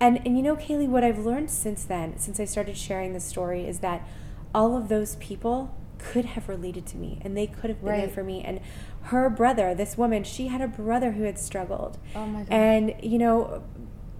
and 0.01 0.19
and 0.27 0.37
you 0.37 0.43
know 0.43 0.57
Kaylee 0.57 0.89
what 0.89 1.05
I've 1.05 1.19
learned 1.19 1.51
since 1.51 1.85
then 1.85 2.19
since 2.19 2.39
I 2.41 2.45
started 2.45 2.77
sharing 2.77 3.13
this 3.13 3.25
story 3.25 3.67
is 3.67 3.81
that 3.81 4.07
all 4.55 4.77
of 4.77 4.89
those 4.89 5.17
people 5.17 5.75
could 5.99 6.25
have 6.25 6.49
related 6.49 6.87
to 6.87 6.97
me 6.97 7.19
and 7.23 7.37
they 7.37 7.47
could 7.47 7.71
have 7.71 7.83
been 7.83 7.99
there 7.99 8.09
for 8.09 8.23
me. 8.23 8.43
And 8.43 8.61
her 9.05 9.31
brother 9.31 9.75
this 9.75 9.97
woman 9.97 10.25
she 10.25 10.49
had 10.49 10.61
a 10.61 10.69
brother 10.69 11.13
who 11.13 11.23
had 11.25 11.39
struggled. 11.39 11.99
Oh 12.15 12.27
my 12.27 12.41
god. 12.41 12.53
and 12.53 12.95
you 13.03 13.19
know 13.19 13.63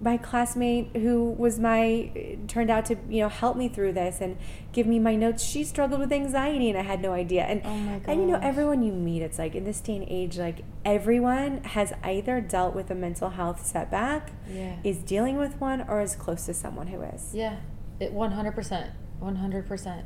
my 0.01 0.17
classmate 0.17 0.89
who 0.97 1.31
was 1.31 1.57
my 1.57 2.11
turned 2.47 2.69
out 2.69 2.85
to 2.85 2.97
you 3.09 3.21
know 3.21 3.29
help 3.29 3.55
me 3.55 3.69
through 3.69 3.93
this 3.93 4.19
and 4.19 4.37
give 4.73 4.85
me 4.85 4.99
my 4.99 5.15
notes 5.15 5.41
she 5.41 5.63
struggled 5.63 6.01
with 6.01 6.11
anxiety 6.11 6.69
and 6.69 6.77
i 6.77 6.81
had 6.81 7.01
no 7.01 7.13
idea 7.13 7.43
and 7.43 7.61
Oh 7.63 7.75
my 7.77 8.01
and 8.05 8.19
you 8.19 8.27
know 8.27 8.39
everyone 8.41 8.83
you 8.83 8.91
meet 8.91 9.21
it's 9.21 9.39
like 9.39 9.55
in 9.55 9.63
this 9.63 9.79
day 9.79 9.95
and 9.95 10.05
age 10.09 10.37
like 10.37 10.65
everyone 10.83 11.63
has 11.63 11.93
either 12.03 12.41
dealt 12.41 12.75
with 12.75 12.91
a 12.91 12.95
mental 12.95 13.29
health 13.29 13.65
setback 13.65 14.31
yeah. 14.49 14.75
is 14.83 14.97
dealing 14.97 15.37
with 15.37 15.59
one 15.59 15.85
or 15.87 16.01
is 16.01 16.15
close 16.15 16.45
to 16.45 16.53
someone 16.53 16.87
who 16.87 17.01
is 17.01 17.33
Yeah, 17.33 17.57
it 17.99 18.11
one 18.11 18.31
hundred 18.31 18.53
percent, 18.53 18.91
one 19.19 19.37
hundred 19.37 19.67
percent, 19.67 20.05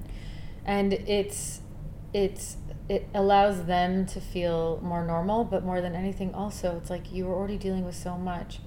and 0.66 0.94
it's 0.94 1.62
it's 2.14 2.58
it 2.88 3.08
allows 3.14 3.66
them 3.66 4.06
to 4.08 4.22
feel 4.22 4.80
more 4.82 5.06
normal. 5.06 5.44
But 5.44 5.64
more 5.64 5.82
than 5.82 5.96
anything, 5.96 6.34
also, 6.34 6.78
it's 6.78 6.90
like 6.90 7.12
you 7.12 7.26
were 7.26 7.36
already 7.36 7.58
dealing 7.58 7.86
with 7.86 7.96
so 7.96 8.18
much. 8.18 8.60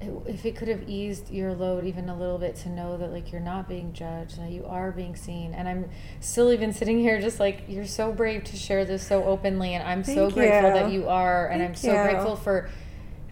If 0.00 0.44
it 0.44 0.56
could 0.56 0.68
have 0.68 0.88
eased 0.88 1.30
your 1.30 1.54
load 1.54 1.84
even 1.86 2.08
a 2.10 2.16
little 2.18 2.36
bit 2.38 2.56
to 2.56 2.68
know 2.68 2.96
that 2.98 3.10
like 3.12 3.32
you're 3.32 3.40
not 3.40 3.68
being 3.68 3.92
judged, 3.92 4.38
that 4.38 4.50
you 4.50 4.66
are 4.66 4.90
being 4.92 5.16
seen, 5.16 5.54
and 5.54 5.66
I'm 5.68 5.88
still 6.20 6.52
even 6.52 6.72
sitting 6.72 6.98
here 6.98 7.20
just 7.20 7.40
like 7.40 7.62
you're 7.68 7.86
so 7.86 8.12
brave 8.12 8.44
to 8.44 8.56
share 8.56 8.84
this 8.84 9.06
so 9.06 9.24
openly, 9.24 9.72
and 9.74 9.82
I'm 9.82 10.04
so 10.04 10.14
Thank 10.30 10.34
grateful 10.34 10.70
that 10.72 10.92
you. 10.92 11.02
you 11.02 11.08
are, 11.08 11.46
and 11.46 11.62
I'm 11.62 11.74
so 11.74 11.88
you. 11.92 12.02
grateful 12.10 12.36
for 12.36 12.68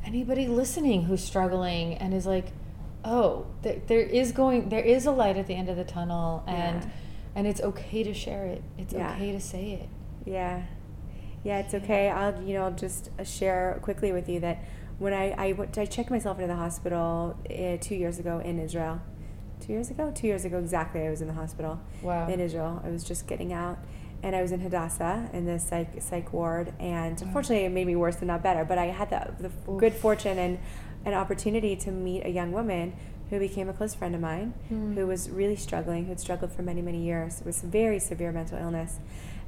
anybody 0.05 0.47
listening 0.49 1.03
who's 1.05 1.23
struggling 1.23 1.95
and 1.95 2.13
is 2.15 2.27
like 2.27 2.47
oh 3.05 3.47
there, 3.63 3.81
there 3.87 4.01
is 4.01 4.33
going 4.33 4.69
there 4.69 4.83
is 4.85 5.07
a 5.07 5.11
light 5.13 5.37
at 5.37 5.47
the 5.47 5.55
end 5.55 5.69
of 5.69 5.77
the 5.77 5.85
tunnel 5.85 6.43
and 6.47 6.83
Yeah. 6.83 6.89
and 7.37 7.47
it's 7.47 7.61
okay 7.61 8.03
to 8.03 8.13
share 8.15 8.47
it 8.47 8.63
it's 8.79 8.93
Yeah. 8.93 9.13
okay 9.15 9.31
to 9.33 9.41
say 9.41 9.73
it 9.73 9.89
Yeah. 10.25 10.63
Yeah, 11.45 11.59
it's 11.59 11.75
okay. 11.75 12.09
I'll, 12.09 12.41
you 12.43 12.55
know, 12.55 12.63
I'll 12.63 12.71
just 12.71 13.11
share 13.25 13.77
quickly 13.83 14.13
with 14.13 14.29
you 14.29 14.39
that 14.41 14.63
when 15.03 15.13
I, 15.13 15.27
I, 15.47 15.53
went, 15.53 15.77
I 15.77 15.85
checked 15.85 16.11
myself 16.11 16.39
into 16.39 16.47
the 16.47 16.57
hospital 16.67 17.37
uh, 17.51 17.77
two 17.81 17.97
years 17.97 18.19
ago 18.21 18.39
in 18.39 18.59
Israel. 18.61 19.01
Two 19.61 19.73
years 19.73 19.91
ago? 19.91 20.13
Two 20.15 20.29
years 20.29 20.45
ago 20.45 20.59
exactly, 20.59 21.01
I 21.07 21.11
was 21.11 21.21
in 21.21 21.29
the 21.29 21.35
hospital 21.35 21.81
wow 22.03 22.29
in 22.29 22.39
Israel. 22.41 22.81
I 22.85 22.89
was 22.89 23.03
just 23.05 23.27
getting 23.27 23.53
out. 23.53 23.79
And 24.25 24.37
I 24.37 24.43
was 24.43 24.53
in 24.53 24.61
Hadassah 24.61 25.31
in 25.33 25.47
the 25.47 25.59
psych, 25.59 26.01
psych 26.01 26.33
ward. 26.33 26.73
And 26.79 27.21
unfortunately, 27.21 27.65
it 27.65 27.71
made 27.73 27.89
me 27.89 27.97
worse 27.97 28.19
and 28.19 28.29
not 28.29 28.41
better. 28.45 28.65
But 28.65 28.79
I 28.79 28.87
had 28.87 29.11
the, 29.11 29.49
the 29.49 29.73
good 29.73 29.95
fortune 29.95 30.39
and 30.39 30.61
an 31.05 31.15
opportunity 31.15 31.75
to 31.85 31.91
meet 31.91 32.25
a 32.25 32.29
young 32.29 32.53
woman 32.53 32.95
who 33.31 33.41
became 33.41 33.69
a 33.69 33.73
close 33.73 33.95
friend 33.95 34.15
of 34.15 34.21
mine 34.21 34.55
Hmm. 34.69 34.95
who 34.95 35.09
was 35.09 35.29
really 35.29 35.57
struggling, 35.57 36.05
who 36.05 36.11
had 36.11 36.21
struggled 36.21 36.53
for 36.53 36.63
many, 36.63 36.83
many 36.83 37.03
years. 37.03 37.43
with 37.45 37.61
very 37.63 37.99
severe 37.99 38.31
mental 38.31 38.59
illness. 38.59 39.01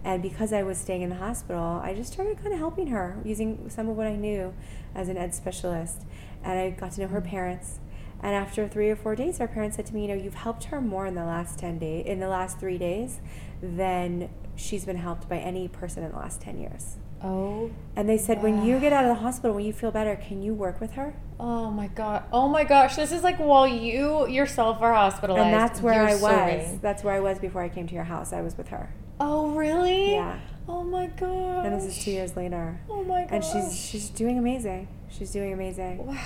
And 0.05 0.23
because 0.23 0.53
I 0.53 0.63
was 0.63 0.79
staying 0.79 1.03
in 1.03 1.09
the 1.09 1.17
hospital, 1.17 1.81
I 1.83 1.95
just 1.95 2.13
started 2.13 2.39
kind 2.39 2.53
of 2.53 2.59
helping 2.59 2.89
her 2.89 3.17
using 3.25 3.71
some 3.71 3.89
of 3.89 3.97
what 3.97 4.07
I 4.07 4.17
knew 4.17 4.55
as 4.95 5.09
an 5.09 5.17
ed 5.17 5.35
specialist. 5.35 6.03
And 6.43 6.59
I 6.59 6.71
got 6.71 6.93
to 6.93 7.01
know 7.01 7.09
her 7.09 7.21
mm-hmm. 7.21 7.31
parents. 7.31 7.81
And 8.23 8.35
after 8.35 8.69
three 8.69 8.91
or 8.91 8.97
four 8.97 9.17
days, 9.17 9.39
her 9.39 9.49
parents 9.49 9.77
said 9.77 9.87
to 9.87 9.95
me, 9.95 10.03
"You 10.03 10.09
know, 10.09 10.23
you've 10.23 10.35
helped 10.35 10.65
her 10.65 10.81
more 10.81 11.07
in 11.07 11.15
the 11.15 11.25
last 11.25 11.59
ten 11.59 11.79
days, 11.79 12.07
in 12.07 12.21
the 12.21 12.29
last 12.29 12.59
three 12.59 12.79
days, 12.79 13.21
than 13.61 14.31
she's 14.57 14.85
been 14.85 14.97
helped 14.97 15.29
by 15.29 15.39
any 15.39 15.69
person 15.69 16.05
in 16.05 16.13
the 16.13 16.17
last 16.17 16.41
10 16.41 16.59
years. 16.59 16.97
Oh. 17.23 17.71
And 17.97 18.09
they 18.09 18.19
said, 18.19 18.43
when 18.43 18.65
you 18.65 18.79
get 18.79 18.93
out 18.93 19.05
of 19.05 19.09
the 19.09 19.23
hospital, 19.23 19.57
when 19.57 19.65
you 19.65 19.73
feel 19.73 19.91
better, 19.91 20.15
can 20.17 20.43
you 20.43 20.53
work 20.53 20.81
with 20.81 20.93
her? 20.93 21.15
Oh 21.41 21.71
my 21.71 21.89
god. 21.89 22.25
Oh 22.33 22.49
my 22.49 22.65
gosh. 22.65 22.97
This 22.97 23.13
is 23.13 23.23
like 23.23 23.39
while 23.39 23.67
you 23.67 24.29
yourself 24.29 24.83
are 24.83 24.93
hospitalized. 24.93 25.45
And 25.47 25.55
that's 25.55 25.81
where 25.81 26.03
I 26.03 26.13
was. 26.13 26.21
serving. 26.21 26.81
That's 26.81 27.03
where 27.03 27.15
I 27.15 27.21
was 27.21 27.39
before 27.39 27.63
I 27.63 27.69
came 27.69 27.87
to 27.87 27.95
your 27.95 28.05
house. 28.05 28.33
I 28.33 28.43
was 28.43 28.57
with 28.57 28.69
her. 28.69 28.93
Oh 29.21 29.51
really? 29.51 30.13
Yeah. 30.13 30.39
Oh 30.69 30.83
my 30.83 31.07
god. 31.09 31.67
And 31.67 31.75
this 31.81 31.85
is 31.97 32.03
two 32.05 32.11
years 32.11 32.37
later. 32.37 32.81
Oh 32.89 33.05
my 33.05 33.23
god. 33.23 33.33
And 33.33 33.45
she's 33.45 33.75
she's 33.79 34.11
doing 34.11 34.39
amazing. 34.39 34.89
She's 35.11 35.31
doing 35.31 35.53
amazing. 35.53 36.07
Wow. 36.07 36.19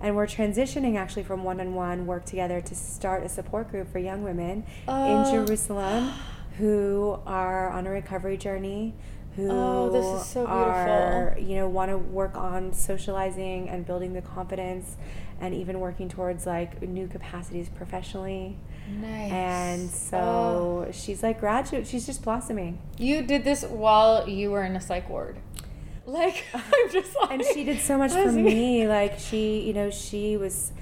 And 0.00 0.16
we're 0.16 0.26
transitioning 0.26 0.96
actually 0.96 1.22
from 1.22 1.44
one-on-one 1.44 2.06
work 2.06 2.24
together 2.24 2.60
to 2.60 2.74
start 2.74 3.22
a 3.22 3.28
support 3.28 3.70
group 3.70 3.92
for 3.92 4.00
young 4.00 4.24
women 4.24 4.64
Oh. 4.88 5.24
in 5.38 5.46
Jerusalem 5.46 6.10
who 6.58 7.18
are 7.24 7.70
on 7.70 7.86
a 7.86 7.90
recovery 7.90 8.36
journey, 8.36 8.94
who 9.36 9.48
Oh, 9.50 9.90
this 9.90 10.04
is 10.22 10.28
so 10.28 10.44
are 10.46 11.30
beautiful. 11.36 11.50
you 11.50 11.56
know 11.60 11.68
want 11.68 11.90
to 11.92 11.98
work 11.98 12.36
on 12.36 12.72
socializing 12.72 13.68
and 13.68 13.86
building 13.86 14.12
the 14.14 14.22
confidence, 14.22 14.96
and 15.42 15.52
even 15.54 15.78
working 15.80 16.08
towards 16.08 16.46
like 16.46 16.80
new 16.80 17.06
capacities 17.06 17.68
professionally. 17.68 18.56
Nice. 18.88 19.30
And 19.32 19.82
Oh. 20.14 20.86
so 20.86 20.90
she's 20.92 21.22
like 21.22 21.40
graduate. 21.40 21.86
She's 21.86 22.06
just 22.06 22.22
blossoming. 22.22 22.78
you 22.96 23.22
did 23.22 23.44
this 23.44 23.62
while 23.64 24.26
you 24.28 24.50
were 24.50 24.64
in 24.64 24.74
a 24.76 24.80
psych 24.80 25.08
ward. 25.10 25.36
Like 26.06 26.44
I'm 26.54 26.90
just 26.90 27.14
like 27.20 27.30
and 27.32 27.44
she 27.52 27.64
did 27.64 27.80
so 27.80 27.98
much 27.98 28.12
for 28.12 28.32
me 28.50 28.86
like 28.88 29.18
she 29.18 29.60
you 29.60 29.72
know 29.72 29.90
she 29.90 30.36
was 30.36 30.72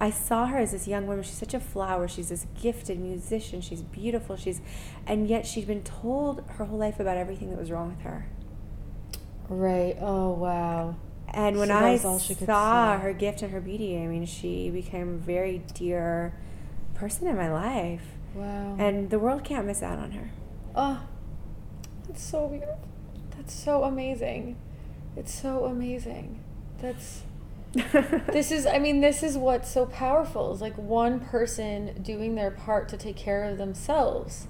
i 0.00 0.08
saw 0.10 0.46
her 0.46 0.56
as 0.56 0.72
this 0.72 0.88
young 0.88 1.06
woman 1.06 1.22
she's 1.22 1.34
such 1.36 1.52
a 1.52 1.60
flower 1.60 2.08
she's 2.08 2.30
this 2.30 2.46
gifted 2.62 2.98
musician 2.98 3.60
she's 3.60 3.82
beautiful 3.82 4.34
she's 4.36 4.62
and 5.06 5.28
yet 5.28 5.46
she'd 5.46 5.66
been 5.66 5.82
told 5.82 6.42
her 6.56 6.64
whole 6.64 6.78
life 6.78 6.98
about 6.98 7.18
everything 7.18 7.50
that 7.50 7.58
was 7.58 7.70
wrong 7.70 7.88
with 7.90 8.00
her 8.00 8.26
Right. 9.50 9.96
Oh 10.00 10.30
wow. 10.30 10.96
And 11.32 11.56
when 11.58 11.68
So 11.68 11.74
i 11.74 11.92
was 11.92 12.04
all 12.04 12.18
she 12.18 12.34
could 12.34 12.46
saw 12.46 12.98
her 12.98 13.12
gift 13.12 13.42
and 13.42 13.52
her 13.52 13.60
beauty 13.60 13.96
i 13.98 14.06
mean 14.06 14.26
she 14.26 14.70
became 14.70 15.14
a 15.14 15.18
very 15.18 15.62
dear 15.74 16.34
person 16.94 17.26
in 17.26 17.36
my 17.36 17.50
life 17.50 18.02
Wow. 18.34 18.76
and 18.78 19.10
the 19.10 19.18
world 19.18 19.42
can't 19.44 19.66
miss 19.66 19.82
out 19.82 19.98
on 19.98 20.12
her 20.12 20.30
Oh, 20.76 21.02
that's 22.06 22.22
so 22.22 22.46
weird. 22.46 22.64
That's 23.36 23.52
so 23.52 23.82
amazing. 23.82 24.56
It's 25.16 25.34
so 25.34 25.64
amazing. 25.64 26.38
That's 26.80 27.22
this 27.72 28.52
is 28.52 28.66
I 28.66 28.78
mean 28.78 29.00
this 29.00 29.24
is 29.24 29.36
what's 29.36 29.68
so 29.68 29.86
powerful. 29.86 30.52
Is 30.52 30.60
like 30.60 30.76
one 30.78 31.18
person 31.18 32.00
doing 32.02 32.36
their 32.36 32.52
part 32.52 32.88
to 32.90 32.96
take 32.96 33.16
care 33.16 33.42
of 33.44 33.58
themselves. 33.58 34.46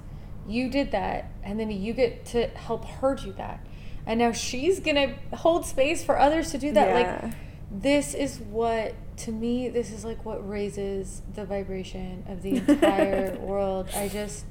You 0.46 0.68
did 0.68 0.90
that 0.92 1.30
and 1.42 1.58
then 1.58 1.70
you 1.70 1.94
get 1.94 2.26
to 2.26 2.48
help 2.48 2.84
her 2.84 3.14
do 3.14 3.32
that. 3.32 3.64
And 4.06 4.18
now 4.18 4.32
she's 4.32 4.80
going 4.80 4.96
to 4.96 5.36
hold 5.36 5.66
space 5.66 6.02
for 6.04 6.18
others 6.18 6.50
to 6.52 6.58
do 6.58 6.72
that. 6.72 6.88
Yeah. 6.88 7.20
Like 7.24 7.34
this 7.70 8.14
is 8.14 8.38
what 8.40 8.94
to 9.18 9.30
me 9.30 9.68
this 9.68 9.92
is 9.92 10.04
like 10.04 10.24
what 10.24 10.46
raises 10.48 11.22
the 11.34 11.44
vibration 11.44 12.24
of 12.28 12.42
the 12.42 12.56
entire 12.68 13.36
world. 13.38 13.88
I 13.94 14.08
just 14.08 14.44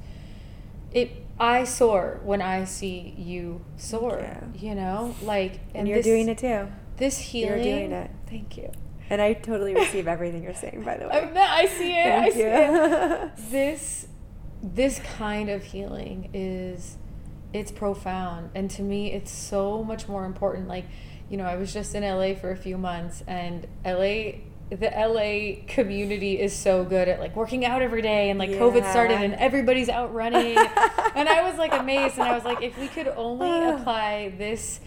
it 0.92 1.10
I 1.38 1.64
soar 1.64 2.20
when 2.24 2.40
I 2.42 2.64
see 2.64 3.14
you 3.18 3.60
soar. 3.76 4.26
you. 4.54 4.68
You 4.70 4.74
know, 4.74 5.14
like 5.22 5.60
and 5.74 5.86
you're 5.88 5.98
this- 5.98 6.06
doing 6.06 6.28
it 6.28 6.38
too 6.38 6.68
This 6.96 7.18
healing. 7.18 7.62
You're 7.64 7.76
doing 7.78 7.92
it. 7.92 8.10
Thank 8.28 8.56
you. 8.56 8.70
and 9.10 9.20
i 9.20 9.32
totally 9.32 9.74
receive 9.74 10.06
everything 10.06 10.42
you're 10.44 10.54
saying 10.54 10.82
by 10.84 10.96
the 10.96 11.08
way 11.08 11.12
I, 11.36 11.62
I 11.62 11.66
see 11.66 11.92
it. 11.92 12.06
I 12.06 12.20
Thank 12.30 12.34
see 12.34 12.42
it. 12.42 13.30
This 13.50 14.06
this 14.62 15.00
kind 15.00 15.48
of 15.50 15.64
healing 15.64 16.30
is 16.32 16.96
it's 17.52 17.72
profound. 17.72 18.50
And 18.54 18.70
to 18.72 18.82
me 18.82 19.12
it's 19.12 19.30
so 19.30 19.82
much 19.82 20.08
more 20.08 20.24
important. 20.24 20.68
Like 20.68 20.86
you 21.30 21.36
know 21.36 21.44
i 21.44 21.56
was 21.56 21.72
just 21.72 21.94
in 21.94 22.02
la 22.02 22.34
for 22.34 22.50
a 22.50 22.56
few 22.56 22.76
months 22.76 23.22
and 23.26 23.66
la 23.84 24.32
the 24.70 24.90
la 24.92 25.64
community 25.66 26.38
is 26.38 26.52
so 26.52 26.84
good 26.84 27.08
at 27.08 27.18
like 27.18 27.34
working 27.34 27.64
out 27.64 27.82
every 27.82 28.02
day 28.02 28.30
and 28.30 28.38
like 28.38 28.50
covid 28.50 28.88
started 28.90 29.20
and 29.22 29.34
everybody's 29.34 29.88
out 29.88 30.12
running. 30.12 30.58
And 31.12 31.28
i 31.28 31.48
was 31.48 31.58
like 31.58 31.72
amazed 31.72 32.14
and 32.14 32.22
i 32.22 32.34
was 32.34 32.44
like 32.44 32.62
if 32.62 32.78
we 32.78 32.86
could 32.86 33.08
only 33.08 33.68
apply 33.74 34.32
this 34.38 34.80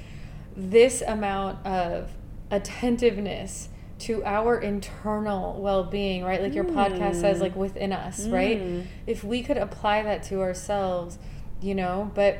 this 0.55 1.01
amount 1.01 1.65
of 1.65 2.11
attentiveness 2.49 3.67
to 3.99 4.23
our 4.23 4.59
internal 4.59 5.61
well-being 5.61 6.23
right? 6.23 6.41
Like 6.41 6.53
your 6.53 6.63
podcast 6.63 7.21
says 7.21 7.41
like 7.41 7.55
within 7.55 7.91
us 7.91 8.25
right? 8.27 8.59
Mm. 8.59 8.85
if 9.05 9.23
we 9.23 9.43
could 9.43 9.57
apply 9.57 10.03
that 10.03 10.23
to 10.23 10.41
ourselves 10.41 11.19
you 11.61 11.75
know 11.75 12.09
but 12.15 12.37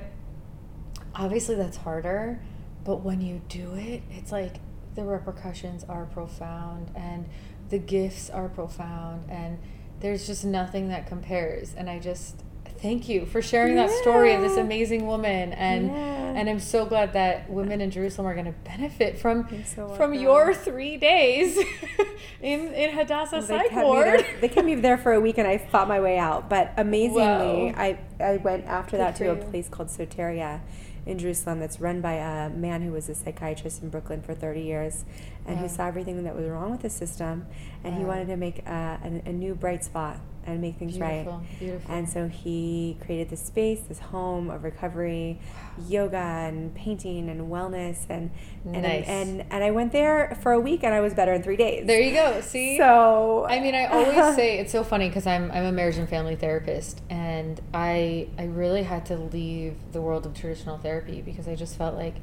obviously 1.16 1.56
that's 1.56 1.78
harder 1.78 2.40
but 2.84 2.98
when 2.98 3.22
you 3.22 3.42
do 3.50 3.74
it 3.76 4.02
it's 4.12 4.32
like 4.32 4.56
the 4.96 5.04
repercussions 5.04 5.84
are 5.86 6.06
profound 6.06 6.92
and 6.96 7.26
the 7.70 7.78
gifts 7.80 8.30
are 8.30 8.50
profound 8.50 9.30
and 9.30 9.58
there's 10.00 10.28
just 10.28 10.44
nothing 10.46 10.90
that 10.90 11.08
compares 11.08 11.74
and 11.76 11.90
i 11.90 11.98
just 12.00 12.42
thank 12.80 13.08
you 13.08 13.26
for 13.26 13.42
sharing 13.42 13.76
that 13.76 13.90
story 13.90 14.34
of 14.34 14.42
this 14.42 14.58
amazing 14.58 15.08
woman 15.08 15.54
and 15.54 15.88
Yeah. 15.88 16.34
and 16.36 16.50
i'm 16.50 16.60
so 16.60 16.86
glad 16.86 17.14
that 17.14 17.50
women 17.50 17.80
in 17.80 17.92
jerusalem 17.92 18.28
are 18.28 18.34
going 18.34 18.46
to 18.46 18.52
benefit 18.66 19.18
from 19.18 19.48
so 19.66 19.88
from 19.90 20.12
welcome. 20.12 20.14
your 20.16 20.54
three 20.54 20.98
days 20.98 21.58
in 22.42 22.74
in 22.74 22.90
hadassah 22.92 23.38
They 23.42 23.48
psych 23.58 23.70
kept, 23.70 23.86
ward 23.86 24.06
there, 24.06 24.28
they 24.42 24.50
kept 24.50 24.66
me 24.66 24.76
there 24.76 24.98
for 24.98 25.14
a 25.14 25.22
week 25.22 25.38
and 25.38 25.48
I 25.48 25.58
fought 25.60 25.88
my 25.88 26.02
way 26.02 26.18
out. 26.18 26.50
But 26.50 26.74
amazingly, 26.78 27.72
Wow. 27.72 27.74
I, 27.78 28.00
I 28.20 28.38
went 28.38 28.66
after 28.66 28.92
Good 28.98 29.00
that 29.00 29.16
to 29.18 29.26
for 29.36 29.40
a 29.40 29.50
place 29.50 29.70
called 29.70 29.88
Soteria 29.90 30.60
in 31.06 31.18
Jerusalem 31.20 31.60
that's 31.60 31.80
run 31.80 32.02
by 32.02 32.14
a 32.14 32.50
man 32.50 32.82
who 32.82 32.92
was 32.92 33.10
a 33.10 33.16
psychiatrist 33.16 33.84
in 33.84 33.90
Brooklyn 33.90 34.22
for 34.22 34.34
30 34.34 34.62
years 34.62 35.04
and 35.46 35.58
Wow. 35.58 35.64
who 35.64 35.70
saw 35.70 35.88
everything 35.88 36.24
that 36.24 36.36
was 36.36 36.46
wrong 36.48 36.72
with 36.72 36.82
the 36.82 36.90
system. 36.90 37.46
And 37.84 37.96
he 37.96 38.06
wanted 38.06 38.28
to 38.28 38.38
make 38.38 38.60
uh, 38.66 38.72
a, 39.04 39.22
a, 39.26 39.30
a 39.30 39.34
new 39.34 39.56
bright 39.56 39.84
spot 39.84 40.18
and 40.46 40.62
make 40.62 40.76
things 40.78 40.98
beautiful 40.98 41.34
right. 41.40 41.60
beautiful 41.60 41.94
And 41.96 42.08
so 42.10 42.28
he 42.28 42.98
created 43.06 43.30
this 43.30 43.42
space, 43.46 43.82
this 43.82 44.00
home 44.00 44.50
of 44.50 44.64
recovery, 44.64 45.40
yoga 45.88 46.18
and 46.18 46.74
painting 46.76 47.30
and 47.30 47.50
wellness 47.52 48.06
and 48.10 48.32
and, 48.66 48.84
Nice. 48.84 49.08
and 49.08 49.46
and 49.50 49.64
I 49.64 49.72
went 49.72 49.92
there 49.92 50.38
for 50.42 50.52
a 50.52 50.60
week 50.60 50.84
and 50.84 50.94
I 50.94 51.00
was 51.02 51.14
better 51.14 51.34
in 51.34 51.44
three 51.44 51.58
days. 51.58 51.86
there 51.88 52.00
you 52.02 52.14
go 52.14 52.42
see 52.42 52.78
So 52.78 53.46
I 53.50 53.60
mean, 53.60 53.76
I 53.76 53.86
always 53.86 54.36
say 54.42 54.60
it's 54.60 54.72
so 54.72 54.84
funny 54.84 55.08
because 55.10 55.26
I'm 55.28 55.52
I'm 55.52 55.66
a 55.66 55.72
marriage 55.72 55.98
and 55.98 56.08
family 56.08 56.36
therapist, 56.36 57.02
and 57.10 57.60
I 57.74 58.28
I 58.38 58.44
really 58.46 58.84
had 58.84 59.06
to 59.08 59.18
leave 59.18 59.76
the 59.92 60.02
world 60.02 60.26
of 60.26 60.34
traditional 60.34 60.78
therapy 60.78 61.22
because 61.22 61.48
I 61.48 61.56
just 61.56 61.78
felt 61.78 61.96
like 61.96 62.16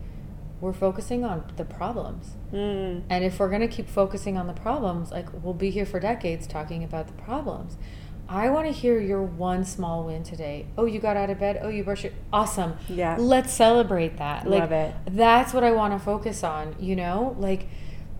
we're 0.60 0.72
focusing 0.74 1.24
on 1.24 1.42
the 1.56 1.64
problems, 1.64 2.32
Mm. 2.52 3.02
and 3.08 3.24
if 3.24 3.38
we're 3.40 3.48
gonna 3.48 3.66
keep 3.68 3.88
focusing 3.88 4.36
on 4.36 4.46
the 4.46 4.52
problems, 4.52 5.10
like 5.10 5.26
we'll 5.42 5.54
be 5.54 5.70
here 5.70 5.86
for 5.86 5.98
decades 6.00 6.46
talking 6.46 6.84
about 6.84 7.06
the 7.06 7.14
problems. 7.14 7.76
I 8.30 8.48
want 8.50 8.68
to 8.68 8.72
hear 8.72 9.00
your 9.00 9.22
one 9.22 9.64
small 9.64 10.04
win 10.04 10.22
today. 10.22 10.66
Oh, 10.78 10.84
you 10.84 11.00
got 11.00 11.16
out 11.16 11.30
of 11.30 11.40
bed. 11.40 11.58
Oh, 11.62 11.68
you 11.68 11.82
brushed 11.82 12.04
your 12.04 12.12
awesome. 12.32 12.76
Yeah. 12.88 13.16
Let's 13.18 13.52
celebrate 13.52 14.18
that. 14.18 14.48
Like, 14.48 14.60
Love 14.60 14.72
it. 14.72 14.94
That's 15.10 15.52
what 15.52 15.64
I 15.64 15.72
want 15.72 15.94
to 15.94 15.98
focus 15.98 16.44
on. 16.44 16.76
You 16.78 16.94
know, 16.94 17.34
like 17.40 17.66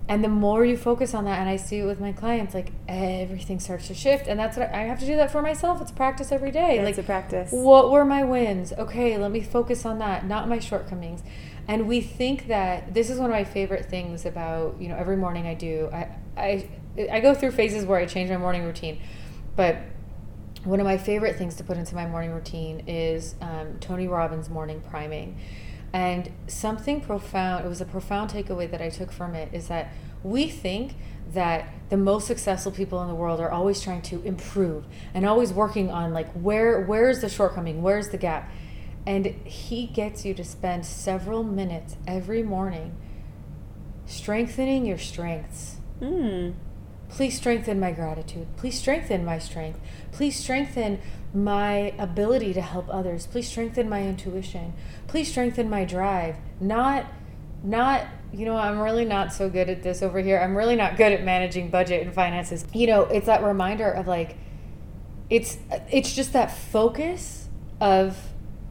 and 0.09 0.25
the 0.25 0.29
more 0.29 0.65
you 0.65 0.77
focus 0.77 1.15
on 1.15 1.25
that 1.25 1.39
and 1.39 1.49
i 1.49 1.55
see 1.55 1.79
it 1.79 1.85
with 1.85 2.01
my 2.01 2.11
clients 2.11 2.53
like 2.53 2.73
everything 2.89 3.61
starts 3.61 3.87
to 3.87 3.95
shift 3.95 4.27
and 4.27 4.41
that's 4.41 4.57
what 4.57 4.69
i, 4.75 4.81
I 4.81 4.85
have 4.87 4.99
to 4.99 5.07
do 5.07 5.15
that 5.17 5.31
for 5.31 5.41
myself 5.41 5.81
it's 5.81 5.93
practice 5.93 6.33
every 6.33 6.51
day 6.51 6.79
It's 6.79 6.85
like 6.85 6.99
a 6.99 7.07
practice. 7.07 7.53
what 7.53 7.93
were 7.93 8.05
my 8.05 8.25
wins 8.25 8.73
okay 8.73 9.17
let 9.17 9.31
me 9.31 9.41
focus 9.41 9.87
on 9.87 9.99
that 10.01 10.27
not 10.27 10.49
my 10.49 10.59
shortcomings 10.59 11.23
and 11.69 11.87
we 11.87 12.01
think 12.01 12.49
that 12.49 12.93
this 12.93 13.09
is 13.09 13.19
one 13.21 13.31
of 13.31 13.35
my 13.37 13.45
favorite 13.45 13.87
things 13.87 14.27
about 14.27 14.75
you 14.81 14.89
know 14.89 14.97
every 14.97 15.17
morning 15.17 15.47
i 15.47 15.55
do 15.55 15.89
i 15.93 16.09
i, 16.37 16.69
I 17.11 17.21
go 17.21 17.33
through 17.33 17.53
phases 17.53 17.85
where 17.85 18.01
i 18.01 18.07
change 18.07 18.31
my 18.31 18.37
morning 18.37 18.65
routine 18.65 19.01
but 19.55 19.77
one 20.65 20.81
of 20.81 20.87
my 20.87 20.99
favorite 20.99 21.37
things 21.37 21.55
to 21.57 21.65
put 21.65 21.77
into 21.77 21.95
my 21.95 22.07
morning 22.07 22.33
routine 22.33 22.85
is 22.87 23.35
um, 23.41 23.79
Tony 23.81 24.09
Robbins' 24.09 24.49
morning 24.49 24.83
priming. 24.91 25.39
And 25.93 26.31
something 26.47 27.01
profound, 27.01 27.65
it 27.65 27.69
was 27.69 27.81
a 27.81 27.85
profound 27.85 28.31
takeaway 28.31 28.71
that 28.71 28.81
I 28.81 28.91
took 28.91 29.11
from 29.11 29.35
it, 29.35 29.53
is 29.53 29.69
that 29.69 29.93
we 30.23 30.49
think 30.49 30.95
that 31.33 31.69
the 31.89 31.97
most 31.97 32.27
successful 32.27 32.73
people 32.73 33.03
in 33.03 33.09
the 33.09 33.15
world 33.15 33.41
are 33.41 33.51
always 33.51 33.81
trying 33.81 34.03
to 34.03 34.23
improve 34.23 34.85
and 35.15 35.25
always 35.27 35.53
working 35.53 35.91
on 35.91 36.13
like 36.13 36.31
where 36.33 36.83
where's 36.83 37.21
the 37.21 37.29
shortcoming 37.29 37.83
where's 37.83 38.09
the 38.09 38.19
gap 38.19 38.51
and 39.07 39.27
he 39.45 39.87
gets 39.87 40.25
you 40.25 40.35
to 40.35 40.43
spend 40.43 40.85
several 40.85 41.45
minutes 41.45 41.95
every 42.05 42.43
morning 42.43 42.93
strengthening 44.07 44.85
your 44.85 44.99
strengths 44.99 45.77
Mm. 46.01 46.55
Please 47.09 47.37
strengthen 47.37 47.79
my 47.81 47.93
gratitude. 47.93 48.47
Please 48.57 48.79
strengthen 48.79 49.25
my 49.25 49.39
strength. 49.39 49.81
Please 50.13 50.37
strengthen 50.37 51.01
my 51.33 51.95
ability 51.99 52.53
to 52.55 52.61
help 52.61 52.93
others. 52.93 53.27
Please 53.27 53.49
strengthen 53.49 53.89
my 53.89 54.03
intuition. 54.03 54.73
Please 55.07 55.31
strengthen 55.31 55.71
my 55.71 55.85
drive. 55.85 56.37
Not 56.61 57.07
not 57.63 58.07
you 58.33 58.45
know, 58.45 58.57
I'm 58.57 58.79
really 58.79 59.05
not 59.05 59.33
so 59.33 59.51
good 59.51 59.69
at 59.69 59.83
this 59.83 60.03
over 60.03 60.21
here. 60.21 60.39
I'm 60.39 60.57
really 60.57 60.77
not 60.77 60.97
good 60.97 61.13
at 61.13 61.25
managing 61.25 61.69
budget 61.69 62.03
and 62.07 62.15
finances. 62.15 62.65
You 62.73 62.87
know, 62.87 63.03
it's 63.03 63.27
that 63.27 63.43
reminder 63.43 63.91
of 63.91 64.07
like 64.07 64.37
it's 65.29 65.59
it's 65.91 66.15
just 66.15 66.33
that 66.33 66.57
focus 66.57 67.49
of 67.81 68.17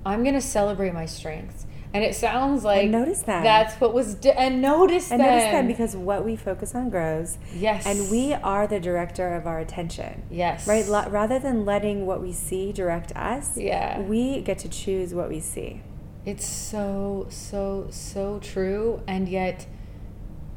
I'm 0.05 0.23
going 0.23 0.35
to 0.35 0.41
celebrate 0.41 0.93
my 0.93 1.05
strengths. 1.05 1.65
And 1.93 2.03
it 2.03 2.13
sounds 2.15 2.63
like 2.63 2.87
notice 2.89 3.23
that 3.23 3.41
That's 3.43 3.73
what 3.81 3.93
was 3.95 4.13
di- 4.13 4.29
and 4.31 4.61
notice 4.61 5.11
And 5.11 5.19
them. 5.19 5.27
notice 5.27 5.51
them 5.51 5.67
because 5.67 5.95
what 5.95 6.23
we 6.23 6.35
focus 6.35 6.75
on 6.75 6.89
grows. 6.91 7.37
yes, 7.55 7.85
And 7.87 8.11
we 8.11 8.33
are 8.33 8.67
the 8.67 8.79
director 8.79 9.33
of 9.35 9.47
our 9.47 9.59
attention. 9.59 10.21
yes 10.29 10.67
Right? 10.67 10.85
Lo- 10.87 11.07
rather 11.09 11.39
than 11.39 11.65
letting 11.65 12.05
what 12.05 12.21
we 12.21 12.31
see 12.31 12.71
direct 12.71 13.11
us, 13.15 13.57
Yeah. 13.57 14.01
we 14.01 14.41
get 14.41 14.59
to 14.59 14.69
choose 14.69 15.13
what 15.15 15.29
we 15.29 15.39
see. 15.39 15.81
It's 16.25 16.45
so 16.45 17.25
so 17.29 17.87
so 17.89 18.39
true, 18.39 19.01
and 19.07 19.27
yet 19.27 19.65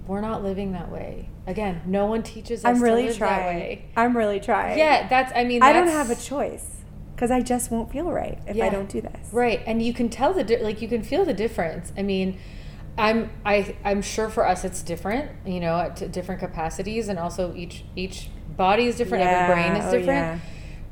we're 0.07 0.21
not 0.21 0.43
living 0.43 0.73
that 0.73 0.91
way. 0.91 1.29
Again, 1.47 1.81
no 1.87 2.07
one 2.07 2.23
teaches 2.23 2.65
us 2.65 2.69
I'm 2.77 2.83
really 2.83 3.03
to 3.05 3.09
live 3.09 3.19
that 3.21 3.39
trying. 3.43 3.83
I'm 3.97 4.17
really 4.17 4.39
trying. 4.41 4.77
Yeah, 4.79 5.09
that's. 5.09 5.33
I 5.35 5.45
mean, 5.45 5.63
I 5.63 5.73
don't 5.73 5.89
have 5.89 6.11
a 6.11 6.15
choice 6.15 6.72
because 7.23 7.31
I 7.31 7.41
just 7.41 7.71
won't 7.71 7.93
feel 7.93 8.11
right 8.11 8.37
if 8.49 8.61
I 8.61 8.69
don't 8.69 8.89
do 8.89 9.01
this. 9.01 9.29
Right, 9.31 9.63
and 9.65 9.81
you 9.81 9.95
can 9.95 10.09
tell 10.09 10.35
the 10.35 10.43
like 10.57 10.83
you 10.83 10.89
can 10.89 11.05
feel 11.05 11.25
the 11.25 11.33
difference. 11.33 11.93
I 11.97 12.03
mean, 12.03 12.37
I'm 12.99 13.31
I 13.47 13.77
I'm 13.85 14.03
sure 14.03 14.29
for 14.29 14.45
us 14.45 14.65
it's 14.65 14.83
different, 14.83 15.31
you 15.47 15.61
know, 15.61 15.79
at 15.79 16.11
different 16.11 16.41
capacities, 16.41 17.07
and 17.07 17.21
also 17.21 17.55
each 17.55 17.85
each 17.95 18.29
body 18.57 18.87
is 18.87 18.97
different, 18.97 19.23
every 19.23 19.55
brain 19.55 19.77
is 19.77 19.85
oh, 19.85 19.93
different. 19.93 20.09
yeah. 20.09 20.39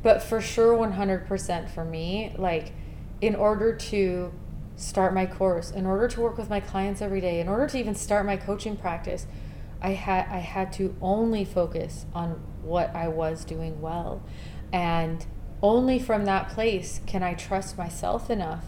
But 0.04 0.22
for 0.22 0.40
sure, 0.40 0.72
one 0.72 0.92
hundred 0.92 1.26
percent 1.26 1.68
for 1.68 1.84
me, 1.84 2.32
like 2.38 2.74
in 3.20 3.34
order 3.34 3.74
to 3.74 4.32
start 4.76 5.12
my 5.12 5.26
course, 5.26 5.72
in 5.72 5.84
order 5.84 6.06
to 6.06 6.20
work 6.20 6.38
with 6.38 6.48
my 6.48 6.60
clients 6.60 7.02
every 7.02 7.20
day, 7.20 7.40
in 7.40 7.48
order 7.48 7.66
to 7.66 7.76
even 7.76 7.96
start 7.96 8.24
my 8.24 8.36
coaching 8.36 8.76
practice, 8.76 9.26
I 9.82 9.94
had 9.94 10.28
I 10.28 10.38
had 10.38 10.72
to 10.74 10.94
only 11.02 11.44
focus 11.44 12.06
on 12.14 12.40
what 12.62 12.94
I 12.94 13.08
was 13.08 13.44
doing 13.44 13.80
well, 13.80 14.22
and 14.72 15.26
only 15.62 15.98
from 15.98 16.24
that 16.24 16.48
place 16.48 17.00
can 17.06 17.22
I 17.22 17.34
trust 17.34 17.76
myself 17.76 18.30
enough 18.30 18.66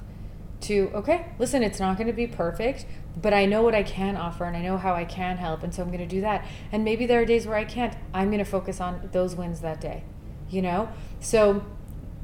to 0.63 0.91
okay 0.95 1.27
listen 1.41 1.63
it's 1.63 1.81
not 1.81 1.97
going 1.97 2.07
to 2.07 2.13
be 2.13 2.25
perfect 2.25 2.87
but 3.21 3.35
i 3.35 3.45
know 3.45 3.63
what 3.63 3.75
i 3.75 3.83
can 3.83 4.17
offer 4.17 4.45
and 4.45 4.57
i 4.57 4.63
know 4.63 4.79
how 4.79 4.95
i 4.95 5.05
can 5.05 5.37
help 5.37 5.65
and 5.65 5.75
so 5.75 5.83
i'm 5.83 5.89
going 5.89 5.99
to 5.99 6.07
do 6.07 6.21
that 6.21 6.47
and 6.71 6.85
maybe 6.85 7.05
there 7.05 7.21
are 7.21 7.25
days 7.25 7.49
where 7.49 7.57
i 7.57 7.65
can't 7.65 7.97
i'm 8.15 8.29
going 8.29 8.39
to 8.39 8.45
focus 8.45 8.81
on 8.81 9.09
those 9.11 9.35
wins 9.35 9.61
that 9.61 9.81
day 9.81 10.05
you 10.51 10.63
know 10.63 10.89
so 11.19 11.65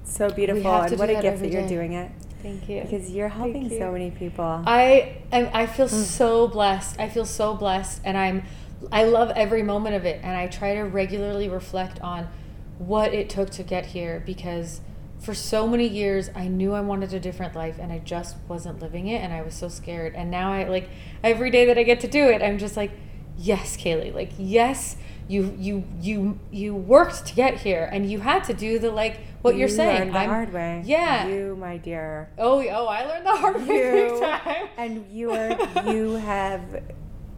So 0.08 0.30
beautiful. 0.30 0.72
And 0.72 0.98
what 0.98 1.10
a 1.10 1.20
gift 1.20 1.40
that 1.40 1.50
you're 1.50 1.62
day. 1.62 1.68
doing 1.68 1.92
it 1.92 2.10
thank 2.42 2.68
you 2.68 2.82
because 2.82 3.10
you're 3.10 3.28
helping 3.28 3.70
you. 3.70 3.78
so 3.78 3.92
many 3.92 4.10
people. 4.10 4.62
I 4.64 5.18
am, 5.32 5.50
I 5.52 5.66
feel 5.66 5.88
mm. 5.88 5.90
so 5.90 6.46
blessed. 6.48 6.98
I 7.00 7.08
feel 7.08 7.24
so 7.24 7.54
blessed 7.54 8.00
and 8.04 8.16
I'm 8.16 8.44
I 8.92 9.04
love 9.04 9.30
every 9.30 9.62
moment 9.62 9.96
of 9.96 10.04
it 10.04 10.20
and 10.22 10.36
I 10.36 10.46
try 10.46 10.74
to 10.74 10.82
regularly 10.82 11.48
reflect 11.48 12.00
on 12.00 12.28
what 12.78 13.12
it 13.12 13.28
took 13.28 13.50
to 13.50 13.62
get 13.62 13.86
here 13.86 14.22
because 14.24 14.80
for 15.20 15.34
so 15.34 15.66
many 15.66 15.86
years 15.88 16.30
I 16.34 16.46
knew 16.46 16.72
I 16.74 16.80
wanted 16.80 17.12
a 17.12 17.18
different 17.20 17.55
life 17.56 17.76
and 17.80 17.92
I 17.92 17.98
just 17.98 18.36
wasn't 18.46 18.80
living 18.80 19.09
it 19.09 19.18
and 19.20 19.32
I 19.32 19.42
was 19.42 19.55
so 19.55 19.68
scared. 19.68 20.14
And 20.14 20.30
now 20.30 20.52
I 20.52 20.64
like 20.68 20.88
every 21.24 21.50
day 21.50 21.66
that 21.66 21.76
I 21.76 21.82
get 21.82 22.00
to 22.00 22.09
do 22.09 22.28
it, 22.28 22.40
I'm 22.42 22.59
just 22.59 22.76
like, 22.76 22.92
yes, 23.36 23.76
Kaylee, 23.76 24.14
like 24.14 24.30
yes, 24.38 24.96
you 25.26 25.55
you 25.59 25.84
you 26.00 26.38
you 26.52 26.74
worked 26.74 27.26
to 27.26 27.34
get 27.34 27.59
here 27.59 27.88
and 27.92 28.09
you 28.10 28.20
had 28.20 28.44
to 28.44 28.55
do 28.55 28.78
the 28.78 28.90
like 28.92 29.18
what 29.42 29.55
you 29.55 29.60
you're 29.60 29.68
saying. 29.68 29.98
learned 30.00 30.14
the 30.14 30.18
I'm- 30.20 30.28
hard 30.30 30.52
way. 30.52 30.82
Yeah. 30.86 31.26
You, 31.26 31.56
my 31.56 31.76
dear. 31.78 32.30
oh, 32.38 32.64
oh, 32.70 32.86
I 32.86 33.05
learned 33.05 33.26
the 33.26 33.36
hard 33.36 33.56
way 33.66 33.76
You 33.76 34.10
big 34.10 34.20
time. 34.20 34.68
and 34.76 35.06
you 35.12 35.32
are 35.32 35.59
you 35.92 36.12
have 36.32 36.62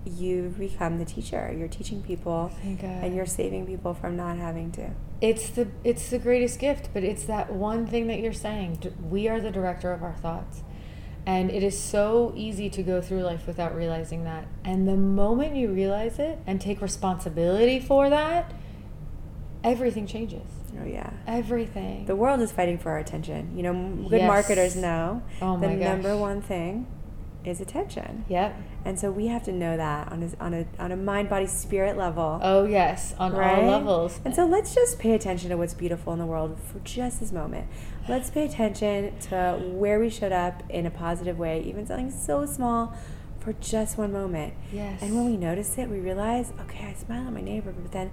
you've 0.05 0.59
become 0.59 0.99
the 0.99 1.05
teacher. 1.05 1.55
You're 1.57 1.69
teaching 1.69 2.03
people 2.03 2.51
and 2.63 3.15
you're 3.15 3.27
saving 3.27 3.67
people 3.67 3.93
from 3.95 4.17
not 4.17 4.37
having 4.39 4.73
to. 4.73 4.91
it's 5.21 5.51
the 5.51 5.69
it's 5.85 6.09
the 6.11 6.19
greatest 6.19 6.59
gift 6.59 6.89
but 6.95 7.03
it's 7.05 7.25
that 7.25 7.53
one 7.53 7.87
thing 7.87 8.07
that 8.07 8.21
you're 8.21 8.33
saying 8.33 8.79
we 9.11 9.29
are 9.29 9.39
the 9.41 9.51
director 9.51 9.93
of 9.93 10.03
our 10.03 10.15
thoughts 10.15 10.63
and 11.27 11.51
it 11.51 11.63
is 11.63 11.79
so 11.79 12.33
easy 12.35 12.71
to 12.71 12.83
go 12.83 13.03
through 13.03 13.21
life 13.23 13.47
without 13.47 13.75
realizing 13.75 14.25
that 14.25 14.47
and 14.65 14.89
the 14.89 14.97
moment 14.97 15.55
you 15.55 15.69
realize 15.71 16.19
it 16.19 16.39
and 16.47 16.59
take 16.59 16.81
responsibility 16.81 17.79
for 17.79 18.09
that 18.09 18.51
everything 19.63 20.07
changes 20.07 20.43
Oh 20.81 20.87
yeah. 20.87 21.11
everything 21.27 22.07
The 22.07 22.17
world 22.17 22.41
is 22.41 22.53
fighting 22.53 22.79
for 22.79 22.93
our 22.93 22.99
attention. 22.99 23.55
You 23.57 23.65
know, 23.65 23.75
good 24.09 24.19
Yes. 24.21 24.27
marketers 24.29 24.77
know 24.77 25.23
Oh 25.43 25.59
the 25.61 25.69
number 25.69 26.17
one 26.17 26.41
thing 26.41 26.87
is 27.45 27.61
attention. 27.61 28.25
yep 28.29 28.55
And 28.85 28.99
so 28.99 29.11
we 29.11 29.27
have 29.29 29.43
to 29.45 29.53
know 29.53 29.77
that 29.77 30.11
on 30.13 30.23
a, 30.23 30.45
on 30.45 30.55
a, 30.55 30.67
on 30.79 30.93
a 30.93 30.97
mind, 30.97 31.29
body, 31.29 31.47
spirit 31.47 31.97
level. 31.97 32.39
oh 32.43 32.65
yes 32.65 33.15
on 33.19 33.33
right? 33.33 33.59
all 33.65 33.71
levels 33.71 34.21
And 34.25 34.35
so 34.35 34.45
let's 34.47 34.75
just 34.75 34.99
pay 34.99 35.13
attention 35.15 35.51
to 35.51 35.57
what's 35.57 35.75
beautiful 35.75 36.13
in 36.13 36.19
the 36.19 36.27
world 36.27 36.59
for 36.71 36.79
just 36.81 37.21
this 37.21 37.33
moment. 37.33 37.67
Let's 38.09 38.31
pay 38.31 38.45
attention 38.45 39.19
to 39.31 39.59
where 39.63 39.99
we 40.01 40.11
showed 40.11 40.33
up 40.33 40.63
in 40.69 40.85
a 40.87 40.91
positive 40.91 41.39
way, 41.39 41.63
even 41.63 41.87
something 41.87 42.11
so 42.11 42.45
small, 42.47 42.95
for 43.39 43.53
just 43.55 43.97
one 43.97 44.13
moment. 44.13 44.53
yes 44.73 45.01
And 45.03 45.15
when 45.15 45.25
we 45.27 45.37
notice 45.37 45.79
it, 45.79 45.89
we 45.89 45.99
realize, 45.99 46.53
okay, 46.61 46.87
I 46.87 46.93
smiled 46.93 47.27
at 47.29 47.33
my 47.33 47.41
neighbor, 47.41 47.73
but 47.73 47.93
then 47.93 48.11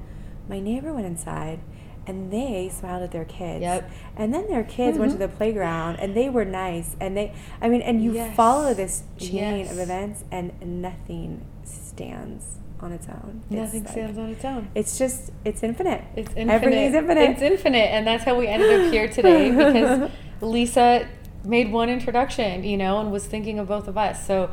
my 0.47 0.59
neighbor 0.59 0.93
went 0.93 1.05
inside 1.05 1.59
and 2.07 2.31
they 2.31 2.69
smiled 2.69 3.03
at 3.03 3.11
their 3.11 3.25
kids. 3.25 3.61
Yep. 3.61 3.91
And 4.15 4.33
then 4.33 4.47
their 4.47 4.63
kids 4.63 4.97
went 4.97 5.11
to 5.11 5.17
mm-hmm. 5.17 5.29
the 5.31 5.37
playground 5.37 5.97
and 5.97 6.15
they 6.15 6.29
were 6.29 6.45
nice. 6.45 6.95
And 6.99 7.15
they, 7.15 7.33
I 7.61 7.69
mean, 7.69 7.81
and 7.81 8.03
you 8.03 8.13
Yes. 8.13 8.35
follow 8.35 8.73
this 8.73 9.03
chain 9.17 9.65
Yes. 9.65 9.71
of 9.71 9.79
events 9.79 10.23
and 10.31 10.53
nothing 10.81 11.45
stands 11.63 12.55
on 12.79 12.91
its 12.91 13.07
own. 13.07 13.41
It's 13.49 13.59
nothing 13.59 13.83
like- 13.83 13.91
stands 13.91 14.17
on 14.17 14.29
its 14.29 14.45
own 14.45 14.69
It's 14.73 14.97
just, 14.97 15.31
it's 15.43 15.63
infinite. 15.63 16.03
It's 16.15 16.29
infinite. 16.29 16.53
Everything's 16.53 16.95
infinite. 16.95 17.29
It's 17.31 17.41
infinite, 17.41 17.91
and 17.91 18.07
that's 18.07 18.23
how 18.23 18.37
we 18.37 18.47
ended 18.47 18.81
up 18.81 18.91
here 18.91 19.07
today 19.07 19.49
because 19.51 20.09
Lisa 20.41 21.07
made 21.43 21.71
one 21.71 21.89
introduction, 21.89 22.63
you 22.63 22.77
know, 22.77 22.99
and 22.99 23.11
was 23.11 23.25
thinking 23.25 23.59
of 23.59 23.67
both 23.67 23.87
of 23.87 23.97
us. 23.97 24.25
So 24.27 24.51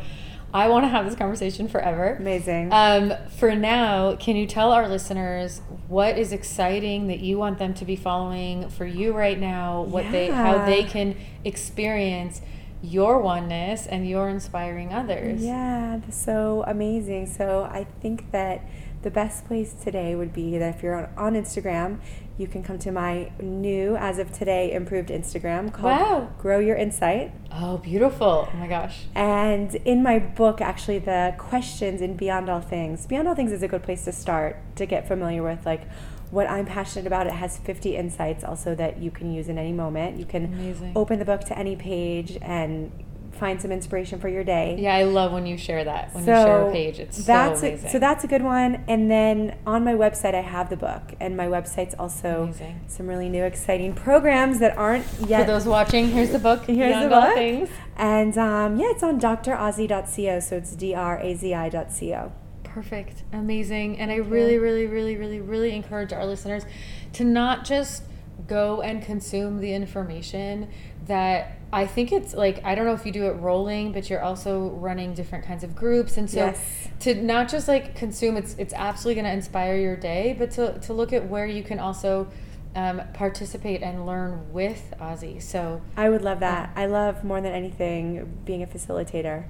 I 0.54 0.68
want 0.68 0.84
to 0.84 0.88
have 0.88 1.04
this 1.04 1.16
conversation 1.16 1.66
forever. 1.66 2.14
Amazing. 2.14 2.72
Um, 2.72 3.12
for 3.36 3.56
now, 3.56 4.14
can 4.14 4.36
you 4.36 4.46
tell 4.46 4.70
our 4.70 4.88
listeners 4.88 5.60
what 5.88 6.16
is 6.16 6.32
exciting 6.32 7.08
that 7.08 7.18
you 7.18 7.36
want 7.36 7.58
them 7.58 7.74
to 7.74 7.84
be 7.84 7.96
following 7.96 8.68
for 8.68 8.86
you 8.86 9.12
right 9.12 9.38
now? 9.38 9.82
What 9.82 10.10
they, 10.12 10.28
how 10.28 10.64
they 10.64 10.84
can 10.84 11.16
experience 11.44 12.40
your 12.82 13.18
oneness 13.18 13.86
and 13.86 14.08
your 14.08 14.28
inspiring 14.28 14.92
others. 14.92 15.42
Yeah, 15.42 15.98
that's 16.00 16.22
so 16.22 16.62
amazing. 16.66 17.26
So 17.26 17.64
I 17.64 17.86
think 18.00 18.30
that 18.30 18.64
the 19.02 19.10
best 19.10 19.46
place 19.46 19.72
today 19.72 20.14
would 20.14 20.32
be 20.32 20.56
that 20.58 20.76
if 20.76 20.82
you're 20.82 20.94
on, 20.94 21.08
on 21.16 21.34
Instagram, 21.34 21.98
you 22.36 22.48
can 22.48 22.62
come 22.62 22.78
to 22.80 22.90
my 22.90 23.30
new, 23.40 23.96
as 23.96 24.18
of 24.18 24.32
today, 24.32 24.72
improved 24.72 25.08
Instagram 25.08 25.72
called 25.72 25.84
Wow. 25.84 26.28
Grow 26.38 26.58
Your 26.58 26.76
Insight. 26.76 27.32
Oh, 27.52 27.78
beautiful! 27.78 28.48
Oh 28.52 28.56
my 28.56 28.66
gosh. 28.66 29.04
And 29.14 29.74
in 29.76 30.02
my 30.02 30.18
book, 30.18 30.60
actually, 30.60 30.98
the 30.98 31.34
questions 31.38 32.00
in 32.00 32.16
Beyond 32.16 32.48
All 32.50 32.60
Things, 32.60 33.06
Beyond 33.06 33.28
All 33.28 33.34
Things 33.36 33.52
is 33.52 33.62
a 33.62 33.68
good 33.68 33.84
place 33.84 34.04
to 34.04 34.12
start 34.12 34.56
to 34.76 34.86
get 34.86 35.06
familiar 35.06 35.42
with 35.42 35.64
like 35.64 35.82
what 36.30 36.50
I'm 36.50 36.66
passionate 36.66 37.06
about. 37.06 37.28
It 37.28 37.34
has 37.34 37.58
50 37.58 37.96
insights 37.96 38.42
also 38.42 38.74
that 38.74 38.98
you 38.98 39.10
can 39.12 39.32
use 39.32 39.48
in 39.48 39.56
any 39.56 39.72
moment. 39.72 40.18
You 40.18 40.24
can 40.24 40.46
Amazing. 40.46 40.92
open 40.96 41.20
the 41.20 41.24
book 41.24 41.42
to 41.42 41.56
any 41.58 41.76
page 41.76 42.36
and 42.42 42.90
find 43.34 43.60
some 43.60 43.72
inspiration 43.72 44.18
for 44.18 44.28
your 44.28 44.44
day. 44.44 44.76
Yeah, 44.78 44.94
I 44.94 45.04
love 45.04 45.32
when 45.32 45.46
you 45.46 45.56
share 45.56 45.84
that. 45.84 46.14
When 46.14 46.24
you 46.24 46.32
share 46.32 46.68
a 46.68 46.72
page, 46.72 46.98
it's 46.98 47.24
that's 47.24 47.60
so 47.60 47.66
a- 47.66 47.70
amazing. 47.70 47.90
so 47.90 47.98
that's 47.98 48.24
a 48.24 48.26
good 48.26 48.42
one. 48.42 48.84
And 48.88 49.10
then 49.10 49.56
on 49.66 49.84
my 49.84 49.94
website, 49.94 50.34
I 50.34 50.40
have 50.40 50.70
the 50.70 50.76
book, 50.76 51.14
and 51.20 51.36
my 51.36 51.46
website's 51.46 51.94
also 51.98 52.44
Amazing. 52.44 52.80
some 52.86 53.06
really 53.06 53.28
new, 53.28 53.44
exciting 53.44 53.94
programs 53.94 54.58
that 54.60 54.76
aren't 54.78 55.06
yet. 55.26 55.40
For 55.46 55.52
those 55.52 55.66
watching, 55.66 56.08
here's 56.10 56.30
the 56.30 56.38
book. 56.38 56.64
Here's 56.64 57.02
the 57.02 57.08
book. 57.08 57.34
Things. 57.34 57.68
And 57.96 58.36
um, 58.38 58.78
yeah, 58.78 58.90
it's 58.90 59.02
on 59.02 59.20
drazi.co, 59.20 60.40
so 60.40 60.56
it's 60.56 60.74
d 60.76 60.94
r 60.94 61.18
a 61.20 61.34
z 61.34 61.54
i.co. 61.54 62.32
Perfect. 62.64 63.22
Amazing. 63.32 63.98
And 63.98 64.10
I 64.10 64.16
really, 64.16 64.58
really, 64.58 64.86
really, 64.86 65.16
really, 65.16 65.40
really 65.40 65.74
encourage 65.74 66.12
our 66.12 66.26
listeners 66.26 66.64
to 67.12 67.22
not 67.24 67.64
just 67.64 68.02
go 68.48 68.82
and 68.82 69.00
consume 69.02 69.60
the 69.60 69.72
information 69.72 70.68
that 71.06 71.63
I 71.74 71.86
think 71.86 72.12
it's 72.12 72.34
like 72.34 72.64
I 72.64 72.74
don't 72.76 72.84
know 72.86 72.94
if 72.94 73.04
you 73.04 73.10
do 73.12 73.26
it 73.26 73.32
rolling, 73.40 73.90
but 73.92 74.08
you're 74.08 74.22
also 74.22 74.68
running 74.70 75.12
different 75.14 75.44
kinds 75.44 75.64
of 75.64 75.74
groups, 75.74 76.16
and 76.16 76.30
so 76.30 76.36
Yes. 76.46 76.88
to 77.00 77.14
not 77.16 77.48
just 77.48 77.66
like 77.66 77.96
consume, 77.96 78.36
it's 78.36 78.54
it's 78.58 78.72
absolutely 78.72 79.20
going 79.20 79.30
to 79.32 79.36
inspire 79.36 79.76
your 79.76 79.96
day, 79.96 80.36
but 80.38 80.52
to 80.52 80.78
to 80.78 80.92
look 80.92 81.12
at 81.12 81.28
where 81.28 81.46
you 81.46 81.62
can 81.64 81.78
also 81.80 82.28
um, 82.76 83.02
participate 83.12 83.82
and 83.82 84.06
learn 84.06 84.52
with 84.52 84.94
Ozzy. 85.00 85.42
So 85.42 85.80
I 85.96 86.08
would 86.10 86.22
love 86.22 86.40
that. 86.40 86.70
I 86.76 86.86
love 86.86 87.24
more 87.24 87.40
than 87.40 87.52
anything 87.52 88.40
being 88.44 88.62
a 88.62 88.66
facilitator. 88.66 89.44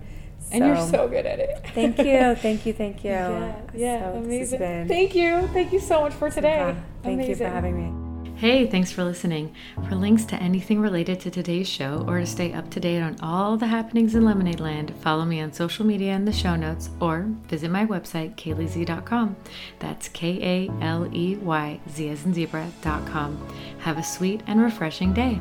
and 0.52 0.64
you're 0.64 0.76
so 0.88 1.09
good 1.09 1.24
at 1.26 1.38
it. 1.40 1.66
Thank 1.74 1.98
you, 1.98 2.34
thank 2.46 2.66
you, 2.66 2.72
thank 2.74 3.02
you. 3.05 3.10
Yeah, 3.10 3.55
yeah, 3.74 4.01
So 4.12 4.18
amazing. 4.18 4.59
been- 4.59 4.88
Thank 4.88 5.14
you, 5.14 5.46
thank 5.55 5.72
you 5.72 5.80
so 5.80 6.01
much 6.02 6.12
for 6.14 6.28
today. 6.30 6.74
Thank 7.02 7.28
you 7.28 7.34
for 7.36 7.48
having 7.48 7.76
me. 7.76 8.03
Hey, 8.36 8.66
thanks 8.66 8.90
for 8.90 9.05
listening. 9.05 9.55
For 9.89 9.94
links 9.94 10.24
to 10.27 10.36
anything 10.36 10.81
related 10.81 11.20
to 11.20 11.31
today's 11.31 11.69
show 11.69 12.05
or 12.09 12.19
to 12.19 12.27
stay 12.27 12.52
up 12.52 12.69
to 12.70 12.81
date 12.81 13.01
on 13.01 13.16
all 13.23 13.56
the 13.56 13.69
happenings 13.69 14.16
in 14.16 14.24
Lemonade 14.24 14.59
Land, 14.59 14.93
follow 15.01 15.24
me 15.24 15.40
on 15.40 15.52
social 15.52 15.86
media 15.86 16.15
in 16.15 16.24
the 16.24 16.32
show 16.32 16.56
notes 16.56 16.90
or 17.01 17.27
visit 17.47 17.70
my 17.70 17.86
website, 17.86 18.35
kaleyz.com. 18.35 19.36
That's 19.78 20.09
K 20.09 20.69
A 20.69 20.85
L 20.85 21.09
E 21.15 21.36
Y 21.36 21.81
Z 21.89 22.09
as 22.09 22.24
in 22.24 22.35
zebra.com. 22.35 23.48
Have 23.78 23.98
a 23.98 24.02
sweet 24.02 24.43
and 24.48 24.61
refreshing 24.61 25.15
day. 25.15 25.39